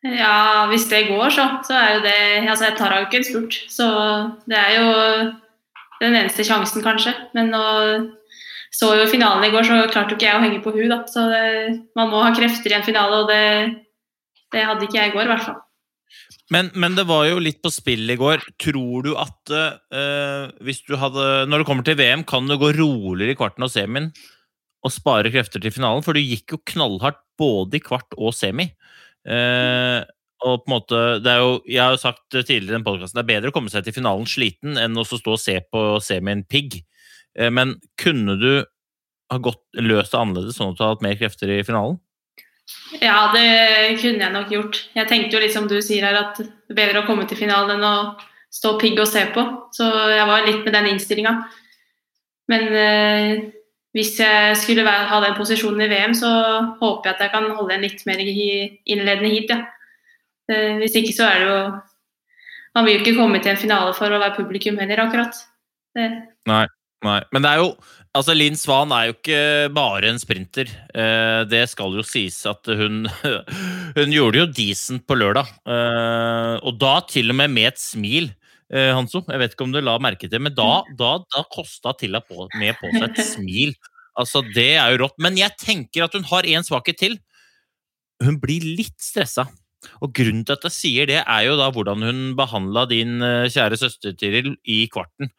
Ja, 0.00 0.66
hvis 0.70 0.88
det 0.88 1.10
går, 1.10 1.28
så, 1.36 1.44
så 1.66 1.76
er 1.76 1.90
jo 1.94 2.04
det 2.06 2.18
Altså, 2.48 2.70
jeg 2.70 2.76
tar 2.78 2.94
jo 2.96 3.06
ikke 3.06 3.18
en 3.20 3.26
spurt, 3.28 3.58
så 3.68 3.88
det 4.48 4.56
er 4.56 4.78
jo 4.78 4.86
den 6.00 6.16
eneste 6.16 6.46
sjansen, 6.48 6.82
kanskje. 6.82 7.12
Men 7.36 7.52
nå 7.52 7.64
så 8.72 8.92
jo 8.96 9.08
finalen 9.10 9.44
i 9.44 9.50
går, 9.52 9.66
så 9.66 9.80
klarte 9.90 10.14
jo 10.14 10.18
ikke 10.18 10.28
jeg 10.28 10.38
å 10.38 10.44
henge 10.44 10.60
på 10.64 10.72
hun 10.76 10.92
da. 10.92 11.02
Så 11.10 11.26
det, 11.28 11.42
man 11.98 12.10
må 12.12 12.22
ha 12.24 12.30
krefter 12.36 12.72
i 12.72 12.78
en 12.78 12.86
finale, 12.86 13.22
og 13.22 13.28
det, 13.28 13.42
det 14.54 14.64
hadde 14.64 14.86
ikke 14.86 15.00
jeg 15.00 15.12
i 15.12 15.14
går, 15.16 15.26
i 15.26 15.32
hvert 15.34 15.46
fall. 15.48 15.58
Men, 16.50 16.70
men, 16.74 16.96
det 16.98 17.06
var 17.06 17.28
jo 17.28 17.38
litt 17.42 17.60
på 17.62 17.70
spill 17.72 18.10
i 18.10 18.18
går. 18.18 18.42
Tror 18.60 19.06
du 19.06 19.12
at 19.18 19.52
uh, 19.54 20.50
hvis 20.66 20.82
du 20.88 20.96
hadde 20.98 21.46
Når 21.46 21.62
det 21.62 21.68
kommer 21.68 21.86
til 21.86 21.98
VM, 22.00 22.24
kan 22.26 22.48
du 22.50 22.56
gå 22.58 22.72
roligere 22.74 23.34
i 23.34 23.38
kvarten 23.38 23.66
og 23.66 23.72
semien 23.72 24.10
og 24.80 24.94
spare 24.94 25.30
krefter 25.30 25.62
til 25.62 25.74
finalen? 25.74 26.02
For 26.02 26.16
du 26.16 26.22
gikk 26.22 26.56
jo 26.56 26.62
knallhardt 26.72 27.20
både 27.40 27.78
i 27.78 27.84
kvart 27.84 28.16
og 28.18 28.34
semi. 28.34 28.66
Uh, 29.28 30.02
og 30.40 30.64
på 30.64 30.70
en 30.70 30.72
måte, 30.72 30.98
det 31.20 31.30
er 31.30 31.42
jo, 31.44 31.56
Jeg 31.68 31.82
har 31.84 31.94
jo 31.94 32.02
sagt 32.02 32.24
tidligere 32.32 32.72
i 32.72 32.76
den 32.78 32.86
podkasten 32.86 33.18
det 33.18 33.26
er 33.26 33.32
bedre 33.34 33.52
å 33.52 33.54
komme 33.54 33.68
seg 33.68 33.84
til 33.84 33.92
finalen 33.92 34.24
sliten 34.24 34.78
enn 34.80 34.96
å 34.96 35.04
stå 35.04 35.34
og 35.36 35.42
se 35.42 35.58
på 35.68 35.86
semien 36.02 36.42
pigg. 36.48 36.80
Uh, 37.38 37.52
men 37.54 37.78
kunne 38.00 38.38
du 38.40 38.52
ha 39.30 39.38
gått, 39.38 39.62
løst 39.78 40.16
det 40.16 40.18
annerledes, 40.18 40.56
sånn 40.58 40.72
at 40.72 40.80
du 40.80 40.82
hadde 40.82 40.96
hatt 40.96 41.04
mer 41.06 41.20
krefter 41.20 41.52
i 41.54 41.62
finalen? 41.62 42.00
Ja, 42.98 43.30
det 43.34 44.00
kunne 44.00 44.24
jeg 44.24 44.34
nok 44.34 44.50
gjort. 44.50 44.80
Jeg 44.96 45.08
tenkte 45.08 45.36
jo 45.36 45.42
litt 45.44 45.54
som 45.54 45.68
du 45.70 45.78
sier 45.82 46.08
her, 46.08 46.18
at 46.18 46.40
det 46.40 46.74
er 46.74 46.78
bedre 46.80 47.02
å 47.04 47.06
komme 47.06 47.26
til 47.30 47.38
finalen 47.38 47.78
enn 47.78 47.86
å 47.86 47.94
stå 48.50 48.74
pigg 48.80 48.98
og 48.98 49.08
se 49.08 49.24
på. 49.34 49.44
Så 49.76 49.86
jeg 50.10 50.26
var 50.26 50.46
litt 50.46 50.64
med 50.66 50.74
den 50.74 50.90
innstillinga. 50.92 51.34
Men 52.50 52.66
eh, 52.74 53.44
hvis 53.94 54.16
jeg 54.18 54.56
skulle 54.58 54.86
være, 54.86 55.06
ha 55.12 55.20
den 55.22 55.36
posisjonen 55.38 55.84
i 55.86 55.90
VM, 55.90 56.16
så 56.18 56.30
håper 56.80 57.10
jeg 57.10 57.14
at 57.14 57.22
jeg 57.26 57.34
kan 57.34 57.46
holde 57.54 57.76
en 57.76 57.86
litt 57.86 58.02
mer 58.10 58.22
innledende 58.22 59.30
hit, 59.30 59.54
ja. 59.54 59.62
Eh, 60.50 60.80
hvis 60.82 60.98
ikke 60.98 61.14
så 61.14 61.28
er 61.30 61.38
det 61.38 61.46
jo 61.46 61.60
Man 62.74 62.86
vil 62.86 62.96
jo 62.96 63.00
ikke 63.00 63.18
komme 63.18 63.38
til 63.42 63.50
en 63.50 63.58
finale 63.58 63.94
for 63.98 64.14
å 64.14 64.18
være 64.22 64.36
publikum 64.36 64.76
heller, 64.78 65.00
akkurat. 65.02 65.34
Det. 65.98 66.04
Nei, 66.46 66.66
nei. 67.06 67.20
Men 67.32 67.44
det 67.44 67.54
er 67.54 67.64
jo 67.64 67.72
Altså, 68.10 68.34
Linn 68.34 68.56
Svan 68.58 68.90
er 68.90 69.06
jo 69.06 69.12
ikke 69.14 69.42
bare 69.70 70.08
en 70.10 70.18
sprinter. 70.18 70.66
Eh, 70.98 71.42
det 71.46 71.62
skal 71.70 71.94
jo 71.94 72.02
sies 72.02 72.40
at 72.48 72.66
hun 72.66 73.04
Hun 73.98 74.14
gjorde 74.14 74.40
jo 74.40 74.48
decent 74.50 75.04
på 75.06 75.14
lørdag. 75.18 75.52
Eh, 75.62 76.56
og 76.66 76.80
da 76.80 76.96
til 77.06 77.30
og 77.30 77.38
med 77.38 77.54
med 77.54 77.68
et 77.70 77.78
smil. 77.78 78.32
Eh, 78.70 78.90
Hanso, 78.96 79.22
jeg 79.28 79.42
vet 79.42 79.54
ikke 79.54 79.68
om 79.68 79.74
du 79.74 79.78
la 79.82 79.94
merke 80.02 80.26
til 80.30 80.42
men 80.42 80.54
da, 80.54 80.82
da, 80.98 81.12
da 81.22 81.44
kosta 81.54 81.94
Tilla 81.98 82.22
på, 82.22 82.48
med 82.58 82.74
på 82.80 82.90
seg 82.96 83.06
et 83.12 83.22
smil. 83.36 83.76
Altså, 84.18 84.42
det 84.58 84.72
er 84.74 84.90
jo 84.90 85.04
rått. 85.04 85.18
Men 85.22 85.38
jeg 85.38 85.54
tenker 85.62 86.08
at 86.08 86.18
hun 86.18 86.26
har 86.32 86.50
én 86.50 86.66
svakhet 86.66 86.98
til. 86.98 87.16
Hun 88.26 88.42
blir 88.42 88.66
litt 88.66 88.98
stressa. 88.98 89.46
Og 90.02 90.10
grunnen 90.18 90.42
til 90.44 90.58
at 90.58 90.66
jeg 90.66 90.74
sier 90.74 91.08
det, 91.08 91.22
er 91.22 91.46
jo 91.46 91.54
da 91.56 91.70
hvordan 91.72 92.02
hun 92.04 92.26
behandla 92.36 92.84
din 92.90 93.22
kjære 93.22 93.78
søster 93.80 94.18
Tiril 94.18 94.56
i 94.66 94.82
kvarten. 94.92 95.30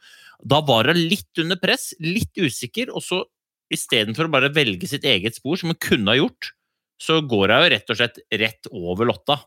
Da 0.41 0.61
var 0.65 0.89
hun 0.89 0.97
litt 0.97 1.41
under 1.41 1.59
press, 1.61 1.91
litt 2.01 2.37
usikker, 2.39 2.89
og 2.93 3.03
så 3.05 3.21
istedenfor 3.71 4.27
å 4.27 4.33
bare 4.33 4.51
velge 4.53 4.89
sitt 4.89 5.05
eget 5.07 5.37
spor, 5.37 5.59
som 5.59 5.71
hun 5.71 5.79
kunne 5.81 6.11
ha 6.11 6.17
gjort, 6.19 6.51
så 7.01 7.21
går 7.25 7.53
hun 7.53 7.63
jo 7.63 7.69
rett 7.73 7.93
og 7.93 7.97
slett 7.97 8.19
rett 8.41 8.71
over 8.71 9.09
Lotta. 9.09 9.39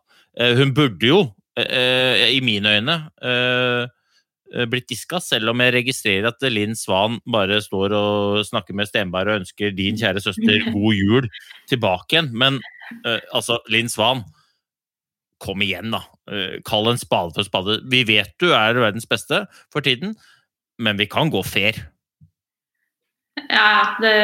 Hun 0.58 0.72
burde 0.74 1.10
jo, 1.10 1.18
i 1.54 2.40
mine 2.42 2.72
øyne, 2.78 2.96
blitt 4.70 4.88
diska, 4.90 5.20
selv 5.22 5.52
om 5.52 5.62
jeg 5.62 5.74
registrerer 5.76 6.30
at 6.30 6.46
Linn 6.50 6.74
Svan 6.78 7.18
bare 7.30 7.60
står 7.62 7.94
og 7.98 8.40
snakker 8.46 8.76
med 8.78 8.90
Stenberg 8.90 9.30
og 9.30 9.42
ønsker 9.42 9.74
din 9.74 9.98
kjære 9.98 10.22
søster 10.24 10.66
god 10.74 10.98
jul 10.98 11.28
tilbake 11.70 12.16
igjen. 12.16 12.32
Men 12.34 12.58
altså, 13.34 13.60
Linn 13.70 13.90
Svan, 13.92 14.24
kom 15.42 15.62
igjen, 15.62 15.92
da. 15.92 16.04
Kall 16.64 16.88
en 16.88 17.00
spade 17.00 17.34
for 17.36 17.46
spade. 17.46 17.82
Vi 17.92 18.04
vet 18.08 18.32
du 18.40 18.48
er 18.54 18.78
verdens 18.78 19.08
beste 19.10 19.44
for 19.74 19.84
tiden 19.84 20.14
men 20.78 20.98
vi 20.98 21.06
kan 21.10 21.30
gå 21.30 21.42
fair. 21.46 21.82
Ja, 23.50 23.96
det 24.00 24.14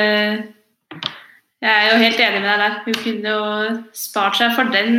Jeg 1.61 1.71
er 1.71 1.91
jo 1.93 2.01
helt 2.01 2.21
enig 2.25 2.41
med 2.41 2.49
deg 2.49 2.61
der. 2.63 2.77
Hun 2.87 2.95
kunne 3.05 3.33
jo 3.35 3.73
spart 3.93 4.39
seg 4.39 4.55
for 4.57 4.71
den 4.73 4.97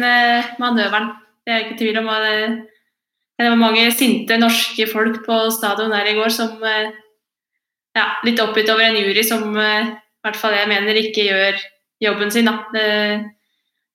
manøveren. 0.62 1.08
Det 1.42 1.54
er 1.54 1.64
ikke 1.64 1.78
tvil 1.80 1.98
om. 2.04 2.12
Det, 2.12 3.48
var 3.50 3.58
mange 3.58 3.88
sinte 3.92 4.38
norske 4.38 4.86
folk 4.92 5.24
på 5.26 5.40
stadion 5.50 5.90
der 5.90 6.12
i 6.12 6.14
går 6.20 6.30
som 6.30 6.62
ja, 6.62 8.06
litt 8.24 8.40
oppgitt 8.44 8.70
over 8.70 8.86
en 8.86 9.00
jury 9.00 9.24
som 9.26 9.58
eh, 9.58 9.90
i 9.90 10.28
hvert 10.28 10.38
fall 10.38 10.54
jeg 10.54 10.70
mener 10.70 11.00
ikke 11.02 11.26
gjør 11.26 11.58
jobben 12.06 12.32
sin. 12.32 12.46
Da. 12.46 12.86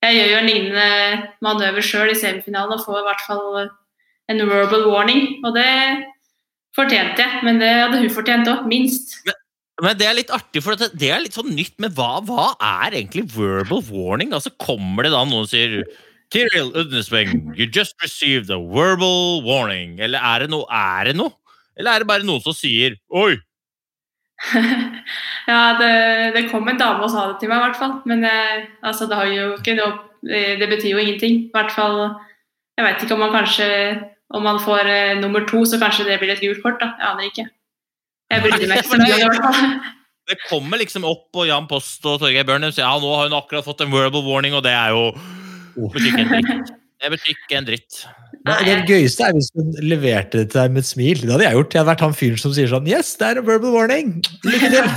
Jeg 0.02 0.18
gjør 0.18 0.32
jo 0.32 0.40
en 0.40 0.50
lignende 0.50 1.30
manøver 1.44 1.86
sjøl 1.86 2.10
i 2.12 2.18
semifinalen 2.18 2.76
og 2.76 2.82
får 2.82 2.98
i 2.98 3.06
hvert 3.06 3.24
fall 3.28 3.46
en 4.32 4.42
verbal 4.50 4.88
warning. 4.90 5.22
Og 5.46 5.54
det 5.54 5.70
fortjente 6.76 7.24
jeg, 7.24 7.42
men 7.46 7.60
det 7.62 7.72
hadde 7.72 8.00
hun 8.02 8.12
fortjent 8.12 8.48
òg, 8.52 8.66
minst. 8.70 9.16
Men 9.82 9.96
det 9.98 10.06
er 10.08 10.16
litt 10.16 10.32
artig, 10.32 10.62
for 10.64 10.78
det, 10.78 10.92
det 10.96 11.10
er 11.12 11.22
litt 11.24 11.36
sånn 11.36 11.52
nytt. 11.52 11.74
Men 11.82 11.92
hva, 11.96 12.20
hva 12.24 12.50
er 12.56 12.96
egentlig 12.96 13.26
verbal 13.34 13.82
warning? 13.90 14.32
Altså 14.36 14.52
Kommer 14.62 15.04
det 15.04 15.12
da 15.12 15.24
noen 15.28 15.48
sier 15.50 15.82
Tiril 16.32 16.72
Udnesveng, 16.74 17.54
you 17.54 17.66
just 17.66 17.94
received 18.02 18.50
a 18.50 18.58
verbal 18.58 19.42
warning. 19.46 20.00
Eller 20.02 20.18
er 20.18 20.44
det 20.44 20.50
noe? 20.50 20.66
Er 20.72 21.10
det 21.10 21.16
noe? 21.18 21.36
Eller 21.76 21.92
er 21.92 22.02
det 22.02 22.08
bare 22.08 22.26
noen 22.26 22.42
som 22.42 22.56
sier 22.56 22.96
Oi! 23.12 23.36
ja, 25.50 25.60
det, 25.78 25.92
det, 26.34 26.42
kom 26.50 26.66
en 26.68 26.80
dame 26.80 27.04
og 27.04 27.12
sa 27.12 27.30
det 27.30 27.38
til 27.40 27.48
meg, 27.48 27.60
i 27.60 27.64
hvert 27.68 27.78
fall. 27.78 27.94
Men 28.08 28.24
eh, 28.26 28.66
altså, 28.82 29.06
det, 29.08 29.16
har 29.16 29.30
jo 29.30 29.46
ikke 29.56 29.76
noe, 29.78 29.94
det, 30.26 30.42
det 30.60 30.70
betyr 30.72 30.92
jo 30.92 31.04
ingenting. 31.04 31.46
I 31.46 31.54
hvert 31.54 31.72
fall 31.72 32.00
Jeg 32.76 32.84
vet 32.84 33.04
ikke 33.04 33.16
om 33.16 33.22
man 33.24 33.32
kanskje 33.32 33.68
Om 34.34 34.42
man 34.42 34.58
får 34.62 34.88
eh, 34.90 35.18
nummer 35.20 35.44
to, 35.46 35.62
så 35.68 35.78
kanskje 35.82 36.08
det 36.08 36.18
blir 36.22 36.34
et 36.34 36.42
gult 36.42 36.62
kort. 36.64 36.80
da, 36.82 36.94
Jeg 36.98 37.10
aner 37.12 37.28
ikke. 37.30 37.46
Jeg 38.32 38.42
brydde 38.42 38.68
meg 38.70 38.82
ikke 38.82 38.90
så 38.90 38.98
mye. 39.02 39.20
i 39.20 39.28
hvert 39.28 39.44
fall. 39.44 39.76
Det 40.26 40.40
kommer 40.48 40.80
liksom 40.80 41.04
opp 41.06 41.28
på 41.30 41.44
Jan 41.46 41.68
Post 41.70 42.02
og 42.10 42.16
Torgeir 42.18 42.42
Børnem 42.42 42.72
sier 42.74 42.82
ja, 42.82 42.96
nå 42.98 43.12
har 43.14 43.28
hun 43.28 43.36
akkurat 43.38 43.62
fått 43.62 43.84
en 43.84 43.92
verbal 43.92 44.24
warning, 44.26 44.56
og 44.58 44.64
det 44.66 44.72
er 44.74 44.90
jo 44.90 45.12
betyr 45.92 46.08
ikke 46.10 46.24
en 46.24 46.32
dritt. 46.32 46.72
Det 46.96 47.10
betyr 47.12 47.32
ikke 47.36 47.58
en 47.60 47.68
dritt. 47.68 47.98
Nei, 48.46 48.56
det 48.66 48.74
gøyeste 48.88 49.26
er 49.26 49.34
hvis 49.36 49.52
hun 49.54 49.72
leverte 49.84 50.40
det 50.40 50.50
til 50.52 50.60
deg 50.62 50.74
med 50.74 50.84
et 50.84 50.88
smil. 50.88 51.22
Det 51.22 51.32
hadde 51.34 51.46
jeg 51.46 51.58
gjort. 51.58 51.74
Jeg 51.74 51.80
hadde 51.82 51.90
vært 51.90 52.04
han 52.06 52.16
fyren 52.16 52.40
som 52.42 52.54
sier 52.56 52.70
sånn 52.70 52.90
Yes, 52.90 53.12
det 53.20 53.28
er 53.28 53.40
en 53.40 53.46
verbal 53.46 53.74
warning! 53.74 54.12
Lykke 54.46 54.70
til! 54.72 54.90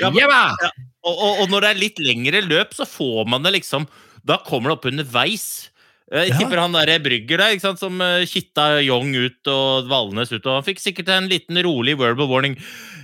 Ja, 0.00 0.10
men, 0.10 0.20
ja. 0.20 0.70
Og, 1.02 1.12
og, 1.12 1.42
og, 1.42 1.44
når 1.52 1.64
det 1.64 1.70
er 1.70 1.82
litt 1.82 2.00
lengre 2.02 2.42
løp, 2.44 2.72
så 2.76 2.86
får 2.88 3.28
man 3.30 3.44
det 3.44 3.54
liksom 3.58 3.88
Da 4.28 4.38
kommer 4.46 4.72
det 4.72 4.78
opp 4.78 4.88
underveis. 4.92 5.46
Jeg 6.12 6.28
ja. 6.28 6.60
han 6.60 6.74
der 6.76 6.98
Brygger 7.00 7.40
der, 7.40 7.54
ikke 7.54 7.64
sant, 7.64 7.80
som 7.80 8.00
uh, 8.04 8.20
kitta 8.28 8.82
Young 8.84 9.14
ut 9.16 9.48
og 9.48 9.88
Valnes 9.88 10.32
ut. 10.32 10.44
og 10.44 10.58
Han 10.58 10.66
fikk 10.66 10.82
sikkert 10.82 11.08
en 11.08 11.28
liten 11.30 11.56
rolig 11.64 11.96
verbal 11.96 12.28
warning. 12.28 12.58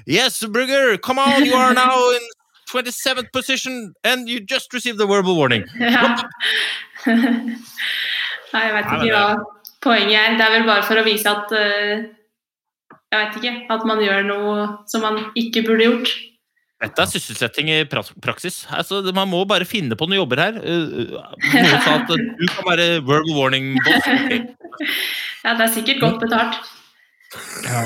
Yes, 0.04 0.42
Brygger, 0.44 0.98
come 1.00 1.22
on, 1.22 1.46
you 1.46 1.56
are 1.56 1.72
now 1.72 1.96
in 2.12 2.26
27th 2.68 3.32
position, 3.32 3.94
and 4.04 4.28
you 4.28 4.40
just 4.40 4.74
received 4.74 4.98
the 4.98 5.06
verbal 5.06 5.36
warning. 5.36 5.64
Ja. 5.80 6.18
Nei, 8.48 8.60
jeg 8.64 8.72
vet 8.74 8.86
ikke 8.92 9.12
hva 9.12 9.24
poenget 9.84 10.16
er. 10.18 10.36
Det 10.36 10.44
er 10.44 10.54
vel 10.56 10.64
bare 10.66 10.84
for 10.84 11.00
å 11.00 11.04
vise 11.06 11.28
at 11.30 11.52
uh, 11.52 12.04
Jeg 13.12 13.18
vet 13.20 13.36
ikke. 13.40 13.52
At 13.72 13.84
man 13.88 14.00
gjør 14.04 14.24
noe 14.26 14.64
som 14.90 15.04
man 15.04 15.20
ikke 15.38 15.62
burde 15.64 15.86
gjort. 15.86 16.12
Dette 16.78 17.02
er 17.02 17.10
sysselsetting 17.10 17.70
i 17.74 17.78
praksis. 17.90 18.60
Altså, 18.70 19.00
man 19.14 19.26
må 19.30 19.42
bare 19.50 19.66
finne 19.66 19.96
på 19.98 20.06
noen 20.06 20.20
jobber 20.20 20.42
her. 20.44 20.58
Eh, 20.62 21.14
noen 21.50 21.80
sa 21.82 21.96
at 21.96 22.10
du 22.12 22.44
kan 22.54 22.68
være 22.68 22.86
verbal 23.02 23.32
warning-boss. 23.34 24.06
ja, 25.44 25.56
det 25.58 25.64
er 25.64 25.72
sikkert 25.74 26.04
godt 26.04 26.20
betalt. 26.22 26.60
Ja. 27.66 27.82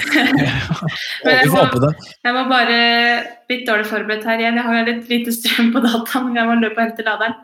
Men 1.25 1.41
jeg 1.41 1.49
må, 1.51 1.63
jeg 2.23 2.35
må 2.37 2.43
bare 2.47 2.77
Litt 3.51 3.65
dårlig 3.67 3.89
forberedt 3.91 4.29
her 4.29 4.39
igjen. 4.39 4.61
Jeg 4.61 4.67
har 4.69 4.87
litt 4.87 5.09
lite 5.11 5.35
strøm 5.35 5.73
på 5.75 5.83
dataen. 5.83 6.29
men 6.29 6.39
Jeg 6.39 6.49
må 6.49 6.55
løpe 6.61 6.79
og 6.79 6.85
hente 6.85 7.05
laderen. 7.09 7.35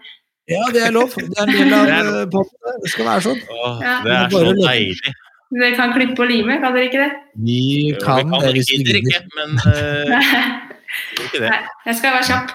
Ja, 0.48 0.62
det 0.72 0.84
er 0.86 0.94
lov. 0.94 1.16
Det 1.16 1.26
er 1.36 1.48
en 1.48 1.56
del 1.58 1.74
av 1.76 1.90
eh. 1.92 2.52
Det 2.84 2.92
skal 2.94 3.08
være 3.10 3.24
sånn. 3.26 3.42
Åh, 3.52 3.82
det 4.04 4.14
er 4.14 4.30
så 4.32 4.44
deilig. 4.60 5.12
Dere 5.58 5.74
kan 5.76 5.92
klippe 5.96 6.24
og 6.24 6.30
lime, 6.30 6.56
kan 6.62 6.74
dere 6.76 6.88
ikke 6.88 7.02
det? 7.02 7.12
Vi 7.44 7.60
kan, 8.02 8.32
det 8.32 8.54
hvis 8.56 8.70
vi 8.72 8.82
gidder. 8.82 8.98
Ikke, 9.00 9.20
men 9.36 9.54
uh, 9.64 10.72
ikke 11.26 11.42
det. 11.44 11.50
Nei, 11.52 11.62
jeg 11.88 12.00
skal 12.00 12.16
være 12.16 12.28
kjapp. 12.30 12.54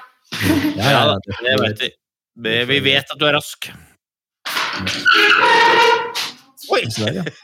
ja, 0.80 0.92
ja, 0.94 1.02
det 1.46 1.58
vet 1.62 1.84
vi. 1.86 1.92
Vi 2.74 2.80
vet 2.82 3.12
at 3.14 3.20
du 3.20 3.28
er 3.30 3.38
rask. 3.38 3.70
Oi! 6.74 6.80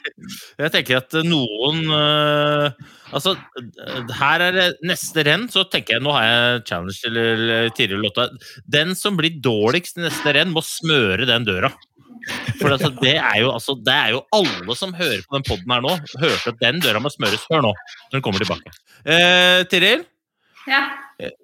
Jeg 0.60 0.72
tenker 0.72 0.98
at 0.98 1.14
noen 1.26 1.82
uh, 1.92 2.72
Altså, 3.12 3.34
her 4.16 4.44
er 4.46 4.56
det 4.56 4.66
neste 4.86 5.24
renn, 5.26 5.44
så 5.52 5.66
tenker 5.68 5.96
jeg 5.96 6.04
Nå 6.04 6.12
har 6.14 6.24
jeg 6.24 6.62
challenge 6.70 6.96
til 7.02 7.52
Tiril 7.76 8.04
Lotta. 8.04 8.28
Den 8.70 8.94
som 8.98 9.18
blir 9.18 9.40
dårligst 9.42 9.98
i 9.98 10.04
neste 10.06 10.34
renn, 10.36 10.52
må 10.54 10.62
smøre 10.64 11.26
den 11.28 11.46
døra. 11.48 11.72
For 12.60 12.70
altså, 12.70 12.90
det, 13.00 13.16
er 13.16 13.40
jo, 13.42 13.50
altså, 13.54 13.74
det 13.86 13.96
er 13.96 14.14
jo 14.14 14.22
alle 14.36 14.76
som 14.78 14.94
hører 14.94 15.24
på 15.24 15.36
den 15.36 15.46
poden 15.48 15.74
her 15.74 15.84
nå, 15.84 15.96
hørte 16.22 16.52
at 16.52 16.62
den 16.62 16.80
døra 16.84 17.02
må 17.02 17.12
smøres. 17.12 17.46
før 17.50 17.64
nå, 17.66 17.74
når 17.74 18.18
den 18.18 18.24
kommer 18.26 18.44
tilbake. 18.44 18.74
Eh, 19.02 19.62
Tiril? 19.72 20.04
Ja? 20.68 20.80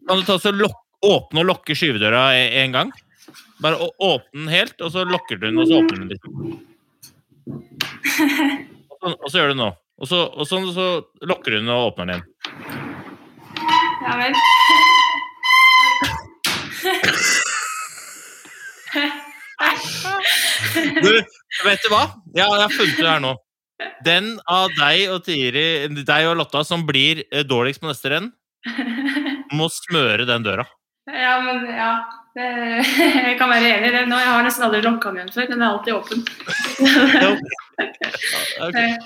Kan 0.08 0.20
du 0.20 0.24
ta 0.26 0.38
så 0.40 0.50
åpne 1.06 1.40
og 1.42 1.46
lukke 1.48 1.74
skyvedøra 1.76 2.22
en 2.36 2.72
gang? 2.74 2.88
Bare 3.62 3.76
åpne 3.80 4.42
den 4.42 4.48
helt, 4.52 4.80
og 4.84 4.90
så 4.92 5.04
lukker 5.08 5.36
du 5.40 5.46
den, 5.48 5.60
og 5.60 5.66
så 5.68 5.74
åpner 5.80 5.98
den 6.02 6.10
litt. 6.12 6.24
Og 8.96 9.12
så, 9.12 9.12
og 9.12 9.28
så 9.30 9.36
gjør 9.38 9.50
du 9.52 9.56
nå. 9.60 9.68
Og 10.00 10.06
så, 10.08 10.18
og 10.24 10.44
så, 10.48 10.56
så 10.72 10.86
lukker 11.28 11.50
du 11.52 11.56
den 11.60 11.68
og 11.70 11.92
åpner 11.92 12.04
den 12.08 12.14
igjen. 12.16 12.26
Ja 14.02 14.12
vel. 14.18 14.34
Du, 20.76 21.10
vet 21.64 21.84
du 21.84 21.90
hva? 21.92 22.04
Ja, 22.36 22.44
jeg 22.44 22.62
har 22.62 22.72
funnet 22.72 22.98
det 22.98 23.08
her 23.08 23.22
nå. 23.22 23.34
Den 24.04 24.28
av 24.50 24.72
deg 24.76 25.12
og 25.12 25.24
Tiri, 25.26 25.64
deg 25.96 26.28
og 26.30 26.38
Lotta 26.40 26.62
som 26.66 26.84
blir 26.88 27.22
eh, 27.30 27.44
dårligst 27.46 27.82
på 27.82 27.90
neste 27.90 28.12
renn, 28.12 28.30
må 29.58 29.68
smøre 29.72 30.28
den 30.28 30.46
døra. 30.46 30.66
Ja, 31.06 31.38
men 31.44 31.66
ja. 31.70 31.90
Det, 32.36 32.46
jeg 33.30 33.36
kan 33.40 33.48
være 33.48 33.70
enig 33.78 33.88
i 33.88 33.94
det. 33.94 34.04
Nå, 34.10 34.18
jeg 34.20 34.28
har 34.28 34.44
nesten 34.44 34.66
aldri 34.66 34.82
lukka 34.84 35.12
den 35.12 35.22
igjen 35.22 35.32
før. 35.32 35.48
Den 35.52 35.62
er 35.62 35.70
alltid 35.70 35.94
åpen. 35.96 36.24
okay. 38.66 38.96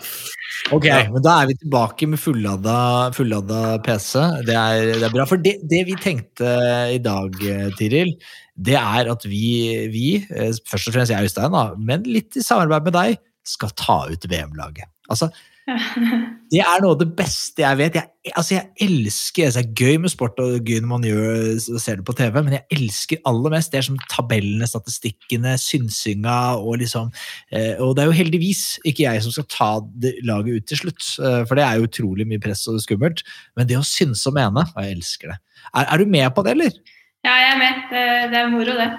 ok, 0.74 0.88
men 1.12 1.22
da 1.22 1.36
er 1.36 1.50
vi 1.50 1.56
tilbake 1.60 2.08
med 2.10 2.22
fullada, 2.22 2.76
fullada 3.14 3.78
PC. 3.86 4.12
Det 4.48 4.56
er, 4.56 4.90
det 4.96 5.06
er, 5.06 5.14
bra. 5.14 5.28
For 5.30 5.42
det, 5.44 5.60
det, 5.70 5.84
vi 5.86 5.96
tenkte 6.00 6.56
i 6.90 6.98
dag, 7.04 7.38
Tiril, 7.78 8.16
det 8.58 8.78
er 8.80 9.12
at 9.14 9.28
vi, 9.30 9.46
vi 9.92 10.06
eh, 10.24 10.50
først 10.68 10.90
og 10.90 10.96
fremst 10.96 11.14
jeg 11.14 11.22
og 11.22 11.30
Øystein, 11.30 11.60
men 11.86 12.04
litt 12.08 12.36
i 12.36 12.44
samarbeid 12.44 12.90
med 12.90 12.98
deg, 12.98 13.20
skal 13.46 13.70
ta 13.78 14.02
ut 14.10 14.26
VM-laget. 14.30 14.90
Altså, 15.10 15.30
det 16.50 16.60
er 16.64 16.80
noe 16.82 16.96
av 16.96 16.98
det 16.98 17.06
beste 17.14 17.62
jeg 17.62 17.78
vet. 17.78 17.96
Jeg, 18.00 18.32
altså 18.34 18.54
jeg 18.56 18.88
elsker 18.88 19.46
altså 19.46 19.62
Det 19.62 19.68
er 19.68 19.84
gøy 19.84 20.00
med 20.02 20.12
sport 20.12 20.40
og 20.42 20.66
gøy 20.66 20.80
når 20.82 20.88
man 20.90 21.04
gjør, 21.06 21.34
ser 21.62 22.00
det 22.00 22.06
på 22.08 22.14
TV, 22.18 22.38
men 22.42 22.56
jeg 22.56 22.76
elsker 22.76 23.20
aller 23.30 23.54
mest 23.54 23.70
det 23.70 23.78
er 23.78 23.86
som 23.86 24.00
tabellene, 24.10 24.66
statistikkene, 24.66 25.54
synsinga 25.62 26.38
og 26.58 26.80
liksom 26.82 27.12
eh, 27.54 27.78
Og 27.78 27.94
det 27.94 28.02
er 28.02 28.10
jo 28.10 28.18
heldigvis 28.18 28.64
ikke 28.82 29.06
jeg 29.06 29.22
som 29.22 29.36
skal 29.36 29.46
ta 29.52 29.70
laget 30.26 30.58
ut 30.58 30.66
til 30.72 30.82
slutt, 30.82 31.04
eh, 31.22 31.42
for 31.46 31.58
det 31.58 31.66
er 31.66 31.78
jo 31.78 31.86
utrolig 31.86 32.26
mye 32.26 32.42
press 32.42 32.66
og 32.70 32.80
skummelt. 32.82 33.22
Men 33.54 33.70
det 33.70 33.78
å 33.78 33.86
synse 33.86 34.26
og 34.30 34.34
mene, 34.38 34.66
og 34.74 34.82
jeg 34.82 34.98
elsker 34.98 35.34
det. 35.34 35.38
Er, 35.70 35.86
er, 35.86 36.02
du 36.02 36.10
med 36.10 36.26
på 36.34 36.42
det, 36.46 36.56
eller? 36.58 36.74
Ja, 37.22 37.36
jeg 37.36 37.54
er 37.54 37.62
med. 37.62 37.86
Det 38.32 38.42
er 38.42 38.50
moro, 38.50 38.74
det. 38.80 38.90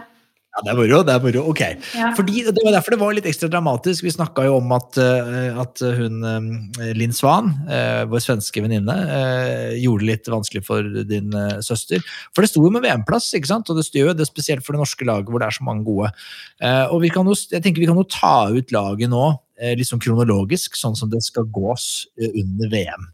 Ja, 0.52 0.62
det 0.66 0.72
er 0.74 0.76
moro. 0.82 0.98
det 1.08 1.14
er 1.14 1.22
moro, 1.24 1.42
ok. 1.48 1.62
Ja. 1.96 2.10
Fordi, 2.18 2.42
det 2.44 2.60
var 2.60 2.74
derfor 2.76 2.92
det 2.92 3.00
var 3.00 3.14
litt 3.16 3.28
ekstra 3.30 3.48
dramatisk. 3.48 4.04
Vi 4.04 4.12
snakka 4.12 4.44
jo 4.50 4.58
om 4.58 4.74
at, 4.76 4.98
eh, 5.00 5.60
at 5.62 5.84
hun 5.96 6.26
eh, 6.28 6.90
Linn 6.98 7.16
Svan, 7.16 7.54
eh, 7.72 8.02
vår 8.12 8.24
svenske 8.26 8.64
venninne, 8.64 8.98
gjorde 9.80 10.04
det 10.04 10.10
litt 10.10 10.28
vanskelig 10.34 10.64
for 10.68 10.90
din 11.08 11.32
søster. 11.64 12.04
For 12.36 12.44
det 12.44 12.52
sto 12.52 12.66
jo 12.66 12.74
med 12.74 12.84
VM-plass, 12.84 13.30
ikke 13.38 13.52
sant? 13.54 13.72
og 13.72 13.80
det 13.80 13.88
gjør 13.96 14.18
det 14.18 14.28
spesielt 14.28 14.66
for 14.66 14.76
det 14.76 14.84
norske 14.84 15.08
laget 15.08 15.32
hvor 15.32 15.40
det 15.40 15.48
er 15.48 15.56
så 15.56 15.68
mange 15.68 15.88
gode. 15.88 16.12
Og 16.92 17.00
vi 17.06 17.14
kan 17.16 17.28
jo, 17.28 17.38
jeg 17.38 17.64
tenker 17.64 17.84
vi 17.84 17.88
kan 17.88 18.00
jo 18.00 18.08
ta 18.12 18.36
ut 18.52 18.76
laget 18.76 19.12
nå 19.12 19.24
liksom 19.78 20.02
kronologisk, 20.04 20.76
sånn 20.76 20.98
som 20.98 21.12
det 21.12 21.22
skal 21.24 21.48
gås 21.54 22.08
under 22.20 22.72
VM. 22.72 23.10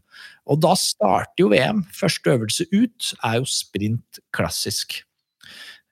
Og 0.48 0.58
da 0.64 0.74
starter 0.80 1.44
jo 1.44 1.50
VM. 1.52 1.84
Første 1.94 2.34
øvelse 2.34 2.66
ut 2.72 3.12
er 3.22 3.38
jo 3.38 3.50
sprint 3.52 4.22
klassisk. 4.34 5.02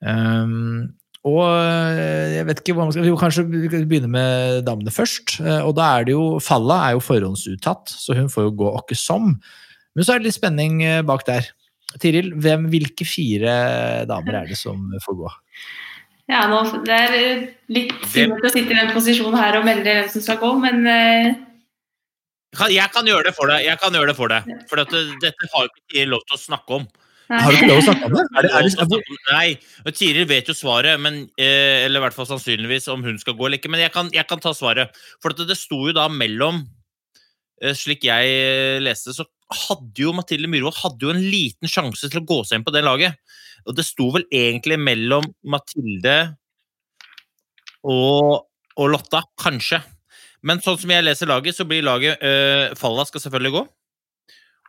Um, 0.00 0.96
og 1.26 1.42
eh, 1.58 2.36
jeg 2.36 2.46
vet 2.46 2.60
ikke 2.62 2.74
hva 2.76 2.84
man 2.86 2.94
skal, 2.94 3.06
jo, 3.08 3.16
Kanskje 3.18 3.44
begynne 3.50 4.10
med 4.10 4.60
damene 4.66 4.92
først. 4.94 5.38
Eh, 5.42 5.62
og 5.66 5.74
da 5.78 5.88
er 5.96 6.06
det 6.06 6.14
jo 6.14 6.26
Falla 6.42 6.78
er 6.86 6.96
jo 6.96 7.02
forhåndsuttatt, 7.02 7.90
så 7.90 8.14
hun 8.18 8.30
får 8.30 8.46
jo 8.48 8.52
gå 8.62 8.68
åkke 8.78 8.98
som. 8.98 9.32
Men 9.96 10.06
så 10.06 10.14
er 10.14 10.20
det 10.22 10.28
litt 10.28 10.38
spenning 10.38 10.84
eh, 10.86 11.02
bak 11.06 11.26
der. 11.26 11.48
Tiril, 12.02 12.30
hvem, 12.42 12.68
hvilke 12.70 13.06
fire 13.08 13.52
damer 14.06 14.42
er 14.42 14.50
det 14.50 14.58
som 14.60 14.84
får 15.02 15.18
gå? 15.18 15.32
Ja, 16.30 16.44
nå, 16.50 16.60
Det 16.84 16.94
er 16.94 17.14
litt 17.70 17.94
skummelt 18.10 18.44
å 18.46 18.50
sitte 18.52 18.74
i 18.74 18.78
den 18.78 18.90
posisjonen 18.92 19.38
her 19.38 19.58
og 19.60 19.66
melde 19.66 19.94
hvem 20.00 20.08
som 20.12 20.24
skal 20.24 20.40
gå, 20.42 20.50
men 20.60 20.82
Jeg 22.66 22.90
kan 22.92 23.06
gjøre 23.08 23.30
det 23.30 23.34
for 23.38 23.50
deg. 23.50 23.64
jeg 23.64 23.78
kan 23.80 23.94
gjøre 23.94 24.10
det 24.10 24.16
For 24.18 24.34
deg. 24.34 24.50
For 24.68 24.82
dette, 24.82 25.04
dette 25.22 25.50
har 25.54 25.66
jo 25.66 25.70
ikke 25.72 25.86
Tiril 25.94 26.12
lov 26.16 26.26
til 26.26 26.36
å 26.36 26.42
snakke 26.42 26.80
om. 26.80 26.88
Har 27.26 27.50
du 27.50 27.56
ikke 27.58 27.68
lov 27.70 27.80
å 27.80 27.84
snakke 27.88 28.08
om 28.08 28.14
det? 28.14 28.24
Er 28.38 28.46
det, 28.46 28.50
er 28.54 28.88
det, 28.90 29.18
Nei. 29.30 29.92
Tiril 29.96 30.28
vet 30.30 30.50
jo 30.50 30.54
svaret, 30.54 31.00
men, 31.02 31.24
eh, 31.40 31.84
eller 31.86 32.00
i 32.00 32.04
hvert 32.06 32.16
fall 32.16 32.28
sannsynligvis 32.28 32.86
om 32.92 33.02
hun 33.06 33.18
skal 33.18 33.34
gå 33.38 33.48
eller 33.48 33.60
ikke. 33.60 33.70
Men 33.72 33.82
jeg 33.82 33.94
kan, 33.94 34.10
jeg 34.14 34.28
kan 34.30 34.42
ta 34.42 34.52
svaret. 34.54 34.94
For 35.22 35.34
det, 35.34 35.48
det 35.50 35.58
sto 35.58 35.80
jo 35.88 35.96
da 35.96 36.06
mellom 36.12 36.62
eh, 37.62 37.74
Slik 37.74 38.06
jeg 38.06 38.84
leste, 38.84 39.16
så 39.16 39.26
hadde 39.66 40.02
jo 40.02 40.14
Mathilde 40.14 40.50
Myhrvold 40.50 40.78
hadde 40.80 41.06
jo 41.06 41.12
en 41.14 41.22
liten 41.22 41.70
sjanse 41.70 42.10
til 42.10 42.22
å 42.22 42.26
gå 42.26 42.40
seg 42.46 42.60
inn 42.60 42.66
på 42.66 42.74
det 42.74 42.84
laget. 42.86 43.18
Og 43.66 43.74
det 43.78 43.86
sto 43.86 44.08
vel 44.14 44.26
egentlig 44.34 44.78
mellom 44.78 45.26
Mathilde 45.50 46.16
og, 47.86 48.46
og 48.76 48.90
Lotta, 48.92 49.22
kanskje. 49.40 49.80
Men 50.46 50.62
sånn 50.62 50.78
som 50.78 50.92
jeg 50.92 51.06
leser 51.06 51.30
laget, 51.30 51.56
så 51.56 51.66
blir 51.66 51.86
laget 51.86 52.22
uh, 52.22 52.74
Falla 52.78 53.06
skal 53.08 53.22
selvfølgelig 53.24 53.54
gå. 53.56 53.62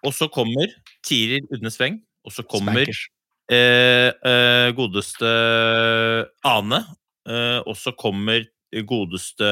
Og 0.05 0.13
så 0.13 0.29
kommer 0.33 0.71
Tiril 1.05 1.45
Udnes 1.53 1.77
Weng. 1.81 1.99
Og 2.27 2.33
så 2.35 2.43
kommer 2.43 2.83
eh, 2.83 4.11
eh, 4.11 4.69
godeste 4.75 5.31
Ane. 6.47 6.81
Eh, 7.27 7.59
og 7.63 7.75
så 7.79 7.93
kommer 7.95 8.43
godeste 8.87 9.51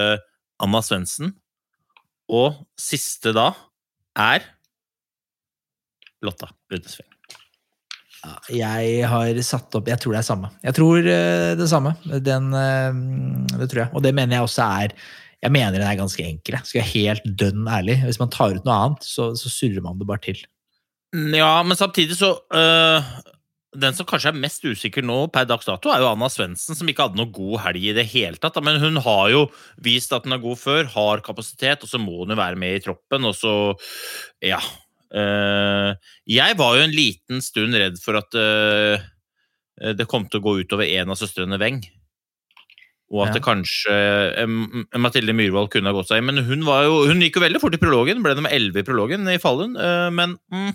Anna 0.61 0.81
Svendsen. 0.83 1.31
Og 2.31 2.57
siste 2.79 3.31
da 3.35 3.51
er 4.19 4.43
Lotta 6.25 6.49
Udnesveng. 6.73 7.11
Jeg 8.49 9.03
har 9.05 9.37
satt 9.45 9.75
opp 9.77 9.89
Jeg 9.91 10.01
tror 10.01 10.15
det 10.15 10.21
er 10.23 10.25
samme. 10.25 10.49
Jeg 10.65 10.73
tror 10.73 11.03
det 11.05 11.19
det 11.59 11.67
samme. 11.69 11.93
Den, 12.25 12.49
eh, 12.57 12.97
det 13.53 13.69
tror 13.69 13.85
jeg. 13.85 13.91
Og 13.93 14.03
det 14.03 14.15
mener 14.17 14.39
jeg 14.39 14.49
også 14.49 14.65
er 14.83 14.97
Jeg 15.45 15.51
mener 15.53 15.77
den 15.77 15.87
er 15.87 15.99
ganske 15.99 16.23
enkel. 16.25 16.57
Skal 16.65 16.81
jeg 16.81 16.91
helt 16.91 17.25
dønn 17.37 17.67
ærlig. 17.69 17.99
Hvis 18.03 18.19
man 18.19 18.31
tar 18.33 18.55
ut 18.55 18.65
noe 18.65 18.77
annet, 18.81 19.05
så, 19.05 19.29
så 19.37 19.51
surrer 19.51 19.83
man 19.85 19.99
det 19.99 20.07
bare 20.09 20.23
til. 20.25 20.39
Ja, 21.35 21.63
men 21.63 21.77
samtidig 21.77 22.17
så 22.19 22.31
øh, 22.51 23.09
Den 23.75 23.95
som 23.95 24.07
kanskje 24.07 24.31
er 24.31 24.39
mest 24.39 24.63
usikker 24.65 25.03
nå 25.05 25.17
per 25.33 25.47
dags 25.49 25.67
dato, 25.67 25.91
er 25.91 25.99
jo 26.03 26.09
Anna 26.09 26.29
Svendsen, 26.31 26.77
som 26.77 26.87
ikke 26.87 27.07
hadde 27.07 27.19
noe 27.19 27.31
god 27.35 27.59
helg 27.65 27.83
i 27.89 27.95
det 27.97 28.05
hele 28.13 28.39
tatt. 28.39 28.57
Men 28.63 28.79
hun 28.79 29.01
har 29.03 29.25
jo 29.33 29.41
vist 29.83 30.15
at 30.15 30.23
hun 30.23 30.35
er 30.37 30.43
god 30.43 30.61
før, 30.61 30.87
har 30.93 31.23
kapasitet, 31.25 31.83
og 31.83 31.91
så 31.91 31.99
må 31.99 32.21
hun 32.21 32.31
jo 32.31 32.39
være 32.39 32.59
med 32.59 32.77
i 32.77 32.85
troppen, 32.87 33.27
og 33.27 33.35
så 33.35 33.55
Ja. 34.43 34.61
Øh, 35.15 35.95
jeg 36.27 36.57
var 36.57 36.75
jo 36.75 36.83
en 36.83 36.95
liten 36.95 37.43
stund 37.43 37.75
redd 37.75 37.99
for 38.03 38.17
at 38.19 38.35
øh, 38.35 39.03
det 39.95 40.07
kom 40.07 40.25
til 40.27 40.41
å 40.41 40.43
gå 40.43 40.55
utover 40.63 40.87
en 40.87 41.11
av 41.11 41.19
søstrene 41.19 41.59
Weng. 41.61 41.83
Og 43.13 43.27
at 43.27 43.33
Ja. 43.33 43.33
det 43.37 43.43
kanskje 43.45 43.95
Mathilde 44.97 45.33
Myhrvold 45.33 45.69
kunne 45.69 45.91
ha 45.91 45.93
gått 45.93 46.09
seg 46.09 46.17
inn. 46.17 46.25
Men 46.25 46.43
hun, 46.43 46.65
var 46.65 46.83
jo, 46.87 47.05
hun 47.05 47.21
gikk 47.21 47.37
jo 47.37 47.43
veldig 47.45 47.61
fort 47.61 47.75
i 47.77 47.81
prologen. 47.81 48.23
Ble 48.23 48.33
nummer 48.35 48.49
11 48.49 48.81
i 48.81 48.87
prologen 48.87 49.29
i 49.29 49.37
Fallen. 49.37 49.75
øh, 49.77 50.09
men 50.11 50.37
mm, 50.51 50.73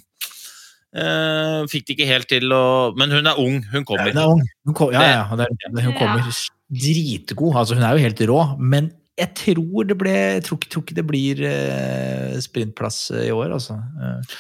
øh, 0.95 1.67
fikk 1.67 1.87
det 1.89 1.97
ikke 1.99 2.07
helt 2.07 2.29
til 2.31 2.47
å 2.55 2.95
Men 2.97 3.11
hun 3.11 3.27
er 3.27 3.39
ung. 3.39 3.65
Hun 3.73 3.85
kommer. 3.85 4.13
Hun 4.13 4.23
er 4.23 4.31
ung. 4.37 4.43
Hun 4.65 4.75
kom, 4.75 4.93
ja, 4.93 5.03
ja, 5.03 5.27
er, 5.27 5.83
hun 5.83 5.95
kommer 5.99 6.23
dritgod. 6.71 7.57
Altså, 7.57 7.75
hun 7.75 7.83
er 7.83 7.99
jo 7.99 8.05
helt 8.07 8.21
rå. 8.31 8.41
Men 8.61 8.93
jeg 9.21 9.31
tror 9.37 9.87
det 9.89 9.97
ble 10.01 10.13
Jeg 10.13 10.45
tror, 10.47 10.59
tror 10.73 10.85
ikke 10.85 10.97
det 10.97 11.05
blir 11.09 11.43
eh, 11.47 12.37
sprintplass 12.43 12.99
i 13.21 13.31
år, 13.35 13.53
altså. 13.57 13.77
Eh, 13.77 14.37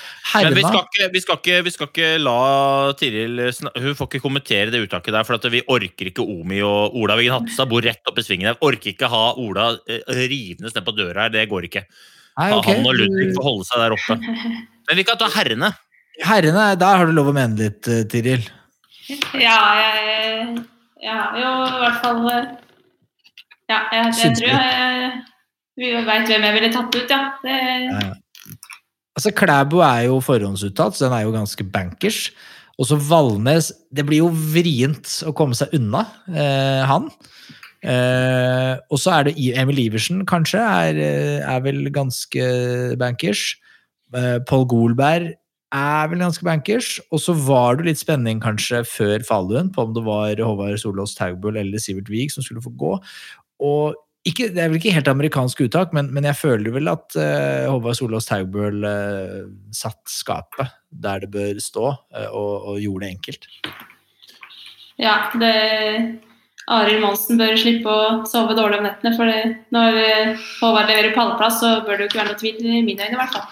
Men 0.47 0.57
vi 0.57 0.65
skal, 0.65 0.87
ikke, 0.87 1.09
vi, 1.13 1.23
skal 1.25 1.41
ikke, 1.41 1.59
vi 1.67 1.73
skal 1.75 1.91
ikke 1.91 2.11
la 2.23 2.37
Tiril 3.01 3.43
Hun 3.45 3.99
får 3.99 4.09
ikke 4.09 4.23
kommentere 4.25 4.73
det 4.73 4.83
uttaket 4.87 5.17
der, 5.17 5.27
for 5.29 5.37
at 5.37 5.49
vi 5.53 5.63
orker 5.69 6.11
ikke 6.11 6.25
Omi 6.25 6.63
og 6.67 6.97
Ola 6.99 7.19
Wiggen 7.21 7.37
Hattestad 7.37 7.71
bor 7.71 7.85
rett 7.85 8.09
oppe 8.09 8.25
i 8.25 8.27
svingen 8.27 8.51
her. 8.51 8.59
Orker 8.65 8.95
ikke 8.95 9.11
ha 9.13 9.27
Ola 9.41 9.73
eh, 9.91 10.01
rivende 10.17 10.73
ned 10.73 10.87
på 10.87 10.97
døra 10.97 11.27
her. 11.27 11.35
Det 11.37 11.47
går 11.51 11.69
ikke. 11.69 11.85
Nei, 12.41 12.51
okay. 12.57 12.79
Han 12.79 12.89
og 12.89 12.97
Ludvig 12.97 13.31
får 13.37 13.47
holde 13.47 13.69
seg 13.69 13.85
der 13.85 13.97
oppe. 13.97 14.19
Men 14.89 14.99
vi 14.99 15.07
kan 15.07 15.21
ta 15.21 15.29
herrene. 15.35 15.75
Herrene, 16.25 16.73
der 16.81 16.99
har 17.01 17.09
du 17.09 17.15
lov 17.17 17.31
å 17.31 17.37
mene 17.37 17.59
litt, 17.59 17.87
eh, 17.91 18.07
Tiril. 18.11 18.49
Ja, 19.35 19.59
jeg, 19.81 20.61
jeg 21.03 21.15
har 21.17 21.39
jo 21.39 21.53
i 21.67 21.79
hvert 21.83 22.03
fall 22.05 22.27
eh, 22.31 22.51
Ja, 23.71 23.85
jeg, 23.95 24.15
jeg 24.19 24.37
tror 24.39 24.51
jeg 24.51 25.11
Vi 25.81 25.91
veit 26.07 26.29
hvem 26.29 26.47
jeg 26.49 26.57
ville 26.59 26.73
tatt 26.75 26.97
ut, 26.97 27.15
ja. 27.15 27.21
Det, 27.45 27.61
Ja. 28.01 28.11
Altså, 29.19 29.33
Klæbo 29.37 29.83
er 29.85 30.07
jo 30.07 30.21
forhåndsuttalt, 30.23 30.97
så 30.97 31.07
den 31.07 31.13
er 31.13 31.27
jo 31.27 31.33
ganske 31.35 31.65
bankers. 31.67 32.31
Og 32.81 32.87
så 32.89 32.97
Valnes 32.97 33.73
Det 33.93 34.07
blir 34.09 34.23
jo 34.23 34.31
vrient 34.31 35.11
å 35.29 35.35
komme 35.37 35.57
seg 35.59 35.75
unna 35.77 36.07
eh, 36.31 36.87
han. 36.89 37.11
Eh, 37.81 38.77
og 38.93 39.01
så 39.01 39.19
er 39.19 39.29
det 39.29 39.35
Emil 39.61 39.83
Iversen, 39.87 40.25
kanskje, 40.29 40.61
er, 40.61 41.01
eh, 41.01 41.45
er 41.45 41.61
vel 41.65 41.91
ganske 41.93 42.97
bankers. 43.01 43.57
Eh, 44.15 44.39
Pål 44.49 44.67
Golberg 44.69 45.35
er 45.73 46.09
vel 46.11 46.19
ganske 46.25 46.45
bankers. 46.45 46.99
Og 47.13 47.21
så 47.23 47.35
var 47.35 47.77
det 47.77 47.87
litt 47.87 48.01
spenning 48.01 48.41
kanskje 48.43 48.83
før 48.89 49.25
Falun 49.27 49.71
på 49.73 49.87
om 49.87 49.95
det 49.95 50.05
var 50.07 50.41
Håvard 50.41 50.81
Solås 50.83 51.15
Taugbøl 51.19 51.61
eller 51.61 51.79
Sivert 51.79 52.11
Wiig 52.11 52.33
som 52.35 52.45
skulle 52.47 52.65
få 52.65 52.73
gå. 52.77 52.97
Og 53.61 53.99
ikke, 54.29 54.51
det 54.53 54.61
er 54.61 54.69
vel 54.69 54.77
ikke 54.77 54.93
helt 54.93 55.09
amerikansk 55.09 55.63
uttak, 55.65 55.95
men, 55.97 56.11
men 56.13 56.27
jeg 56.29 56.37
føler 56.37 56.75
vel 56.75 56.91
at 56.93 57.17
uh, 57.17 57.71
Håvard 57.71 57.97
Solås 57.97 58.29
Taugbøl 58.29 58.83
uh, 58.85 59.47
satt 59.73 60.01
skapet 60.13 60.75
der 60.91 61.23
det 61.23 61.31
bør 61.33 61.61
stå, 61.63 61.93
uh, 62.13 62.27
og, 62.29 62.67
og 62.73 62.83
gjorde 62.83 63.07
det 63.07 63.15
enkelt. 63.15 63.49
ja, 65.01 65.15
det 65.41 65.55
Arild 66.71 67.01
Monsen 67.03 67.41
bør 67.41 67.57
slippe 67.59 67.89
å 67.89 68.03
sove 68.29 68.55
dårlig 68.55 68.83
om 68.83 68.85
nettene. 68.87 69.15
For 69.17 69.27
det, 69.27 69.55
når 69.75 69.97
Håvard 70.61 70.93
leverer 70.93 71.17
pallplass, 71.17 71.63
så 71.63 71.81
bør 71.87 71.97
det 71.97 72.05
jo 72.05 72.11
ikke 72.13 72.21
være 72.21 72.35
noe 72.35 72.43
tvil 72.43 72.61
i 72.61 72.85
mine 72.85 73.09
øyne, 73.09 73.17
i 73.17 73.23
hvert 73.23 73.39
fall. 73.39 73.49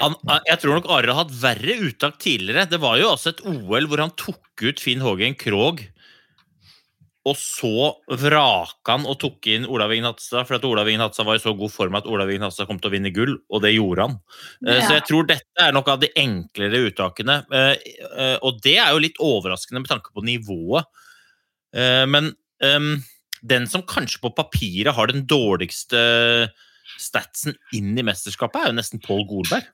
Han, 0.00 0.14
jeg 0.48 0.60
tror 0.62 0.78
nok 0.78 0.88
Arild 0.90 1.12
har 1.12 1.20
hatt 1.24 1.34
verre 1.42 1.76
uttak 1.88 2.16
tidligere. 2.22 2.68
Det 2.70 2.80
var 2.82 2.96
jo 3.02 3.10
også 3.10 3.34
et 3.34 3.42
OL 3.50 3.90
hvor 3.90 4.02
han 4.02 4.14
tok 4.18 4.64
ut 4.64 4.80
Finn 4.82 5.02
Hågen 5.04 5.36
Krogh. 5.38 5.82
Og 7.24 7.36
så 7.40 7.70
vraka 8.20 8.98
han 8.98 9.06
og 9.08 9.16
tok 9.22 9.46
inn 9.48 9.64
Olav 9.64 9.94
Ignatstad, 9.96 10.44
for 10.44 10.58
at 10.58 10.66
Olav 10.68 10.90
Ignatstad 10.92 11.24
var 11.24 11.38
i 11.38 11.40
så 11.40 11.54
god 11.56 11.72
form 11.72 11.96
at 11.96 12.08
Olav 12.10 12.28
Ignatstad 12.28 12.68
kom 12.68 12.76
til 12.82 12.90
å 12.90 12.92
vinne 12.92 13.12
gull, 13.16 13.38
og 13.48 13.62
det 13.64 13.72
gjorde 13.72 14.04
han. 14.08 14.18
Ja. 14.60 14.76
Så 14.84 14.98
jeg 14.98 15.06
tror 15.08 15.30
dette 15.30 15.64
er 15.64 15.72
noe 15.72 15.88
av 15.94 16.02
de 16.02 16.10
enklere 16.20 16.82
uttakene. 16.90 17.38
Eh, 17.48 17.72
eh, 18.10 18.36
Og 18.44 18.60
det 18.60 18.76
er 18.76 18.92
jo 18.92 19.00
litt 19.06 19.20
overraskende 19.24 19.80
med 19.80 19.88
tanke 19.88 20.12
på 20.12 20.24
nivået. 20.26 20.84
Eh, 21.72 22.04
Men 22.04 22.34
ehm, 22.60 23.02
den 23.42 23.66
som 23.72 23.82
kanskje 23.82 24.20
på 24.20 24.34
papiret 24.36 24.94
har 24.94 25.08
den 25.08 25.24
dårligste 25.24 26.50
statsen 27.00 27.56
inn 27.72 27.96
i 27.98 28.04
mesterskapet, 28.04 28.60
er 28.60 28.72
jo 28.72 28.78
nesten 28.78 29.00
Pål 29.02 29.24
Golberg. 29.28 29.64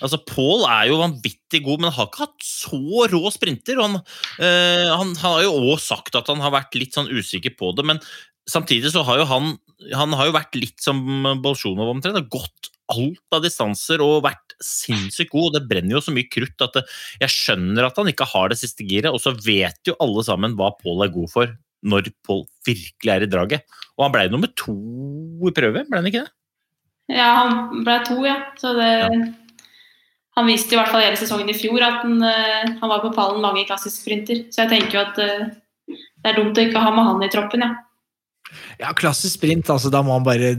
Altså, 0.00 0.20
Paul 0.26 0.64
er 0.68 0.88
jo 0.90 1.00
vanvittig 1.02 1.62
god, 1.66 1.84
men 1.84 1.94
har 1.94 2.08
ikke 2.08 2.24
hatt 2.26 2.46
så 2.46 3.06
rå 3.12 3.22
sprinter. 3.34 3.80
Han, 3.82 4.00
øh, 4.00 4.88
han, 4.96 5.14
han 5.20 5.36
har 5.36 5.46
jo 5.46 5.54
òg 5.72 5.80
sagt 5.84 6.18
at 6.18 6.28
han 6.32 6.42
har 6.44 6.54
vært 6.56 6.76
litt 6.78 6.96
sånn 6.96 7.10
usikker 7.12 7.56
på 7.58 7.72
det, 7.76 7.86
men 7.88 8.02
samtidig 8.50 8.92
så 8.94 9.04
har 9.06 9.22
jo 9.22 9.28
han 9.30 9.52
han 9.96 10.12
har 10.16 10.28
jo 10.28 10.36
vært 10.36 10.58
litt 10.58 10.82
som 10.82 11.00
Bolsjunov 11.40 11.94
omtrent. 11.94 12.18
Har 12.18 12.28
gått 12.32 12.70
alt 12.90 13.36
av 13.36 13.44
distanser 13.44 14.02
og 14.04 14.24
vært 14.26 14.54
sinnssykt 14.60 15.32
god. 15.32 15.50
og 15.50 15.54
Det 15.56 15.68
brenner 15.70 15.96
jo 15.96 16.02
så 16.04 16.14
mye 16.14 16.28
krutt 16.30 16.66
at 16.66 16.76
det, 16.76 16.84
jeg 17.22 17.34
skjønner 17.34 17.86
at 17.86 18.00
han 18.00 18.10
ikke 18.10 18.28
har 18.28 18.50
det 18.52 18.60
siste 18.60 18.86
giret. 18.86 19.12
Og 19.14 19.22
så 19.22 19.32
vet 19.46 19.80
jo 19.88 19.96
alle 20.02 20.24
sammen 20.26 20.56
hva 20.58 20.72
Pål 20.80 21.06
er 21.06 21.14
god 21.14 21.32
for 21.32 21.54
når 21.80 22.10
Pål 22.26 22.44
virkelig 22.66 23.14
er 23.14 23.24
i 23.24 23.30
draget. 23.30 23.78
Og 23.96 24.04
han 24.04 24.14
ble 24.16 24.26
nummer 24.32 24.52
to 24.58 24.76
i 25.48 25.54
prøve, 25.56 25.86
ble 25.88 26.02
han 26.02 26.10
ikke 26.10 26.26
det? 26.26 26.34
Ja, 27.10 27.30
han 27.40 27.84
ble 27.86 27.96
to, 28.06 28.20
ja. 28.26 28.36
Så 28.60 28.74
det 28.76 28.90
Han 30.40 30.48
viste 30.48 30.72
i 30.72 30.78
hvert 30.78 30.88
fall 30.88 31.04
hele 31.04 31.20
sesongen 31.20 31.52
i 31.52 31.56
fjor 31.56 31.82
at 31.84 32.00
han, 32.00 32.16
eh, 32.24 32.72
han 32.80 32.88
var 32.88 33.04
på 33.04 33.12
pallen 33.12 33.42
mange 33.44 33.60
i 33.60 33.68
klassisk 33.68 34.00
sprinter. 34.00 34.46
Så 34.48 34.64
jeg 34.64 34.72
tenker 34.72 34.96
jo 34.96 35.04
at 35.04 35.20
eh, 35.20 35.50
det 35.92 36.32
er 36.32 36.38
dumt 36.38 36.56
å 36.56 36.64
ikke 36.64 36.80
ha 36.80 36.92
med 36.96 37.08
han 37.10 37.24
i 37.26 37.32
troppen, 37.32 37.66
ja. 37.66 37.74
Ja, 38.80 38.88
klassisk 38.96 39.36
sprint, 39.36 39.68
altså 39.70 39.92
da 39.92 40.00
må 40.02 40.14
han 40.16 40.24
bare 40.26 40.54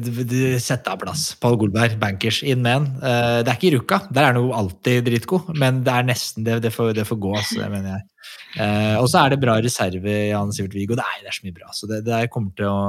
sette 0.61 0.93
av 0.93 1.01
plass. 1.01 1.31
Pall 1.41 1.57
Golberg, 1.59 1.97
bankers, 1.99 2.39
inn 2.45 2.61
med 2.63 2.77
han. 2.77 2.87
Eh, 3.01 3.39
det 3.41 3.51
er 3.51 3.57
ikke 3.57 3.73
Ruka, 3.79 3.99
der 4.13 4.21
er 4.23 4.31
han 4.31 4.39
jo 4.39 4.53
alltid 4.55 5.09
dritgod, 5.09 5.49
men 5.57 5.81
det 5.87 5.97
er 5.97 6.07
nesten 6.07 6.45
det, 6.45 6.61
det, 6.63 6.71
får, 6.75 6.93
det 7.01 7.07
får 7.09 7.19
gå, 7.25 7.33
altså, 7.41 7.63
det 7.63 7.73
mener 7.73 7.95
jeg. 7.97 8.07
Og 9.01 9.09
så 9.09 9.23
er 9.23 9.33
det 9.33 9.41
bra 9.41 9.57
reserve 9.63 10.13
i 10.13 10.29
Jan 10.29 10.53
Sivert 10.53 10.77
Wiig, 10.77 10.93
og 10.93 11.01
det 11.01 11.07
er, 11.07 11.21
det 11.25 11.31
er 11.33 11.39
så 11.39 11.47
mye 11.47 11.57
bra. 11.57 11.73
Så 11.73 11.89
det, 11.89 12.03
det 12.05 12.25
kommer 12.31 12.53
til 12.55 12.69
å 12.69 12.79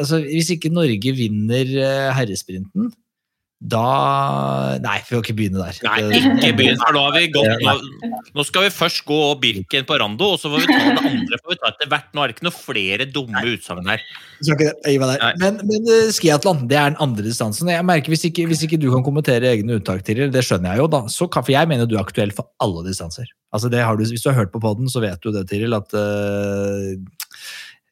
altså, 0.00 0.18
Hvis 0.26 0.50
ikke 0.56 0.74
Norge 0.74 1.14
vinner 1.14 1.70
herresprinten, 2.16 2.90
da 3.58 4.78
Nei, 4.78 4.98
vi 5.02 5.16
kan 5.16 5.22
ikke 5.24 5.34
begynne 5.34 5.64
der. 5.64 5.78
Nei, 5.82 6.18
ikke 6.20 6.52
begynn, 6.60 6.78
for 6.78 6.94
nå 6.94 7.00
har 7.08 7.16
vi 7.16 7.24
gått 7.34 7.64
nå, 7.64 7.72
nå 8.38 8.44
skal 8.46 8.68
vi 8.68 8.70
først 8.70 9.02
gå 9.08 9.18
Birken 9.42 9.88
på 9.88 9.96
Rando, 9.98 10.28
og 10.36 10.38
så 10.38 10.52
får 10.52 10.62
vi 10.62 10.68
ta 10.70 10.92
det 10.94 11.02
andre 11.10 11.40
får 11.40 11.52
vi 11.52 11.58
ta 11.58 11.72
etter 11.72 11.90
hvert. 11.90 12.06
Nå 12.14 12.22
er 12.22 12.30
det 12.30 12.36
ikke 12.36 12.46
noe 12.46 12.54
flere 12.54 13.08
dumme 13.10 13.42
utsagn 13.50 13.90
her. 13.90 14.04
Men, 15.42 15.58
men 15.66 15.90
skiatlan, 16.14 16.62
det 16.70 16.78
er 16.78 16.94
den 16.94 17.00
andre 17.02 17.26
distansen. 17.26 17.72
Jeg 17.74 17.88
merker 17.88 18.14
Hvis 18.14 18.28
ikke, 18.30 18.46
hvis 18.46 18.62
ikke 18.68 18.78
du 18.78 18.92
kan 18.94 19.02
kommentere 19.06 19.50
egne 19.50 19.80
uttak, 19.80 20.04
tidligere, 20.06 20.30
det 20.34 20.46
skjønner 20.46 20.76
jeg 20.76 20.84
jo, 20.84 20.90
da. 20.94 21.02
Så 21.10 21.26
for 21.26 21.50
jeg 21.52 21.70
mener 21.70 21.90
du 21.90 21.96
er 21.98 22.04
aktuell 22.04 22.30
for 22.36 22.52
alle 22.62 22.86
distanser. 22.86 23.26
Altså 23.50 23.70
det 23.72 23.82
har 23.82 23.98
du, 23.98 24.04
hvis 24.06 24.22
du 24.22 24.30
har 24.30 24.38
hørt 24.38 24.54
på 24.54 24.62
podden, 24.62 24.86
så 24.92 25.02
vet 25.02 25.18
du 25.24 25.32
det, 25.34 25.48
Tiril, 25.50 25.74
at 25.74 25.94
eh, 25.98 26.94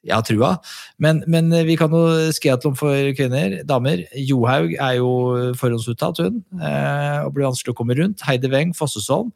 jeg 0.07 0.15
har 0.15 0.25
trua. 0.27 0.55
Men, 1.03 1.23
men 1.31 1.51
vi 1.67 1.77
kan 1.79 1.93
jo 1.93 2.31
skiatlon 2.35 2.79
for 2.79 3.13
kvinner, 3.19 3.59
damer. 3.69 4.05
Johaug 4.17 4.75
er 4.79 4.99
jo 5.01 5.11
forhåndsuttalt, 5.59 6.23
hun. 6.23 6.43
eh, 6.61 7.21
og 7.27 7.35
blir 7.35 7.49
vanskelig 7.49 7.75
å 7.75 7.79
komme 7.79 7.99
rundt. 7.99 8.25
Heide 8.27 8.51
Weng, 8.53 8.75
Fossesholm. 8.77 9.33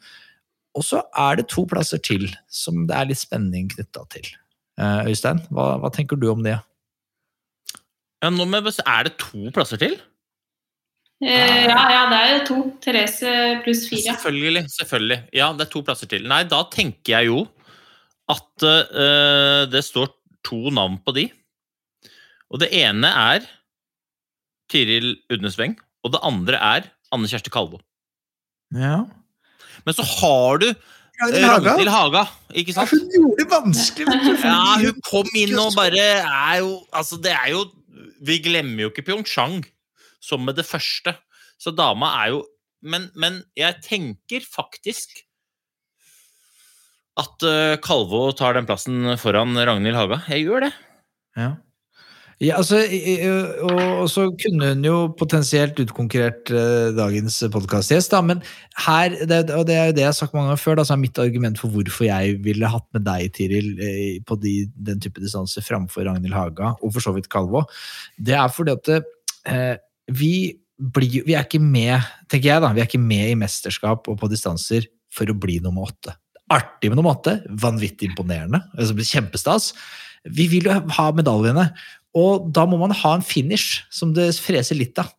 Og 0.79 0.87
så 0.87 1.03
er 1.19 1.41
det 1.41 1.49
to 1.51 1.65
plasser 1.69 1.99
til 1.99 2.29
som 2.47 2.85
det 2.87 2.97
er 2.97 3.11
litt 3.11 3.21
spenning 3.21 3.71
knytta 3.73 4.07
til. 4.15 4.29
Eh, 4.81 5.11
Øystein, 5.11 5.43
hva, 5.51 5.75
hva 5.83 5.91
tenker 5.95 6.21
du 6.21 6.29
om 6.31 6.45
det? 6.47 6.59
Ja, 8.21 8.31
nå, 8.31 8.47
med, 8.47 8.69
Er 8.87 9.09
det 9.09 9.17
to 9.19 9.51
plasser 9.55 9.81
til? 9.81 9.99
Eh, 11.21 11.67
ja, 11.69 11.81
ja, 11.93 12.03
det 12.09 12.21
er 12.21 12.45
to. 12.49 12.61
Therese 12.81 13.33
pluss 13.65 13.87
fire. 13.91 14.15
Selvfølgelig. 14.15 14.65
selvfølgelig. 14.73 15.19
Ja, 15.37 15.51
det 15.53 15.67
er 15.67 15.73
to 15.73 15.83
plasser 15.85 16.09
til. 16.09 16.25
Nei, 16.29 16.45
da 16.49 16.63
tenker 16.73 17.19
jeg 17.19 17.29
jo 17.33 17.43
at 18.31 18.65
uh, 18.65 19.67
det 19.67 19.83
står 19.83 20.13
to 20.47 20.71
navn 20.75 20.99
på 21.05 21.15
de. 21.17 21.29
Og 22.51 22.63
det 22.63 22.71
ene 22.75 23.11
er 23.11 23.47
Tiril 24.71 25.15
Udnesveng, 25.33 25.77
og 26.05 26.15
det 26.15 26.23
andre 26.27 26.59
er 26.59 26.89
Anne 27.15 27.31
Kjersti 27.31 27.53
Kalvo. 27.53 27.81
Ja. 28.75 29.03
Men 29.87 29.97
så 29.97 30.07
har 30.07 30.61
du 30.63 30.69
Ragnhild 31.21 31.45
Haga. 31.45 31.73
Ragnhild 31.73 31.93
Haga, 31.93 32.23
ikke 32.57 32.75
Ja, 32.77 32.87
hun 32.89 33.11
gjorde 33.13 33.41
det 33.41 33.49
vanskelig. 33.51 34.07
Ja, 34.45 34.61
hun 34.81 35.03
kom 35.05 35.29
inn 35.37 35.59
og 35.61 35.75
bare 35.77 36.01
er 36.01 36.61
jo 36.63 36.79
Altså, 36.97 37.19
det 37.21 37.35
er 37.35 37.51
jo 37.53 37.67
Vi 38.25 38.39
glemmer 38.45 38.87
jo 38.87 38.93
ikke 38.93 39.05
Pyeongchang 39.05 39.61
som 40.21 40.45
med 40.45 40.57
det 40.57 40.67
første. 40.69 41.15
Så 41.61 41.73
dama 41.77 42.13
er 42.23 42.37
jo 42.37 42.41
Men, 42.83 43.11
men 43.15 43.43
jeg 43.57 43.77
tenker 43.85 44.41
faktisk 44.49 45.21
at 47.21 47.47
eh, 47.47 47.79
Kalvå 47.85 48.29
tar 48.39 48.57
den 48.57 48.69
plassen 48.69 49.17
foran 49.21 49.59
Ragnhild 49.59 49.99
Haga. 49.99 50.23
Jeg 50.31 50.49
gjør 50.49 50.69
det. 50.69 50.73
Ja. 51.39 51.57
Ja, 52.41 52.55
altså, 52.57 52.79
og, 53.69 54.07
så 54.09 54.23
kunne 54.41 54.71
hun 54.71 54.85
jo 54.87 54.95
potensielt 55.13 55.77
utkonkurrert 55.83 56.49
eh, 56.49 56.87
dagens 56.97 57.35
podkastgjest, 57.53 58.15
da, 58.15 58.23
men 58.25 58.41
her, 58.87 59.13
og 59.59 59.67
det 59.69 59.77
er 59.77 59.91
jo 59.91 59.97
det 59.99 60.07
jeg 60.07 60.09
har 60.09 60.17
sagt 60.17 60.33
mange 60.33 60.49
ganger 60.49 60.63
før, 60.63 60.79
da, 60.81 60.87
så 60.89 60.95
er 60.95 61.03
mitt 61.03 61.21
argument 61.21 61.61
for 61.61 61.75
hvorfor 61.75 62.07
jeg 62.09 62.39
ville 62.47 62.71
hatt 62.73 62.87
med 62.97 63.05
deg, 63.05 63.27
Tiril, 63.37 63.69
på 64.25 64.39
de, 64.41 64.55
den 64.89 65.05
type 65.05 65.21
distanse 65.21 65.61
framfor 65.67 66.09
Ragnhild 66.09 66.39
Haga, 66.39 66.73
og 66.81 66.97
for 66.97 67.05
så 67.05 67.13
vidt 67.13 67.29
Kalvå, 67.29 67.67
det 68.17 68.39
er 68.41 68.49
fordi 68.57 68.73
at 68.79 68.93
eh, 68.97 69.77
vi 70.09 70.33
blir, 70.81 71.21
vi 71.29 71.37
er 71.37 71.45
ikke 71.45 71.61
med, 71.61 72.09
tenker 72.33 72.55
jeg 72.55 72.65
da, 72.65 72.73
vi 72.73 72.81
er 72.81 72.89
ikke 72.89 73.05
med 73.05 73.35
i 73.35 73.39
mesterskap 73.39 74.09
og 74.09 74.17
på 74.21 74.33
distanser 74.33 74.89
for 75.13 75.29
å 75.29 75.37
bli 75.37 75.61
nummer 75.61 75.93
åtte. 75.93 76.17
Artig 76.51 76.91
med 76.91 76.99
noe 76.99 77.07
matte. 77.13 77.39
vanvittig 77.63 78.11
imponerende, 78.11 78.63
altså 78.77 79.07
kjempestas. 79.07 79.71
Vi 80.27 80.49
vil 80.51 80.67
jo 80.69 80.77
ha 80.97 81.07
medaljene, 81.17 81.71
og 82.19 82.51
da 82.53 82.67
må 82.67 82.77
man 82.81 82.95
ha 82.97 83.15
en 83.17 83.25
finish 83.25 83.85
som 83.91 84.13
det 84.17 84.33
freser 84.43 84.77
litt 84.77 84.99
av. 84.99 85.13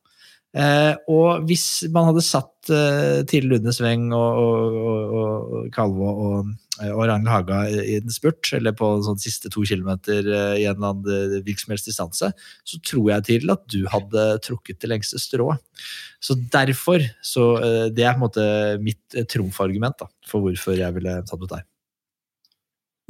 Eh, 0.52 0.94
og 1.08 1.46
hvis 1.48 1.88
man 1.96 2.10
hadde 2.10 2.24
satt 2.26 2.68
eh, 2.76 3.22
Tiril 3.24 3.54
Lunde 3.54 3.72
Sveng 3.72 4.10
og, 4.12 4.42
og, 4.42 4.76
og, 4.76 5.14
og 5.62 5.70
Kalvå 5.72 6.10
og, 6.12 6.50
og 6.90 7.04
Ragnhild 7.06 7.30
Haga 7.30 7.60
i 7.70 7.98
en 8.00 8.14
spurt, 8.14 8.50
eller 8.58 8.74
på 8.78 8.88
sånn 9.06 9.20
siste 9.22 9.52
to 9.54 9.64
kilometer 9.68 10.26
eh, 10.26 10.56
i 10.62 10.66
en 10.70 10.80
eller 10.80 10.96
annen 10.96 11.44
hvilken 11.46 11.66
som 11.66 11.74
helst 11.76 11.90
distanse, 11.90 12.32
så 12.68 12.80
tror 12.88 13.12
jeg 13.14 13.28
til 13.30 13.54
at 13.54 13.64
du 13.72 13.82
hadde 13.92 14.26
trukket 14.46 14.82
det 14.82 14.92
lengste 14.92 15.22
strået. 15.22 15.62
Så 16.22 16.38
derfor 16.54 17.04
så 17.26 17.46
eh, 17.62 17.88
Det 17.94 18.06
er 18.06 18.14
på 18.14 18.22
en 18.22 18.26
måte 18.26 18.46
mitt 18.84 19.18
eh, 19.18 19.26
trumfargument 19.26 19.98
da, 20.02 20.10
for 20.28 20.46
hvorfor 20.46 20.78
jeg 20.78 20.98
ville 20.98 21.18
tatt 21.28 21.44
ut 21.44 21.54
deg. 21.54 21.68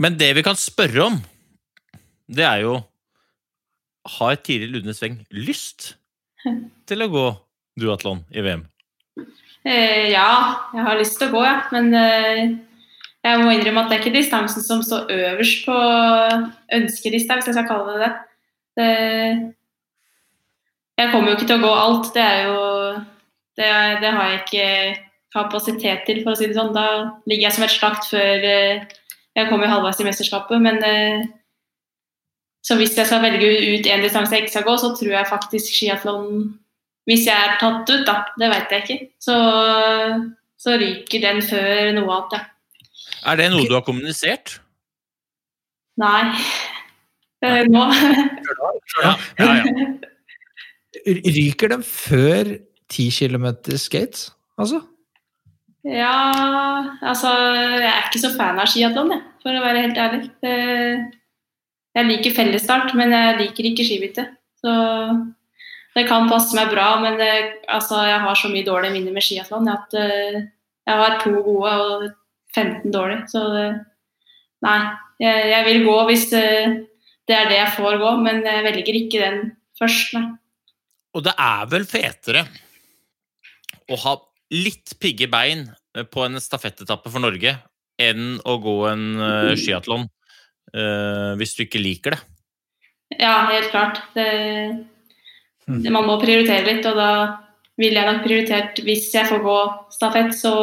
Men 0.02 0.18
det 0.18 0.31
vi 0.38 0.45
kan 0.45 0.57
spørre 0.57 1.06
om, 1.10 1.19
det 2.31 2.48
er 2.48 2.64
jo 2.64 2.80
Har 4.18 4.39
Tiril 4.41 4.80
Udne 4.80 4.95
Sveng 4.98 5.19
lyst 5.30 5.95
til 6.89 7.06
å 7.06 7.11
gå 7.11 7.26
duatlon 7.80 8.23
i 8.34 8.43
VM? 8.43 8.65
Eh, 9.61 10.10
ja, 10.10 10.30
jeg 10.73 10.85
har 10.88 10.98
lyst 10.98 11.19
til 11.19 11.30
å 11.30 11.35
gå, 11.35 11.41
ja. 11.45 11.57
Men 11.73 11.91
eh, 11.93 12.56
jeg 13.23 13.39
må 13.41 13.52
innrømme 13.53 13.84
at 13.84 13.91
det 13.91 13.98
er 13.98 14.03
ikke 14.03 14.18
distansen 14.18 14.64
som 14.65 14.81
står 14.81 15.11
øverst 15.14 15.65
på 15.68 15.77
ønskelista, 16.77 17.38
hvis 17.38 17.52
jeg 17.52 17.57
skal 17.57 17.68
kalle 17.69 17.93
det 17.93 17.99
det. 18.02 18.14
det. 18.77 19.53
Jeg 20.98 21.11
kommer 21.11 21.30
jo 21.30 21.35
ikke 21.38 21.49
til 21.49 21.60
å 21.60 21.68
gå 21.68 21.73
alt. 21.84 22.14
Det 22.15 22.23
er 22.23 22.43
jo 22.49 22.61
Det, 23.52 23.68
det 24.02 24.10
har 24.15 24.30
jeg 24.30 24.39
ikke 24.39 24.68
kapasitet 25.35 26.06
til, 26.07 26.22
for 26.23 26.31
å 26.31 26.39
si 26.39 26.48
det 26.48 26.56
sånn. 26.56 26.72
Da 26.73 26.85
ligger 27.27 27.49
jeg 27.49 27.56
som 27.57 27.65
et 27.65 27.73
slakt 27.73 28.07
før 28.10 28.45
eh, 28.48 28.85
jeg 29.35 29.49
kommer 29.49 29.69
halvveis 29.69 29.99
i 30.02 30.07
mesterskapet. 30.07 30.61
Men 30.64 30.80
eh, 30.88 31.26
så 32.64 32.77
hvis 32.80 32.95
jeg 32.98 33.10
skal 33.10 33.22
velge 33.26 33.49
ut 33.76 33.89
en 33.91 34.06
distanse 34.06 34.34
jeg 34.34 34.45
ikke 34.45 34.56
skal 34.56 34.65
gå, 34.69 34.77
så 34.80 34.93
tror 34.95 35.14
jeg 35.18 35.30
faktisk 35.30 35.76
skiatlon 35.76 36.31
Hvis 37.10 37.27
jeg 37.27 37.35
er 37.35 37.60
tatt 37.60 37.89
ut, 37.89 38.07
da. 38.07 38.15
Det 38.39 38.49
veit 38.53 38.72
jeg 38.72 38.84
ikke. 38.85 39.11
Så, 39.19 39.35
så 40.61 40.80
ryker 40.80 41.23
den 41.27 41.41
før 41.43 41.91
noe 41.98 42.18
annet, 42.18 42.35
ja. 42.38 42.43
Er 43.27 43.38
det 43.38 43.52
noe 43.53 43.68
du 43.69 43.76
har 43.76 43.84
kommunisert? 43.85 44.60
Nei. 46.02 46.31
Eh, 47.45 47.64
Nå 47.69 47.88
Ja, 49.02 49.11
ja, 49.39 49.52
ja. 49.61 49.85
Ryker 51.07 51.72
den 51.72 51.84
før 51.88 52.49
10 52.91 53.07
km 53.15 53.48
skate? 53.80 54.31
Altså? 54.60 54.81
Ja, 55.88 56.14
altså 57.02 57.31
Jeg 57.80 57.88
er 57.89 58.03
ikke 58.06 58.22
så 58.22 58.34
fan 58.35 58.60
av 58.61 58.69
skiatlon, 58.69 59.14
jeg, 59.15 59.23
for 59.41 59.57
å 59.57 59.64
være 59.64 59.85
helt 59.88 60.02
ærlig. 60.02 60.27
Jeg 61.91 62.07
liker 62.07 62.35
fellesstart, 62.35 62.93
men 62.95 63.15
jeg 63.15 63.39
liker 63.39 63.69
ikke 63.72 63.85
skibytte. 63.88 64.27
Så 64.61 64.73
det 65.95 66.06
kan 66.07 66.30
passe 66.30 66.56
meg 66.56 66.69
bra, 66.72 66.93
men 67.02 67.18
det, 67.19 67.31
altså, 67.68 68.03
jeg 68.07 68.22
har 68.23 68.38
så 68.38 68.52
mye 68.52 68.68
dårlige 68.68 68.93
minner 68.95 69.15
med 69.15 69.26
skiatlon 69.26 69.68
at 69.72 69.98
eh, 69.98 70.38
jeg 70.88 71.02
har 71.02 71.18
to 71.23 71.34
gode 71.43 71.72
og 71.72 72.06
15 72.55 72.91
dårlig. 72.93 73.23
Så 73.31 73.43
nei, 74.65 74.79
jeg, 75.21 75.47
jeg 75.53 75.67
vil 75.67 75.85
gå 75.87 75.97
hvis 76.09 76.27
eh, 76.37 76.77
det 77.29 77.37
er 77.37 77.49
det 77.49 77.59
jeg 77.59 77.75
får 77.77 77.99
gå, 78.01 78.11
men 78.25 78.41
jeg 78.45 78.65
velger 78.67 78.99
ikke 79.03 79.23
den 79.23 79.41
først, 79.79 80.15
nei. 80.17 80.27
Og 81.11 81.25
det 81.25 81.33
er 81.35 81.65
vel 81.71 81.85
fetere 81.89 82.45
å 83.91 83.97
ha 84.05 84.15
litt 84.55 84.95
pigge 85.01 85.27
bein 85.31 85.65
eh, 85.97 86.07
på 86.07 86.25
en 86.25 86.39
stafettetappe 86.43 87.11
for 87.11 87.23
Norge 87.23 87.57
enn 88.01 88.39
å 88.47 88.55
gå 88.57 88.75
en 88.89 89.03
uh, 89.19 89.51
skiatlon 89.59 90.07
uh, 90.07 91.37
hvis 91.37 91.51
du 91.53 91.59
ikke 91.67 91.81
liker 91.83 92.15
det. 92.15 92.21
Ja, 93.19 93.35
helt 93.51 93.69
klart. 93.69 93.99
Det, 94.15 94.25
det, 95.67 95.91
man 95.93 96.07
må 96.07 96.15
prioritere 96.17 96.65
litt, 96.65 96.87
og 96.89 96.97
da 96.97 97.11
vil 97.77 97.93
jeg 97.93 98.07
nok 98.07 98.23
prioritert 98.23 98.81
Hvis 98.85 99.11
jeg 99.13 99.27
får 99.29 99.43
gå 99.43 99.57
stafett, 99.93 100.33
så 100.33 100.53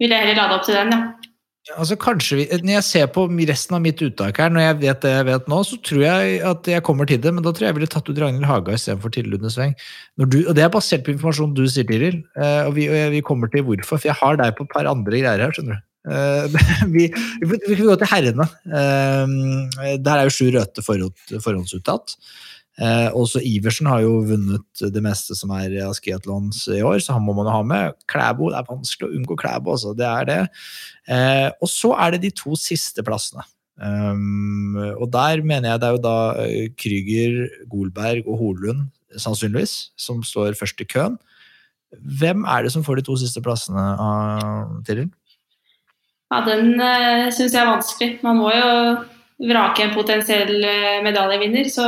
vil 0.00 0.12
jeg 0.12 0.22
heller 0.22 0.38
lade 0.42 0.58
opp 0.58 0.66
til 0.66 0.78
den, 0.78 0.92
ja. 0.94 1.32
Altså 1.74 1.96
kanskje 1.98 2.36
vi, 2.38 2.44
Når 2.62 2.76
jeg 2.76 2.86
ser 2.86 3.06
på 3.10 3.24
resten 3.48 3.74
av 3.74 3.80
mitt 3.82 3.98
uttak 4.04 4.38
her, 4.38 4.52
når 4.54 4.62
jeg 4.62 4.76
vet 4.84 5.00
det 5.02 5.10
jeg 5.16 5.26
vet 5.26 5.48
nå, 5.50 5.56
så 5.66 5.78
tror 5.82 6.04
jeg 6.04 6.36
at 6.46 6.68
jeg 6.70 6.84
kommer 6.86 7.08
til 7.10 7.18
det, 7.18 7.32
men 7.34 7.42
da 7.42 7.50
tror 7.50 7.66
jeg 7.66 7.72
jeg 7.72 7.78
ville 7.80 7.90
tatt 7.90 8.06
ut 8.06 8.20
Ragnhild 8.22 8.46
Haga 8.46 8.76
istedenfor 8.76 9.10
Tiril 9.10 9.34
Lunde 9.34 9.50
Sveng. 9.50 9.74
Og 10.22 10.30
det 10.30 10.62
er 10.62 10.70
basert 10.70 11.02
på 11.02 11.10
informasjon 11.16 11.56
du 11.58 11.64
sier, 11.66 11.88
Tiril, 11.88 12.20
eh, 12.38 12.62
og 12.68 12.76
vi, 12.78 12.86
og 12.86 13.10
vi 13.16 13.24
kommer 13.26 13.50
til 13.50 13.66
hvorfor, 13.66 13.98
for 13.98 14.06
jeg 14.06 14.14
har 14.20 14.38
deg 14.38 14.54
på 14.54 14.68
et 14.68 14.72
par 14.76 14.86
andre 14.86 15.10
greier 15.10 15.42
her, 15.42 15.56
skjønner 15.56 15.80
du. 15.80 15.86
Eh, 16.06 16.58
vi, 16.94 17.08
vi, 17.42 17.58
vi 17.66 17.74
kan 17.80 17.90
gå 17.90 17.98
til 17.98 18.12
herrene. 18.14 18.46
Eh, 18.70 19.98
der 19.98 20.20
er 20.20 20.28
jo 20.28 20.36
sju 20.38 20.52
røde 20.54 20.86
forhånd, 20.86 21.18
forhåndsuttatt. 21.34 22.14
Eh, 22.76 23.08
også 23.16 23.40
Iversen 23.40 23.88
har 23.88 24.02
jo 24.04 24.18
vunnet 24.28 24.82
det 24.92 25.02
meste 25.04 25.36
som 25.38 25.52
er 25.56 25.72
av 25.86 25.94
skiatlons 25.96 26.66
i 26.76 26.82
år, 26.84 26.98
så 27.00 27.16
han 27.16 27.24
må 27.24 27.32
man 27.38 27.48
ha 27.48 27.62
med. 27.64 27.96
Klæbo, 28.10 28.50
det 28.52 28.60
er 28.60 28.68
vanskelig 28.68 29.08
å 29.08 29.16
unngå 29.16 29.38
Klæbo, 29.40 29.72
altså. 29.76 29.94
Det 29.96 30.08
er 30.08 30.28
det. 30.28 30.40
Eh, 31.08 31.48
og 31.60 31.70
så 31.72 31.94
er 31.96 32.14
det 32.14 32.24
de 32.26 32.32
to 32.36 32.56
siste 32.60 33.04
plassene. 33.06 33.46
Um, 33.76 34.76
og 34.96 35.10
der 35.12 35.42
mener 35.44 35.74
jeg 35.74 35.80
det 35.82 35.88
er 35.88 35.96
jo 35.98 36.00
da 36.00 36.18
eh, 36.40 36.68
Krüger, 36.80 37.34
Golberg 37.68 38.24
og 38.24 38.38
Holund 38.40 38.86
sannsynligvis 39.20 39.90
som 40.00 40.22
står 40.24 40.56
først 40.56 40.80
i 40.80 40.86
køen. 40.88 41.18
Hvem 42.20 42.46
er 42.48 42.64
det 42.64 42.72
som 42.72 42.84
får 42.84 42.98
de 42.98 43.04
to 43.06 43.18
siste 43.20 43.42
plassene 43.44 43.84
av 44.00 44.80
Tiril? 44.88 45.10
Ja, 46.32 46.40
Den 46.48 46.72
uh, 46.80 47.28
syns 47.30 47.52
jeg 47.52 47.62
er 47.62 47.68
vanskelig. 47.68 48.16
Man 48.24 48.40
må 48.40 48.50
jo 48.52 48.72
vrake 49.52 49.84
en 49.84 49.94
potensiell 49.94 50.64
eh, 50.64 51.02
medaljevinner, 51.04 51.68
så 51.68 51.86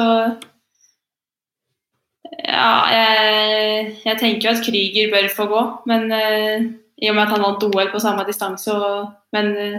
Ja, 2.37 2.73
jeg, 2.93 3.93
jeg 4.05 4.19
tenker 4.21 4.49
jo 4.49 4.55
at 4.55 4.65
Krüger 4.65 5.13
bør 5.13 5.29
få 5.33 5.47
gå, 5.51 5.63
men 5.91 6.11
uh, 6.13 6.67
i 6.99 7.09
og 7.11 7.17
med 7.17 7.25
at 7.25 7.33
han 7.35 7.45
vant 7.45 7.65
OL 7.69 7.93
på 7.93 8.03
samme 8.03 8.27
distanse 8.29 8.75
og 8.75 9.15
Men 9.35 9.51
uh, 9.55 9.79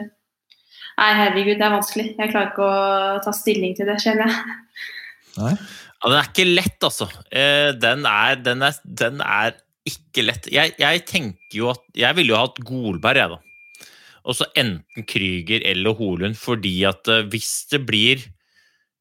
nei, 0.99 1.09
herregud, 1.19 1.57
det 1.59 1.65
er 1.67 1.75
vanskelig. 1.75 2.07
Jeg 2.17 2.31
klarer 2.33 2.51
ikke 2.51 2.65
å 2.65 3.19
ta 3.25 3.33
stilling 3.35 3.75
til 3.77 3.89
det, 3.89 3.99
kjenner 4.03 4.29
jeg. 4.29 4.57
Nei? 5.39 5.53
Ja, 5.99 6.09
den 6.11 6.17
er 6.19 6.29
ikke 6.29 6.47
lett, 6.47 6.77
altså. 6.85 7.09
Eh, 7.27 7.73
Den 7.75 8.05
er, 8.07 8.37
den 8.39 8.63
er, 8.63 8.77
den 8.83 9.23
er 9.25 9.57
ikke 9.89 10.23
lett. 10.23 10.47
Jeg, 10.53 10.71
jeg 10.79 11.01
tenker 11.07 11.57
jo 11.57 11.71
at 11.73 11.81
Jeg 11.97 12.15
ville 12.15 12.31
jo 12.31 12.39
hatt 12.39 12.61
Golberg, 12.63 13.19
jeg, 13.19 13.35
da. 13.35 13.89
Og 14.29 14.37
så 14.37 14.47
enten 14.59 15.07
Krüger 15.09 15.63
eller 15.67 15.95
Holund, 15.97 16.37
fordi 16.39 16.75
at 16.87 17.07
hvis 17.31 17.67
det 17.71 17.81
blir 17.87 18.23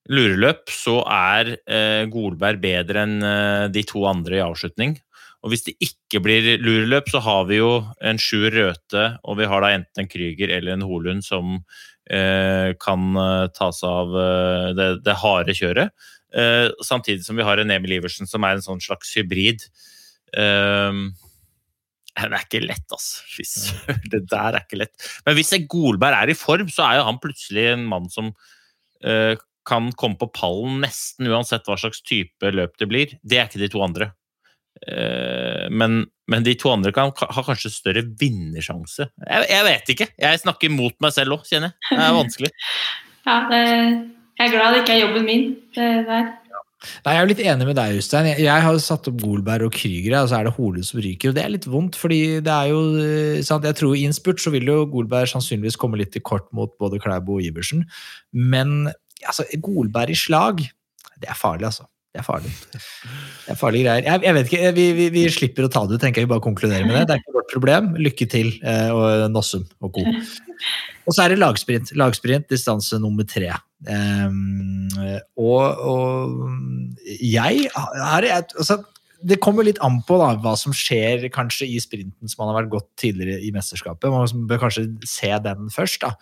lureløp, 0.09 0.70
så 0.72 1.01
er 1.12 1.52
eh, 1.68 2.06
Golberg 2.10 2.62
bedre 2.62 3.05
enn 3.05 3.20
eh, 3.24 3.66
de 3.72 3.85
to 3.89 4.05
andre 4.09 4.39
i 4.39 4.44
avslutning. 4.44 4.97
Og 5.44 5.52
hvis 5.52 5.66
det 5.68 5.76
ikke 5.85 6.22
blir 6.24 6.48
lureløp, 6.64 7.10
så 7.12 7.20
har 7.22 7.44
vi 7.51 7.60
jo 7.60 7.70
en 8.02 8.18
Sjur 8.18 8.51
Røthe, 8.51 9.05
og 9.22 9.39
vi 9.39 9.47
har 9.51 9.62
da 9.62 9.70
enten 9.76 10.02
en 10.02 10.10
Krüger 10.10 10.51
eller 10.56 10.74
en 10.74 10.86
Holund 10.89 11.22
som 11.26 11.60
eh, 12.10 12.74
kan 12.80 13.12
eh, 13.22 13.44
ta 13.55 13.70
seg 13.74 14.01
av 14.02 14.18
det, 14.78 14.89
det 15.06 15.18
harde 15.22 15.55
kjøret. 15.55 15.94
Eh, 16.35 16.66
samtidig 16.85 17.24
som 17.24 17.39
vi 17.39 17.47
har 17.47 17.60
en 17.60 17.70
Emil 17.72 17.94
Iversen 17.97 18.28
som 18.28 18.44
er 18.44 18.59
en 18.59 18.64
sånn 18.64 18.82
slags 18.85 19.14
hybrid. 19.16 19.62
Eh, 20.36 21.02
det 22.18 22.26
er 22.26 22.40
ikke 22.43 22.64
lett, 22.64 22.89
altså. 22.90 23.22
Fy 23.30 23.44
søren, 23.47 24.01
det 24.10 24.24
der 24.32 24.56
er 24.56 24.64
ikke 24.64 24.80
lett. 24.80 25.10
Men 25.28 25.39
hvis 25.39 25.55
Golberg 25.70 26.18
er 26.18 26.32
i 26.32 26.39
form, 26.39 26.72
så 26.72 26.89
er 26.89 26.98
jo 26.98 27.06
han 27.12 27.20
plutselig 27.22 27.68
en 27.76 27.86
mann 27.86 28.10
som 28.10 28.32
kan 29.68 29.90
komme 29.98 30.18
på 30.20 30.30
pallen 30.34 30.80
nesten 30.84 31.28
uansett 31.28 31.68
hva 31.68 31.76
slags 31.80 32.00
type 32.06 32.54
løp 32.54 32.78
det 32.80 32.88
blir. 32.90 33.18
Det 33.22 33.40
er 33.40 33.50
ikke 33.50 33.62
de 33.62 33.70
to 33.72 33.84
andre. 33.84 34.12
Eh, 34.86 35.66
men, 35.70 36.04
men 36.30 36.46
de 36.46 36.54
to 36.58 36.72
andre 36.72 36.92
kan 36.94 37.12
ha 37.12 37.44
kanskje 37.46 37.72
større 37.74 38.04
vinnersjanse. 38.20 39.08
Jeg, 39.24 39.48
jeg 39.50 39.66
vet 39.68 39.94
ikke. 39.94 40.10
Jeg 40.16 40.42
snakker 40.44 40.74
mot 40.74 40.96
meg 41.04 41.14
selv 41.16 41.38
òg, 41.38 41.46
kjenner 41.48 41.74
jeg. 41.74 41.98
Det 41.98 42.04
er 42.06 42.18
vanskelig. 42.22 42.54
Ja, 43.28 43.42
det, 43.44 43.56
jeg 44.38 44.46
er 44.46 44.52
glad 44.54 44.72
det 44.72 44.78
ikke 44.80 44.94
er 44.94 45.00
jobben 45.02 45.26
min. 45.26 45.42
Det 45.76 45.86
der. 46.08 46.28
Nei, 46.78 47.12
Jeg 47.12 47.18
er 47.18 47.24
jo 47.24 47.28
litt 47.32 47.40
enig 47.42 47.66
med 47.66 47.76
deg, 47.76 47.96
Øystein. 47.98 48.28
Jeg, 48.30 48.44
jeg 48.46 48.64
har 48.64 48.74
jo 48.76 48.82
satt 48.82 49.08
opp 49.10 49.16
Golberg 49.18 49.66
og 49.66 49.74
Krüger, 49.74 50.14
og 50.20 50.28
så 50.30 50.38
er 50.38 50.46
det 50.46 50.54
Hole 50.54 50.84
som 50.86 51.00
ryker. 51.02 51.32
og 51.32 51.36
Det 51.36 51.42
er 51.42 51.52
litt 51.52 51.66
vondt, 51.66 51.98
fordi 51.98 52.20
det 52.46 52.54
er 52.54 52.70
jo 52.70 52.82
eh, 53.02 53.40
sant? 53.46 53.66
Jeg 53.66 53.76
tror 53.80 53.96
i 53.98 54.04
innspurt 54.06 54.40
så 54.42 54.52
vil 54.54 54.70
jo 54.70 54.84
Golberg 54.92 55.28
sannsynligvis 55.32 55.78
komme 55.80 55.98
litt 55.98 56.14
til 56.14 56.22
kort 56.22 56.46
mot 56.54 56.70
både 56.78 57.02
Klæbo 57.02 57.40
og 57.40 57.48
Iversen. 57.48 57.82
Men 58.30 58.92
altså, 59.26 59.46
Golberg 59.64 60.14
i 60.14 60.18
slag, 60.18 60.64
det 61.18 61.30
er 61.30 61.38
farlig, 61.38 61.68
altså. 61.70 61.88
Det 62.08 62.22
er 62.22 62.24
farlig. 62.24 62.50
Det 62.72 63.52
er 63.52 63.58
farlige 63.60 63.84
greier. 63.84 64.06
Jeg, 64.06 64.22
jeg 64.24 64.34
vet 64.34 64.48
ikke, 64.48 64.70
vi, 64.74 64.84
vi, 64.96 65.08
vi 65.12 65.24
slipper 65.30 65.66
å 65.66 65.70
ta 65.70 65.84
det 65.86 65.98
ut, 65.98 66.02
tenker 66.02 66.22
jeg. 66.22 66.26
Vi 66.26 66.32
bare 66.32 66.42
konkluderer 66.42 66.86
med 66.88 66.96
det. 66.96 67.02
Det 67.06 67.14
er 67.14 67.20
ikke 67.20 67.34
vårt 67.36 67.52
problem. 67.52 67.90
Lykke 68.00 68.26
til, 68.32 68.48
eh, 68.64 68.88
og 68.90 69.26
Nossum 69.34 69.66
og 69.84 69.92
co. 69.94 70.04
Og 71.04 71.14
så 71.14 71.24
er 71.24 71.34
det 71.34 71.38
lagsprint. 71.38 71.92
Lagsprint, 72.00 72.48
distanse 72.50 72.98
nummer 73.02 73.28
tre. 73.28 73.52
Um, 73.86 74.88
og, 75.38 75.84
og 75.92 77.04
jeg 77.22 77.68
har 77.70 78.26
altså, 78.32 78.80
Det 79.22 79.38
kommer 79.38 79.62
litt 79.68 79.78
an 79.86 80.00
på 80.08 80.18
da, 80.18 80.32
hva 80.42 80.56
som 80.58 80.74
skjer 80.74 81.28
kanskje 81.34 81.68
i 81.70 81.78
sprinten 81.78 82.26
som 82.26 82.42
man 82.42 82.50
har 82.50 82.64
vært 82.64 82.72
godt 82.72 82.90
tidligere 82.98 83.44
i 83.44 83.52
mesterskapet. 83.54 84.10
Man 84.10 84.48
bør 84.50 84.64
kanskje 84.64 84.88
se 85.06 85.30
den 85.44 85.70
først. 85.74 86.02
da. 86.02 86.16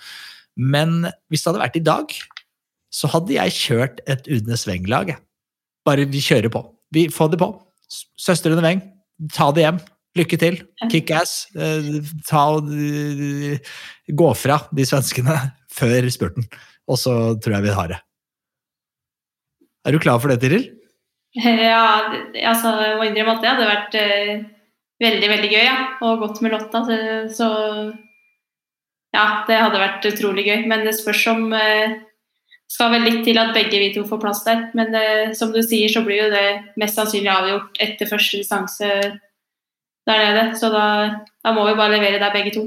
Men 0.56 1.06
hvis 1.30 1.44
det 1.44 1.52
hadde 1.52 1.64
vært 1.64 1.80
i 1.80 1.86
dag, 1.86 2.18
så 2.92 3.10
hadde 3.12 3.34
jeg 3.36 3.54
kjørt 3.56 4.00
et 4.10 4.28
Udnes 4.30 4.66
Weng-lag. 4.68 5.16
Bare 5.86 6.06
vi 6.10 6.22
kjører 6.22 6.52
på. 6.52 6.62
Vi 6.94 7.06
får 7.12 7.34
det 7.34 7.40
på. 7.42 7.50
Søstrene 8.18 8.62
Weng, 8.64 8.82
ta 9.34 9.50
det 9.54 9.66
hjem. 9.66 9.82
Lykke 10.16 10.38
til. 10.40 10.56
Kick 10.90 11.12
ass. 11.12 11.44
ta 12.28 12.46
og 12.56 12.70
eh, 12.72 13.60
Gå 14.08 14.30
fra 14.38 14.62
de 14.72 14.86
svenskene 14.88 15.36
før 15.78 16.08
spurten. 16.12 16.48
Og 16.88 16.98
så 17.00 17.12
tror 17.42 17.58
jeg 17.58 17.66
vi 17.66 17.76
har 17.76 17.92
det. 17.92 18.00
Er 19.86 19.94
du 19.94 20.02
klar 20.02 20.18
for 20.22 20.32
det, 20.32 20.40
Tiril? 20.42 20.66
Ja, 21.36 22.08
altså, 22.48 22.70
jeg 22.80 22.96
må 22.96 23.04
innrømme 23.04 23.34
at 23.36 23.42
det 23.42 23.50
hadde 23.50 23.68
vært 23.68 23.96
eh, 24.00 24.44
veldig, 25.04 25.28
veldig 25.34 25.50
gøy. 25.52 25.64
Ja. 25.66 25.76
Og 26.06 26.22
godt 26.22 26.40
med 26.40 26.54
Lotta. 26.54 26.80
Så, 26.86 26.96
så 27.36 27.48
ja, 29.12 29.26
det 29.48 29.58
hadde 29.60 29.82
vært 29.82 30.08
utrolig 30.08 30.46
gøy. 30.48 30.64
Men 30.70 30.86
det 30.86 30.96
spørs 30.96 31.26
om 31.34 31.50
eh, 31.52 31.98
skal 32.68 32.90
vel 32.92 33.04
litt 33.06 33.20
til 33.26 33.38
at 33.38 33.54
begge 33.54 33.78
vi 33.78 33.92
to 33.94 34.02
får 34.08 34.20
plass 34.22 34.42
der. 34.46 34.66
Men 34.76 34.94
eh, 34.98 35.34
som 35.38 35.52
du 35.54 35.60
sier, 35.62 35.88
så 35.92 36.02
blir 36.06 36.24
jo 36.24 36.32
det 36.32 36.46
mest 36.80 36.98
sannsynlig 36.98 37.30
avgjort 37.32 37.78
etter 37.84 38.10
første 38.10 38.40
distanse 38.42 38.90
der 40.06 40.24
nede. 40.24 40.48
Så 40.58 40.70
da, 40.74 40.86
da 41.44 41.52
må 41.54 41.68
vi 41.68 41.78
bare 41.78 41.94
levere 41.96 42.18
der 42.22 42.34
begge 42.34 42.52
to. 42.56 42.66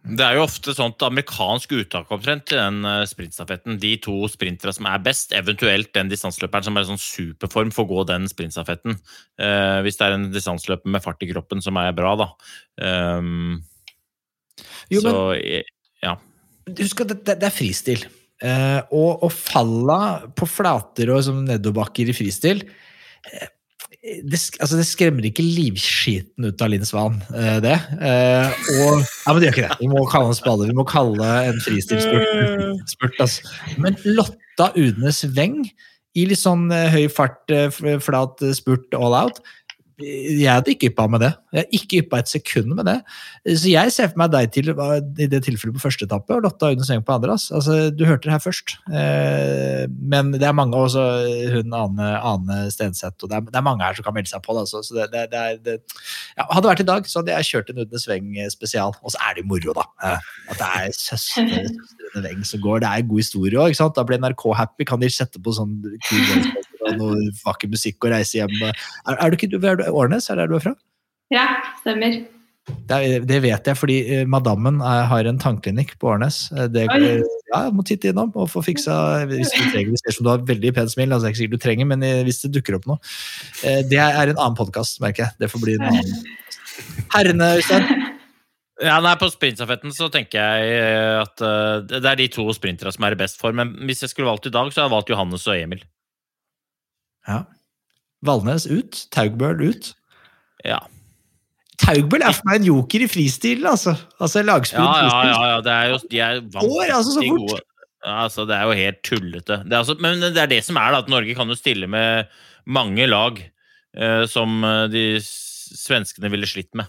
Det 0.00 0.24
er 0.24 0.38
jo 0.38 0.46
ofte 0.46 0.72
sånt 0.72 1.02
amerikansk 1.04 1.74
uttak 1.76 2.08
omtrent 2.14 2.46
til 2.48 2.56
den 2.56 2.86
eh, 2.88 3.02
sprintstafetten. 3.10 3.76
De 3.82 3.90
to 4.00 4.14
sprintere 4.32 4.72
som 4.72 4.86
er 4.88 5.02
best, 5.04 5.34
eventuelt 5.36 5.90
den 5.92 6.08
distanseløperen 6.08 6.64
som 6.64 6.78
er 6.80 6.86
i 6.86 6.88
sånn 6.88 7.02
superform, 7.02 7.72
får 7.76 7.88
gå 7.90 8.06
den 8.08 8.30
sprintstafetten. 8.30 8.96
Eh, 9.42 9.80
hvis 9.84 10.00
det 10.00 10.06
er 10.06 10.16
en 10.16 10.30
distanseløper 10.32 10.94
med 10.96 11.04
fart 11.04 11.20
i 11.26 11.28
kroppen 11.34 11.60
som 11.62 11.76
er 11.82 11.92
bra, 11.98 12.14
da. 12.22 12.30
Um, 12.80 13.58
Jo, 14.90 15.02
så 15.04 15.12
men- 15.12 15.44
eh, 15.60 15.68
ja. 16.02 16.16
Husk 16.80 17.04
at 17.04 17.12
det, 17.12 17.20
det, 17.26 17.36
det 17.42 17.50
er 17.50 17.54
fristil. 17.58 18.06
Eh, 18.40 18.80
og, 18.96 19.24
og 19.26 19.32
falla 19.34 20.02
på 20.32 20.46
flater 20.48 21.10
og 21.12 21.24
som 21.26 21.42
nedoverbakker 21.44 22.08
i 22.08 22.14
fristil 22.16 22.62
eh, 22.64 23.50
det, 24.00 24.38
altså 24.56 24.78
det 24.78 24.86
skremmer 24.88 25.26
ikke 25.28 25.44
livskiten 25.44 26.46
ut 26.48 26.62
av 26.64 26.70
Linn 26.72 26.86
Svan, 26.88 27.18
eh, 27.36 27.58
det. 27.60 27.74
Og, 27.76 29.02
ja, 29.04 29.28
men 29.28 29.42
det 29.42 29.50
gjør 29.50 29.58
ikke 29.58 29.66
det. 29.66 29.76
Vi 29.82 29.90
må 29.92 30.06
kalle 30.08 30.30
en 30.32 30.38
spade. 30.38 30.68
Vi 30.70 30.76
må 30.78 30.86
kalle 30.88 31.26
en 31.50 31.60
fristilspurt 31.60 32.88
spurt, 32.88 33.20
altså. 33.20 33.52
Men 33.76 34.00
Lotta 34.08 34.70
Udnes 34.72 35.20
Weng 35.36 35.58
i 36.16 36.24
litt 36.30 36.40
sånn 36.40 36.72
høy 36.72 37.10
fart, 37.12 37.52
flat 37.76 38.40
spurt 38.56 38.96
all 38.96 39.18
out 39.18 39.44
jeg 40.00 40.48
hadde 40.50 40.72
ikke 40.72 40.88
yppa 40.90 41.04
med 41.12 41.20
det. 41.24 41.30
Jeg 41.52 41.62
hadde 41.64 41.76
ikke 41.78 41.98
yppa 42.04 42.18
et 42.22 42.30
sekund 42.30 42.74
med 42.78 42.86
det. 42.88 42.96
Så 43.58 43.70
jeg 43.72 43.92
ser 43.94 44.08
for 44.12 44.20
meg 44.22 44.30
deg 44.32 44.50
til 44.54 44.70
i 44.72 45.26
det 45.30 45.40
tilfellet 45.46 45.76
på 45.76 45.82
første 45.82 46.06
etappe, 46.08 46.34
og 46.36 46.44
Lotta 46.46 46.70
Aune 46.70 46.86
Seng 46.86 47.02
på 47.06 47.14
andre. 47.16 47.36
Altså, 47.36 47.76
du 47.94 48.04
hørte 48.08 48.28
det 48.28 48.34
her 48.34 48.42
først. 48.44 48.76
Eh, 48.88 49.84
men 50.12 50.32
det 50.36 50.46
er 50.48 50.56
mange, 50.56 50.76
også 50.76 51.04
hun 51.54 51.74
Ane, 51.76 52.10
Ane 52.32 52.58
Stenseth, 52.72 53.18
og 53.22 53.30
det 53.32 53.38
er, 53.40 53.46
det 53.50 53.60
er 53.60 53.66
mange 53.66 53.84
her 53.84 53.98
som 53.98 54.06
kan 54.06 54.16
melde 54.16 54.32
seg 54.32 54.42
på. 54.46 54.56
Da, 54.56 54.64
så, 54.70 54.82
det, 54.96 55.24
det, 55.32 55.44
det, 55.66 55.76
ja, 56.38 56.46
hadde 56.48 56.64
det 56.66 56.72
vært 56.74 56.84
i 56.86 56.88
dag, 56.92 57.10
så 57.10 57.20
hadde 57.22 57.36
jeg 57.36 57.50
kjørt 57.52 57.72
en 57.74 57.82
Udne 57.84 58.02
Sveng 58.02 58.32
spesial. 58.54 58.96
Og 59.04 59.14
så 59.14 59.22
er 59.26 59.36
det 59.38 59.44
jo 59.44 59.50
moro, 59.52 59.76
da. 59.80 59.86
eh, 60.06 60.30
At 60.54 60.60
det 60.62 60.70
er 60.80 60.96
søstre- 60.96 61.66
under 62.14 62.28
Weng 62.28 62.44
som 62.46 62.60
går. 62.64 62.80
Det 62.82 62.88
er 62.90 63.04
en 63.04 63.08
god 63.12 63.22
historie 63.22 63.58
òg. 63.60 63.76
Da 63.94 64.02
blir 64.06 64.18
NRK 64.18 64.44
happy. 64.56 64.84
Kan 64.88 65.00
de 65.02 65.10
sette 65.12 65.38
på 65.42 65.52
sånn 65.54 65.76
kul 66.08 66.50
og 66.90 67.00
noe 67.00 67.30
vakker 67.44 67.70
musikk 67.72 68.04
og 68.04 68.14
reise 68.14 68.40
hjem? 68.40 68.52
Er, 68.70 68.76
er 69.14 69.30
du 69.30 69.38
ikke, 69.38 69.52
er 69.60 69.80
du 69.80 69.88
Årnes, 69.90 70.28
er 70.28 70.38
det 70.38 70.46
der 70.46 70.52
du 70.52 70.58
er 70.60 70.68
fra? 70.68 70.76
Ja, 71.34 71.46
stemmer. 71.82 72.20
Det, 72.70 72.96
er, 72.96 73.24
det 73.26 73.38
vet 73.42 73.66
jeg, 73.66 73.78
fordi 73.78 73.96
eh, 74.14 74.26
madammen 74.30 74.82
er, 74.84 75.06
har 75.10 75.26
en 75.26 75.40
tannklinikk 75.42 75.96
på 75.98 76.10
Årnes. 76.12 76.42
Eh, 76.54 76.68
Det, 76.70 76.86
går 76.90 77.06
ja, 77.06 77.64
jeg 77.66 77.74
må 77.74 77.84
titte 77.86 78.12
innom 78.12 78.30
og 78.38 78.50
få 78.52 78.62
fiksa 78.62 79.24
hvis 79.30 79.50
du 79.54 79.62
trenger. 79.72 79.94
Det 79.96 80.02
ser 80.02 80.12
ut 80.12 80.18
som 80.18 80.28
du 80.28 80.32
har 80.32 80.44
veldig 80.52 80.74
pent 80.76 80.92
smil, 80.92 81.10
altså 81.10 81.26
det 81.26 81.30
er 81.30 81.34
ikke 81.34 81.42
sikkert 81.42 81.56
du 81.56 81.64
trenger, 81.64 81.90
men 81.90 82.06
eh, 82.06 82.22
hvis 82.26 82.44
det 82.44 82.52
dukker 82.58 82.78
opp 82.78 82.86
noe. 82.90 83.00
Eh, 83.66 83.82
Det 83.90 83.98
er 83.98 84.22
en 84.22 84.36
annen 84.36 84.58
podkast, 84.58 85.00
merker 85.02 85.26
jeg. 85.26 85.38
Det 85.40 85.50
får 85.50 85.64
bli 85.64 85.76
en 85.78 85.88
annen. 85.90 86.16
Herrene, 87.16 87.54
Øystein. 87.58 87.90
Ja, 88.80 88.94
nei, 89.04 89.12
På 89.20 89.28
sprintstafetten 89.28 89.92
så 89.92 90.08
tenker 90.08 90.40
jeg 90.40 90.76
eh, 90.80 91.18
at 91.20 91.42
uh, 91.44 91.82
det 91.84 92.00
er 92.00 92.16
de 92.16 92.30
to 92.32 92.46
sprinterne 92.56 92.92
som 92.94 93.04
er 93.04 93.12
i 93.12 93.18
best 93.20 93.36
form. 93.36 93.58
Men 93.60 93.74
hvis 93.84 94.00
jeg 94.00 94.12
skulle 94.14 94.30
valgt 94.30 94.48
i 94.48 94.52
dag, 94.54 94.70
så 94.72 94.80
hadde 94.80 94.88
jeg 94.88 94.94
valgt 94.94 95.12
Johannes 95.12 95.44
og 95.50 95.58
Emil. 95.58 95.82
Ja. 97.30 97.44
Valnes 98.26 98.66
ut. 98.68 99.06
Taugbøl 99.14 99.62
ut. 99.70 99.94
Ja, 100.66 100.82
Taugbøl 101.80 102.24
er 102.24 102.36
for 102.36 102.48
meg 102.48 102.60
en 102.60 102.68
joker 102.68 103.04
i 103.04 103.08
fristilen, 103.08 103.66
altså. 103.70 103.94
Altså 104.20 104.42
lagspill 104.44 104.84
ja. 104.84 105.06
ja, 105.06 105.18
ja, 105.30 105.40
ja 105.54 105.58
det 105.64 105.74
er 105.74 105.92
jo, 105.92 105.98
de 106.10 106.22
er 106.26 106.40
Går 106.52 106.92
altså 106.92 107.14
så 107.14 107.24
fort. 107.24 107.44
gode. 107.46 107.60
Altså, 108.10 108.46
det 108.48 108.56
er 108.56 108.68
jo 108.68 108.76
helt 108.78 109.00
tullete. 109.04 109.58
Det 109.64 109.74
er 109.76 109.82
altså, 109.82 109.96
men 110.00 110.22
det 110.24 110.40
er 110.40 110.50
det 110.50 110.62
som 110.64 110.78
er, 110.80 110.94
da, 110.94 111.02
at 111.04 111.10
Norge 111.12 111.36
kan 111.36 111.52
jo 111.52 111.56
stille 111.56 111.88
med 111.90 112.30
mange 112.68 113.08
lag 113.08 113.40
eh, 113.40 114.24
som 114.30 114.64
eh, 114.64 114.86
de 114.92 115.04
svenskene 115.24 116.30
ville 116.32 116.48
slitt 116.48 116.72
med. 116.78 116.88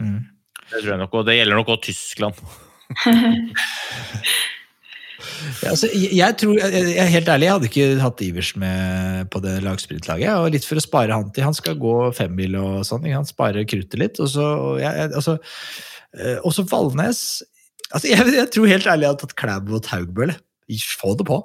Mm. 0.00 0.22
Det 0.66 0.80
tror 0.80 0.92
jeg 0.92 1.02
nok, 1.04 1.16
og 1.16 1.28
det 1.28 1.38
gjelder 1.38 1.60
nok 1.60 1.72
også 1.76 1.88
Tyskland. 1.90 2.40
Altså, 5.66 5.88
jeg, 5.92 6.36
tror, 6.40 6.56
jeg, 6.60 6.94
er 7.00 7.10
helt 7.12 7.28
ærlig, 7.32 7.46
jeg 7.46 7.56
hadde 7.56 7.68
ikke 7.70 7.88
hatt 8.02 8.22
Ivers 8.26 8.52
med 8.60 9.30
på 9.32 9.42
det 9.44 9.56
lagsprintlaget. 9.64 10.32
Og 10.40 10.54
litt 10.54 10.68
for 10.68 10.80
å 10.80 10.84
spare 10.84 11.16
han 11.16 11.32
til. 11.34 11.46
Han 11.46 11.56
skal 11.56 11.78
gå 11.80 11.96
femmil 12.16 12.58
og 12.60 12.80
sånn. 12.88 13.06
Han 13.12 13.28
sparer 13.28 13.36
Spare 13.36 13.66
kruttet 13.68 14.00
litt. 14.00 14.20
Og 14.22 14.30
så, 14.32 14.46
altså, 15.06 15.36
også 16.48 16.64
Valnes 16.70 17.20
altså, 17.92 18.08
jeg, 18.08 18.32
jeg 18.34 18.48
tror 18.54 18.70
helt 18.70 18.88
ærlig 18.88 19.06
jeg 19.06 19.12
hadde 19.12 19.22
tatt 19.26 19.36
Klæbo 19.38 19.76
og 19.78 19.84
Taugbøl. 19.86 20.32
jeg. 20.70 20.80
Få 21.00 21.14
det 21.18 21.28
på. 21.28 21.42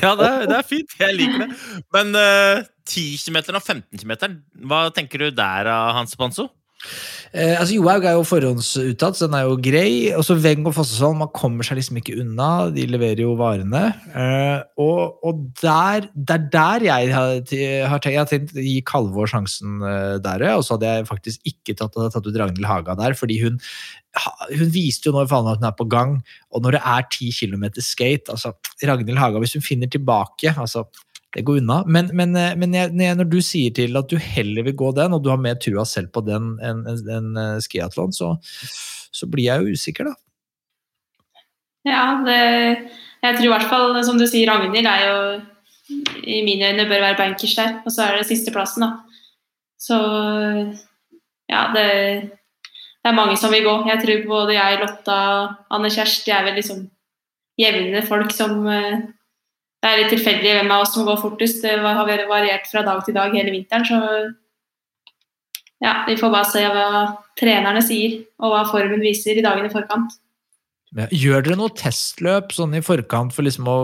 Ja, 0.00 0.14
det 0.18 0.26
er, 0.26 0.46
det 0.50 0.56
er 0.56 0.66
fint. 0.66 0.94
Jeg 0.98 1.14
liker 1.14 1.44
det. 1.44 1.48
Men 1.94 2.14
uh, 2.18 2.64
10 2.88 3.18
km 3.22 3.38
og 3.54 3.62
15 3.62 4.00
km, 4.00 4.38
hva 4.66 4.86
tenker 4.94 5.26
du 5.26 5.30
der 5.34 5.70
Hans 5.94 6.16
Panso? 6.18 6.48
Eh, 7.34 7.54
altså 7.58 7.74
Johaug 7.74 8.04
er 8.06 8.14
jo 8.16 8.24
forhåndsuttatt, 8.26 9.18
så 9.18 9.26
den 9.26 9.36
er 9.38 9.46
jo 9.48 9.56
grei. 9.60 10.12
Og 10.16 10.24
så 10.26 10.36
Weng 10.40 10.66
og 10.68 10.76
Fossesvold, 10.76 11.18
man 11.20 11.32
kommer 11.34 11.66
seg 11.66 11.80
liksom 11.80 11.98
ikke 12.00 12.16
unna. 12.22 12.68
De 12.74 12.86
leverer 12.88 13.24
jo 13.24 13.34
varene. 13.38 13.82
Eh, 14.12 14.62
og, 14.82 15.18
og 15.26 15.42
der, 15.60 16.08
det 16.14 16.38
er 16.38 16.48
der 16.54 16.86
jeg 16.88 17.12
har, 17.16 17.34
har 17.90 18.00
tenkt, 18.00 18.12
jeg 18.14 18.22
har 18.22 18.30
tenkt 18.30 18.56
gi 18.56 18.78
Kalvår 18.86 19.32
sjansen 19.32 19.82
eh, 19.84 20.16
der. 20.24 20.48
Og 20.54 20.64
så 20.66 20.76
hadde 20.76 20.94
jeg 20.94 21.10
faktisk 21.10 21.52
ikke 21.52 21.76
tatt, 21.78 21.96
tatt 22.14 22.26
ut 22.28 22.40
Ragnhild 22.40 22.68
Haga 22.70 22.98
der, 22.98 23.18
fordi 23.18 23.40
hun 23.44 23.60
hun 24.16 24.70
viste 24.72 25.10
jo 25.10 25.12
nå 25.12 25.24
i 25.24 25.28
at 25.28 25.58
hun 25.58 25.66
er 25.68 25.74
på 25.76 25.84
gang, 25.92 26.14
og 26.48 26.62
når 26.64 26.78
det 26.78 26.82
er 26.88 27.02
10 27.04 27.26
km 27.36 27.66
skate 27.84 28.32
altså 28.32 28.54
Ragnhild 28.80 29.20
Haga, 29.20 29.42
hvis 29.42 29.56
hun 29.58 29.64
finner 29.66 29.90
tilbake 29.92 30.54
altså 30.56 30.86
det 31.36 31.44
går 31.44 31.58
unna. 31.60 31.82
Men, 31.84 32.08
men, 32.16 32.32
eh, 32.40 32.54
men 32.56 32.72
jeg, 32.72 33.16
når 33.18 33.28
du 33.28 33.40
sier 33.44 33.74
til 33.76 33.98
at 34.00 34.08
du 34.08 34.16
heller 34.16 34.64
vil 34.64 34.78
gå 34.80 34.92
den, 34.96 35.12
og 35.12 35.24
du 35.24 35.28
har 35.28 35.40
mer 35.40 35.58
trua 35.60 35.84
selv 35.88 36.08
på 36.14 36.24
den 36.24 36.54
enn 36.64 36.84
en, 36.88 37.02
en, 37.12 37.32
en 37.42 37.64
skiatlon, 37.64 38.14
så, 38.16 38.32
så 39.12 39.28
blir 39.28 39.50
jeg 39.50 39.60
jo 39.60 39.76
usikker, 39.76 40.08
da. 40.08 40.16
Ja, 41.86 42.06
det, 42.24 42.40
jeg 43.22 43.36
tror 43.36 43.46
i 43.46 43.52
hvert 43.52 43.68
fall, 43.70 44.00
som 44.08 44.16
du 44.18 44.24
sier, 44.26 44.48
Ragnhild 44.50 44.88
er 44.90 45.04
jo 45.06 45.18
i 46.26 46.40
mine 46.42 46.72
øyne 46.72 46.88
bør 46.88 47.04
være 47.04 47.18
bankers 47.20 47.54
der. 47.58 47.76
Og 47.84 47.92
så 47.92 48.06
er 48.06 48.16
det 48.16 48.30
sisteplassen, 48.30 48.86
da. 48.86 49.20
Så 49.78 49.98
ja, 51.52 51.62
det, 51.76 51.86
det 53.04 53.12
er 53.12 53.18
mange 53.20 53.36
som 53.38 53.52
vil 53.52 53.68
gå. 53.68 53.76
Jeg 53.90 54.02
tror 54.02 54.24
både 54.32 54.56
jeg, 54.56 54.80
Lotta, 54.82 55.18
Anne 55.70 55.92
Kjersti 55.92 56.32
er 56.34 56.48
vel 56.48 56.58
liksom 56.58 56.86
jevne 57.60 58.02
folk 58.08 58.32
som 58.34 58.66
eh, 58.68 59.04
Det 59.82 59.90
er 59.90 60.00
litt 60.00 60.12
tilfeldig 60.14 60.52
hvem 60.56 60.72
av 60.74 60.82
oss 60.84 60.94
som 60.96 61.06
går 61.06 61.20
fortest. 61.20 61.62
Det 61.62 61.76
har 61.84 62.28
variert 62.30 62.68
fra 62.70 62.82
dag 62.86 63.02
til 63.06 63.16
dag 63.16 63.34
hele 63.36 63.54
vinteren, 63.54 63.86
så 63.86 63.98
ja, 65.84 66.06
vi 66.08 66.16
får 66.16 66.32
bare 66.32 66.48
se 66.48 66.62
hva 66.72 66.86
trenerne 67.36 67.82
sier, 67.84 68.22
og 68.40 68.54
hva 68.54 68.62
formen 68.70 69.02
viser 69.04 69.36
i 69.36 69.44
dagene 69.44 69.68
i 69.68 69.74
forkant. 69.74 70.14
Gjør 71.12 71.42
dere 71.44 71.58
noe 71.58 71.74
testløp 71.76 72.54
sånn 72.56 72.78
i 72.78 72.80
forkant 72.84 73.34
for 73.36 73.44
liksom 73.44 73.66
å 73.68 73.78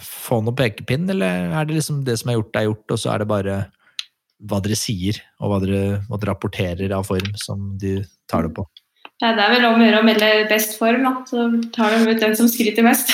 få 0.00 0.38
noen 0.40 0.56
pekepinn, 0.56 1.04
eller 1.12 1.50
er 1.52 1.68
det 1.68 1.76
liksom 1.76 2.00
det 2.06 2.16
som 2.22 2.32
er 2.32 2.38
gjort, 2.38 2.56
er 2.56 2.68
gjort, 2.70 2.94
og 2.94 3.02
så 3.02 3.12
er 3.12 3.22
det 3.22 3.28
bare 3.28 3.56
hva 4.48 4.60
dere 4.64 4.78
sier, 4.78 5.18
og 5.40 5.52
hva 5.52 5.60
dere, 5.64 5.82
hva 6.08 6.20
dere 6.20 6.32
rapporterer 6.32 6.94
av 6.96 7.04
form, 7.08 7.34
som 7.40 7.74
de 7.80 7.98
tar 8.30 8.48
det 8.48 8.54
på? 8.56 8.64
Ja, 9.20 9.32
det 9.36 9.44
er 9.44 9.52
vel 9.54 9.68
om 9.68 9.80
å 9.80 9.84
gjøre 9.84 10.00
å 10.00 10.06
melde 10.06 10.30
best 10.48 10.76
form, 10.80 11.04
da. 11.04 11.12
Så 11.28 11.46
tar 11.76 11.92
de 11.92 12.08
ut 12.08 12.24
den 12.24 12.36
som 12.36 12.48
skryter 12.52 12.84
mest. 12.84 13.12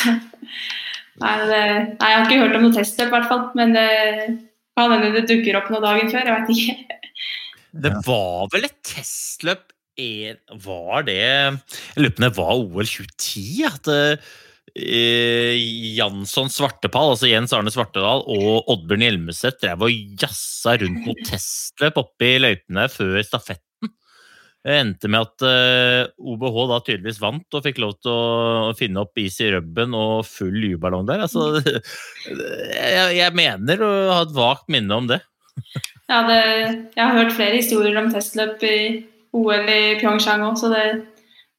Nei, 1.21 1.35
det, 1.45 1.61
nei, 2.01 2.09
jeg 2.09 2.17
har 2.17 2.25
ikke 2.25 2.41
hørt 2.41 2.57
om 2.57 2.65
noe 2.67 2.75
testløp, 2.77 3.11
i 3.11 3.15
hvert 3.17 3.29
fall. 3.29 3.43
Men 3.59 3.75
det 3.77 3.89
kan 4.79 4.95
hende 4.95 5.13
det 5.17 5.27
dukker 5.29 5.59
opp 5.61 5.69
noe 5.73 5.83
dagen 5.85 6.13
før, 6.13 6.31
jeg 6.31 6.39
veit 6.39 6.55
ikke. 6.55 7.01
Det 7.83 7.93
var 8.07 8.49
vel 8.53 8.69
et 8.69 8.81
testløp 8.85 9.71
Var 9.97 11.05
det 11.07 11.15
Jeg 11.17 12.01
lurer 12.01 12.13
på 12.13 12.21
om 12.21 12.27
det 12.27 12.33
var 12.37 12.53
OL 12.59 12.89
2010? 12.89 13.45
At 13.69 13.89
eh, 13.93 15.57
Jansson 15.97 16.53
Svartepall, 16.53 17.15
altså 17.15 17.31
Jens 17.31 17.53
Arne 17.57 17.73
Svartedal 17.73 18.25
og 18.25 18.71
Oddbjørn 18.73 19.07
Hjelmeset 19.07 19.61
drev 19.61 19.87
og 19.89 20.17
jazza 20.21 20.77
rundt 20.81 21.09
noe 21.09 21.29
testløp 21.29 22.01
oppe 22.05 22.29
i 22.29 22.41
løypene 22.45 22.89
før 22.93 23.21
stafetten. 23.25 23.72
Det 24.63 24.75
endte 24.79 25.09
med 25.11 25.27
at 25.27 25.43
eh, 25.43 26.11
OBH 26.23 26.59
da 26.71 26.79
tydeligvis 26.87 27.19
vant 27.23 27.57
og 27.59 27.65
fikk 27.65 27.81
lov 27.83 27.97
til 27.99 28.13
å 28.13 28.75
finne 28.79 29.03
opp 29.03 29.19
is 29.19 29.41
i 29.43 29.51
rubben 29.57 29.97
og 29.99 30.23
full 30.29 30.55
lyballong 30.55 31.09
der. 31.09 31.25
Altså, 31.27 31.59
jeg, 32.29 33.09
jeg 33.19 33.35
mener 33.35 33.83
å 33.83 33.93
ha 34.13 34.21
et 34.23 34.37
vagt 34.37 34.71
minne 34.73 35.01
om 35.03 35.11
det. 35.11 35.23
Ja, 36.13 36.19
det, 36.29 36.41
jeg 36.93 37.01
har 37.01 37.15
hørt 37.17 37.33
flere 37.33 37.57
historier 37.57 37.97
om 37.97 38.11
testløp 38.13 38.61
i 38.69 38.77
OL 39.33 39.69
i 39.71 39.95
Pyeongchang 39.97 40.43
òg, 40.45 40.59
så 40.61 40.69
det, 40.69 40.83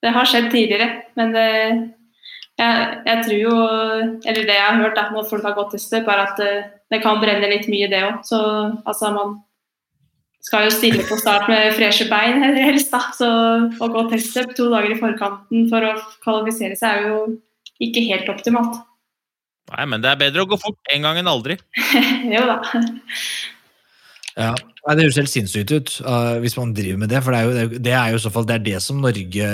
det, 0.03 0.11
har 0.13 0.27
skjedd 0.29 0.51
tidligere. 0.53 0.89
Men 1.17 1.33
det, 1.33 1.45
jeg, 2.59 2.83
jeg, 3.07 3.23
tror 3.23 3.39
jo 3.39 3.55
Eller 4.29 4.43
det 4.45 4.57
jeg 4.59 4.67
har 4.67 4.77
hørt 4.77 4.99
da, 4.99 5.07
når 5.09 5.25
folk 5.31 5.47
har 5.47 5.55
gått 5.57 5.73
testløp, 5.73 6.11
er 6.11 6.21
at 6.27 6.37
det, 6.37 6.51
det 6.93 7.01
kan 7.01 7.21
brenne 7.23 7.49
litt 7.49 7.65
mye, 7.71 7.89
det 7.89 8.03
òg. 8.05 8.21
Så 8.27 8.43
altså, 8.83 9.09
man 9.15 9.39
skal 10.43 10.67
jo 10.67 10.73
stille 10.75 11.05
på 11.07 11.17
start 11.19 11.47
med 11.51 11.73
freshe 11.77 12.07
bein 12.11 12.43
helst, 12.67 12.91
da. 12.93 13.01
Så 13.17 13.29
å 13.79 13.91
gå 13.93 14.07
testløp 14.11 14.55
to 14.57 14.69
dager 14.73 14.95
i 14.95 14.99
forkanten 14.99 15.69
for 15.71 15.87
å 15.87 15.93
kvalifisere 16.25 16.79
seg 16.79 16.99
er 16.99 17.07
jo 17.11 17.21
ikke 17.83 18.03
helt 18.09 18.29
optimalt. 18.31 18.81
Nei, 19.73 19.87
men 19.89 20.03
det 20.03 20.11
er 20.11 20.19
bedre 20.19 20.43
å 20.43 20.49
gå 20.51 20.59
fort 20.59 20.91
en 20.91 21.07
gang 21.07 21.21
enn 21.21 21.31
aldri. 21.31 21.55
jo 22.35 22.43
da. 22.49 22.59
Ja, 24.35 24.53
Det 24.83 25.05
høres 25.05 25.15
helt 25.15 25.31
sinnssykt 25.31 25.71
ut 25.71 25.89
uh, 26.03 26.41
hvis 26.43 26.57
man 26.59 26.73
driver 26.75 26.97
med 26.99 27.11
det. 27.13 27.21
For 27.23 27.31
det 27.31 27.39
er, 27.39 27.45
jo, 27.47 27.81
det 27.85 27.91
er 27.95 28.07
jo 28.11 28.17
i 28.19 28.23
så 28.25 28.31
fall 28.35 28.47
det 28.49 28.55
er 28.57 28.63
det 28.65 28.79
som 28.83 28.99
Norge 28.99 29.51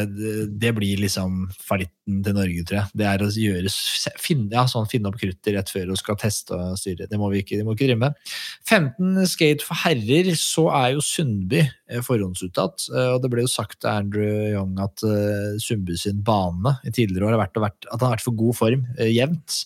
Det 0.50 0.72
blir 0.74 1.02
liksom 1.04 1.44
fallitten 1.62 2.24
til 2.26 2.34
Norge, 2.34 2.64
tror 2.66 2.80
jeg. 2.80 2.90
Det 2.98 3.06
er 3.06 3.22
å 3.22 3.28
gjøre, 3.30 3.74
finne, 4.18 4.50
ja, 4.56 4.64
sånn, 4.72 4.88
finne 4.90 5.12
opp 5.12 5.20
kruttet 5.22 5.54
rett 5.54 5.70
før 5.70 5.92
du 5.92 6.00
skal 6.00 6.18
teste 6.18 6.58
og 6.58 6.80
styre. 6.82 7.06
Det 7.12 7.20
må 7.22 7.30
vi 7.30 7.44
ikke, 7.44 7.60
det 7.60 7.68
må 7.68 7.76
ikke 7.76 7.92
drive 7.92 8.02
med. 8.08 8.32
15 8.66 9.30
skate 9.30 9.68
for 9.68 9.78
herrer, 9.84 10.32
så 10.40 10.66
er 10.80 10.96
jo 10.96 11.04
Sundby 11.06 11.62
eh, 11.62 12.02
forhåndsuttatt. 12.08 12.88
Uh, 12.90 13.12
og 13.12 13.20
det 13.22 13.30
ble 13.36 13.46
jo 13.46 13.52
sagt 13.54 13.78
til 13.84 13.92
Andrew 13.92 14.48
Young 14.50 14.82
at 14.82 15.06
uh, 15.06 15.60
Sundby 15.62 16.00
sin 16.02 16.24
bane 16.26 16.74
i 16.82 16.96
tidligere 16.96 17.30
år 17.30 17.38
har 17.38 17.44
vært, 17.44 17.62
vært 17.68 17.86
at 17.86 18.00
han 18.00 18.08
har 18.08 18.18
vært 18.18 18.26
for 18.26 18.40
god 18.42 18.58
form 18.58 18.90
jevnt. 18.98 19.62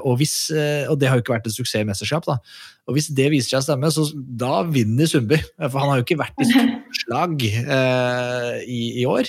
Og, 0.00 0.14
hvis, 0.16 0.48
og 0.88 0.94
det 0.96 1.10
har 1.10 1.18
jo 1.18 1.20
ikke 1.20 1.34
vært 1.34 1.46
et 1.50 1.52
suksessmesterskap. 1.52 2.24
da 2.24 2.38
og 2.88 2.96
Hvis 2.96 3.10
det 3.12 3.28
viser 3.34 3.52
seg 3.52 3.60
å 3.60 3.66
stemme, 3.66 3.90
så 3.92 4.06
da 4.16 4.62
vinner 4.64 5.08
Sundby. 5.08 5.36
For 5.60 5.76
han 5.76 5.90
har 5.92 6.00
jo 6.00 6.06
ikke 6.06 6.22
vært 6.22 6.40
i 6.40 6.46
slag 7.02 7.42
eh, 7.44 8.54
i, 8.64 8.78
i, 9.02 9.04
år. 9.08 9.28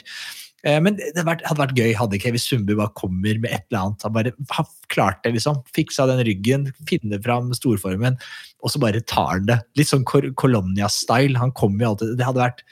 Eh, 0.64 0.78
men 0.84 0.96
det 0.96 1.10
hadde 1.12 1.26
vært, 1.28 1.44
hadde 1.48 1.64
vært 1.66 1.82
gøy 1.82 1.92
hadde 2.00 2.16
ikke 2.16 2.32
hvis 2.38 2.48
Sundby 2.48 2.78
bare 2.80 2.96
kommer 2.96 3.42
med 3.44 3.52
et 3.52 3.66
eller 3.68 3.82
annet. 3.82 4.06
Han 4.08 4.16
bare 4.16 4.34
han 4.56 4.70
klarte 4.92 5.28
det, 5.28 5.36
liksom. 5.36 5.60
Fiksa 5.76 6.08
den 6.08 6.24
ryggen, 6.28 6.70
finne 6.88 7.20
fram 7.26 7.52
storformen, 7.58 8.16
og 8.64 8.72
så 8.72 8.82
bare 8.84 9.04
tar 9.04 9.34
han 9.36 9.50
det. 9.52 9.60
Litt 9.80 9.92
sånn 9.92 10.08
Colonia-style. 10.08 11.40
Han 11.44 11.52
kommer 11.52 11.84
jo 11.84 11.92
alltid 11.92 12.16
Det 12.20 12.30
hadde 12.30 12.46
vært 12.46 12.64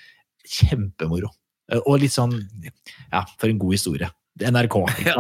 kjempemoro. 0.47 1.33
Eh, 1.67 1.83
og 1.83 1.99
litt 2.03 2.15
sånn 2.15 2.39
Ja, 3.11 3.25
for 3.35 3.51
en 3.51 3.59
god 3.59 3.75
historie. 3.75 4.11
NRK. 4.41 4.77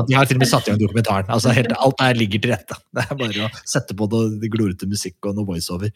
De 0.07 0.15
har 0.17 0.29
til 0.29 0.37
og 0.37 0.43
med 0.43 0.49
satt 0.49 0.67
i 0.67 0.73
gang 0.73 0.79
dokumentaren. 0.81 1.29
Altså, 1.33 1.53
helt, 1.55 1.73
alt 1.73 2.01
her 2.03 2.17
ligger 2.17 2.43
til 2.43 2.53
rette. 2.53 2.79
Det 2.93 3.03
er 3.03 3.19
bare 3.19 3.47
å 3.47 3.51
sette 3.63 3.97
på 3.97 4.09
noe 4.11 4.51
glorete 4.53 4.89
musikk 4.89 5.29
og 5.29 5.37
noe 5.37 5.47
voiceover. 5.49 5.93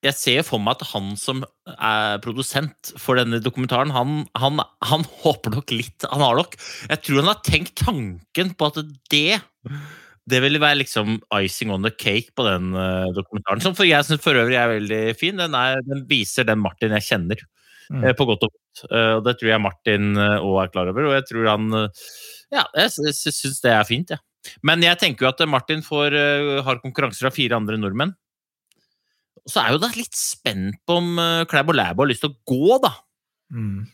Jeg 0.00 0.16
ser 0.16 0.44
for 0.48 0.62
meg 0.64 0.78
at 0.78 0.92
han 0.94 1.10
som 1.20 1.42
er 1.74 2.20
produsent 2.24 2.94
for 3.00 3.20
denne 3.20 3.42
dokumentaren, 3.44 3.92
han, 3.92 4.22
han, 4.40 4.62
han 4.88 5.04
håper 5.24 5.52
nok 5.52 5.74
litt 5.76 6.06
Han 6.08 6.24
har 6.24 6.38
nok 6.38 6.56
Jeg 6.88 7.02
tror 7.04 7.20
han 7.20 7.28
har 7.28 7.42
tenkt 7.44 7.74
tanken 7.82 8.54
på 8.56 8.70
at 8.70 8.80
det 9.12 9.42
det 10.30 10.38
ville 10.44 10.60
være 10.62 10.78
liksom 10.78 11.16
icing 11.40 11.72
on 11.74 11.82
the 11.82 11.90
cake 11.90 12.30
på 12.38 12.44
den 12.46 12.74
uh, 12.76 13.08
dokumentaren. 13.16 13.62
Som 13.64 13.74
for 13.74 13.88
jeg 13.88 14.06
syns 14.06 14.22
for 14.22 14.38
øvrig 14.38 14.58
er 14.60 14.68
veldig 14.76 15.00
fin. 15.18 15.40
Den, 15.40 15.56
er, 15.58 15.80
den 15.82 16.04
viser 16.06 16.46
den 16.46 16.60
Martin 16.62 16.94
jeg 16.94 17.08
kjenner. 17.08 17.42
Mm. 17.90 18.04
Eh, 18.06 18.14
på 18.14 18.26
godt 18.28 18.46
og 18.46 18.52
vondt. 18.52 18.82
Eh, 18.86 19.12
og 19.18 19.22
det 19.26 19.36
tror 19.38 19.50
jeg 19.50 19.62
Martin 19.64 20.10
òg 20.14 20.56
eh, 20.56 20.62
er 20.62 20.72
klar 20.72 20.90
over. 20.92 21.10
Og 21.10 21.14
jeg 21.18 21.28
tror 21.30 21.50
han 21.50 21.68
Ja, 22.50 22.64
jeg 22.78 23.14
syns 23.14 23.62
det 23.62 23.74
er 23.74 23.86
fint, 23.86 24.14
jeg. 24.14 24.18
Ja. 24.18 24.26
Men 24.64 24.82
jeg 24.82 24.96
tenker 24.96 25.26
jo 25.26 25.30
at 25.34 25.42
Martin 25.50 25.82
får, 25.84 26.14
har 26.64 26.78
konkurranser 26.80 27.28
av 27.28 27.34
fire 27.36 27.58
andre 27.58 27.76
nordmenn. 27.76 28.14
Så 29.44 29.60
er 29.60 29.74
jo 29.74 29.82
da 29.82 29.90
litt 29.92 30.16
spent 30.16 30.78
på 30.88 30.96
om 30.96 31.20
Klæbo 31.50 31.74
Læbo 31.76 32.06
har 32.06 32.08
lyst 32.08 32.24
til 32.24 32.32
å 32.32 32.38
gå, 32.48 32.78
da. 32.80 32.94
Mm. 33.52 33.84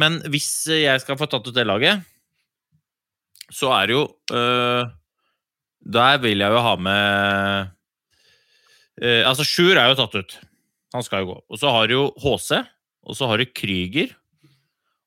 Men 0.00 0.16
hvis 0.32 0.48
jeg 0.72 1.02
skal 1.04 1.18
få 1.20 1.28
tatt 1.28 1.44
ut 1.50 1.56
det 1.56 1.66
laget, 1.68 2.00
så 3.52 3.70
er 3.76 3.86
det 3.86 3.94
jo 3.94 4.04
øh, 4.34 4.88
Der 5.92 6.16
vil 6.18 6.42
jeg 6.42 6.50
jo 6.50 6.62
ha 6.64 6.74
med 6.76 7.68
øh, 9.02 9.22
Altså, 9.28 9.44
Sjur 9.46 9.76
er 9.76 9.92
jo 9.92 9.98
tatt 10.00 10.16
ut. 10.18 10.38
Han 10.94 11.04
skal 11.04 11.22
jo 11.22 11.34
gå. 11.34 11.36
Og 11.50 11.60
så 11.60 11.70
har 11.70 11.86
du 11.86 11.94
jo 11.94 12.06
HC 12.22 12.64
og 13.06 13.18
så 13.18 13.28
har 13.30 13.40
du 13.40 13.52
Krüger. 13.54 14.14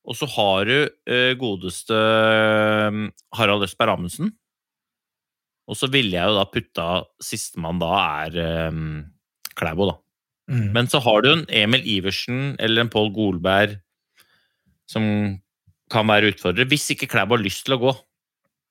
Og 0.08 0.16
så 0.16 0.26
har 0.32 0.66
du 0.66 0.76
eh, 1.12 1.32
godeste 1.38 1.94
eh, 1.94 3.00
Harald 3.36 3.66
Østberg 3.66 3.94
Amundsen. 3.94 4.32
Og 5.70 5.76
så 5.78 5.86
ville 5.92 6.16
jeg 6.16 6.26
jo 6.26 6.38
da 6.38 6.46
putta 6.50 6.86
sistemann 7.22 7.78
da 7.82 7.90
er 8.24 8.38
eh, 8.40 8.80
Klæbo, 9.60 9.90
da. 9.92 9.98
Mm. 10.50 10.70
Men 10.74 10.88
så 10.90 10.98
har 11.04 11.22
du 11.22 11.30
en 11.30 11.44
Emil 11.52 11.84
Iversen 11.86 12.56
eller 12.58 12.82
en 12.82 12.90
Pål 12.90 13.12
Golberg 13.14 13.76
som 14.90 15.04
kan 15.90 16.08
være 16.08 16.32
utfordrer, 16.32 16.66
hvis 16.70 16.88
ikke 16.94 17.06
Klæbo 17.10 17.36
har 17.36 17.44
lyst 17.44 17.66
til 17.66 17.76
å 17.76 17.82
gå. 17.84 17.92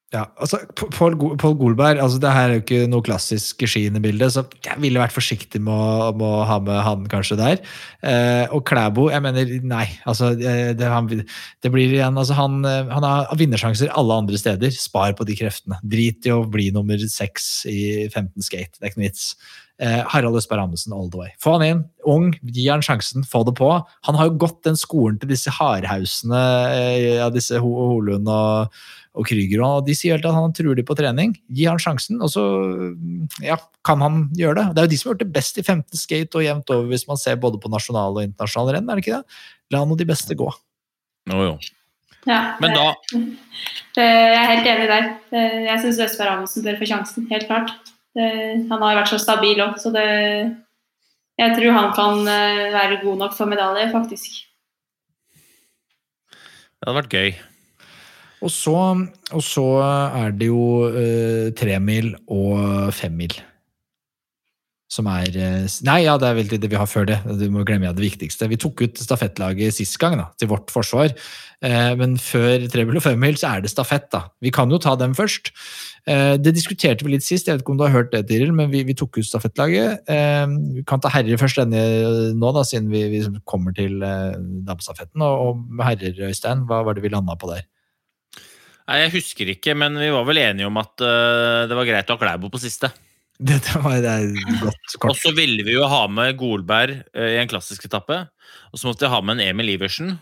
Ja, 0.09 0.23
altså, 0.41 0.57
Pål 0.73 1.13
Golberg 1.59 1.99
altså 2.01 2.17
det 2.17 2.31
her 2.33 2.47
er 2.49 2.55
jo 2.55 2.61
ikke 2.63 2.87
noe 2.89 3.05
klassisk 3.05 3.61
skiendebilde, 3.69 4.25
så 4.33 4.41
jeg 4.65 4.81
ville 4.81 5.01
vært 5.01 5.13
forsiktig 5.13 5.61
med 5.61 5.69
å, 5.69 6.09
med 6.17 6.25
å, 6.25 6.47
ha 6.49 6.57
med 6.65 6.81
han 6.81 7.05
kanskje 7.11 7.37
der. 7.37 7.61
Eh, 8.01 8.49
og 8.55 8.63
Klæbo, 8.65 9.11
jeg 9.13 9.21
mener 9.21 9.53
nei. 9.69 9.85
altså 10.09 10.31
Det, 10.39 10.89
han, 10.89 11.11
det 11.13 11.73
blir 11.73 11.93
igjen, 11.93 12.17
altså 12.17 12.39
han, 12.39 12.63
han, 12.65 13.05
har 13.05 13.37
vinnersjanser 13.37 13.93
alle 13.93 14.17
andre 14.23 14.41
steder. 14.41 14.73
Spar 14.73 15.13
på 15.13 15.29
de 15.29 15.37
kreftene. 15.37 15.77
Drit 15.85 16.25
i 16.25 16.33
å 16.33 16.41
bli 16.49 16.71
nummer 16.73 17.05
seks 17.05 17.67
i 17.69 17.79
15 18.09 18.49
skate. 18.49 18.79
Det 18.79 18.87
er 18.87 18.93
ikke 18.93 19.03
noe 19.03 19.11
vits. 19.11 19.33
Eh, 19.79 20.01
Harald 20.11 20.35
Østberg 20.35 20.59
Amundsen 20.59 20.91
all 20.91 21.07
the 21.09 21.21
way. 21.21 21.29
Få 21.39 21.53
han 21.55 21.63
inn, 21.63 21.83
ung, 22.03 22.33
gi 22.43 22.65
han 22.67 22.81
sjansen, 22.83 23.23
få 23.23 23.45
det 23.47 23.53
på. 23.55 23.69
Han 24.09 24.17
har 24.19 24.27
jo 24.27 24.39
gått 24.41 24.59
den 24.67 24.75
skolen 24.79 25.21
til 25.21 25.31
disse 25.31 25.53
hardhausene, 25.55 26.41
eh, 26.73 27.05
ja, 27.21 27.29
disse 27.31 27.61
Holund 27.63 28.27
og 28.27 28.81
og 29.19 29.27
Krüger. 29.27 29.63
Og 29.65 29.87
de 29.87 29.95
sier 29.97 30.15
helt 30.15 30.27
at 30.27 30.35
han 30.35 30.53
truer 30.55 30.77
de 30.77 30.85
på 30.87 30.95
trening. 30.97 31.33
Gi 31.55 31.67
han 31.67 31.81
sjansen, 31.81 32.21
og 32.23 32.31
så 32.31 32.43
ja, 33.43 33.59
kan 33.85 34.03
han 34.03 34.21
gjøre 34.37 34.61
det. 34.61 34.67
Det 34.75 34.81
er 34.81 34.87
jo 34.87 34.93
de 34.93 34.99
som 35.01 35.09
har 35.09 35.15
gjort 35.15 35.25
det 35.25 35.33
best 35.35 35.59
i 35.59 35.65
15 35.65 35.99
skate 35.99 36.39
og 36.39 36.45
jevnt 36.45 36.73
over, 36.75 36.87
hvis 36.93 37.07
man 37.09 37.19
ser 37.21 37.41
både 37.41 37.59
på 37.61 37.71
nasjonale 37.73 38.21
og 38.21 38.29
internasjonale 38.29 38.77
renn. 38.77 38.87
er 38.89 38.99
det 38.99 39.05
ikke 39.05 39.19
det? 39.19 39.41
La 39.75 39.83
nå 39.85 39.99
de 39.99 40.07
beste 40.09 40.37
gå. 40.39 40.47
Jo, 41.29 41.43
jo. 41.51 41.59
Ja, 42.27 42.57
Men 42.59 42.73
da 42.75 42.93
Jeg 43.95 44.35
er 44.35 44.49
helt 44.49 44.67
enig 44.67 44.87
der. 44.89 45.05
Jeg 45.31 45.79
syns 45.83 46.01
Østberg 46.03 46.33
Amundsen 46.33 46.65
bør 46.65 46.79
få 46.79 46.89
sjansen, 46.89 47.27
helt 47.31 47.47
klart. 47.47 47.71
Han 48.15 48.83
har 48.83 48.97
vært 48.99 49.11
så 49.13 49.19
stabil 49.21 49.61
òg, 49.63 49.77
så 49.79 49.91
det 49.95 50.07
Jeg 51.39 51.55
tror 51.55 51.71
han 51.71 51.93
kan 51.95 52.27
eh, 52.27 52.65
være 52.73 52.99
god 52.99 53.17
nok 53.17 53.35
for 53.37 53.47
medalje, 53.47 53.85
faktisk. 53.93 54.41
Det 56.79 56.87
hadde 56.87 56.97
vært 56.97 57.15
gøy. 57.15 57.48
Og 58.39 58.51
så, 58.53 58.75
og 59.35 59.43
så 59.43 59.67
er 59.83 60.35
det 60.39 60.47
jo 60.47 60.63
uh, 60.87 61.51
tremil 61.59 62.13
og 62.31 62.93
femmil. 62.95 63.35
Som 64.89 65.05
er 65.05 65.35
eh, 65.37 65.67
Nei, 65.85 65.99
ja, 66.07 66.15
det 66.17 66.25
er 66.25 66.37
vel 66.39 66.47
det 66.49 66.65
vi 66.71 66.77
har 66.79 66.87
før 66.89 67.05
det. 67.05 67.19
Du 67.37 67.43
må 67.53 67.61
glemme 67.61 67.85
ja, 67.85 67.93
det 67.93 68.01
viktigste. 68.01 68.47
Vi 68.49 68.57
tok 68.57 68.81
ut 68.81 68.97
stafettlaget 68.97 69.75
sist 69.77 69.99
gang, 70.01 70.15
da, 70.17 70.31
til 70.41 70.49
vårt 70.49 70.73
forsvar. 70.73 71.13
Eh, 71.61 71.91
men 71.99 72.15
før 72.17 72.65
tremil 72.73 72.97
og 72.97 73.05
femmil 73.05 73.37
så 73.37 73.51
er 73.53 73.61
det 73.61 73.69
stafett, 73.69 74.07
da. 74.09 74.23
Vi 74.41 74.49
kan 74.55 74.73
jo 74.73 74.81
ta 74.81 74.95
dem 74.97 75.13
først. 75.13 75.53
Eh, 76.09 76.33
det 76.41 76.55
diskuterte 76.57 77.05
vi 77.05 77.13
litt 77.13 77.27
sist, 77.27 77.45
jeg 77.45 77.59
vet 77.59 77.61
ikke 77.61 77.75
om 77.75 77.77
du 77.77 77.85
har 77.85 77.93
hørt 77.93 78.09
det, 78.15 78.25
Tiril, 78.31 78.49
men 78.57 78.73
vi, 78.73 78.81
vi 78.87 78.97
tok 78.97 79.21
ut 79.21 79.29
stafettlaget. 79.29 80.09
Eh, 80.09 80.57
vi 80.79 80.85
kan 80.89 81.05
ta 81.05 81.13
herrer 81.13 81.37
først 81.37 81.61
denne 81.61 81.85
nå, 82.33 82.53
da, 82.57 82.65
siden 82.65 82.89
vi, 82.89 83.05
vi 83.13 83.25
kommer 83.45 83.77
til 83.77 84.01
eh, 84.01 84.39
damestafetten. 84.65 85.21
Og, 85.21 85.51
og 85.51 85.85
herrer, 85.85 86.17
Øystein, 86.31 86.65
hva 86.65 86.81
var 86.87 86.97
det 86.97 87.05
vi 87.05 87.13
landa 87.13 87.37
på 87.37 87.53
der? 87.53 87.67
Nei, 88.89 89.03
Jeg 89.03 89.13
husker 89.19 89.51
ikke, 89.53 89.75
men 89.77 89.99
vi 90.01 90.09
var 90.09 90.25
vel 90.25 90.41
enige 90.41 90.65
om 90.69 90.79
at 90.81 90.95
uh, 91.03 91.67
det 91.69 91.77
var 91.77 91.85
greit 91.85 92.09
å 92.09 92.17
ha 92.17 92.21
Klæbo 92.23 92.49
på 92.49 92.61
siste. 92.61 92.89
Dette 93.49 93.79
var 93.83 94.01
det 94.03 94.15
godt 94.59 94.95
kort. 94.97 95.13
Og 95.13 95.19
så 95.19 95.31
ville 95.37 95.63
vi 95.63 95.77
jo 95.77 95.85
ha 95.87 96.07
med 96.11 96.33
Golberg 96.39 97.03
uh, 97.13 97.27
i 97.29 97.37
en 97.39 97.51
klassisk 97.51 97.85
etappe. 97.85 98.23
Og 98.73 98.81
så 98.81 98.89
måtte 98.89 99.05
vi 99.05 99.13
ha 99.13 99.21
med 99.21 99.37
en 99.37 99.45
Emil 99.51 99.75
Iversen. 99.75 100.17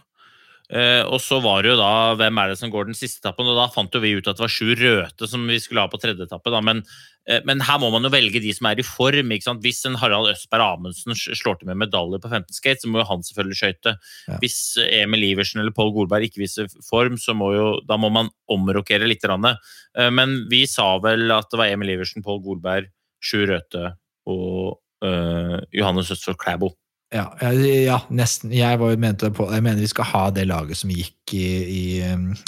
Eh, 0.68 0.99
og 1.07 1.22
så 1.23 1.38
var 1.39 1.61
det 1.64 1.69
jo 1.72 1.77
da 1.80 1.91
hvem 2.19 2.39
er 2.41 2.52
det 2.52 2.57
som 2.60 2.72
går 2.72 2.89
den 2.89 2.98
siste 2.98 3.22
etappen, 3.22 3.48
og 3.48 3.56
da 3.56 3.69
fant 3.72 3.94
jo 3.94 4.02
vi 4.03 4.18
ut 4.18 4.26
at 4.27 4.35
det 4.35 4.44
var 4.44 4.52
sju 4.52 4.73
røte 4.76 5.30
som 5.31 5.45
vi 5.48 5.61
skulle 5.64 5.85
ha 5.85 5.91
på 5.91 5.99
tredje 6.02 6.26
etappe. 6.27 6.52
Da. 6.52 6.60
Men, 6.60 6.81
eh, 7.30 7.39
men 7.48 7.64
her 7.64 7.80
må 7.80 7.88
man 7.94 8.03
jo 8.03 8.11
velge 8.11 8.41
de 8.44 8.52
som 8.56 8.68
er 8.68 8.81
i 8.81 8.85
form. 8.85 9.31
ikke 9.31 9.48
sant? 9.48 9.64
Hvis 9.64 9.85
en 9.88 9.95
Harald 10.02 10.27
Østberg 10.34 10.65
Amundsen 10.65 11.15
slår 11.15 11.60
til 11.60 11.72
med 11.72 11.80
medalje 11.85 12.19
på 12.19 12.31
15 12.31 12.52
skate, 12.52 12.84
så 12.84 12.91
må 12.91 12.99
jo 12.99 13.07
han 13.07 13.23
selvfølgelig 13.23 13.60
skøyte. 13.61 13.95
Ja. 14.27 14.39
Hvis 14.44 14.60
Emil 14.84 15.23
Iversen 15.30 15.61
eller 15.64 15.76
Pål 15.76 15.94
Golberg 15.95 16.27
ikke 16.27 16.44
viser 16.44 16.68
form, 16.89 17.15
så 17.15 17.35
må 17.38 17.53
jo 17.56 17.69
da 17.88 17.95
må 17.95 18.11
man 18.11 18.31
omrokere 18.52 19.07
litt. 19.07 19.23
Eh, 19.23 20.11
men 20.11 20.35
vi 20.52 20.65
sa 20.68 20.98
vel 20.99 21.31
at 21.31 21.48
det 21.52 21.61
var 21.61 21.72
Emil 21.72 21.95
Iversen, 21.95 22.26
Pål 22.26 22.44
Golberg, 22.44 22.91
sju 23.23 23.48
røte 23.48 23.95
og 24.27 24.81
eh, 25.03 25.64
Johannes 25.72 26.11
Østfold 26.11 26.38
Klæbo. 26.44 26.73
Ja, 27.13 27.29
ja, 27.39 28.01
nesten. 28.11 28.51
Jeg, 28.51 28.79
på, 28.81 29.45
jeg 29.53 29.63
mener 29.63 29.79
vi 29.79 29.88
skal 29.88 30.09
ha 30.09 30.25
det 30.35 30.43
laget 30.49 30.75
som 30.81 30.91
gikk 30.91 31.31
i, 31.38 31.45
i, 31.71 31.84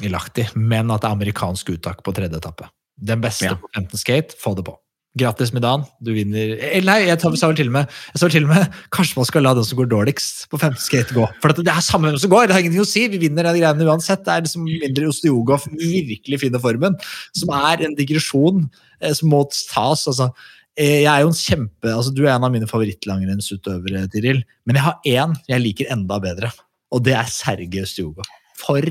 i 0.03 0.11
Lahti, 0.11 0.49
men 0.59 0.91
at 0.91 1.05
det 1.05 1.07
er 1.07 1.15
amerikansk 1.15 1.71
uttak 1.77 2.03
på 2.03 2.11
tredje 2.17 2.41
etappe. 2.41 2.67
Den 2.99 3.21
beste 3.23 3.45
Ja. 3.47 3.55
på 3.55 3.69
15 3.77 3.97
skate, 4.01 4.35
få 4.41 4.57
det 4.59 4.65
på. 4.67 4.75
Grattis, 5.17 5.49
Midan. 5.55 5.85
Du 6.05 6.11
vinner 6.13 6.51
Eller 6.61 6.85
nei, 6.85 6.97
jeg 7.07 7.17
tar- 7.19 7.33
sa 7.35 7.47
vel 7.49 7.55
til 7.57 7.67
og 7.71 7.73
med 7.73 7.87
jeg 7.89 8.19
sa 8.19 8.27
vel 8.27 8.31
til 8.35 8.43
og 8.45 8.49
med, 8.51 8.75
Kanskje 8.93 9.17
man 9.17 9.25
skal 9.25 9.41
la 9.41 9.53
den 9.57 9.63
som 9.65 9.79
går 9.79 9.87
dårligst 9.89 10.43
på 10.51 10.59
15 10.59 10.77
skate, 10.83 11.15
gå. 11.17 11.25
For 11.41 11.49
det 11.55 11.65
er 11.67 11.81
samme 11.81 12.11
hvem 12.11 12.19
som 12.21 12.29
går, 12.29 12.45
det 12.47 12.53
har 12.53 12.61
ingenting 12.61 12.83
å 12.83 12.87
si. 12.87 13.07
Vi 13.09 13.17
vinner 13.17 13.47
de 13.47 13.55
greiene 13.63 13.87
uansett. 13.89 14.21
Det 14.27 14.35
er 14.35 14.41
liksom 14.45 14.67
mindre 14.67 15.07
Osteogov 15.09 15.65
virkelig 15.71 16.39
finner 16.43 16.59
formen, 16.61 16.99
som 17.33 17.49
er 17.57 17.87
en 17.87 17.95
digresjon 17.97 18.67
eh, 19.01 19.13
som 19.15 19.29
må 19.31 19.45
tas. 19.49 20.05
altså 20.11 20.29
Eh, 20.29 20.58
Jeg 20.79 21.09
er 21.11 21.23
jo 21.25 21.31
en 21.33 21.35
kjempe, 21.35 21.91
altså 21.91 22.11
Du 22.15 22.21
er 22.23 22.31
en 22.31 22.45
av 22.47 22.53
mine 22.53 22.67
favorittlangrennsutøvere, 22.69 24.05
Tiril. 24.13 24.41
Men 24.67 24.79
jeg 24.79 24.85
har 24.85 24.99
én 25.11 25.33
jeg 25.49 25.63
liker 25.65 25.89
enda 25.91 26.19
bedre, 26.23 26.51
og 26.95 27.03
det 27.03 27.17
er 27.19 27.27
Sergej 27.31 27.83
Stjugov. 27.89 28.27
For 28.59 28.85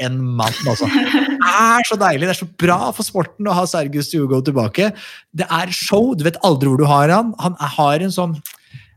en 0.00 0.16
mann, 0.22 0.56
altså. 0.66 0.88
Det 0.90 1.50
er 1.50 1.86
så 1.88 1.96
deilig, 2.00 2.26
det 2.26 2.32
er 2.34 2.40
så 2.40 2.48
bra 2.62 2.78
for 2.96 3.06
sporten 3.06 3.48
å 3.48 3.54
ha 3.56 3.66
Sergej 3.68 4.04
Stjugov 4.06 4.42
tilbake. 4.48 4.90
Det 5.36 5.46
er 5.46 5.72
show, 5.76 6.14
du 6.16 6.24
vet 6.26 6.40
aldri 6.46 6.72
hvor 6.72 6.80
du 6.80 6.88
har 6.88 7.12
han. 7.12 7.34
Han 7.42 7.58
har 7.76 8.02
en 8.04 8.14
sånn 8.14 8.34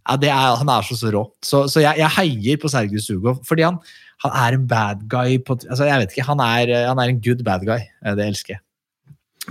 ja, 0.03 0.18
det 0.19 0.31
er, 0.34 0.57
Han 0.60 0.72
er 0.72 0.84
så, 0.88 0.97
så 0.99 1.11
rå. 1.14 1.26
Så, 1.45 1.65
så 1.72 1.84
jeg, 1.84 1.99
jeg 2.01 2.15
heier 2.18 2.60
på 2.60 2.72
Sergej 2.72 3.03
Stjugov, 3.03 3.39
fordi 3.47 3.68
han, 3.68 3.80
han 4.26 4.38
er 4.41 4.57
en 4.57 4.68
bad 4.68 5.05
guy. 5.11 5.38
På, 5.43 5.60
altså 5.69 5.88
jeg 5.88 6.01
vet 6.01 6.15
ikke, 6.15 6.27
han 6.31 6.43
er, 6.43 6.73
han 6.89 6.99
er 7.03 7.14
en 7.14 7.22
good 7.23 7.43
bad 7.47 7.65
guy. 7.68 7.81
Eh, 8.03 8.15
Det 8.19 8.26
elsker 8.31 8.57
jeg. 8.57 8.64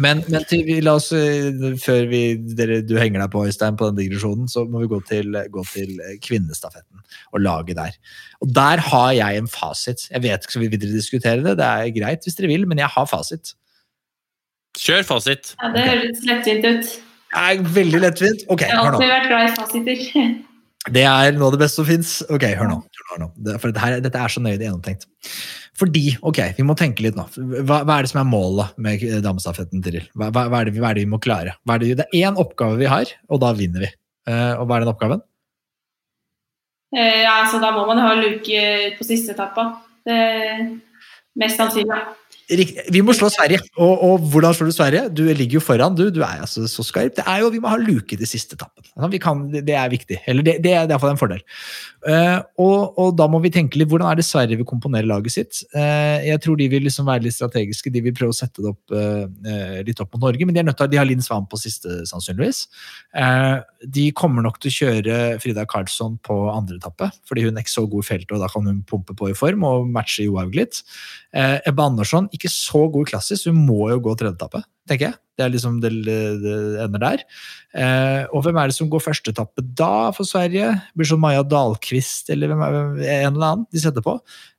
Men, 0.01 0.23
men 0.33 0.45
til, 0.49 0.63
vi, 0.65 0.79
la 0.81 0.95
oss, 0.97 1.11
eh, 1.13 1.51
før 1.83 2.07
vi, 2.09 2.23
dere, 2.57 2.79
du 2.87 2.95
henger 2.97 3.21
deg 3.21 3.33
på, 3.35 3.43
Øystein, 3.45 3.77
på 3.77 3.91
den 3.91 3.99
digresjonen, 3.99 4.47
så 4.49 4.65
må 4.65 4.81
vi 4.81 4.89
gå 4.89 5.01
til, 5.09 5.37
gå 5.53 5.65
til 5.69 5.99
eh, 6.01 6.15
kvinnestafetten 6.25 7.03
og 7.37 7.43
laget 7.45 7.77
der. 7.77 7.99
Og 8.41 8.55
der 8.57 8.81
har 8.89 9.11
jeg 9.19 9.43
en 9.43 9.51
fasit. 9.53 10.07
Jeg 10.09 10.25
vet 10.25 10.47
ikke, 10.47 10.57
så 10.57 10.63
vil 10.63 10.73
dere 10.73 10.95
diskutere 10.95 11.45
det? 11.45 11.59
Det 11.61 11.69
er 11.69 11.93
greit 11.99 12.25
hvis 12.25 12.39
dere 12.41 12.53
vil, 12.55 12.65
men 12.71 12.81
jeg 12.81 12.89
har 12.95 13.11
fasit. 13.11 13.53
Kjør 14.81 15.05
fasit! 15.11 15.53
Ja, 15.61 15.75
det 15.75 15.85
høres 15.91 16.25
lettvint 16.25 16.71
ut. 16.71 16.95
Det 17.33 17.43
er 17.43 17.69
veldig 17.75 18.01
lettvint. 18.01 18.47
Ok, 18.49 18.65
Jeg 18.65 18.77
har 18.77 18.95
alltid 18.95 19.13
vært 19.13 19.29
glad 19.29 19.45
i 19.45 19.53
fasiter. 19.59 20.33
Det 20.93 21.05
er 21.07 21.37
noe 21.37 21.51
av 21.51 21.55
det 21.55 21.61
beste 21.63 21.79
som 21.83 21.87
fins. 21.87 22.15
Ok, 22.33 22.49
hør 22.59 22.71
nå. 22.71 22.79
Hør 23.13 23.21
nå. 23.27 23.29
Det, 23.37 23.61
for 23.61 23.73
dette, 23.73 24.01
dette 24.09 24.25
er 24.25 24.33
så 24.33 24.41
nøye 24.43 24.57
gjennomtenkt. 24.57 25.07
Fordi, 25.79 26.19
ok, 26.21 26.39
vi 26.59 26.65
må 26.69 26.75
tenke 26.77 27.01
litt 27.05 27.17
nå. 27.17 27.25
Hva, 27.65 27.79
hva 27.89 27.97
er 27.99 28.05
det 28.05 28.11
som 28.13 28.21
er 28.21 28.29
målet 28.29 28.75
med 28.83 29.03
damestafetten, 29.25 29.81
Tiril? 29.85 30.05
Hva, 30.13 30.29
hva, 30.35 30.45
hva, 30.53 30.61
er 30.61 30.69
det, 30.69 30.75
vi- 30.77 31.07
må 31.09 31.19
klare? 31.23 31.55
Er 31.69 31.79
det, 31.81 31.97
det 31.97 32.07
er 32.13 32.29
én 32.29 32.37
oppgave 32.37 32.77
vi 32.77 32.91
har, 32.91 33.09
og 33.31 33.41
da 33.41 33.53
vinner 33.57 33.87
vi. 33.87 33.91
Eh, 34.29 34.53
og 34.61 34.67
hva 34.69 34.77
er 34.77 34.85
den 34.85 34.93
oppgaven? 34.93 35.23
Eh, 36.95 37.23
Ja, 37.25 37.39
så 37.51 37.59
da 37.61 37.71
må 37.73 37.87
man 37.89 37.99
ha 37.99 38.13
luke 38.15 38.99
på 38.99 39.05
siste 39.09 39.33
etappa. 39.33 39.81
Det 40.05 40.19
mest 41.41 41.57
sannsynlig. 41.57 42.03
Vi 42.93 43.03
må 43.05 43.15
slå 43.17 43.31
Sverige. 43.33 43.63
Og, 43.77 43.93
og 44.07 44.27
hvordan 44.33 44.57
slår 44.57 44.71
du 44.71 44.75
Sverige? 44.77 45.05
Du 45.13 45.23
ligger 45.25 45.59
jo 45.59 45.65
foran, 45.65 45.97
du. 45.99 46.09
Du 46.13 46.21
er 46.25 46.43
altså 46.45 46.67
så 46.71 46.85
skarp. 46.87 47.17
Det 47.17 47.25
er 47.27 47.43
jo, 47.43 47.51
Vi 47.55 47.61
må 47.63 47.73
ha 47.73 47.79
luke 47.81 48.17
til 48.17 48.29
siste 48.29 48.59
etappen. 48.59 48.85
Vi 49.13 49.21
kan, 49.23 49.47
det, 49.53 49.77
er 49.77 49.89
viktig. 49.93 50.21
Eller 50.29 50.47
det, 50.47 50.59
det 50.65 50.75
er 50.75 50.87
iallfall 50.87 51.15
en 51.15 51.21
fordel. 51.21 51.43
Uh, 52.03 52.43
og, 52.59 52.99
og 52.99 53.13
da 53.15 53.29
må 53.31 53.39
vi 53.45 53.53
tenke 53.55 53.79
litt 53.79 53.87
hvordan 53.87 54.09
er 54.11 54.19
det 54.19 54.25
Sverige 54.27 54.59
vil 54.59 54.67
komponere 54.67 55.07
laget 55.07 55.37
sitt. 55.37 55.61
Uh, 55.71 56.19
jeg 56.27 56.41
tror 56.43 56.59
de 56.59 56.67
vil 56.73 56.83
liksom 56.89 57.07
være 57.07 57.23
litt 57.29 57.37
strategiske. 57.37 57.93
De 57.95 58.03
vil 58.03 58.17
prøve 58.17 58.35
å 58.35 58.37
sette 58.37 58.63
det 58.63 58.73
opp 58.73 58.95
eh, 58.97 59.79
litt 59.87 60.01
opp 60.03 60.11
mot 60.15 60.25
Norge, 60.27 60.47
men 60.47 60.55
de 60.55 60.63
er 60.63 60.67
nødt 60.67 60.77
til 60.81 60.89
å 60.89 60.91
de 60.91 60.99
har 60.99 61.07
Linn 61.07 61.23
Svan 61.23 61.47
på 61.51 61.59
siste, 61.61 62.03
sannsynligvis. 62.09 62.65
De 63.95 64.05
kommer 64.19 64.45
nok 64.45 64.59
til 64.63 64.71
å 64.71 64.75
kjøre 64.77 65.19
Frida 65.43 65.65
Karlsson 65.69 66.19
på 66.27 66.37
andre 66.53 66.79
etappe, 66.81 67.09
fordi 67.29 67.47
hun 67.47 67.57
er 67.57 67.65
ikke 67.65 67.75
så 67.75 67.85
god 67.91 68.05
i 68.05 68.09
feltet, 68.09 68.35
og 68.35 68.43
da 68.43 68.51
kan 68.53 68.67
hun 68.69 68.83
pumpe 68.89 69.17
på 69.19 69.31
i 69.31 69.37
form 69.39 69.67
og 69.69 69.89
matche 69.93 70.27
Johaug 70.27 70.55
litt. 70.57 70.83
Ebba 71.33 71.89
Andersson, 71.91 72.29
ikke 72.35 72.42
så 72.51 72.87
god 72.93 73.11
klassisk, 73.13 73.51
hun 73.51 73.61
må 73.69 73.91
jo 73.93 74.01
gå 74.03 74.15
tredjeetappe, 74.19 74.63
tenker 74.91 75.11
jeg. 75.11 75.19
Det 75.39 75.45
er 75.45 75.53
liksom 75.55 75.79
det, 75.81 75.91
det 76.05 76.57
ender 76.83 77.03
der. 77.03 77.23
Eh, 77.73 78.25
og 78.35 78.45
hvem 78.45 78.59
er 78.61 78.69
det 78.69 78.77
som 78.77 78.91
går 78.93 79.05
førsteetappe 79.05 79.65
da 79.79 80.11
for 80.17 80.29
Sverige? 80.29 80.75
Blir 80.99 81.09
sånn 81.09 81.23
Maja 81.23 81.45
Dahlqvist 81.47 82.29
eller 82.35 82.53
hvem 82.53 82.65
er, 82.67 82.77
en 82.77 83.33
eller 83.33 83.47
annen 83.49 83.65
de 83.73 83.83
setter 83.83 84.05
på. 84.05 84.19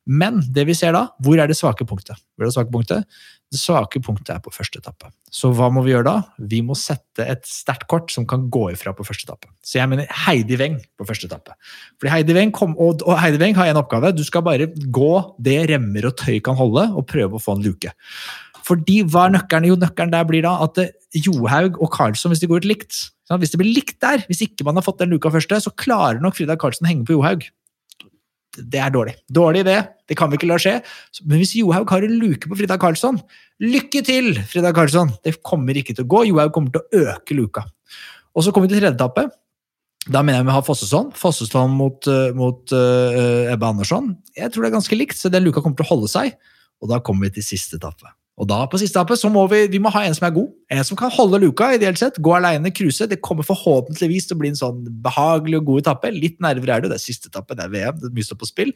Men 0.09 0.41
det 0.55 0.65
vi 0.67 0.75
ser 0.77 0.95
da, 0.95 1.05
hvor 1.23 1.39
er 1.39 1.51
det 1.51 1.59
svake 1.59 1.85
punktet? 1.87 2.19
Hvor 2.33 2.45
er 2.45 2.51
det 2.51 2.57
svake 2.57 2.73
punktet? 2.73 3.21
Det 3.53 3.59
svake 3.61 3.99
punktet 4.01 4.31
er 4.33 4.39
på 4.41 4.49
første 4.53 4.79
etappe. 4.81 5.11
Så 5.29 5.51
hva 5.53 5.67
må 5.69 5.83
vi 5.85 5.91
gjøre 5.93 6.07
da? 6.07 6.15
Vi 6.41 6.63
må 6.65 6.73
sette 6.77 7.25
et 7.29 7.43
sterkt 7.45 7.85
kort 7.91 8.09
som 8.09 8.25
kan 8.29 8.47
gå 8.53 8.63
ifra 8.73 8.95
på 8.97 9.05
første 9.05 9.27
etappe. 9.27 9.51
Så 9.61 9.77
jeg 9.77 9.91
mener 9.91 10.09
Heidi 10.25 10.57
Weng 10.57 10.79
på 10.97 11.05
første 11.05 11.29
etappe. 11.29 11.53
Fordi 12.01 12.15
Heidi 12.15 12.33
Weng, 12.37 12.53
kom, 12.55 12.73
og, 12.81 13.05
og 13.05 13.19
Heidi 13.21 13.37
Weng 13.43 13.53
har 13.59 13.69
en 13.69 13.81
oppgave. 13.83 14.15
Du 14.17 14.23
skal 14.25 14.45
bare 14.45 14.71
gå 14.73 15.13
det 15.45 15.59
remmer 15.69 16.09
og 16.09 16.17
tøy 16.17 16.39
kan 16.41 16.57
holde, 16.57 16.87
og 16.97 17.05
prøve 17.13 17.37
å 17.37 17.43
få 17.43 17.59
en 17.59 17.65
luke. 17.67 17.93
Fordi 18.63 19.01
hva 19.05 19.27
er 19.27 19.37
nøkkelen? 19.37 19.69
Jo, 19.69 19.79
nøkkelen 19.79 20.13
der 20.13 20.27
blir 20.27 20.45
da 20.45 20.55
at 20.65 20.79
eh, 20.81 20.93
Johaug 21.19 21.77
og 21.77 21.91
Karlsson, 21.93 22.33
hvis 22.33 22.41
de 22.41 22.49
går 22.49 22.63
ut 22.63 22.71
likt? 22.73 23.03
Hvis 23.33 23.53
det 23.53 23.59
blir 23.61 23.73
likt 23.73 23.99
der, 24.03 24.23
hvis 24.29 24.43
ikke 24.45 24.65
man 24.67 24.77
har 24.77 24.85
fått 24.85 25.01
den 25.01 25.13
luka 25.13 25.31
første, 25.33 25.57
så 25.61 25.73
klarer 25.77 26.21
nok 26.21 26.37
Frida 26.37 26.57
Karlsson 26.59 26.87
å 26.87 26.91
henge 26.91 27.05
på 27.07 27.15
Johaug. 27.17 27.45
Det 28.53 28.77
er 28.77 28.91
dårlig. 28.93 29.15
Dårlig 29.33 29.63
idé. 29.63 29.79
Det 30.09 30.17
kan 30.17 30.29
vi 30.29 30.37
ikke 30.37 30.49
la 30.51 30.59
skje. 30.61 30.75
Men 31.25 31.41
hvis 31.41 31.55
Johaug 31.57 31.89
har 31.89 32.05
en 32.05 32.19
luke 32.21 32.49
på 32.49 32.57
Frida 32.59 32.77
Karlsson, 32.81 33.17
lykke 33.61 34.01
til, 34.05 34.33
Frida 34.49 34.73
Karlsson! 34.75 35.13
Det 35.25 35.37
kommer 35.45 35.77
ikke 35.77 35.95
til 35.97 36.05
å 36.05 36.09
gå. 36.09 36.25
Johaug 36.31 36.53
kommer 36.55 36.73
til 36.73 36.83
å 36.83 37.03
øke 37.13 37.37
luka. 37.37 37.65
Og 38.33 38.45
så 38.45 38.53
kommer 38.53 38.67
vi 38.67 38.75
til 38.75 38.81
tredje 38.81 38.95
etappe. 38.97 39.27
Da 40.09 40.23
mener 40.23 40.41
jeg 40.41 40.49
vi 40.49 40.55
har 40.55 40.65
Fossesson. 40.67 41.13
Fossesson 41.15 41.77
mot, 41.77 42.09
eh, 42.11 42.33
mot 42.35 42.73
uh, 42.75 43.51
Ebba 43.53 43.69
Andersson. 43.71 44.11
Jeg 44.35 44.51
tror 44.51 44.65
det 44.65 44.71
er 44.71 44.75
ganske 44.79 44.97
likt, 44.97 45.15
så 45.15 45.31
den 45.31 45.45
luka 45.45 45.63
kommer 45.63 45.79
til 45.79 45.87
å 45.87 45.93
holde 45.93 46.11
seg. 46.11 46.35
Og 46.83 46.91
da 46.91 46.99
kommer 46.99 47.29
vi 47.29 47.37
til 47.37 47.47
siste 47.53 47.79
etappe. 47.79 48.11
Og 48.41 48.47
da 48.49 48.63
på 48.65 48.79
siste 48.81 48.97
etappe 48.97 49.15
så 49.19 49.29
må 49.29 49.45
vi, 49.51 49.61
vi 49.69 49.79
må 49.79 49.91
ha 49.93 50.01
en 50.07 50.15
som 50.17 50.25
er 50.27 50.33
god. 50.35 50.49
En 50.73 50.83
som 50.87 50.97
kan 50.99 51.13
holde 51.13 51.39
luka, 51.43 51.69
ideelt 51.75 52.01
sett. 52.01 52.17
Gå 52.23 52.33
aleine, 52.35 52.73
cruise. 52.73 53.07
Det 53.07 53.21
kommer 53.23 53.45
forhåpentligvis 53.47 54.27
til 54.27 54.35
å 54.35 54.41
bli 54.41 54.51
en 54.51 54.59
sånn 54.59 54.81
behagelig 55.05 55.61
og 55.61 55.69
god 55.69 55.83
etappe. 55.85 56.11
Litt 56.17 56.41
nerver 56.43 56.73
er 56.73 56.83
det, 56.83 56.91
det 56.91 56.97
er 56.97 57.05
siste 57.05 57.29
etappe, 57.31 57.55
det 57.55 57.67
er 57.67 57.75
VM, 57.75 58.01
det 58.01 58.09
er 58.09 58.17
mye 58.17 58.27
står 58.27 58.41
på 58.41 58.49
spill. 58.49 58.73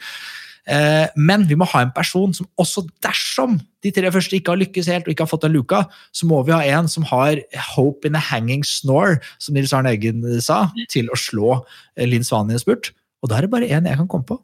Eh, 0.67 1.07
men 1.15 1.45
vi 1.47 1.55
må 1.55 1.67
ha 1.71 1.85
en 1.85 1.93
person 1.95 2.33
som 2.35 2.47
også 2.59 2.83
dersom 3.03 3.55
de 3.85 3.91
tre 3.95 4.09
første 4.11 4.35
ikke 4.35 4.51
har 4.51 4.59
lykkes 4.59 4.89
helt 4.91 5.07
og 5.07 5.13
ikke 5.13 5.23
har 5.23 5.31
fått 5.31 5.45
den 5.45 5.55
luka, 5.55 5.85
så 6.11 6.27
må 6.27 6.41
vi 6.47 6.55
ha 6.55 6.59
en 6.75 6.89
som 6.91 7.05
har 7.07 7.39
hope 7.71 8.07
in 8.09 8.19
a 8.19 8.21
hanging 8.21 8.65
snore, 8.67 9.21
som 9.39 9.55
Nils 9.55 9.73
Arne 9.75 9.93
Eggen 9.95 10.25
sa, 10.43 10.65
til 10.91 11.11
å 11.13 11.19
slå 11.19 11.59
eh, 11.95 12.07
Linn 12.07 12.27
Svan 12.27 12.51
i 12.51 12.57
en 12.57 12.63
spurt. 12.63 12.91
Og 13.23 13.31
da 13.31 13.37
er 13.37 13.47
det 13.47 13.53
bare 13.53 13.69
én 13.71 13.87
jeg 13.87 14.01
kan 14.01 14.09
komme 14.11 14.27
på, 14.27 14.41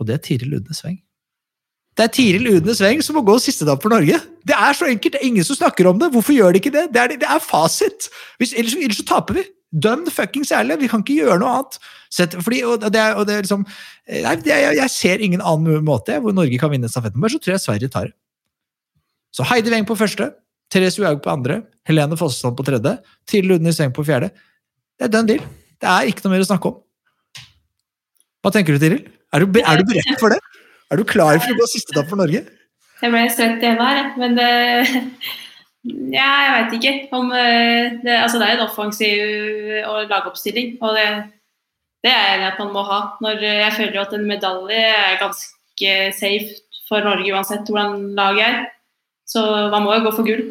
og 0.00 0.08
det 0.08 0.16
er 0.16 0.24
Tiril 0.24 0.56
Udne 0.58 0.76
Sveng. 0.76 1.00
Det 1.96 2.04
er 2.04 2.12
Tiril 2.12 2.48
Udne 2.58 2.74
Sveng 2.76 3.00
som 3.04 3.16
må 3.16 3.22
gå 3.24 3.38
siste 3.40 3.64
etappe 3.64 3.86
for 3.86 3.92
Norge. 3.92 4.18
Det 4.46 4.56
er 4.56 4.76
så 4.76 4.88
enkelt, 4.88 5.14
det 5.14 5.20
er 5.22 5.28
ingen 5.30 5.46
som 5.48 5.56
snakker 5.56 5.88
om 5.88 6.00
det. 6.00 6.10
Hvorfor 6.12 6.36
gjør 6.36 6.52
de 6.52 6.60
ikke 6.60 6.72
det? 6.74 6.88
Det 6.92 7.00
er, 7.02 7.14
det 7.20 7.28
er 7.28 7.40
fasit. 7.40 8.10
Hvis, 8.40 8.52
ellers, 8.52 8.76
ellers 8.76 9.00
så 9.00 9.06
taper 9.08 9.38
vi. 9.38 9.46
Dønn 9.74 10.06
fuckings 10.12 10.52
ærlig. 10.54 10.78
Vi 10.84 10.88
kan 10.90 11.02
ikke 11.02 11.18
gjøre 11.24 11.40
noe 11.42 11.54
annet. 11.58 11.78
Fordi, 12.38 12.62
og 12.64 12.86
det 12.92 13.02
og 13.18 13.26
det 13.28 13.40
liksom, 13.42 13.66
nei, 14.08 14.34
det 14.40 14.52
jeg, 14.52 14.76
jeg 14.78 14.92
ser 14.94 15.24
ingen 15.24 15.42
annen 15.42 15.84
måte 15.84 16.20
hvor 16.22 16.34
Norge 16.36 16.60
kan 16.60 16.72
vinne 16.72 16.88
stafetten, 16.88 17.20
men 17.20 17.32
så 17.32 17.40
tror 17.42 17.56
jeg 17.56 17.64
Sverige 17.64 17.92
tar 17.92 18.08
det. 18.08 18.16
Så 19.34 19.44
Heidi 19.50 19.72
Weng 19.74 19.84
på 19.88 19.98
første, 19.98 20.30
Therese 20.72 21.02
Johaug 21.02 21.20
på 21.24 21.32
andre, 21.34 21.60
Helene 21.86 22.16
Fossestad 22.16 22.56
på 22.56 22.64
tredje, 22.66 22.94
Tiril 23.28 23.58
Udne 23.58 23.74
Sveng 23.74 23.92
på 23.94 24.04
fjerde. 24.06 24.30
Det 24.96 25.08
er 25.08 25.12
done 25.12 25.28
deal. 25.28 25.42
Det 25.82 25.90
er 25.92 26.08
ikke 26.08 26.24
noe 26.24 26.36
mer 26.36 26.44
å 26.46 26.48
snakke 26.48 26.70
om. 26.70 26.78
Hva 28.40 28.54
tenker 28.54 28.76
du, 28.76 28.80
Tiril? 28.80 29.02
Er 29.34 29.44
du, 29.44 29.58
er 29.60 29.82
du 29.82 29.90
beredt 29.90 30.22
for 30.22 30.32
det? 30.32 30.40
Er 30.88 31.02
du 31.02 31.04
klar 31.04 31.36
for 31.42 31.52
å 31.52 31.58
gå 31.58 31.68
siste 31.68 31.92
dag 31.96 32.06
for 32.08 32.22
Norge? 32.22 32.46
Jeg 33.02 33.12
ble 33.12 33.26
svett 33.34 33.64
i 33.66 33.74
her, 33.76 34.06
men 34.16 34.38
det 34.38 34.48
Ja, 35.86 36.28
jeg 36.42 36.52
veit 36.54 36.76
ikke 36.76 37.16
om 37.16 37.32
eh, 37.36 37.96
det, 38.02 38.14
Altså, 38.14 38.40
det 38.40 38.46
er 38.48 38.56
en 38.56 38.66
offensiv 38.66 39.20
og 39.86 40.08
lagoppstilling, 40.10 40.76
og 40.82 40.96
det, 40.96 41.06
det 42.02 42.10
er 42.10 42.22
jeg 42.22 42.38
enig 42.38 42.48
at 42.48 42.62
man 42.64 42.72
må 42.74 42.84
ha. 42.88 43.00
Når 43.22 43.44
jeg 43.44 43.72
føler 43.76 44.00
at 44.02 44.14
en 44.16 44.26
medalje 44.26 44.80
er 44.82 45.20
ganske 45.20 45.92
safe 46.18 46.62
for 46.88 47.02
Norge 47.06 47.32
uansett 47.34 47.68
hvordan 47.70 48.14
laget 48.18 48.46
er. 48.46 48.62
Så 49.26 49.42
man 49.72 49.82
må 49.82 49.94
jo 49.94 50.06
gå 50.06 50.14
for 50.14 50.26
gull. 50.26 50.46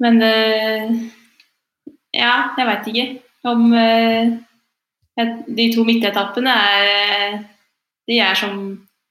Men 0.00 0.20
eh, 0.24 0.92
ja, 2.16 2.34
jeg 2.56 2.68
veit 2.68 2.88
ikke 2.90 3.06
om 3.50 3.72
eh, 3.76 4.36
de 5.48 5.66
to 5.74 5.84
midtetappene 5.84 6.52
er 6.52 7.40
De 8.08 8.16
er 8.18 8.34
som, 8.34 8.54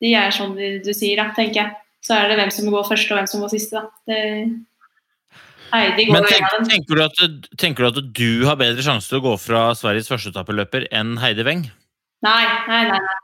de 0.02 0.10
er 0.18 0.34
som 0.36 0.56
du 0.58 0.90
sier, 0.92 1.22
da, 1.22 1.30
tenker 1.36 1.62
jeg. 1.62 1.76
Så 2.04 2.18
er 2.18 2.28
det 2.28 2.36
hvem 2.40 2.50
som 2.52 2.68
går 2.72 2.88
først 2.90 3.12
og 3.14 3.20
hvem 3.20 3.30
som 3.32 3.44
går 3.44 3.52
siste, 3.54 3.80
da. 3.80 3.86
Det, 4.10 4.18
Heidi 5.70 6.08
går 6.08 6.16
Men 6.16 6.28
tenk, 6.30 6.54
tenker, 6.70 7.00
du 7.00 7.04
at, 7.06 7.48
tenker 7.62 7.86
du 7.86 7.90
at 7.90 8.14
du 8.20 8.46
har 8.48 8.58
bedre 8.60 8.84
sjanse 8.86 9.10
til 9.10 9.20
å 9.20 9.26
gå 9.30 9.34
fra 9.42 9.70
Sveriges 9.78 10.10
førsteetappeløper 10.12 10.88
enn 10.96 11.18
Heidi 11.22 11.46
Weng? 11.48 11.66
Nei, 12.26 12.44
nei, 12.68 12.84
nei. 12.90 13.00
nei. 13.00 13.18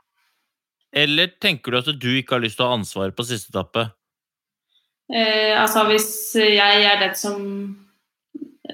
Eller 0.96 1.32
tenker 1.42 1.74
du 1.74 1.80
at 1.80 1.90
du 2.00 2.10
ikke 2.16 2.36
har 2.36 2.44
lyst 2.44 2.56
til 2.60 2.66
å 2.66 2.70
ha 2.70 2.78
ansvar 2.78 3.10
på 3.16 3.26
siste 3.28 3.52
etappe? 3.52 3.88
Eh, 5.12 5.52
altså 5.54 5.84
hvis 5.90 6.08
jeg 6.38 6.86
er 6.86 7.02
den 7.02 7.18
som 7.18 7.42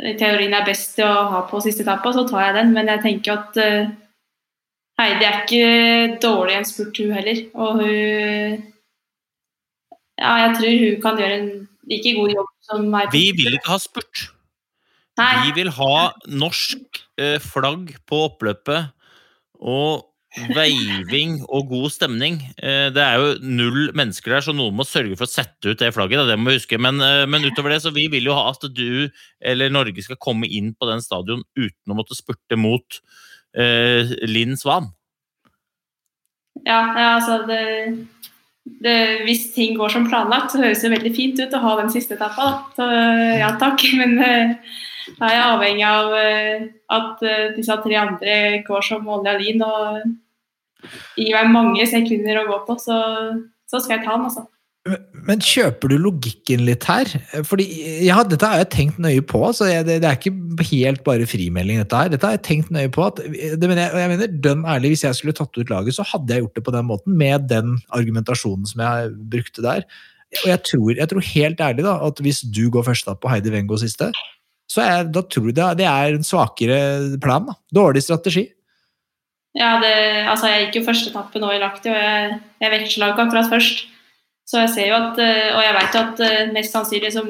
i 0.02 0.14
teorien 0.18 0.54
er 0.56 0.64
best 0.66 0.94
til 0.96 1.08
å 1.08 1.26
ha 1.32 1.42
på 1.48 1.60
siste 1.64 1.84
etappe, 1.84 2.12
så 2.14 2.24
tar 2.28 2.46
jeg 2.46 2.58
den. 2.60 2.72
Men 2.76 2.90
jeg 2.92 3.04
tenker 3.04 3.40
at 3.40 3.58
eh, 3.60 3.90
Heidi 5.00 5.26
er 5.26 5.40
ikke 5.42 6.20
dårlig 6.22 6.54
i 6.54 6.60
en 6.60 6.68
spurt, 6.68 7.00
hun 7.02 7.16
heller. 7.16 7.42
Og 7.54 7.82
hun 7.82 8.68
Ja, 10.22 10.36
jeg 10.38 10.56
tror 10.58 10.74
hun 10.78 10.98
kan 11.02 11.18
gjøre 11.18 11.36
en 11.40 11.52
like 11.92 12.14
god 12.18 12.36
jobb 12.36 12.54
som 12.68 12.86
meg. 12.92 13.10
Vi 13.14 13.26
vil 13.38 13.58
ikke 13.58 13.74
ha 13.74 13.80
spurt. 13.82 14.28
Nei. 15.20 15.32
Vi 15.44 15.52
vil 15.60 15.72
ha 15.76 15.96
norsk 16.30 17.02
eh, 17.20 17.36
flagg 17.42 17.92
på 18.08 18.24
oppløpet 18.30 18.92
og 19.60 20.08
veiving 20.56 21.42
og 21.52 21.68
god 21.68 21.92
stemning. 21.92 22.38
Eh, 22.56 22.88
det 22.94 23.02
er 23.02 23.20
jo 23.20 23.34
null 23.44 23.90
mennesker 23.96 24.32
der, 24.32 24.44
så 24.46 24.54
noen 24.56 24.76
må 24.78 24.86
sørge 24.88 25.16
for 25.18 25.28
å 25.28 25.32
sette 25.32 25.74
ut 25.74 25.82
det 25.82 25.92
flagget. 25.94 26.24
Det 26.28 26.38
må 26.40 26.52
vi 26.52 26.60
huske. 26.60 26.80
Men, 26.80 27.00
eh, 27.04 27.26
men 27.28 27.44
utover 27.44 27.74
det, 27.74 27.82
så 27.84 27.92
vi 27.92 28.06
vil 28.12 28.30
jo 28.30 28.36
ha 28.36 28.48
at 28.50 28.64
du 28.72 29.10
eller 29.40 29.72
Norge 29.72 30.04
skal 30.04 30.20
komme 30.20 30.48
inn 30.48 30.72
på 30.74 30.88
den 30.88 31.04
stadion 31.04 31.44
uten 31.58 31.92
å 31.92 31.98
måtte 31.98 32.16
spurte 32.16 32.56
mot 32.56 33.02
eh, 33.52 34.16
Linn 34.24 34.56
Svan. 34.56 34.92
Ja, 36.64 36.80
ja, 36.96 37.08
altså 37.18 37.42
det, 37.48 37.60
det, 38.64 39.24
Hvis 39.26 39.52
ting 39.54 39.76
går 39.78 39.88
som 39.88 40.08
planlagt, 40.08 40.52
så 40.52 40.62
høres 40.62 40.82
det 40.84 40.92
veldig 40.92 41.12
fint 41.16 41.40
ut 41.40 41.54
å 41.54 41.62
ha 41.64 41.76
den 41.80 41.90
siste 41.90 42.14
etappa. 42.14 42.48
Så 42.76 42.86
ja 43.40 43.52
takk. 43.60 43.82
Men 44.00 44.16
eh, 44.22 44.54
da 45.18 45.28
er 45.28 45.36
jeg 45.36 45.48
avhengig 45.48 45.86
av 45.88 46.16
eh, 46.18 46.66
at 46.94 47.24
eh, 47.26 47.48
disse 47.56 47.78
tre 47.84 47.98
andre 47.98 48.36
går 48.66 48.86
som 48.86 49.08
olje 49.08 49.34
og 49.34 49.42
lin 49.42 49.66
og 49.66 50.02
gir 51.18 51.34
meg 51.36 51.52
mange 51.54 51.86
sekunder 51.90 52.42
å 52.42 52.48
gå 52.48 52.62
på, 52.66 52.78
så, 52.82 52.98
så 53.70 53.82
skal 53.82 53.98
jeg 53.98 54.06
ta 54.06 54.16
den, 54.16 54.26
altså. 54.30 54.46
Men 55.28 55.42
kjøper 55.44 55.92
du 55.92 55.96
logikken 56.02 56.64
litt 56.66 56.84
her? 56.88 57.08
Fordi 57.46 57.64
ja, 58.02 58.18
Dette 58.26 58.48
har 58.48 58.62
jeg 58.62 58.70
tenkt 58.74 59.00
nøye 59.02 59.22
på. 59.22 59.40
så 59.54 59.68
jeg, 59.70 59.86
det, 59.86 60.00
det 60.02 60.08
er 60.08 60.18
ikke 60.18 60.66
helt 60.72 61.02
bare 61.06 61.28
frimelding. 61.30 61.82
Dette 61.82 62.00
her. 62.00 62.10
Dette 62.12 62.26
har 62.26 62.36
jeg 62.36 62.44
tenkt 62.48 62.72
nøye 62.74 62.90
på. 62.92 63.04
At, 63.06 63.20
det 63.22 63.68
mener 63.70 63.84
jeg, 63.84 63.92
og 63.94 64.00
jeg 64.02 64.12
mener, 64.14 64.38
dønn 64.46 64.64
ærlig, 64.66 64.94
Hvis 64.94 65.04
jeg 65.06 65.18
skulle 65.18 65.36
tatt 65.38 65.58
ut 65.58 65.70
laget, 65.70 65.96
så 65.96 66.06
hadde 66.10 66.34
jeg 66.34 66.46
gjort 66.46 66.58
det 66.58 66.64
på 66.66 66.74
den 66.74 66.88
måten. 66.90 67.18
Med 67.18 67.46
den 67.52 67.76
argumentasjonen 67.94 68.66
som 68.68 68.82
jeg 68.82 69.12
brukte 69.36 69.64
der. 69.64 69.86
Og 70.42 70.48
jeg 70.48 70.62
tror, 70.70 70.94
jeg 70.96 71.10
tror 71.10 71.28
helt 71.28 71.60
ærlig 71.60 71.84
da, 71.86 71.98
at 72.08 72.24
hvis 72.24 72.40
du 72.48 72.64
går 72.72 72.86
første 72.88 73.14
på 73.20 73.30
Heidi 73.30 73.52
Wengo 73.52 73.76
siste, 73.78 74.08
så 74.72 74.82
er, 74.82 75.06
da 75.12 75.22
tror 75.28 75.50
jeg 75.52 75.78
det, 75.78 75.86
er 75.86 76.16
en 76.16 76.26
svakere 76.26 76.80
plan. 77.22 77.46
da. 77.46 77.58
Dårlig 77.74 78.02
strategi. 78.06 78.46
Ja, 79.52 79.76
det, 79.82 79.92
altså 80.32 80.48
jeg 80.48 80.66
gikk 80.66 80.80
jo 80.80 80.86
første 80.86 81.10
etappe 81.12 81.40
nå 81.40 81.50
i 81.52 81.60
Lahti, 81.60 81.90
og 81.92 81.98
jeg, 81.98 82.38
jeg 82.64 82.72
veksla 82.72 83.10
ikke 83.12 83.26
akkurat 83.26 83.50
først. 83.52 83.84
Så 84.48 84.64
jeg 84.64 84.72
ser 84.74 84.90
jo 84.90 84.98
at, 84.98 85.20
eh, 85.22 85.50
og 85.54 85.62
jeg 85.62 85.74
vet 85.78 85.96
jo 85.96 86.02
at 86.02 86.22
eh, 86.26 86.52
mest 86.54 86.74
sannsynlig 86.74 87.12
så 87.14 87.22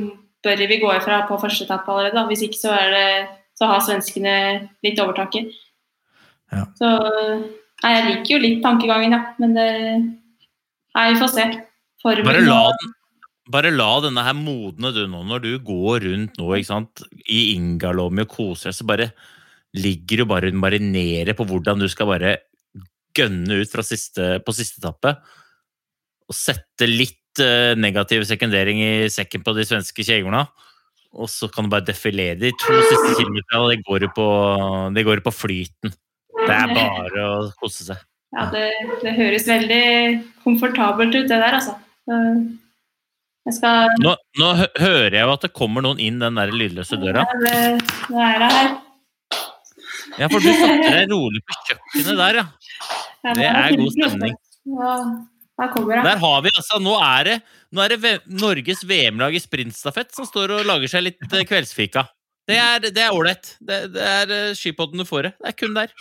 bør 0.42 0.62
vi 0.70 0.80
gå 0.82 0.94
ifra 0.96 1.22
på 1.28 1.38
første 1.40 1.66
etappe 1.66 1.92
allerede. 1.92 2.16
da. 2.16 2.24
Hvis 2.30 2.44
ikke 2.46 2.60
så, 2.60 2.72
er 2.74 2.94
det, 2.94 3.10
så 3.58 3.68
har 3.70 3.84
svenskene 3.84 4.36
litt 4.84 5.00
overtaket. 5.02 5.52
Ja. 6.52 6.64
Så 6.78 6.88
nei, 7.82 7.92
jeg 7.94 8.08
liker 8.08 8.34
jo 8.34 8.40
litt 8.42 8.64
tankegangen, 8.64 9.14
ja. 9.14 9.22
Men 9.42 9.54
det, 9.56 9.68
nei, 10.96 11.06
vi 11.12 11.20
får 11.20 11.30
se. 11.36 11.46
Formen 12.02 12.26
Bare 12.26 12.42
la, 12.42 12.62
den, 12.80 12.94
bare 13.54 13.70
la 13.70 13.90
denne 14.02 14.24
her 14.26 14.34
modne 14.34 14.90
du 14.94 15.04
nå, 15.06 15.22
når 15.28 15.44
du 15.44 15.52
går 15.62 16.08
rundt 16.08 16.40
nå 16.40 16.48
ikke 16.56 16.70
sant, 16.72 17.04
i 17.30 17.52
Ingalomi 17.54 18.24
og 18.24 18.32
koser 18.32 18.72
deg, 18.72 18.78
så 18.80 18.88
bare 18.88 19.12
ligger 19.78 20.22
du 20.22 20.28
bare 20.28 20.50
og 20.50 20.58
marinerer 20.60 21.36
på 21.38 21.46
hvordan 21.48 21.80
du 21.80 21.86
skal 21.88 22.10
bare 22.10 22.34
gønne 23.16 23.60
ut 23.62 23.70
fra 23.70 23.84
siste, 23.86 24.34
på 24.44 24.54
siste 24.56 24.82
etappe. 24.82 25.14
Og 26.32 26.36
sette 26.36 26.88
litt 26.88 27.42
eh, 27.44 27.74
negativ 27.76 28.24
sekundering 28.28 28.80
i 28.80 28.92
sekken 29.12 29.44
på 29.44 29.52
de 29.56 29.66
svenske 29.68 30.06
kjegerne. 30.06 30.46
Og 31.12 31.28
så 31.28 31.48
kan 31.52 31.66
du 31.66 31.72
bare 31.74 31.84
defilere 31.84 32.38
de 32.40 32.54
to 32.56 32.78
siste 32.88 33.18
kilometerne, 33.18 33.60
og 33.60 33.68
det 33.68 33.82
går 33.84 34.06
på, 34.16 34.28
det 34.96 35.04
går 35.04 35.20
på 35.26 35.34
flyten. 35.36 35.92
Det 36.32 36.54
er 36.56 36.72
bare 36.72 37.26
å 37.28 37.34
kose 37.60 37.84
seg. 37.90 38.00
Ja, 38.32 38.46
det, 38.48 38.64
det 39.02 39.12
høres 39.18 39.44
veldig 39.44 39.84
komfortabelt 40.40 41.12
ut, 41.12 41.28
det 41.28 41.36
der, 41.36 41.58
altså. 41.58 41.76
Skal 43.52 43.92
Nå, 44.00 44.14
nå 44.38 44.48
hører 44.78 45.16
jeg 45.16 45.26
jo 45.26 45.34
at 45.34 45.44
det 45.44 45.52
kommer 45.52 45.84
noen 45.84 46.00
inn 46.00 46.22
den 46.22 46.38
der 46.38 46.54
lydløse 46.54 46.96
døra. 47.02 47.26
Ja, 47.26 47.42
det, 47.42 47.58
det 48.08 48.24
er 48.24 48.40
det 48.40 48.50
her. 48.56 48.72
Ja, 50.20 50.28
for 50.28 50.44
du 50.44 50.48
satte 50.48 50.88
deg 50.92 51.12
rolig 51.12 51.42
på 51.44 51.58
kjøkkenet 51.68 52.18
der, 52.22 52.40
ja. 52.40 52.46
Ja, 53.22 53.34
Det 53.36 53.50
er 53.50 53.76
god 53.80 53.94
stemning. 53.98 54.34
Ja, 54.72 54.96
der 55.60 55.70
kommer 55.72 55.98
det. 55.98 56.02
Der 56.08 56.20
har 56.22 56.42
vi 56.42 56.50
altså, 56.56 56.80
Nå 56.82 56.96
er 57.04 57.28
det, 57.28 57.36
nå 57.72 57.84
er 57.84 57.94
det 57.94 58.12
Norges 58.40 58.82
VM-lag 58.88 59.36
i 59.36 59.42
sprintstafett 59.42 60.14
som 60.16 60.28
står 60.28 60.56
og 60.58 60.68
lager 60.68 60.90
seg 60.90 61.06
litt 61.06 61.26
eh, 61.28 61.46
kveldsfika. 61.48 62.06
Det 62.48 62.58
er 62.58 62.80
det 62.88 62.98
er 62.98 63.14
ålreit. 63.14 63.54
Det, 63.62 63.78
det 63.94 64.02
er 64.02 64.32
uh, 64.32 64.54
skipodden 64.58 65.02
du 65.02 65.06
får 65.06 65.28
det. 65.28 65.32
Det 65.38 65.52
er 65.52 65.58
kun 65.60 65.76
der. 65.76 65.92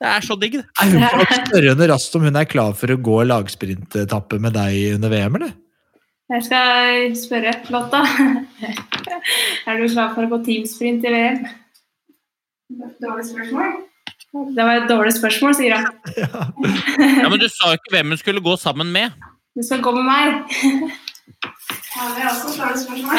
Det 0.00 0.08
er 0.08 0.24
så 0.24 0.36
digg, 0.40 0.54
det. 0.60 0.68
Er 0.80 0.94
hun 0.94 1.26
kan 1.28 1.42
spørre 1.48 1.72
henne 1.74 1.88
raskt 1.90 2.14
om 2.16 2.22
hun 2.24 2.38
er 2.40 2.46
klar 2.48 2.76
for 2.78 2.92
å 2.94 3.00
gå 3.10 3.16
lagsprintappe 3.26 4.38
med 4.40 4.54
deg 4.56 4.94
under 4.94 5.12
VM, 5.12 5.36
eller? 5.40 5.56
Jeg 6.30 6.46
skal 6.46 7.10
spørre 7.18 7.56
Lotta. 7.74 8.04
Er 9.68 9.80
du 9.80 9.88
klar 9.90 10.14
for 10.14 10.24
å 10.24 10.30
gå 10.30 10.38
teamsprint 10.46 11.04
i 11.04 11.12
VM? 11.12 11.42
Dårlig 13.02 13.26
spørsmål. 13.28 13.80
Det 14.30 14.62
var 14.62 14.78
et 14.78 14.88
dårlig 14.90 15.12
spørsmål, 15.16 15.54
sier 15.58 15.74
jeg. 15.76 15.84
Ja, 16.22 17.28
Men 17.28 17.38
du 17.42 17.48
sa 17.50 17.72
jo 17.72 17.78
ikke 17.80 17.96
hvem 17.96 18.14
hun 18.14 18.20
skulle 18.20 18.42
gå 18.44 18.56
sammen 18.60 18.92
med. 18.94 19.16
Du 19.58 19.62
skal 19.66 19.82
gå 19.82 19.92
med 19.96 20.06
meg. 20.06 20.92
Ja, 21.90 22.04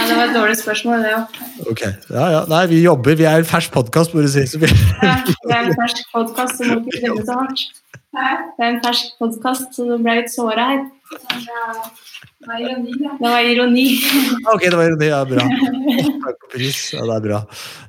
det 0.07 0.15
var 0.15 0.23
et 0.29 0.35
dårlig 0.35 0.55
spørsmål, 0.61 1.03
det 1.03 1.11
òg. 1.17 1.39
Ok, 1.71 1.81
ja, 2.09 2.25
ja. 2.37 2.41
Nei, 2.49 2.61
vi 2.71 2.79
jobber. 2.85 3.17
Vi 3.19 3.27
er 3.27 3.43
en 3.43 3.49
fersk 3.49 3.73
podkast, 3.75 4.15
må 4.15 4.23
du 4.23 4.29
si. 4.31 4.45
Vi... 4.61 4.69
Ja, 5.03 5.17
det 5.27 5.55
er 5.57 5.67
en 5.67 5.75
fersk 5.77 6.07
podkast, 6.13 6.57
så 6.61 6.69
må 6.69 6.79
du 6.79 6.89
ikke 6.91 7.03
dømme 7.09 7.25
så 7.27 7.37
hardt. 7.41 7.65
Det 8.11 8.65
er 8.65 8.69
en 8.71 8.79
fersk 8.83 9.13
podkast, 9.19 9.67
så 9.75 9.87
du 9.87 9.97
ble 10.03 10.17
litt 10.21 10.31
såra 10.33 10.69
her. 10.71 10.81
Det 12.41 12.47
var 12.49 12.61
ironi. 12.61 12.93
Det 12.97 13.29
var 13.29 13.43
ironi. 13.45 13.87
Ok, 14.53 14.63
det 14.65 14.77
var 14.77 14.87
ironi. 14.89 15.09
Ja, 15.11 15.19
bra. 15.29 15.43
Ja, 15.45 17.03
det 17.05 17.15
er 17.15 17.25
bra. 17.25 17.39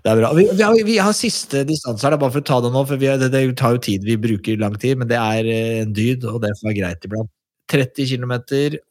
Det 0.05 0.11
er 0.13 0.19
bra. 0.21 0.33
Vi, 0.37 0.45
vi, 0.53 0.63
har, 0.63 0.81
vi 0.85 0.97
har 1.01 1.15
siste 1.17 1.63
distanse 1.69 2.05
her, 2.05 2.19
bare 2.21 2.35
for 2.35 2.45
å 2.45 2.49
ta 2.51 2.59
det 2.61 2.73
nå. 2.75 2.83
for 2.89 3.01
vi 3.01 3.09
har, 3.09 3.17
det, 3.23 3.31
det 3.33 3.47
tar 3.57 3.79
jo 3.79 3.81
tid, 3.89 4.05
vi 4.05 4.19
bruker 4.21 4.61
lang 4.61 4.77
tid, 4.83 5.01
men 5.01 5.09
det 5.09 5.17
er 5.17 5.49
eh, 5.49 5.79
en 5.87 5.97
dyd, 5.97 6.27
og 6.29 6.43
det 6.45 6.53
får 6.61 6.69
være 6.69 6.79
greit 6.83 7.09
iblant. 7.09 7.33
30 7.73 8.05
km 8.11 8.35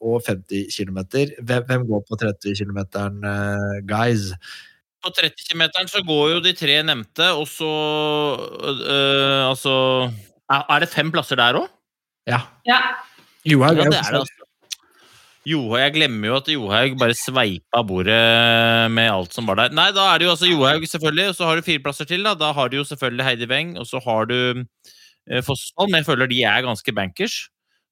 og 0.02 0.18
50 0.26 0.66
km. 0.74 1.00
Hvem, 1.46 1.64
hvem 1.68 1.86
går 1.86 2.04
på 2.08 2.18
30 2.18 2.58
km, 2.58 2.80
guys? 3.86 4.32
På 5.02 5.14
30 5.14 5.46
km 5.46 5.62
så 5.90 6.02
går 6.06 6.24
jo 6.34 6.42
de 6.42 6.56
tre 6.58 6.80
nevnte, 6.86 7.30
og 7.38 7.46
så 7.50 7.70
øh, 8.66 9.42
Altså 9.46 9.74
er, 10.50 10.78
det 10.82 10.90
fem 10.90 11.14
plasser 11.14 11.38
der 11.38 11.62
òg? 11.62 11.70
Ja. 12.26 12.42
Ja. 12.66 12.82
Johaug 13.46 13.78
Ja, 13.78 13.86
er 13.86 13.90
det 13.90 13.98
er 14.02 14.10
det, 14.10 14.24
altså. 14.26 14.41
Johaug, 15.42 15.80
Jeg 15.80 15.94
glemmer 15.96 16.28
jo 16.28 16.36
at 16.38 16.48
Johaug 16.52 16.98
bare 17.00 17.14
sveipa 17.18 17.80
bordet 17.86 18.18
med 18.94 19.10
alt 19.10 19.34
som 19.34 19.48
var 19.50 19.58
der. 19.58 19.72
Nei, 19.74 19.88
da 19.94 20.12
er 20.12 20.20
det 20.20 20.28
jo 20.28 20.34
altså 20.36 20.50
Johaug, 20.50 20.84
selvfølgelig, 20.86 21.32
og 21.32 21.38
så 21.38 21.48
har 21.48 21.58
du 21.58 21.66
fire 21.66 21.82
plasser 21.82 22.06
til. 22.06 22.22
Da 22.22 22.36
Da 22.38 22.52
har 22.54 22.70
du 22.70 22.76
jo 22.78 22.84
selvfølgelig 22.86 23.26
Heidi 23.26 23.48
Weng, 23.50 23.72
og 23.80 23.88
så 23.90 23.98
har 24.04 24.30
du 24.30 24.38
eh, 24.62 25.42
Fossvold, 25.42 25.90
men 25.90 26.02
jeg 26.02 26.08
føler 26.12 26.30
de 26.30 26.42
er 26.46 26.62
ganske 26.62 26.94
bankers. 26.94 27.40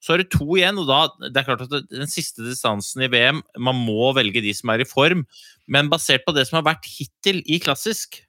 Så 0.00 0.14
har 0.14 0.22
du 0.22 0.30
to 0.32 0.46
igjen, 0.56 0.78
og 0.80 0.86
da 0.88 1.00
det 1.26 1.42
er 1.42 1.48
klart 1.48 1.66
at 1.66 1.90
den 1.90 2.08
siste 2.08 2.46
distansen 2.46 3.02
i 3.04 3.10
VM 3.12 3.42
Man 3.60 3.76
må 3.76 4.14
velge 4.16 4.40
de 4.40 4.54
som 4.56 4.72
er 4.72 4.80
i 4.80 4.88
form, 4.88 5.26
men 5.68 5.90
basert 5.92 6.24
på 6.24 6.32
det 6.32 6.46
som 6.48 6.60
har 6.60 6.70
vært 6.70 6.88
hittil 6.88 7.42
i 7.44 7.58
klassisk, 7.60 8.22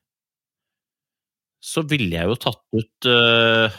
så 1.62 1.86
ville 1.88 2.18
jeg 2.18 2.28
jo 2.28 2.40
tatt 2.42 2.60
ut 2.74 3.08
uh, 3.08 3.70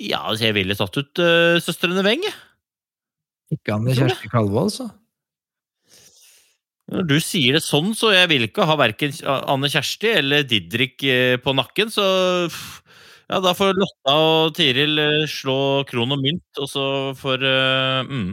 Ja, 0.00 0.24
altså, 0.24 0.48
jeg 0.48 0.56
ville 0.56 0.74
tatt 0.78 0.96
ut 0.96 1.22
uh, 1.22 1.60
Søstrene 1.62 2.02
Weng, 2.06 2.24
jeg. 2.24 2.34
Ikke 3.52 3.76
Anne 3.76 3.90
med. 3.90 3.98
Kjersti 3.98 4.30
Kalvold, 4.32 4.72
så. 4.74 4.88
Når 6.92 7.06
du 7.08 7.16
sier 7.24 7.56
det 7.56 7.64
sånn, 7.64 7.92
så 7.96 8.10
jeg 8.12 8.28
vil 8.32 8.48
ikke 8.48 8.66
ha 8.68 8.76
verken 8.76 9.14
Anne 9.24 9.70
Kjersti 9.72 10.10
eller 10.18 10.44
Didrik 10.48 11.04
eh, 11.08 11.36
på 11.40 11.54
nakken, 11.56 11.92
så 11.92 12.04
ja, 13.30 13.38
da 13.40 13.54
får 13.56 13.78
Lotta 13.78 14.16
og 14.18 14.52
Tiril 14.58 14.98
eh, 15.00 15.22
slå 15.30 15.56
kron 15.88 16.12
og 16.12 16.20
mynt, 16.20 16.44
og 16.60 16.68
så 16.68 16.84
får 17.16 17.46
uh, 17.46 18.02
mm. 18.04 18.30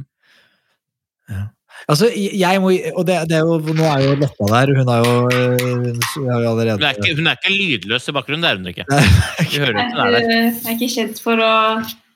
Altså, 1.88 2.10
jeg 2.12 2.60
må 2.60 2.74
Og 2.98 3.06
det, 3.08 3.16
det 3.30 3.38
er 3.38 3.46
jo, 3.48 3.60
nå 3.64 3.86
er 3.88 4.02
jo 4.04 4.16
Lotta 4.20 4.50
der, 4.52 4.74
hun 4.76 4.92
er 4.92 5.06
jo, 5.06 5.14
hun 5.30 6.02
er 6.02 6.42
jo 6.44 6.50
allerede 6.52 6.76
hun, 6.76 6.88
er 6.90 6.98
ikke, 6.98 7.16
hun 7.16 7.30
er 7.30 7.38
ikke 7.40 7.54
lydløs 7.54 8.10
i 8.10 8.16
bakgrunnen, 8.18 8.44
det 8.44 8.50
er 8.52 8.60
hun 8.60 8.72
ikke. 8.74 8.88
Nei, 8.90 9.46
Vi 9.46 9.62
hører 9.62 9.80
Jeg 9.80 9.86
at 9.86 9.94
hun 9.94 10.02
er 10.04 10.18
der. 10.18 10.28
er 10.28 10.50
er 10.50 10.76
ikke 10.76 10.92
kjent 10.98 11.22
for 11.24 11.46
å 11.46 11.54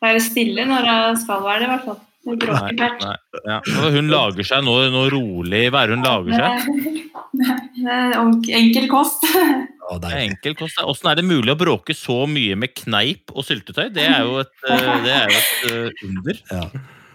være 0.04 0.26
stille 0.26 0.68
når 0.68 0.90
hun 0.90 1.22
skal 1.24 1.46
være 1.46 1.64
det, 1.64 1.70
i 1.70 1.72
hvert 1.78 1.88
fall. 1.88 2.02
Nei, 2.24 2.72
nei, 2.80 3.16
ja. 3.44 3.58
Hun 3.92 4.08
lager 4.08 4.48
seg 4.48 4.64
noe, 4.64 4.86
noe 4.94 5.10
rolig 5.12 5.66
Hva 5.74 5.82
er 5.84 5.92
det 5.92 5.98
hun 5.98 6.06
lager 6.08 6.38
seg? 6.40 7.02
Det 7.34 8.56
enkel 8.56 8.88
kost. 8.92 9.26
Å, 9.28 9.98
Det 10.00 10.12
er 10.12 10.20
enkel 10.22 10.56
kost. 10.56 10.80
Åssen 10.86 11.10
er 11.12 11.20
det 11.20 11.26
mulig 11.28 11.52
å 11.52 11.60
bråke 11.60 11.96
så 11.98 12.24
mye 12.30 12.56
med 12.60 12.76
kneip 12.78 13.34
og 13.34 13.44
syltetøy? 13.48 13.90
Det 13.94 14.06
er 14.08 14.24
jo 14.24 14.38
et, 14.44 14.54
eh, 14.70 14.92
det 15.04 15.16
er 15.18 15.34
jo 15.34 15.40
et 15.42 15.72
eh, 15.72 16.06
under. 16.08 16.44
Ja. 16.54 16.68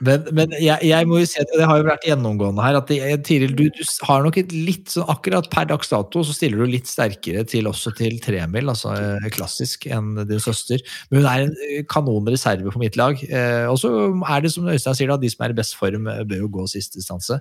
Men, 0.04 0.26
men 0.36 0.52
jeg, 0.60 0.78
jeg 0.86 1.08
må 1.08 1.20
jo 1.20 1.28
si 1.28 1.40
at 1.42 1.50
det 1.54 1.66
har 1.66 1.80
jo 1.80 1.86
vært 1.88 2.06
gjennomgående 2.06 2.64
her 2.64 2.78
at 2.78 2.90
Tiril, 3.26 3.54
du, 3.58 3.64
du 3.74 3.82
har 4.06 4.22
nok 4.24 4.38
et 4.40 4.52
litt 4.54 4.92
sånn 4.94 5.08
akkurat 5.10 5.48
per 5.52 5.68
dags 5.70 5.90
dato 5.90 6.22
så 6.26 6.34
stiller 6.34 6.62
du 6.62 6.72
litt 6.72 6.90
sterkere 6.90 7.44
til 7.48 7.68
også 7.70 7.92
til 7.98 8.18
tremil, 8.22 8.70
altså 8.70 8.94
eh, 8.94 9.28
klassisk, 9.34 9.88
enn 9.90 10.14
din 10.28 10.42
søster. 10.42 10.82
Men 11.10 11.22
hun 11.22 11.30
er 11.30 11.44
en 11.46 11.54
eh, 11.66 11.82
kanon 11.90 12.30
reserve 12.30 12.74
på 12.74 12.82
mitt 12.82 12.98
lag. 13.00 13.20
Eh, 13.26 13.66
og 13.70 13.78
så 13.82 13.92
er 14.28 14.44
det 14.44 14.52
som 14.54 14.68
Øystein 14.70 14.98
sier, 14.98 15.12
da, 15.12 15.18
de 15.20 15.32
som 15.32 15.46
er 15.46 15.54
i 15.54 15.58
best 15.58 15.78
form, 15.78 16.08
eh, 16.12 16.24
bør 16.28 16.44
jo 16.44 16.52
gå 16.58 16.66
siste 16.70 17.00
distanse. 17.00 17.40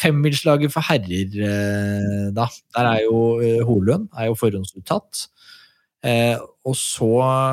Femmilslaget 0.00 0.74
for 0.74 0.86
herrer, 0.88 1.40
eh, 1.48 2.28
da. 2.36 2.48
Der 2.76 2.92
er 2.94 3.04
jo 3.06 3.18
eh, 3.44 3.60
Holund 3.68 4.08
er 4.16 4.30
jo 4.30 4.38
forhåndsuttatt. 4.38 5.28
Eh, 6.06 6.36
og 6.68 6.76
så 6.78 7.08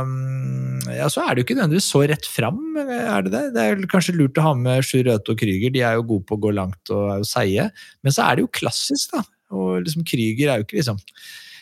mm, 0.06 0.92
ja, 0.94 1.08
så 1.10 1.24
er 1.24 1.34
det 1.34 1.42
jo 1.42 1.46
ikke 1.48 1.56
nødvendigvis 1.58 1.88
så 1.90 2.04
rett 2.06 2.28
fram, 2.30 2.60
er 2.78 3.26
det 3.26 3.32
det? 3.34 3.44
Det 3.56 3.64
er 3.64 3.88
kanskje 3.90 4.14
lurt 4.20 4.38
å 4.38 4.44
ha 4.46 4.52
med 4.60 4.86
Sjur 4.86 5.08
Røthe 5.08 5.34
og 5.34 5.40
Krüger, 5.40 5.74
de 5.74 5.82
er 5.82 5.96
jo 5.98 6.06
gode 6.12 6.28
på 6.30 6.38
å 6.38 6.44
gå 6.44 6.52
langt 6.54 6.94
og 6.94 7.08
er 7.14 7.24
jo 7.24 7.30
seige. 7.30 7.66
Men 8.06 8.14
så 8.14 8.28
er 8.28 8.38
det 8.38 8.46
jo 8.46 8.52
klassisk, 8.54 9.16
da. 9.16 9.24
Og 9.56 9.82
liksom 9.86 10.06
Krüger 10.06 10.52
er 10.52 10.62
jo 10.62 10.66
ikke 10.66 10.80
liksom 10.80 11.02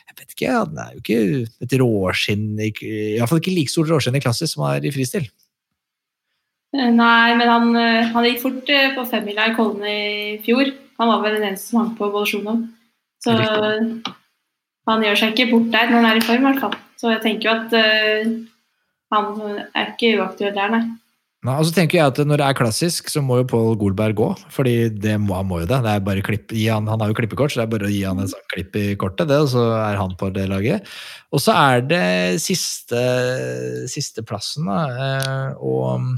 Jeg 0.04 0.18
vet 0.20 0.36
ikke, 0.36 0.52
han 0.52 0.78
er 0.80 0.92
jo 0.94 1.02
ikke 1.02 1.66
et 1.66 1.74
råskinn 1.82 2.60
Iallfall 2.62 3.40
ikke 3.42 3.56
like 3.56 3.72
stort 3.72 3.90
råskinn 3.90 4.16
i 4.16 4.22
klassisk 4.24 4.54
som 4.54 4.66
han 4.68 4.78
er 4.78 4.86
i 4.86 4.92
fristil. 4.94 5.26
Nei, 6.74 7.34
men 7.38 7.48
han, 7.50 7.76
eh, 7.78 8.10
han 8.12 8.26
gikk 8.28 8.42
fort 8.42 8.70
eh, 8.74 8.92
på 8.96 9.06
femmila 9.10 9.48
i 9.50 9.56
Kollen 9.58 9.86
i 9.86 10.38
fjor. 10.46 10.72
Han 11.00 11.10
var 11.10 11.24
vel 11.24 11.38
den 11.38 11.48
eneste 11.52 11.70
som 11.70 11.84
hang 11.84 11.92
på 11.98 12.10
Bolsjunov. 12.14 12.64
Så 13.24 13.36
han 14.90 15.06
gjør 15.06 15.20
seg 15.20 15.32
ikke 15.34 15.52
bort 15.54 15.70
der 15.74 15.92
når 15.92 16.02
han 16.02 16.10
er 16.10 16.20
i 16.20 16.26
form, 16.26 16.44
i 16.44 16.50
hvert 16.50 16.66
fall. 16.66 16.76
Så 17.00 17.14
jeg 17.14 17.24
tenker 17.24 17.50
jo 17.50 17.56
at 17.56 17.78
uh, 17.78 18.34
han 19.14 19.32
er 19.76 19.94
ikke 19.94 20.18
uaktuell 20.20 20.56
der, 20.56 20.74
nei. 20.74 20.84
Nei, 21.44 21.58
og 21.60 21.68
så 21.68 21.74
tenker 21.76 21.98
jeg 21.98 22.08
at 22.08 22.20
Når 22.24 22.40
det 22.40 22.46
er 22.48 22.56
klassisk, 22.56 23.10
så 23.12 23.20
må 23.20 23.42
jo 23.42 23.48
Pål 23.52 23.74
Golberg 23.82 24.16
gå. 24.16 24.30
fordi 24.54 24.88
det 24.90 25.18
må, 25.20 25.36
han 25.36 25.48
må 25.50 25.60
jo 25.60 25.68
det. 25.68 25.82
det 25.84 25.92
er 25.92 26.06
bare 26.06 26.24
klipp, 26.24 26.54
han, 26.56 26.88
han 26.88 27.04
har 27.04 27.12
jo 27.12 27.18
klippekort, 27.20 27.52
så 27.52 27.60
det 27.60 27.66
er 27.66 27.74
bare 27.74 27.90
å 27.90 27.92
gi 27.92 28.04
han 28.08 28.22
en 28.24 28.32
sånn 28.32 28.46
klipp 28.54 28.78
i 28.80 28.86
kortet, 29.00 29.28
det, 29.28 29.42
og 29.44 29.50
så 29.52 29.66
er 29.76 30.00
han 30.00 30.16
på 30.20 30.32
det 30.36 30.48
laget. 30.48 30.88
Og 31.36 31.44
så 31.44 31.56
er 31.58 31.84
det 31.90 32.06
siste, 32.44 33.02
siste 33.92 34.24
plassen, 34.28 34.72
da. 34.72 34.86
eh, 34.88 35.50
Og 35.60 36.14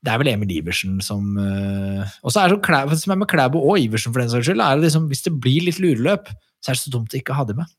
det 0.00 0.08
er 0.14 0.22
vel 0.22 0.32
Emil 0.32 0.54
Iversen 0.56 1.02
som 1.04 1.36
eh, 1.36 2.12
Og 2.24 2.32
så 2.32 2.46
er 2.46 2.54
det 2.54 3.00
som 3.02 3.12
er 3.12 3.20
med 3.20 3.28
Klæbo 3.28 3.60
og 3.60 3.76
Iversen, 3.82 4.14
for 4.14 4.24
den 4.24 4.32
saks 4.32 4.48
skyld, 4.48 4.64
er 4.64 4.78
det 4.80 4.88
liksom, 4.88 5.10
hvis 5.12 5.26
det 5.28 5.36
blir 5.36 5.68
litt 5.68 5.82
lureløp, 5.84 6.32
så 6.60 6.70
er 6.70 6.76
det 6.76 6.82
så 6.82 6.92
dumt 6.92 7.14
å 7.14 7.18
ikke 7.20 7.36
ha 7.36 7.46
dem 7.48 7.62
med. 7.62 7.72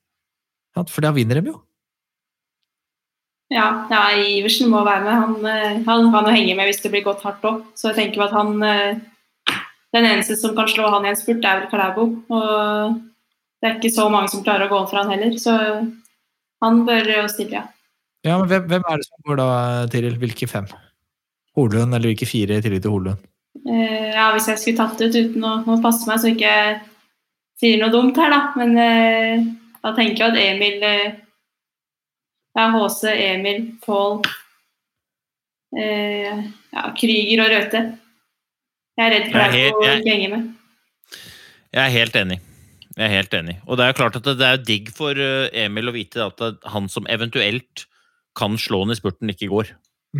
For 0.89 1.03
da 1.03 1.11
vinner 1.15 1.39
de 1.39 1.51
jo. 1.51 1.59
Ja, 3.51 3.85
ja, 3.91 4.01
Iversen 4.15 4.71
må 4.71 4.85
være 4.87 5.03
med. 5.03 5.15
Han, 5.21 5.33
eh, 5.45 5.79
han 5.83 6.11
kan 6.13 6.27
jo 6.27 6.35
henge 6.35 6.55
med 6.55 6.69
hvis 6.69 6.79
det 6.85 6.91
blir 6.93 7.03
gått 7.03 7.23
hardt 7.25 7.43
òg. 7.47 7.65
Så 7.75 7.89
jeg 7.89 7.97
tenker 7.97 8.23
at 8.27 8.35
han 8.35 8.55
eh, 8.63 9.01
Den 9.91 10.05
eneste 10.07 10.37
som 10.39 10.53
kan 10.55 10.69
slå 10.71 10.85
han 10.87 11.03
i 11.03 11.09
en 11.09 11.17
spurt, 11.19 11.43
er 11.43 11.57
vel 11.59 11.67
Klæbo. 11.67 12.05
Og 12.31 12.93
det 13.59 13.67
er 13.67 13.73
ikke 13.75 13.91
så 13.91 14.05
mange 14.07 14.31
som 14.31 14.43
klarer 14.45 14.69
å 14.69 14.71
gå 14.71 14.77
for 14.87 15.01
han 15.01 15.11
heller, 15.11 15.33
så 15.35 15.55
han 16.63 16.79
bør 16.87 17.09
jo 17.11 17.25
stille, 17.27 17.59
ja. 17.59 17.65
Ja, 18.23 18.37
men 18.37 18.47
hvem, 18.47 18.69
hvem 18.69 18.85
er 18.87 19.01
det 19.01 19.07
som 19.09 19.25
går 19.27 19.41
da, 19.41 19.49
Tiril? 19.91 20.15
Hvilke 20.21 20.47
fem? 20.47 20.69
Holund, 21.57 21.91
eller 21.91 22.13
hvilke 22.13 22.29
fire 22.29 22.61
i 22.61 22.63
tillegg 22.63 22.85
til 22.85 22.93
Holund? 22.93 23.27
Eh, 23.65 24.13
ja, 24.13 24.29
hvis 24.31 24.47
jeg 24.47 24.61
skulle 24.61 24.79
tatt 24.79 25.01
det 25.01 25.09
ut 25.11 25.19
uten 25.19 25.43
å, 25.43 25.53
å 25.67 25.77
passe 25.83 26.07
meg 26.07 26.21
så 26.23 26.31
ikke 26.31 26.47
jeg 26.47 26.79
sier 27.61 27.77
noe 27.81 27.93
dumt 27.93 28.17
her, 28.17 28.31
da. 28.33 28.39
Men 28.57 28.77
eh, 28.81 29.43
da 29.83 29.93
tenker 29.97 30.25
jeg 30.25 30.33
at 30.33 30.39
Emil 30.41 30.85
eh, 30.88 31.11
Ja, 32.57 32.65
HC, 32.73 33.03
Emil, 33.15 33.61
Pål 33.85 34.17
eh, 35.77 36.41
ja, 36.73 36.88
Krüger 36.97 37.43
og 37.45 37.51
Røthe. 37.53 37.83
Jeg 38.99 39.05
er 39.07 39.13
redd 39.15 39.29
for 39.31 39.39
Jeg 39.39 39.47
er 39.47 39.53
helt- 39.55 40.07
å 40.07 40.09
henge 40.11 40.31
med. 40.33 40.49
Jeg 41.71 41.83
er 41.85 41.93
helt 41.95 42.17
enig. 42.19 42.39
Jeg 42.97 43.05
er 43.07 43.13
helt 43.15 43.33
enig. 43.38 43.55
Og 43.67 43.77
det 43.79 43.85
er 43.88 43.95
klart 43.95 44.17
at 44.19 44.25
det 44.27 44.33
det 44.41 44.47
er 44.49 44.65
digg 44.67 44.89
for 44.91 45.15
eh, 45.15 45.47
Emil 45.63 45.88
å 45.88 45.95
vite 45.95 46.25
at 46.27 46.43
han 46.73 46.89
som 46.91 47.07
eventuelt 47.07 47.85
kan 48.35 48.57
slå 48.59 48.83
han 48.83 48.91
i 48.91 48.99
spurten, 48.99 49.31
ikke 49.31 49.47
går. 49.51 49.71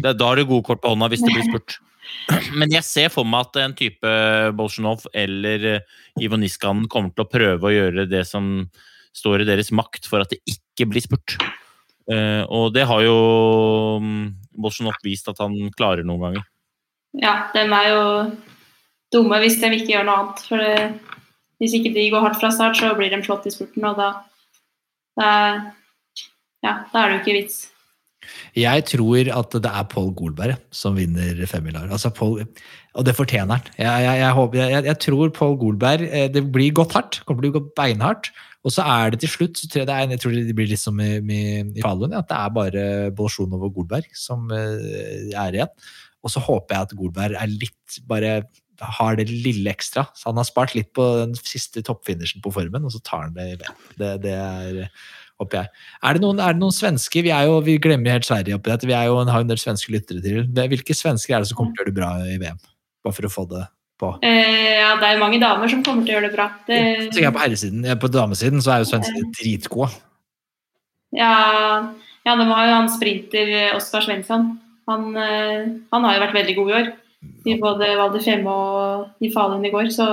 Da 0.04 0.16
har 0.24 0.36
du 0.40 0.46
gode 0.48 0.64
kort 0.70 0.82
på 0.84 0.90
hånda 0.94 1.10
hvis 1.12 1.20
det 1.24 1.34
blir 1.36 1.48
spurt. 1.50 1.78
Men 2.56 2.72
jeg 2.74 2.86
ser 2.88 3.10
for 3.14 3.28
meg 3.28 3.48
at 3.48 3.60
en 3.64 3.76
type 3.78 4.12
Bolsjunov 4.58 5.08
eller 5.18 5.66
eh, 5.76 5.98
Ivo 6.24 6.40
Niskanen 6.40 6.88
kommer 6.92 7.14
til 7.16 7.26
å 7.26 7.32
prøve 7.32 7.68
å 7.68 7.74
gjøre 7.74 8.08
det 8.10 8.24
som 8.30 8.54
står 9.18 9.44
i 9.44 9.50
deres 9.50 9.74
makt 9.76 10.08
for 10.08 10.24
at 10.24 10.32
det 10.32 10.40
ikke 10.48 10.88
blir 10.92 11.04
spurt. 11.04 11.36
Eh, 12.12 12.44
og 12.48 12.72
det 12.76 12.88
har 12.88 13.04
jo 13.04 13.18
um, 14.00 14.32
Bolsjunov 14.56 15.00
vist 15.06 15.28
at 15.32 15.42
han 15.44 15.58
klarer 15.76 16.08
noen 16.08 16.26
ganger. 16.28 16.48
Ja, 17.20 17.36
de 17.52 17.66
er 17.66 17.90
jo 17.92 18.04
dumme 19.12 19.42
hvis 19.44 19.60
de 19.60 19.74
ikke 19.76 19.98
gjør 19.98 20.08
noe 20.08 20.20
annet. 20.22 20.46
For 20.48 20.64
hvis 21.62 21.76
ikke 21.78 21.94
de 21.94 22.08
går 22.10 22.24
hardt 22.26 22.40
fra 22.42 22.50
start, 22.54 22.80
så 22.80 22.96
blir 22.98 23.12
de 23.14 23.20
slått 23.22 23.46
i 23.46 23.54
spurten, 23.54 23.84
og 23.86 24.00
da, 24.00 24.08
da, 25.20 25.28
ja, 26.66 26.74
da 26.90 27.04
er 27.04 27.12
det 27.12 27.18
jo 27.18 27.22
ikke 27.22 27.36
vits. 27.38 27.60
Jeg 28.58 28.86
tror 28.90 29.32
at 29.38 29.58
det 29.64 29.72
er 29.72 29.90
Pål 29.92 30.14
Golberg 30.18 30.56
som 30.76 30.98
vinner 30.98 31.40
femmila. 31.50 31.86
Altså 31.90 32.12
og 32.92 33.06
det 33.08 33.16
fortjener 33.16 33.60
han. 33.60 33.74
Jeg, 33.78 34.06
jeg, 34.06 34.20
jeg, 34.20 34.32
håper- 34.36 34.86
jeg, 34.88 34.98
tror 35.00 35.30
Pål 35.36 35.58
Golberg 35.62 36.08
eh, 36.10 36.28
Det 36.32 36.44
blir 36.52 36.74
gått 36.76 36.96
hardt. 36.98 37.22
kommer 37.26 37.46
til 37.46 37.54
å 37.54 37.60
gå 37.60 37.64
beinhardt. 37.78 38.32
Og 38.62 38.74
så 38.76 38.84
er 38.86 39.14
det 39.14 39.24
til 39.24 39.32
slutt 39.32 39.58
så 39.58 39.68
tror 39.68 39.82
jeg, 39.82 39.88
det 39.90 39.96
er, 39.96 40.12
jeg 40.14 40.22
tror 40.22 40.34
det 40.36 40.56
blir 40.58 40.70
litt 40.70 40.82
som 40.82 41.00
i, 41.02 41.14
i, 41.18 41.44
i 41.66 41.82
Falun, 41.82 42.14
at 42.14 42.28
det 42.30 42.38
er 42.38 42.52
bare 42.54 42.84
Bolsjunov 43.18 43.64
og 43.66 43.80
Golberg 43.80 44.12
som 44.14 44.52
eh, 44.54 45.32
er 45.34 45.58
igjen. 45.58 45.72
Og 46.22 46.30
så 46.30 46.44
håper 46.46 46.76
jeg 46.76 46.90
at 46.90 47.00
Golberg 47.00 47.40
er 47.40 47.56
litt 47.56 48.02
bare 48.10 48.36
har 48.82 49.18
det 49.20 49.28
lille 49.30 49.70
ekstra. 49.72 50.08
Så 50.18 50.30
han 50.30 50.40
har 50.42 50.48
spart 50.48 50.76
litt 50.78 50.92
på 50.98 51.06
den 51.22 51.36
siste 51.38 51.84
toppfinishen 51.86 52.42
på 52.44 52.54
formen, 52.54 52.86
og 52.86 52.94
så 52.94 53.02
tar 53.06 53.28
han 53.28 53.36
det 53.36 53.48
i 53.52 53.58
ben. 53.62 53.82
Det, 54.00 54.12
det 54.24 54.34
er 54.34 54.80
håper 55.42 55.60
jeg. 55.62 55.72
Er 56.06 56.18
det 56.18 56.24
noen, 56.24 56.40
er 56.40 56.56
det 56.56 56.62
noen 56.62 56.76
svensker? 56.76 57.26
Vi, 57.26 57.34
jo, 57.34 57.60
vi 57.66 57.78
glemmer 57.82 58.16
helt 58.16 58.28
Sverige 58.28 58.58
oppi 58.58 58.72
dette. 58.74 58.90
Vi 58.90 58.96
jo 58.96 59.20
en, 59.22 59.32
har 59.34 59.44
en 59.44 59.52
del 59.52 59.62
svenske 59.62 59.94
lyttere 59.94 60.24
til. 60.24 60.44
Hvilke 60.74 60.96
svensker 60.98 61.36
er 61.36 61.44
det 61.44 61.52
som 61.52 61.60
kommer 61.60 61.76
til 61.76 61.82
å 61.82 61.86
gjøre 61.86 61.94
det 61.94 62.00
bra 62.00 62.12
i 62.30 62.40
VM? 62.42 62.62
Bare 63.02 63.18
for 63.18 63.28
å 63.28 63.34
få 63.34 63.48
det 63.52 63.66
på. 64.02 64.12
Eh, 64.26 64.78
ja, 64.80 64.94
det 65.02 65.10
er 65.10 65.22
mange 65.22 65.42
damer 65.42 65.70
som 65.72 65.84
kommer 65.86 66.06
til 66.06 66.16
å 66.16 66.18
gjøre 66.20 66.30
det 66.30 66.38
bra. 66.38 66.48
Det, 66.68 66.80
Så 67.14 67.24
jeg 67.24 67.34
på 67.36 67.44
herresiden. 67.44 67.86
eh, 67.86 67.98
På 68.02 68.10
damesiden 68.12 68.62
så 68.62 68.76
er 68.76 68.84
jo 68.84 68.90
svenskene 68.94 69.34
dritgode. 69.38 69.92
ja, 71.18 71.34
ja, 72.26 72.36
de 72.38 72.46
har 72.46 72.68
jo 72.68 72.74
han 72.78 72.90
sprinter 72.94 73.50
eh, 73.50 73.76
Oskar 73.76 74.06
Svensson. 74.06 74.60
Han, 74.90 75.16
eh, 75.18 75.70
han 75.92 76.06
har 76.06 76.18
jo 76.18 76.24
vært 76.26 76.38
veldig 76.38 76.56
god 76.58 76.70
i 76.72 76.76
år. 76.80 76.92
I 77.46 77.56
både 77.62 77.88
Val 77.98 78.14
di 78.16 78.34
og 78.50 79.22
i 79.22 79.30
Falun 79.34 79.66
i 79.66 79.72
går. 79.74 79.90
Så 79.94 80.06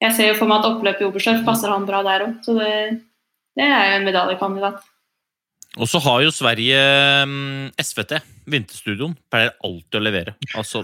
jeg 0.00 0.16
ser 0.16 0.30
jo 0.30 0.38
for 0.38 0.48
meg 0.48 0.60
at 0.60 0.70
oppløpet 0.70 1.04
i 1.04 1.08
Oberstdorf 1.08 1.44
passer 1.44 1.72
han 1.72 1.84
bra 1.88 2.02
der 2.02 2.26
òg. 2.26 2.38
Så 2.44 2.56
det, 2.56 3.00
det 3.58 3.66
er 3.66 3.86
jo 3.90 3.98
en 3.98 4.08
medaljekandidat. 4.08 4.82
Og 5.78 5.86
så 5.86 6.00
har 6.02 6.24
jo 6.24 6.34
Sverige 6.34 6.78
mm, 7.30 7.70
SVT, 7.78 8.18
Vinterstudioen, 8.50 9.14
pleier 9.30 9.54
alltid 9.66 10.00
å 10.00 10.04
levere. 10.04 10.34
Altså 10.58 10.82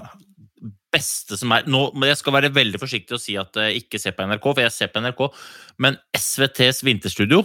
beste 0.96 1.36
som 1.38 1.52
er 1.52 1.66
nå, 1.68 1.88
Jeg 2.08 2.20
skal 2.20 2.36
være 2.38 2.54
veldig 2.54 2.80
forsiktig 2.80 3.16
og 3.16 3.22
si 3.22 3.36
at 3.40 3.58
jeg 3.60 3.82
ikke 3.84 4.00
ser 4.00 4.14
på 4.16 4.26
NRK, 4.28 4.46
for 4.46 4.64
jeg 4.64 4.74
ser 4.74 4.92
på 4.92 5.02
NRK, 5.04 5.24
men 5.84 5.98
SVTs 6.16 6.84
Vinterstudio 6.86 7.42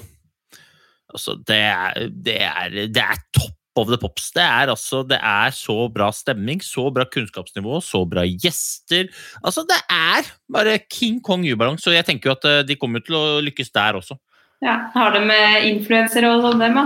altså 1.11 1.35
det 1.47 1.63
er, 1.67 2.05
det 2.23 2.37
er, 2.45 2.77
det 2.87 3.03
er 3.03 3.19
topp 3.35 3.81
of 3.81 3.89
the 3.91 3.97
pops. 3.99 4.29
Det 4.35 4.43
er 4.43 4.71
altså, 4.71 5.01
det 5.07 5.17
er 5.17 5.53
så 5.55 5.75
bra 5.91 6.09
stemning, 6.15 6.61
så 6.63 6.89
bra 6.93 7.05
kunnskapsnivå, 7.07 7.79
så 7.83 8.03
bra 8.07 8.23
gjester. 8.27 9.09
Altså, 9.43 9.63
det 9.67 9.79
er 9.91 10.27
bare 10.51 10.77
King 10.91 11.21
Kong 11.23 11.45
jubelong, 11.47 11.79
og 11.79 11.95
jeg 11.95 12.07
tenker 12.07 12.31
jo 12.31 12.35
at 12.37 12.47
eh, 12.49 12.63
de 12.67 12.79
kommer 12.79 13.03
til 13.03 13.17
å 13.19 13.23
lykkes 13.43 13.71
der 13.75 13.99
også. 13.99 14.19
Ja, 14.61 14.91
Har 14.93 15.15
de 15.15 15.23
med 15.25 15.65
influensere 15.71 16.29
og 16.29 16.43
sånn, 16.45 16.59
dem, 16.61 16.75
da? 16.77 16.83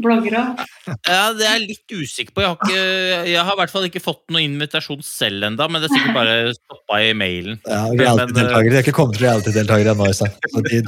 Bloggere 0.00 0.40
og 0.40 0.60
Ja, 0.88 1.32
Det 1.36 1.44
er 1.44 1.58
jeg 1.58 1.66
litt 1.68 1.92
usikker 1.92 2.32
på. 2.32 2.42
Jeg 2.42 2.48
har, 2.48 2.56
ikke, 2.56 2.84
jeg 3.28 3.42
har 3.44 3.52
i 3.52 3.60
hvert 3.60 3.72
fall 3.74 3.88
ikke 3.90 4.02
fått 4.02 4.22
noen 4.32 4.54
invitasjon 4.54 5.02
selv 5.04 5.44
enda, 5.50 5.66
men 5.68 5.82
det 5.82 5.90
er 5.90 5.98
sikkert 5.98 6.16
bare 6.16 6.36
stoppa 6.56 7.00
i 7.04 7.10
mailen. 7.16 7.58
Ja, 7.68 7.82
Men, 7.90 8.00
reality-deltakere. 8.00 8.70
De 8.70 8.78
har 8.78 8.86
ikke 8.86 8.96
kommet 8.96 9.18
til 9.18 9.26
reality-deltakere 9.26 9.92
ennå, 9.92 10.08
Øystein. 10.08 10.32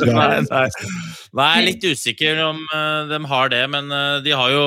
Nei, 0.08 0.30
nei. 0.48 0.62
Nei, 1.36 1.50
jeg 1.50 1.60
er 1.60 1.68
litt 1.68 1.86
usikker 1.92 2.40
om 2.46 2.64
uh, 2.72 3.12
de 3.12 3.20
har 3.34 3.52
det, 3.52 3.62
men 3.76 3.92
uh, 3.92 4.16
de 4.24 4.34
har 4.36 4.56
jo 4.56 4.64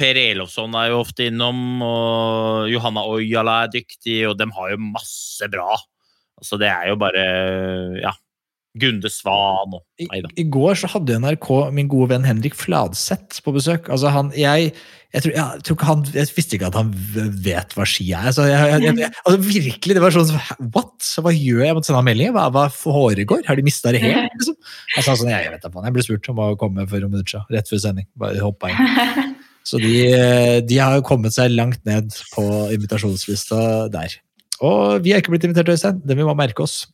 Per 0.00 0.16
Elofsson 0.16 0.72
er 0.80 0.94
jo 0.94 1.02
ofte 1.02 1.26
innom, 1.28 1.60
og 1.84 2.70
Johanna 2.72 3.04
Ojala 3.04 3.58
er 3.66 3.74
dyktig, 3.76 4.22
og 4.30 4.38
de 4.40 4.48
har 4.56 4.72
jo 4.72 4.80
masse 4.80 5.44
bra. 5.52 5.76
Altså, 6.40 6.56
det 6.56 6.72
er 6.72 6.88
jo 6.94 6.96
bare 7.04 7.28
Ja. 8.00 8.16
Gunde 8.78 9.10
Svan 9.10 9.72
og 9.74 9.82
Nei 10.06 10.20
da. 10.22 10.30
I 10.38 10.44
går 10.52 10.78
så 10.78 10.88
hadde 10.92 11.18
NRK 11.18 11.48
min 11.74 11.88
gode 11.90 12.12
venn 12.12 12.26
Henrik 12.26 12.54
Fladseth 12.56 13.42
på 13.42 13.54
besøk. 13.56 13.88
Altså 13.90 14.12
han, 14.14 14.30
jeg, 14.38 14.70
jeg, 15.10 15.24
tror, 15.24 15.34
jeg, 15.34 15.64
tror 15.66 15.76
ikke 15.76 15.88
han, 15.88 16.04
jeg 16.14 16.30
visste 16.36 16.56
ikke 16.56 16.70
at 16.70 16.78
han 16.78 16.92
vet 16.94 17.74
hva 17.76 17.86
ski 17.88 18.06
er. 18.12 18.28
Altså, 18.30 18.46
jeg, 18.46 18.78
jeg, 18.86 18.94
jeg, 19.02 19.10
altså 19.24 19.40
virkelig, 19.48 19.96
det 19.98 20.04
var 20.04 20.14
sånn 20.14 20.70
What? 20.70 20.94
Så 21.02 21.24
hva 21.26 21.34
gjør 21.34 21.64
jeg? 21.64 21.72
Jeg 21.72 21.78
måtte 21.80 21.90
sende 21.90 22.00
ham 22.00 22.08
melding. 22.12 22.32
Hva, 22.36 22.46
hva 22.54 22.68
foregår? 22.72 23.42
Har 23.48 23.58
de 23.58 23.66
mista 23.66 23.92
det 23.96 24.04
helt? 24.06 24.30
Liksom? 24.38 24.56
Jeg 24.94 25.06
sa 25.08 25.18
sånn, 25.18 25.32
jeg 25.34 25.50
vet 25.56 25.66
da 25.66 25.72
faen. 25.74 25.90
Jeg 25.90 25.98
ble 25.98 26.06
spurt 26.06 26.32
om 26.32 26.42
å 26.46 26.48
komme 26.60 26.86
for 26.86 27.02
noen 27.02 27.16
minutter 27.16 27.34
siden. 27.34 27.50
Rett 27.56 27.74
før 27.74 27.84
sending. 27.88 28.08
Bare 28.22 28.44
hoppa 28.44 28.70
inn. 28.70 29.36
Så 29.68 29.76
de, 29.82 29.92
de 30.64 30.78
har 30.80 30.96
jo 30.96 31.04
kommet 31.06 31.34
seg 31.36 31.52
langt 31.52 31.82
ned 31.86 32.14
på 32.32 32.46
invitasjonslista 32.72 33.90
der. 33.92 34.14
Og 34.64 35.02
vi 35.04 35.12
har 35.12 35.20
ikke 35.20 35.34
blitt 35.34 35.44
invitert, 35.48 35.72
Øystein. 35.72 36.00
Det 36.04 36.16
vi 36.16 36.24
må 36.26 36.32
merke 36.38 36.64
oss. 36.64 36.84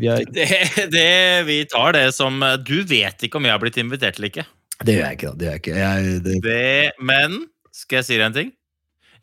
Vi 0.00 0.08
har, 0.10 0.24
Det, 0.34 0.48
det, 0.94 1.06
vi 1.48 1.60
tar 1.70 1.94
det 1.96 2.08
som 2.16 2.42
eh, 2.42 2.56
Du 2.62 2.76
vet 2.88 3.24
ikke 3.28 3.38
om 3.40 3.46
jeg 3.48 3.54
har 3.54 3.62
blitt 3.62 3.78
invitert 3.82 4.18
eller 4.18 4.32
ikke. 4.32 4.46
det 4.84 4.98
gjør 4.98 5.06
jeg 5.08 5.18
ikke. 5.20 5.30
da. 5.30 5.38
Det 5.38 5.46
gjør 5.46 5.56
jeg 5.56 5.64
ikke. 5.64 5.78
Jeg, 5.80 6.20
det, 6.26 6.36
Det, 6.44 6.92
men 7.12 7.40
skal 7.74 8.00
jeg 8.02 8.06
si 8.10 8.18
deg 8.20 8.26
en 8.30 8.38
ting? 8.42 8.52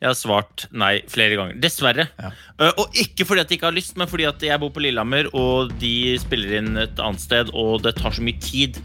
Jeg 0.02 0.08
har 0.10 0.16
svart 0.18 0.64
nei 0.74 0.96
flere 1.06 1.36
ganger. 1.38 1.58
Dessverre. 1.62 2.08
Ja. 2.18 2.30
Eh, 2.58 2.72
og 2.82 2.96
ikke 2.98 3.22
fordi 3.28 3.44
at 3.44 3.52
jeg 3.52 3.60
ikke 3.60 3.68
har 3.68 3.76
lyst, 3.76 3.94
men 4.00 4.08
fordi 4.10 4.24
at 4.26 4.42
jeg 4.42 4.58
bor 4.58 4.72
på 4.74 4.82
Lillehammer, 4.82 5.28
og 5.38 5.70
de 5.78 6.16
spiller 6.18 6.56
inn 6.58 6.72
et 6.82 6.98
annet 6.98 7.22
sted, 7.22 7.52
og 7.54 7.84
det 7.84 7.92
tar 8.00 8.10
så 8.16 8.24
mye 8.26 8.40
tid. 8.42 8.80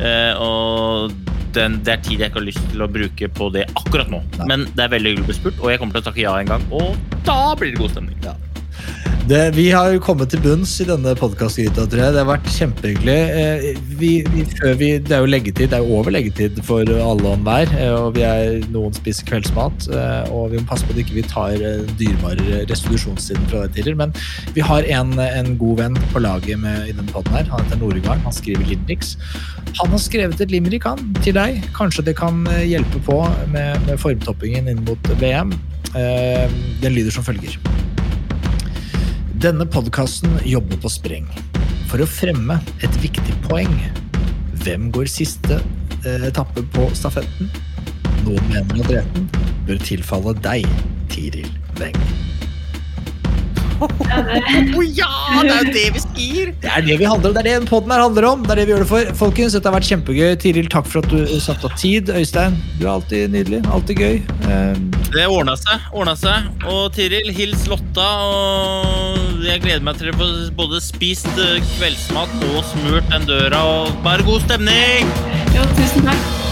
Eh, 0.00 0.32
og 0.40 1.12
den, 1.52 1.76
det 1.84 1.92
er 1.98 2.00
tid 2.06 2.22
jeg 2.24 2.30
ikke 2.32 2.40
har 2.40 2.46
lyst 2.48 2.64
til 2.72 2.86
å 2.86 2.88
bruke 2.88 3.28
på 3.36 3.50
det 3.52 3.66
akkurat 3.82 4.08
nå. 4.14 4.22
Nei. 4.40 4.48
Men 4.54 4.64
det 4.72 4.86
er 4.86 4.94
veldig 4.94 5.12
hyggelig 5.12 5.26
å 5.26 5.30
bli 5.34 5.38
spurt, 5.42 5.60
og 5.60 5.68
jeg 5.74 5.82
kommer 5.82 5.98
til 5.98 6.06
å 6.06 6.08
takke 6.08 6.24
ja 6.24 6.38
en 6.40 6.54
gang. 6.54 6.64
Og 6.72 7.20
da 7.28 7.38
blir 7.60 7.74
det 7.76 7.82
god 7.82 7.92
stemning. 7.92 8.16
Det, 9.30 9.52
vi 9.54 9.68
har 9.70 9.92
jo 9.94 10.00
kommet 10.02 10.32
til 10.32 10.40
bunns 10.42 10.72
i 10.82 10.84
denne 10.88 11.12
podkastgryta. 11.14 11.84
Det 11.86 12.00
har 12.02 12.24
vært 12.26 12.48
kjempehyggelig. 12.50 13.14
Eh, 13.30 13.66
Vi, 14.00 14.08
vi, 14.32 14.42
vi, 14.80 14.88
det 14.98 15.14
er 15.14 15.20
jo 15.22 15.28
leggetid, 15.30 15.68
det 15.70 15.78
er 15.78 15.84
jo 15.86 15.94
over 16.00 16.10
leggetid 16.10 16.58
for 16.66 16.82
alle 16.90 17.28
og 17.30 17.36
enhver. 17.36 17.70
eh, 17.78 17.92
Og 17.94 18.16
vi 18.16 18.24
er, 18.26 18.56
noen 18.74 18.92
spiser 18.96 19.28
kveldsmat. 19.28 19.86
eh, 19.94 20.32
Og 20.34 20.50
vi 20.50 20.58
må 20.58 20.66
passe 20.66 20.84
på 20.88 20.90
at 20.96 20.98
ikke 21.04 21.14
vi 21.20 21.22
tar 21.22 21.54
dyrebare 21.54 22.34
dyrebar 22.34 22.66
restitusjonstiden 22.72 23.46
fra 23.52 23.62
deg, 23.62 23.76
Tiril. 23.78 23.96
Men 24.02 24.12
vi 24.56 24.60
har 24.66 24.82
en, 24.98 25.14
en 25.22 25.54
god 25.56 25.78
venn 25.84 26.00
på 26.10 26.18
laget 26.26 26.58
med, 26.58 26.88
i 26.90 26.92
denne 26.98 27.14
podden 27.14 27.38
her. 27.38 27.46
Han 27.54 27.62
heter 27.62 27.78
Noregard. 27.78 28.26
Han 28.26 28.34
skriver 28.34 28.66
limerics. 28.66 29.14
Han 29.78 29.94
har 29.94 30.02
skrevet 30.02 30.42
et 30.42 30.50
limerick 30.50 30.82
han, 30.90 30.98
til 31.22 31.38
deg. 31.38 31.62
Kanskje 31.78 32.08
det 32.10 32.18
kan 32.18 32.42
hjelpe 32.66 32.98
på 33.06 33.22
med, 33.54 33.86
med 33.86 34.02
formtoppingen 34.02 34.66
inn 34.74 34.82
mot 34.82 35.14
VM. 35.22 35.54
Den 35.94 36.90
lyder 36.98 37.14
som 37.14 37.22
følger. 37.22 37.54
Denne 39.42 39.64
podkasten 39.66 40.36
jobber 40.46 40.78
på 40.84 40.90
spreng 40.92 41.24
for 41.90 41.98
å 41.98 42.06
fremme 42.06 42.60
et 42.78 42.98
viktig 43.02 43.34
poeng. 43.48 43.74
Hvem 44.62 44.86
går 44.94 45.10
siste 45.10 45.58
eh, 46.06 46.28
etappe 46.30 46.62
på 46.76 46.86
stafetten? 46.94 47.50
Noen 48.22 48.52
mener 48.52 48.84
at 48.84 48.96
retten 49.00 49.26
bør 49.66 49.82
tilfalle 49.82 50.38
deg, 50.46 50.68
Tiril 51.10 51.50
Weng. 51.82 52.21
Ja, 53.82 54.20
det, 54.28 54.86
ja! 54.96 55.10
Det 55.42 55.52
er 55.52 55.66
jo 55.66 55.72
det 55.74 55.84
vi 55.96 56.02
skriver! 56.04 56.52
Det 56.62 56.70
er 56.70 56.86
det 56.86 56.98
vi 57.00 57.08
handler 57.08 57.30
om, 57.30 57.36
det 57.36 57.42
er 57.42 57.48
det 57.48 57.70
poden 57.70 57.94
her 57.94 58.02
handler 58.04 58.28
om. 58.28 58.44
Det 58.46 58.54
er 58.54 58.60
det 58.60 58.66
vi 58.68 58.74
gjør 58.74 58.84
det 58.84 58.90
for. 58.90 59.12
Folkens, 59.22 59.56
dette 59.56 59.70
har 59.70 59.76
vært 59.76 59.88
kjempegøy. 59.90 60.28
Tiril, 60.42 60.68
takk 60.72 60.88
for 60.90 61.02
at 61.02 61.10
du 61.12 61.40
satte 61.42 61.70
av 61.70 61.76
tid. 61.80 62.12
Øystein, 62.12 62.58
du 62.78 62.86
er 62.86 62.92
alltid 62.96 63.34
nydelig. 63.34 63.62
Alltid 63.72 64.04
gøy. 64.04 64.20
Um... 64.46 64.88
Det 65.12 65.26
ordna 65.28 65.56
seg. 65.60 65.88
ordna 65.92 66.16
seg. 66.18 66.48
Og 66.70 66.86
Tiril, 66.96 67.32
hils 67.36 67.66
Lotta. 67.70 68.08
Og 68.28 69.42
jeg 69.46 69.64
gleder 69.64 69.84
meg 69.84 70.00
til 70.00 70.12
å 70.12 70.16
få 70.20 70.30
både 70.62 70.80
spist 70.84 71.30
eh, 71.36 71.58
kveldsmat 71.76 72.48
og 72.52 72.62
smurt 72.72 73.10
den 73.12 73.28
døra. 73.28 73.64
Og 73.82 73.92
bare 74.06 74.24
god 74.28 74.46
stemning! 74.46 75.12
jo, 75.52 75.68
tusen 75.76 76.08
takk. 76.08 76.51